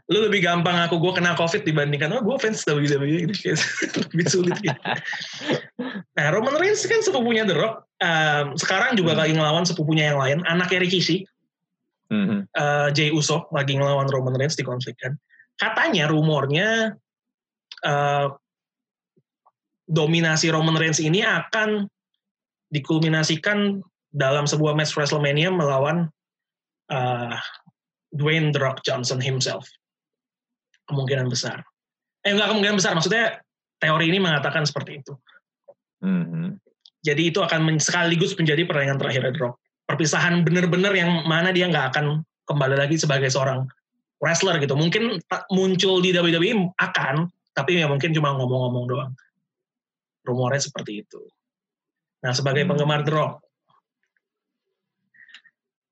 lu 0.08 0.18
lebih 0.24 0.40
gampang 0.40 0.80
aku 0.80 0.96
gue 0.96 1.12
kena 1.12 1.36
COVID 1.36 1.62
dibandingkan 1.62 2.08
oh 2.10 2.24
gue 2.24 2.36
fans 2.40 2.64
WWE 2.64 3.28
gitu 3.28 3.52
lebih 4.10 4.26
sulit 4.26 4.56
gitu 4.58 4.80
nah 6.16 6.26
Roman 6.32 6.56
Reigns 6.56 6.82
kan 6.84 7.00
sepupunya 7.00 7.46
The 7.46 7.54
Rock 7.54 7.86
Um, 8.00 8.56
sekarang 8.56 8.96
juga 8.96 9.12
Hmm. 9.12 9.20
lagi 9.20 9.32
ngelawan 9.36 9.68
sepupunya 9.68 10.08
yang 10.08 10.16
lain 10.16 10.40
anaknya 10.48 10.80
Rikishi 10.80 11.28
Mhm. 12.10 12.50
uh, 12.58 12.90
Jay 12.90 13.14
Uso 13.14 13.46
lagi 13.54 13.78
ngelawan 13.78 14.10
Roman 14.10 14.34
Reigns 14.34 14.58
di 14.58 14.66
konflik 14.66 14.98
kan. 14.98 15.14
Katanya 15.54 16.10
rumornya 16.10 16.98
uh, 17.86 18.26
dominasi 19.86 20.50
Roman 20.50 20.74
Reigns 20.74 20.98
ini 20.98 21.22
akan 21.22 21.86
dikulminasikan 22.70 23.78
dalam 24.10 24.46
sebuah 24.50 24.74
match 24.74 24.98
WrestleMania 24.98 25.54
melawan 25.54 26.10
uh, 26.90 27.38
Dwayne 28.10 28.50
The 28.50 28.58
Rock 28.58 28.82
Johnson 28.82 29.22
himself. 29.22 29.70
Kemungkinan 30.90 31.30
besar. 31.30 31.62
Eh 32.26 32.34
enggak 32.34 32.50
kemungkinan 32.50 32.78
besar, 32.78 32.98
maksudnya 32.98 33.38
teori 33.78 34.10
ini 34.10 34.18
mengatakan 34.18 34.66
seperti 34.66 34.98
itu. 34.98 35.14
Mhm. 36.02 36.58
Jadi 37.06 37.22
itu 37.30 37.38
akan 37.38 37.60
men- 37.64 37.82
sekaligus 37.82 38.34
menjadi 38.34 38.66
pertandingan 38.66 38.98
terakhir 38.98 39.30
The 39.30 39.40
Rock. 39.40 39.59
Perpisahan 39.90 40.46
bener-bener 40.46 40.94
yang 40.94 41.26
mana 41.26 41.50
dia 41.50 41.66
nggak 41.66 41.90
akan 41.90 42.22
kembali 42.46 42.78
lagi 42.78 42.94
sebagai 42.94 43.26
seorang 43.26 43.66
wrestler 44.22 44.62
gitu. 44.62 44.78
Mungkin 44.78 45.18
muncul 45.50 45.98
di 45.98 46.14
WWE 46.14 46.70
akan, 46.78 47.26
tapi 47.58 47.82
ya 47.82 47.90
mungkin 47.90 48.14
cuma 48.14 48.38
ngomong-ngomong 48.38 48.84
doang. 48.86 49.12
Rumornya 50.22 50.62
seperti 50.62 51.02
itu. 51.02 51.18
Nah 52.22 52.30
sebagai 52.30 52.62
Hmm. 52.62 52.76
penggemar 52.76 53.02
The 53.02 53.12
Rock, 53.16 53.42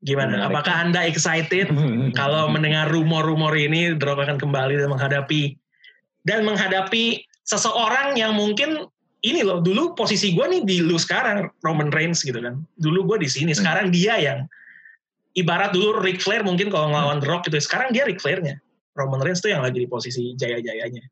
gimana? 0.05 0.47
Menarik. 0.47 0.49
Apakah 0.53 0.75
anda 0.87 1.01
excited 1.09 1.67
kalau 2.21 2.47
mendengar 2.53 2.87
rumor-rumor 2.93 3.57
ini 3.59 3.97
The 3.99 4.05
Rock 4.07 4.29
akan 4.29 4.39
kembali 4.39 4.79
dan 4.79 4.89
menghadapi 4.95 5.43
dan 6.23 6.45
menghadapi 6.47 7.25
seseorang 7.43 8.15
yang 8.21 8.37
mungkin 8.37 8.87
ini 9.29 9.41
loh 9.45 9.61
dulu 9.61 9.93
posisi 9.93 10.33
gue 10.33 10.47
nih 10.47 10.63
di 10.65 10.81
lu 10.81 10.97
sekarang 10.97 11.53
Roman 11.61 11.93
Reigns 11.93 12.25
gitu 12.25 12.39
kan 12.41 12.65
dulu 12.81 13.15
gue 13.15 13.25
di 13.25 13.29
sini 13.29 13.53
Hmm. 13.53 13.61
sekarang 13.61 13.87
dia 13.93 14.17
yang 14.17 14.49
ibarat 15.37 15.71
dulu 15.77 16.01
Ric 16.01 16.25
Flair 16.25 16.43
mungkin 16.43 16.73
kalau 16.73 16.91
ngelawan 16.91 17.21
The 17.21 17.29
Rock 17.29 17.47
gitu 17.47 17.61
sekarang 17.61 17.93
dia 17.93 18.09
Ric 18.09 18.19
Flair-nya 18.19 18.59
Roman 18.97 19.23
Reigns 19.23 19.45
tuh 19.45 19.53
yang 19.53 19.63
lagi 19.63 19.79
di 19.79 19.89
posisi 19.89 20.35
jaya-jayanya 20.35 21.05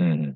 Hmm. 0.00 0.32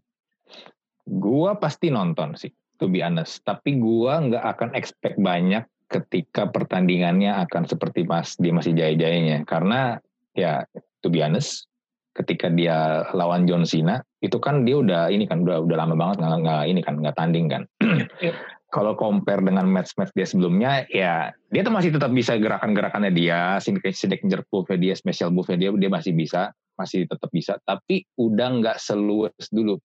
Gua 1.07 1.57
pasti 1.57 1.89
nonton 1.89 2.37
sih, 2.37 2.53
to 2.77 2.87
be 2.91 3.01
honest. 3.01 3.41
Tapi 3.43 3.81
gua 3.81 4.21
nggak 4.21 4.45
akan 4.45 4.71
expect 4.77 5.17
banyak 5.17 5.65
ketika 5.87 6.51
pertandingannya 6.51 7.31
akan 7.47 7.65
seperti 7.65 8.03
pas 8.05 8.37
dia 8.37 8.53
masih 8.53 8.75
jaya-jayanya. 8.75 9.47
Karena 9.47 9.97
ya, 10.37 10.67
to 11.01 11.09
be 11.09 11.23
honest, 11.23 11.71
ketika 12.13 12.51
dia 12.53 13.07
lawan 13.15 13.47
John 13.47 13.65
Cena, 13.65 14.03
itu 14.27 14.39
kan 14.43 14.67
dia 14.67 14.77
udah 14.83 15.09
ini 15.09 15.25
kan 15.25 15.47
udah 15.47 15.63
udah 15.63 15.77
lama 15.79 15.95
banget 15.95 16.21
nggak 16.21 16.39
nggak 16.43 16.63
ini 16.69 16.81
kan 16.83 16.95
nggak 16.99 17.17
tanding 17.17 17.47
kan. 17.49 17.63
Yep. 18.23 18.35
Kalau 18.67 18.99
compare 18.99 19.41
dengan 19.47 19.63
match-match 19.71 20.11
dia 20.13 20.27
sebelumnya, 20.27 20.85
ya 20.91 21.31
dia 21.55 21.63
tuh 21.63 21.71
masih 21.71 21.95
tetap 21.95 22.11
bisa 22.11 22.35
gerakan-gerakannya 22.35 23.15
dia, 23.15 23.63
signature 23.63 24.43
move-nya 24.51 24.77
dia, 24.77 24.95
special 24.99 25.31
move-nya 25.31 25.57
dia, 25.57 25.71
dia 25.71 25.91
masih 25.91 26.13
bisa, 26.13 26.51
masih 26.75 27.07
tetap 27.07 27.31
bisa. 27.31 27.63
Tapi 27.63 28.05
udah 28.19 28.49
nggak 28.59 28.77
seluas 28.83 29.33
dulu. 29.55 29.79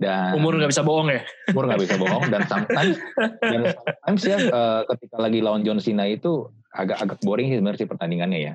Dan 0.00 0.38
Umur 0.38 0.56
nggak 0.56 0.72
bisa 0.72 0.86
bohong 0.86 1.10
ya. 1.12 1.20
umur 1.52 1.68
nggak 1.68 1.82
bisa 1.84 1.94
bohong 2.00 2.24
dan 2.32 2.42
sometimes 2.48 2.96
dan 3.44 3.60
sometimes 3.76 4.22
ya 4.24 4.38
eh, 4.40 4.82
ketika 4.94 5.16
lagi 5.20 5.38
lawan 5.44 5.66
John 5.68 5.82
Cena 5.82 6.08
itu 6.08 6.48
agak-agak 6.72 7.20
boring 7.20 7.52
sih 7.52 7.60
sebenarnya 7.60 7.80
sih 7.84 7.90
pertandingannya 7.90 8.40
ya. 8.40 8.54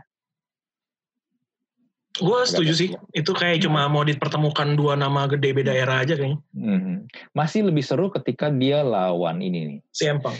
Gue 2.11 2.39
setuju 2.43 2.73
sih 2.75 2.89
itu 3.15 3.31
kayak 3.31 3.63
cuma 3.63 3.87
mau 3.87 4.03
dipertemukan 4.03 4.75
dua 4.75 4.99
nama 4.99 5.31
gede 5.31 5.55
beda 5.55 5.71
era 5.71 6.03
aja 6.03 6.19
kayaknya 6.19 6.43
Mhm. 6.51 7.07
Masih 7.31 7.63
lebih 7.63 7.81
seru 7.81 8.11
ketika 8.11 8.51
dia 8.51 8.83
lawan 8.83 9.39
ini 9.39 9.59
nih. 9.65 9.79
si 9.95 10.05
Empang 10.05 10.35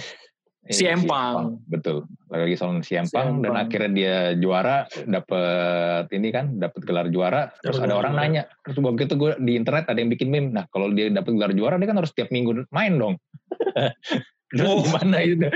Eh, 0.62 0.78
Si 0.78 0.86
Empang. 0.86 1.58
Betul. 1.66 2.06
Lagi 2.30 2.54
lawan 2.62 2.86
si 2.86 2.94
Si 2.94 2.94
Empang 2.94 3.42
dan 3.42 3.58
akhirnya 3.58 3.90
dia 3.90 4.16
juara, 4.38 4.86
dapet 5.10 6.06
ini 6.14 6.30
kan, 6.30 6.54
dapet 6.62 6.86
gelar 6.86 7.10
juara. 7.10 7.50
Terus 7.66 7.82
ada 7.82 7.98
orang 7.98 8.14
nanya, 8.14 8.46
terus 8.62 8.78
begitu 8.78 9.18
gue 9.18 9.34
di 9.42 9.58
internet 9.58 9.90
ada 9.90 9.98
yang 9.98 10.14
bikin 10.14 10.30
meme. 10.30 10.54
Nah 10.54 10.70
kalau 10.70 10.94
dia 10.94 11.10
dapet 11.10 11.34
gelar 11.34 11.50
juara, 11.58 11.82
dia 11.82 11.90
kan 11.90 11.98
harus 11.98 12.14
tiap 12.14 12.30
minggu 12.30 12.70
main 12.70 12.94
dong. 12.94 13.18
Terus 14.54 14.68
Oh. 14.70 14.84
gimana 14.86 15.18
itu? 15.26 15.50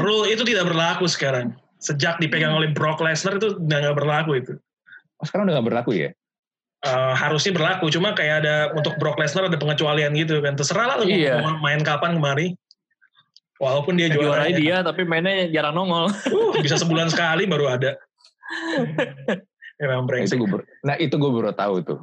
rule 0.00 0.24
itu 0.24 0.40
tidak 0.40 0.72
berlaku 0.72 1.04
sekarang 1.04 1.52
sejak 1.80 2.20
dipegang 2.20 2.52
oleh 2.52 2.68
Brock 2.70 3.00
Lesnar 3.00 3.40
itu 3.40 3.56
udah 3.56 3.78
nggak 3.80 3.96
berlaku 3.96 4.32
itu 4.36 4.54
Oh, 5.20 5.28
sekarang 5.28 5.52
udah 5.52 5.60
gak 5.60 5.68
berlaku 5.68 5.92
ya? 5.92 6.08
Eh, 6.80 7.12
harusnya 7.12 7.52
berlaku 7.52 7.92
cuma 7.92 8.16
kayak 8.16 8.40
ada 8.40 8.72
untuk 8.72 8.96
Brock 8.96 9.20
Lesnar 9.20 9.44
ada 9.44 9.58
pengecualian 9.60 10.16
gitu 10.16 10.40
kan 10.40 10.56
terserah 10.56 10.88
lah 10.88 10.96
lu 10.96 11.12
Iya. 11.12 11.44
mau 11.44 11.60
main 11.60 11.84
kapan 11.84 12.16
kemari 12.16 12.56
walaupun 13.60 14.00
dia 14.00 14.08
Juaranya 14.08 14.48
juara 14.48 14.56
dia 14.56 14.76
tapi 14.80 15.04
mainnya 15.04 15.44
jarang 15.52 15.76
nongol. 15.76 16.08
uh, 16.08 16.56
bisa 16.64 16.80
sebulan 16.80 17.12
sekali 17.12 17.44
baru 17.44 17.76
ada 17.76 18.00
Emang 19.76 20.04
Nah, 20.04 20.08
brengsek. 20.08 20.36
itu 20.36 20.40
gue 20.40 20.48
ber- 20.52 20.68
nah 20.80 20.96
itu 20.96 21.14
gue 21.16 21.30
baru 21.30 21.52
tahu 21.52 21.80
tuh. 21.80 22.00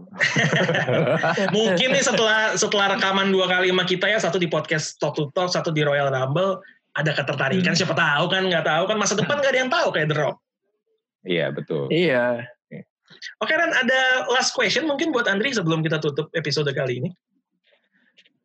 Mungkin 1.58 1.94
nih 1.94 2.02
setelah 2.02 2.54
setelah 2.54 2.98
rekaman 2.98 3.30
dua 3.30 3.46
kali 3.46 3.70
sama 3.70 3.86
kita 3.86 4.10
ya, 4.10 4.18
satu 4.18 4.38
di 4.38 4.50
podcast 4.50 4.98
Talk 4.98 5.14
to 5.14 5.30
Talk, 5.30 5.50
satu 5.50 5.70
di 5.70 5.86
Royal 5.86 6.10
Rumble, 6.10 6.58
ada 6.98 7.12
ketertarikan. 7.14 7.78
Hmm. 7.78 7.80
Siapa 7.80 7.94
tahu 7.94 8.26
kan, 8.34 8.44
nggak 8.50 8.66
tahu 8.66 8.84
kan 8.90 8.98
masa 8.98 9.14
depan 9.14 9.38
nggak 9.38 9.52
ada 9.54 9.60
yang 9.62 9.72
tahu 9.72 9.88
kayak 9.94 10.08
The 10.10 10.18
Rock. 10.18 10.38
Iya 11.28 11.46
betul. 11.54 11.86
iya. 11.94 12.50
Oke 13.40 13.56
Ran, 13.56 13.72
ada 13.72 14.28
last 14.28 14.52
question 14.52 14.84
mungkin 14.84 15.16
buat 15.16 15.32
Andri 15.32 15.56
sebelum 15.56 15.80
kita 15.80 16.04
tutup 16.04 16.28
episode 16.36 16.68
kali 16.76 17.04
ini. 17.04 17.10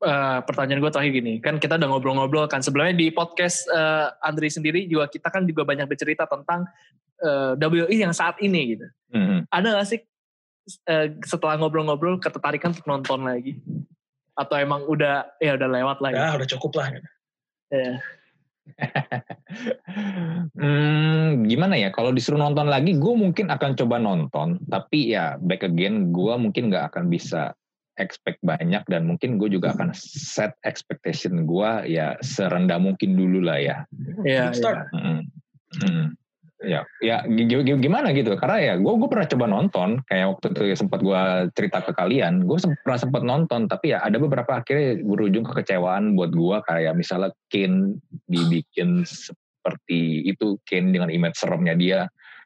uh, 0.02 0.42
pertanyaan 0.42 0.82
gue 0.82 0.90
terakhir 0.90 1.12
gini, 1.14 1.34
kan 1.38 1.62
kita 1.62 1.78
udah 1.78 1.88
ngobrol-ngobrol 1.94 2.50
kan 2.50 2.58
sebelumnya 2.58 2.94
di 2.98 3.14
podcast 3.14 3.70
uh, 3.70 4.10
Andri 4.18 4.50
sendiri 4.50 4.90
juga 4.90 5.06
kita 5.06 5.30
kan 5.30 5.46
juga 5.46 5.62
banyak 5.62 5.86
bercerita 5.86 6.26
tentang 6.26 6.66
uh, 7.22 7.54
WWE 7.54 7.94
yang 7.94 8.10
saat 8.10 8.34
ini 8.42 8.74
gitu. 8.74 8.86
Hmm. 9.14 9.46
Ada 9.50 9.78
gak 9.78 9.86
sih 9.86 10.00
uh, 10.90 11.06
setelah 11.22 11.54
ngobrol-ngobrol 11.62 12.18
ketertarikan 12.18 12.74
untuk 12.74 12.86
nonton 12.90 13.22
lagi? 13.22 13.62
Atau 14.34 14.58
emang 14.58 14.82
udah 14.90 15.38
ya 15.38 15.54
udah 15.54 15.68
lewat 15.70 15.98
lah? 16.02 16.10
Ya 16.10 16.18
gitu? 16.18 16.34
udah 16.34 16.48
cukup 16.58 16.72
lah. 16.82 16.86
Ya. 17.70 17.92
hmm, 20.58 21.44
gimana 21.46 21.74
ya? 21.76 21.90
Kalau 21.90 22.14
disuruh 22.14 22.40
nonton 22.40 22.70
lagi, 22.70 22.96
gue 22.96 23.14
mungkin 23.14 23.50
akan 23.50 23.74
coba 23.76 23.96
nonton. 23.98 24.62
Tapi 24.66 25.12
ya 25.14 25.36
back 25.38 25.66
again, 25.66 26.14
gue 26.14 26.34
mungkin 26.38 26.70
nggak 26.70 26.94
akan 26.94 27.10
bisa 27.10 27.52
expect 28.00 28.40
banyak 28.40 28.80
dan 28.88 29.04
mungkin 29.04 29.36
gue 29.36 29.52
juga 29.52 29.76
akan 29.76 29.92
set 29.92 30.56
expectation 30.64 31.44
gue 31.44 31.70
ya 31.92 32.16
serendah 32.24 32.80
mungkin 32.80 33.18
dulu 33.18 33.44
lah 33.44 33.58
ya. 33.60 33.76
Iya. 34.24 34.50
Good 34.50 34.56
start. 34.56 34.76
iya. 34.96 35.20
Hmm. 35.82 36.06
Ya, 36.62 36.86
ya 37.02 37.26
gi- 37.26 37.50
gi- 37.50 37.82
gimana 37.82 38.14
gitu? 38.14 38.38
Karena 38.38 38.58
ya 38.62 38.74
gue 38.78 38.92
gue 38.94 39.08
pernah 39.10 39.26
coba 39.26 39.46
nonton 39.50 39.98
kayak 40.06 40.38
waktu 40.38 40.46
itu 40.54 40.62
sempat 40.78 41.02
gue 41.02 41.22
cerita 41.58 41.82
ke 41.82 41.90
kalian, 41.90 42.46
gue 42.46 42.58
pernah 42.86 43.00
sempat 43.02 43.22
nonton 43.26 43.66
tapi 43.66 43.90
ya 43.90 43.98
ada 44.02 44.22
beberapa 44.22 44.62
akhirnya 44.62 45.02
berujung 45.02 45.42
kekecewaan 45.42 46.14
buat 46.14 46.30
gue 46.30 46.56
kayak 46.62 46.94
misalnya 46.94 47.34
Kane 47.50 47.98
dibikin 48.30 49.02
seperti 49.02 50.22
itu 50.26 50.58
Kane 50.62 50.94
dengan 50.94 51.10
image 51.10 51.34
seremnya 51.34 51.74
dia, 51.74 52.00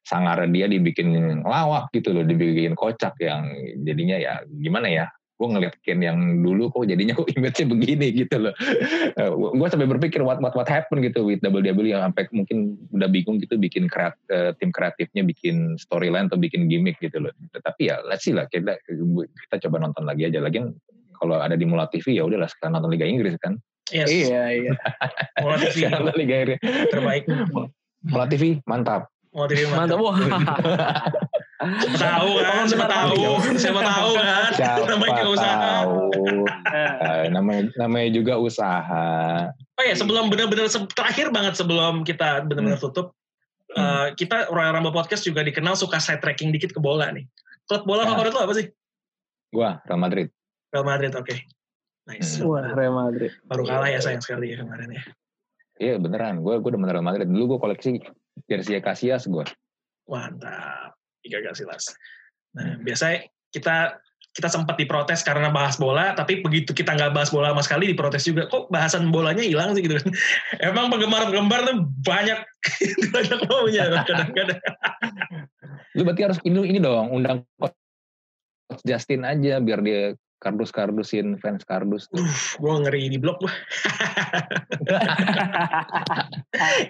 sangarnya 0.09 0.49
dia 0.49 0.67
dibikin 0.71 1.13
lawak 1.45 1.93
gitu 1.93 2.17
loh, 2.17 2.25
dibikin 2.25 2.73
kocak 2.73 3.21
yang 3.21 3.53
jadinya 3.85 4.17
ya 4.17 4.41
gimana 4.49 4.89
ya? 4.89 5.07
Gue 5.37 5.49
ngeliat 5.53 5.77
Kane 5.85 6.05
yang 6.09 6.19
dulu 6.41 6.73
kok 6.73 6.89
jadinya 6.89 7.13
kok 7.13 7.29
image-nya 7.29 7.67
begini 7.69 8.07
gitu 8.13 8.37
loh. 8.49 8.55
gue 9.53 9.69
sampai 9.69 9.89
berpikir 9.89 10.25
what 10.25 10.41
what 10.41 10.57
what 10.57 10.69
happened 10.69 11.05
gitu 11.05 11.29
with 11.29 11.45
WWE 11.45 11.93
yang 11.93 12.03
sampai 12.09 12.25
mungkin 12.33 12.81
udah 12.97 13.09
bingung 13.13 13.37
gitu 13.41 13.61
bikin 13.61 13.87
kreat, 13.87 14.17
eh, 14.33 14.57
tim 14.57 14.73
kreatifnya 14.73 15.23
bikin 15.23 15.77
storyline 15.77 16.33
atau 16.33 16.41
bikin 16.41 16.73
gimmick 16.73 16.97
gitu 17.05 17.21
loh. 17.21 17.33
Tapi 17.53 17.93
ya 17.93 18.01
let's 18.09 18.25
see 18.25 18.33
lah 18.33 18.49
kita 18.49 18.81
kita 18.89 19.57
coba 19.69 19.85
nonton 19.85 20.09
lagi 20.09 20.25
aja 20.29 20.41
lagi 20.41 20.65
kalau 21.17 21.41
ada 21.41 21.57
di 21.57 21.65
Mula 21.65 21.89
TV 21.89 22.17
ya 22.17 22.25
udahlah 22.29 22.49
sekarang 22.49 22.81
nonton 22.81 22.93
Liga 22.93 23.09
Inggris 23.09 23.37
kan. 23.41 23.57
Yes. 23.95 24.11
Iya, 24.11 24.43
iya. 24.51 24.73
Mola 25.43 25.57
TV 25.63 25.87
Sekarang 25.87 26.03
nonton 26.03 26.17
Liga 26.19 26.35
Inggris. 26.43 26.59
terbaik. 26.91 27.23
Mula 28.07 28.25
TV 28.27 28.45
mantap. 28.67 29.11
Mola 29.37 29.47
TV 29.47 29.69
Mantap. 29.69 30.01
Wah. 30.01 30.17
Siapa 31.93 31.99
tahu 32.01 32.31
kan, 32.41 32.65
siapa 32.65 32.87
tahu, 32.89 33.21
siapa 33.61 33.81
tahu 33.81 34.11
kan. 34.17 34.51
Siapa 34.55 34.87
Namanya 34.97 35.13
juga 35.13 35.29
usaha. 35.29 35.57
tahu. 35.61 35.95
Eh, 36.73 37.25
namanya 37.29 37.63
namanya 37.77 38.09
juga 38.13 38.35
usaha. 38.41 39.07
Oh 39.77 39.85
ya, 39.85 39.93
sebelum 39.93 40.33
benar-benar 40.33 40.73
terakhir 40.89 41.29
banget 41.29 41.53
sebelum 41.55 42.01
kita 42.01 42.49
benar-benar 42.49 42.81
tutup, 42.81 43.13
Hmm. 43.67 44.09
eh, 44.09 44.17
kita 44.17 44.49
Royal 44.49 44.73
Rumble 44.73 44.95
Podcast 44.95 45.21
juga 45.21 45.45
dikenal 45.45 45.77
suka 45.77 46.01
side 46.01 46.25
tracking 46.25 46.49
dikit 46.49 46.73
ke 46.73 46.81
bola 46.81 47.13
nih. 47.13 47.29
Klub 47.69 47.85
bola 47.85 48.09
Ya. 48.09 48.15
favorit 48.15 48.33
lo 48.33 48.41
apa 48.41 48.55
sih? 48.57 48.67
Gua 49.53 49.85
Real 49.85 50.01
Madrid. 50.01 50.33
Real 50.73 50.87
Madrid, 50.87 51.13
oke. 51.13 51.35
Nice. 52.07 52.41
Hmm. 52.41 52.49
Wah, 52.49 52.73
Real 52.73 52.95
Madrid. 52.95 53.37
Baru 53.45 53.69
kalah 53.69 53.93
ya 53.93 54.01
sayang 54.01 54.25
sekali 54.25 54.55
ya 54.55 54.65
kemarin 54.65 54.97
ya. 54.97 55.03
Iya 55.77 55.95
beneran, 56.01 56.41
gue 56.41 56.57
gue 56.57 56.71
udah 56.73 56.81
beneran 56.81 57.05
Madrid. 57.05 57.29
Dulu 57.29 57.45
gue 57.53 57.61
koleksi 57.61 58.01
jersey 58.45 58.79
Casillas 58.85 59.25
gue. 59.25 59.45
Mantap. 60.07 60.95
Gak 61.27 61.59
silas. 61.59 61.91
Nah, 62.55 62.79
biasanya 62.79 63.27
kita 63.51 63.99
kita 64.37 64.53
sempat 64.53 64.77
diprotes 64.77 65.25
karena 65.25 65.49
bahas 65.49 65.81
bola, 65.81 66.13
tapi 66.13 66.45
begitu 66.45 66.77
kita 66.77 66.93
nggak 66.93 67.17
bahas 67.17 67.33
bola 67.33 67.57
sama 67.57 67.65
sekali 67.65 67.85
diprotes 67.97 68.29
juga. 68.29 68.45
Kok 68.53 68.69
bahasan 68.69 69.09
bolanya 69.09 69.41
hilang 69.41 69.73
sih 69.73 69.81
gitu 69.81 69.97
kan? 69.97 70.13
Emang 70.69 70.93
penggemar-penggemar 70.93 71.65
tuh 71.65 71.89
banyak 72.05 72.39
banyak 73.17 73.39
maunya 73.49 73.85
kadang-kadang. 74.05 74.61
Lu 75.97 76.05
berarti 76.05 76.23
harus 76.29 76.39
ini 76.45 76.69
ini 76.69 76.79
dong, 76.79 77.09
undang 77.17 77.49
Coach 77.57 78.85
Justin 78.85 79.25
aja 79.25 79.57
biar 79.59 79.81
dia 79.81 80.13
kardus-kardusin 80.47 81.43
fans 81.43 81.66
kardus 81.66 82.06
tuh. 82.14 82.23
gue 82.62 82.74
ngeri 82.86 83.10
di 83.10 83.18
blog 83.18 83.43
gue. 83.43 83.51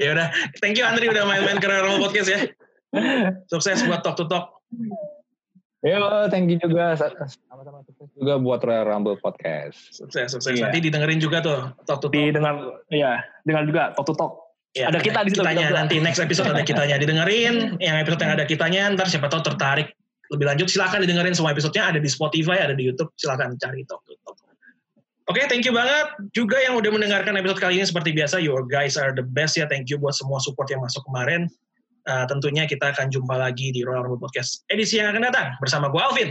ya 0.02 0.12
udah, 0.12 0.28
thank 0.60 0.76
you 0.76 0.84
Andri 0.84 1.08
udah 1.08 1.24
main-main 1.24 1.56
ke 1.56 1.64
Rumble 1.64 2.04
Podcast 2.04 2.28
ya. 2.28 2.44
Sukses 3.48 3.80
buat 3.88 4.04
Talk 4.04 4.20
to 4.20 4.28
Talk. 4.28 4.60
Yo, 5.80 6.28
thank 6.28 6.52
you 6.52 6.60
juga 6.60 6.92
sama-sama 6.98 7.80
sukses 7.86 8.10
juga 8.12 8.36
buat 8.42 8.60
Royal 8.60 8.84
Rumble 8.84 9.16
Podcast. 9.16 9.96
Sukses, 9.96 10.36
sukses. 10.36 10.52
Iya. 10.52 10.68
Nanti 10.68 10.84
didengerin 10.84 11.16
juga 11.22 11.40
tuh 11.40 11.72
Talk 11.88 12.04
to 12.04 12.12
Talk. 12.12 12.20
Didengar, 12.20 12.84
ya, 12.92 13.24
dengar 13.48 13.64
juga 13.64 13.96
Talk 13.96 14.12
to 14.12 14.14
Talk. 14.16 14.44
Ya, 14.76 14.92
Ada 14.92 15.00
kita 15.00 15.24
di 15.24 15.32
situ, 15.32 15.40
Kitanya 15.40 15.72
kita. 15.72 15.78
nanti 15.80 15.96
next 16.04 16.20
episode 16.20 16.52
ada 16.52 16.60
kitanya 16.60 17.00
didengerin. 17.00 17.80
Yang 17.80 17.96
episode 18.04 18.20
yang 18.20 18.32
ada 18.36 18.44
kitanya 18.44 18.92
ntar 18.92 19.08
siapa 19.08 19.32
tahu 19.32 19.40
tertarik 19.40 19.95
lebih 20.32 20.46
lanjut 20.48 20.66
silahkan 20.70 21.02
didengerin 21.02 21.34
semua 21.34 21.54
episodenya 21.54 21.94
ada 21.94 22.00
di 22.02 22.10
Spotify 22.10 22.58
ada 22.58 22.74
di 22.74 22.86
YouTube 22.86 23.10
silahkan 23.18 23.54
cari 23.58 23.86
Talk 23.86 24.02
to 24.06 24.14
Talk. 24.26 24.36
Oke, 25.26 25.42
thank 25.50 25.66
you 25.66 25.74
banget 25.74 26.06
juga 26.38 26.54
yang 26.62 26.78
udah 26.78 26.86
mendengarkan 26.86 27.34
episode 27.34 27.58
kali 27.58 27.82
ini 27.82 27.86
seperti 27.86 28.14
biasa. 28.14 28.38
Your 28.38 28.62
guys 28.62 28.94
are 28.94 29.10
the 29.10 29.26
best 29.26 29.58
ya. 29.58 29.66
Thank 29.66 29.90
you 29.90 29.98
buat 29.98 30.14
semua 30.14 30.38
support 30.38 30.70
yang 30.70 30.86
masuk 30.86 31.02
kemarin. 31.02 31.50
Uh, 32.06 32.22
tentunya 32.30 32.62
kita 32.70 32.94
akan 32.94 33.10
jumpa 33.10 33.34
lagi 33.34 33.74
di 33.74 33.82
Royal 33.82 34.06
Rumble 34.06 34.22
Podcast 34.22 34.62
edisi 34.70 35.02
yang 35.02 35.10
akan 35.10 35.26
datang 35.26 35.58
bersama 35.58 35.90
gue 35.90 35.98
Alvin. 35.98 36.30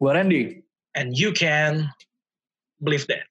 Gue 0.00 0.08
Randy. 0.08 0.64
And 0.96 1.12
you 1.12 1.36
can 1.36 1.92
believe 2.80 3.04
that. 3.12 3.28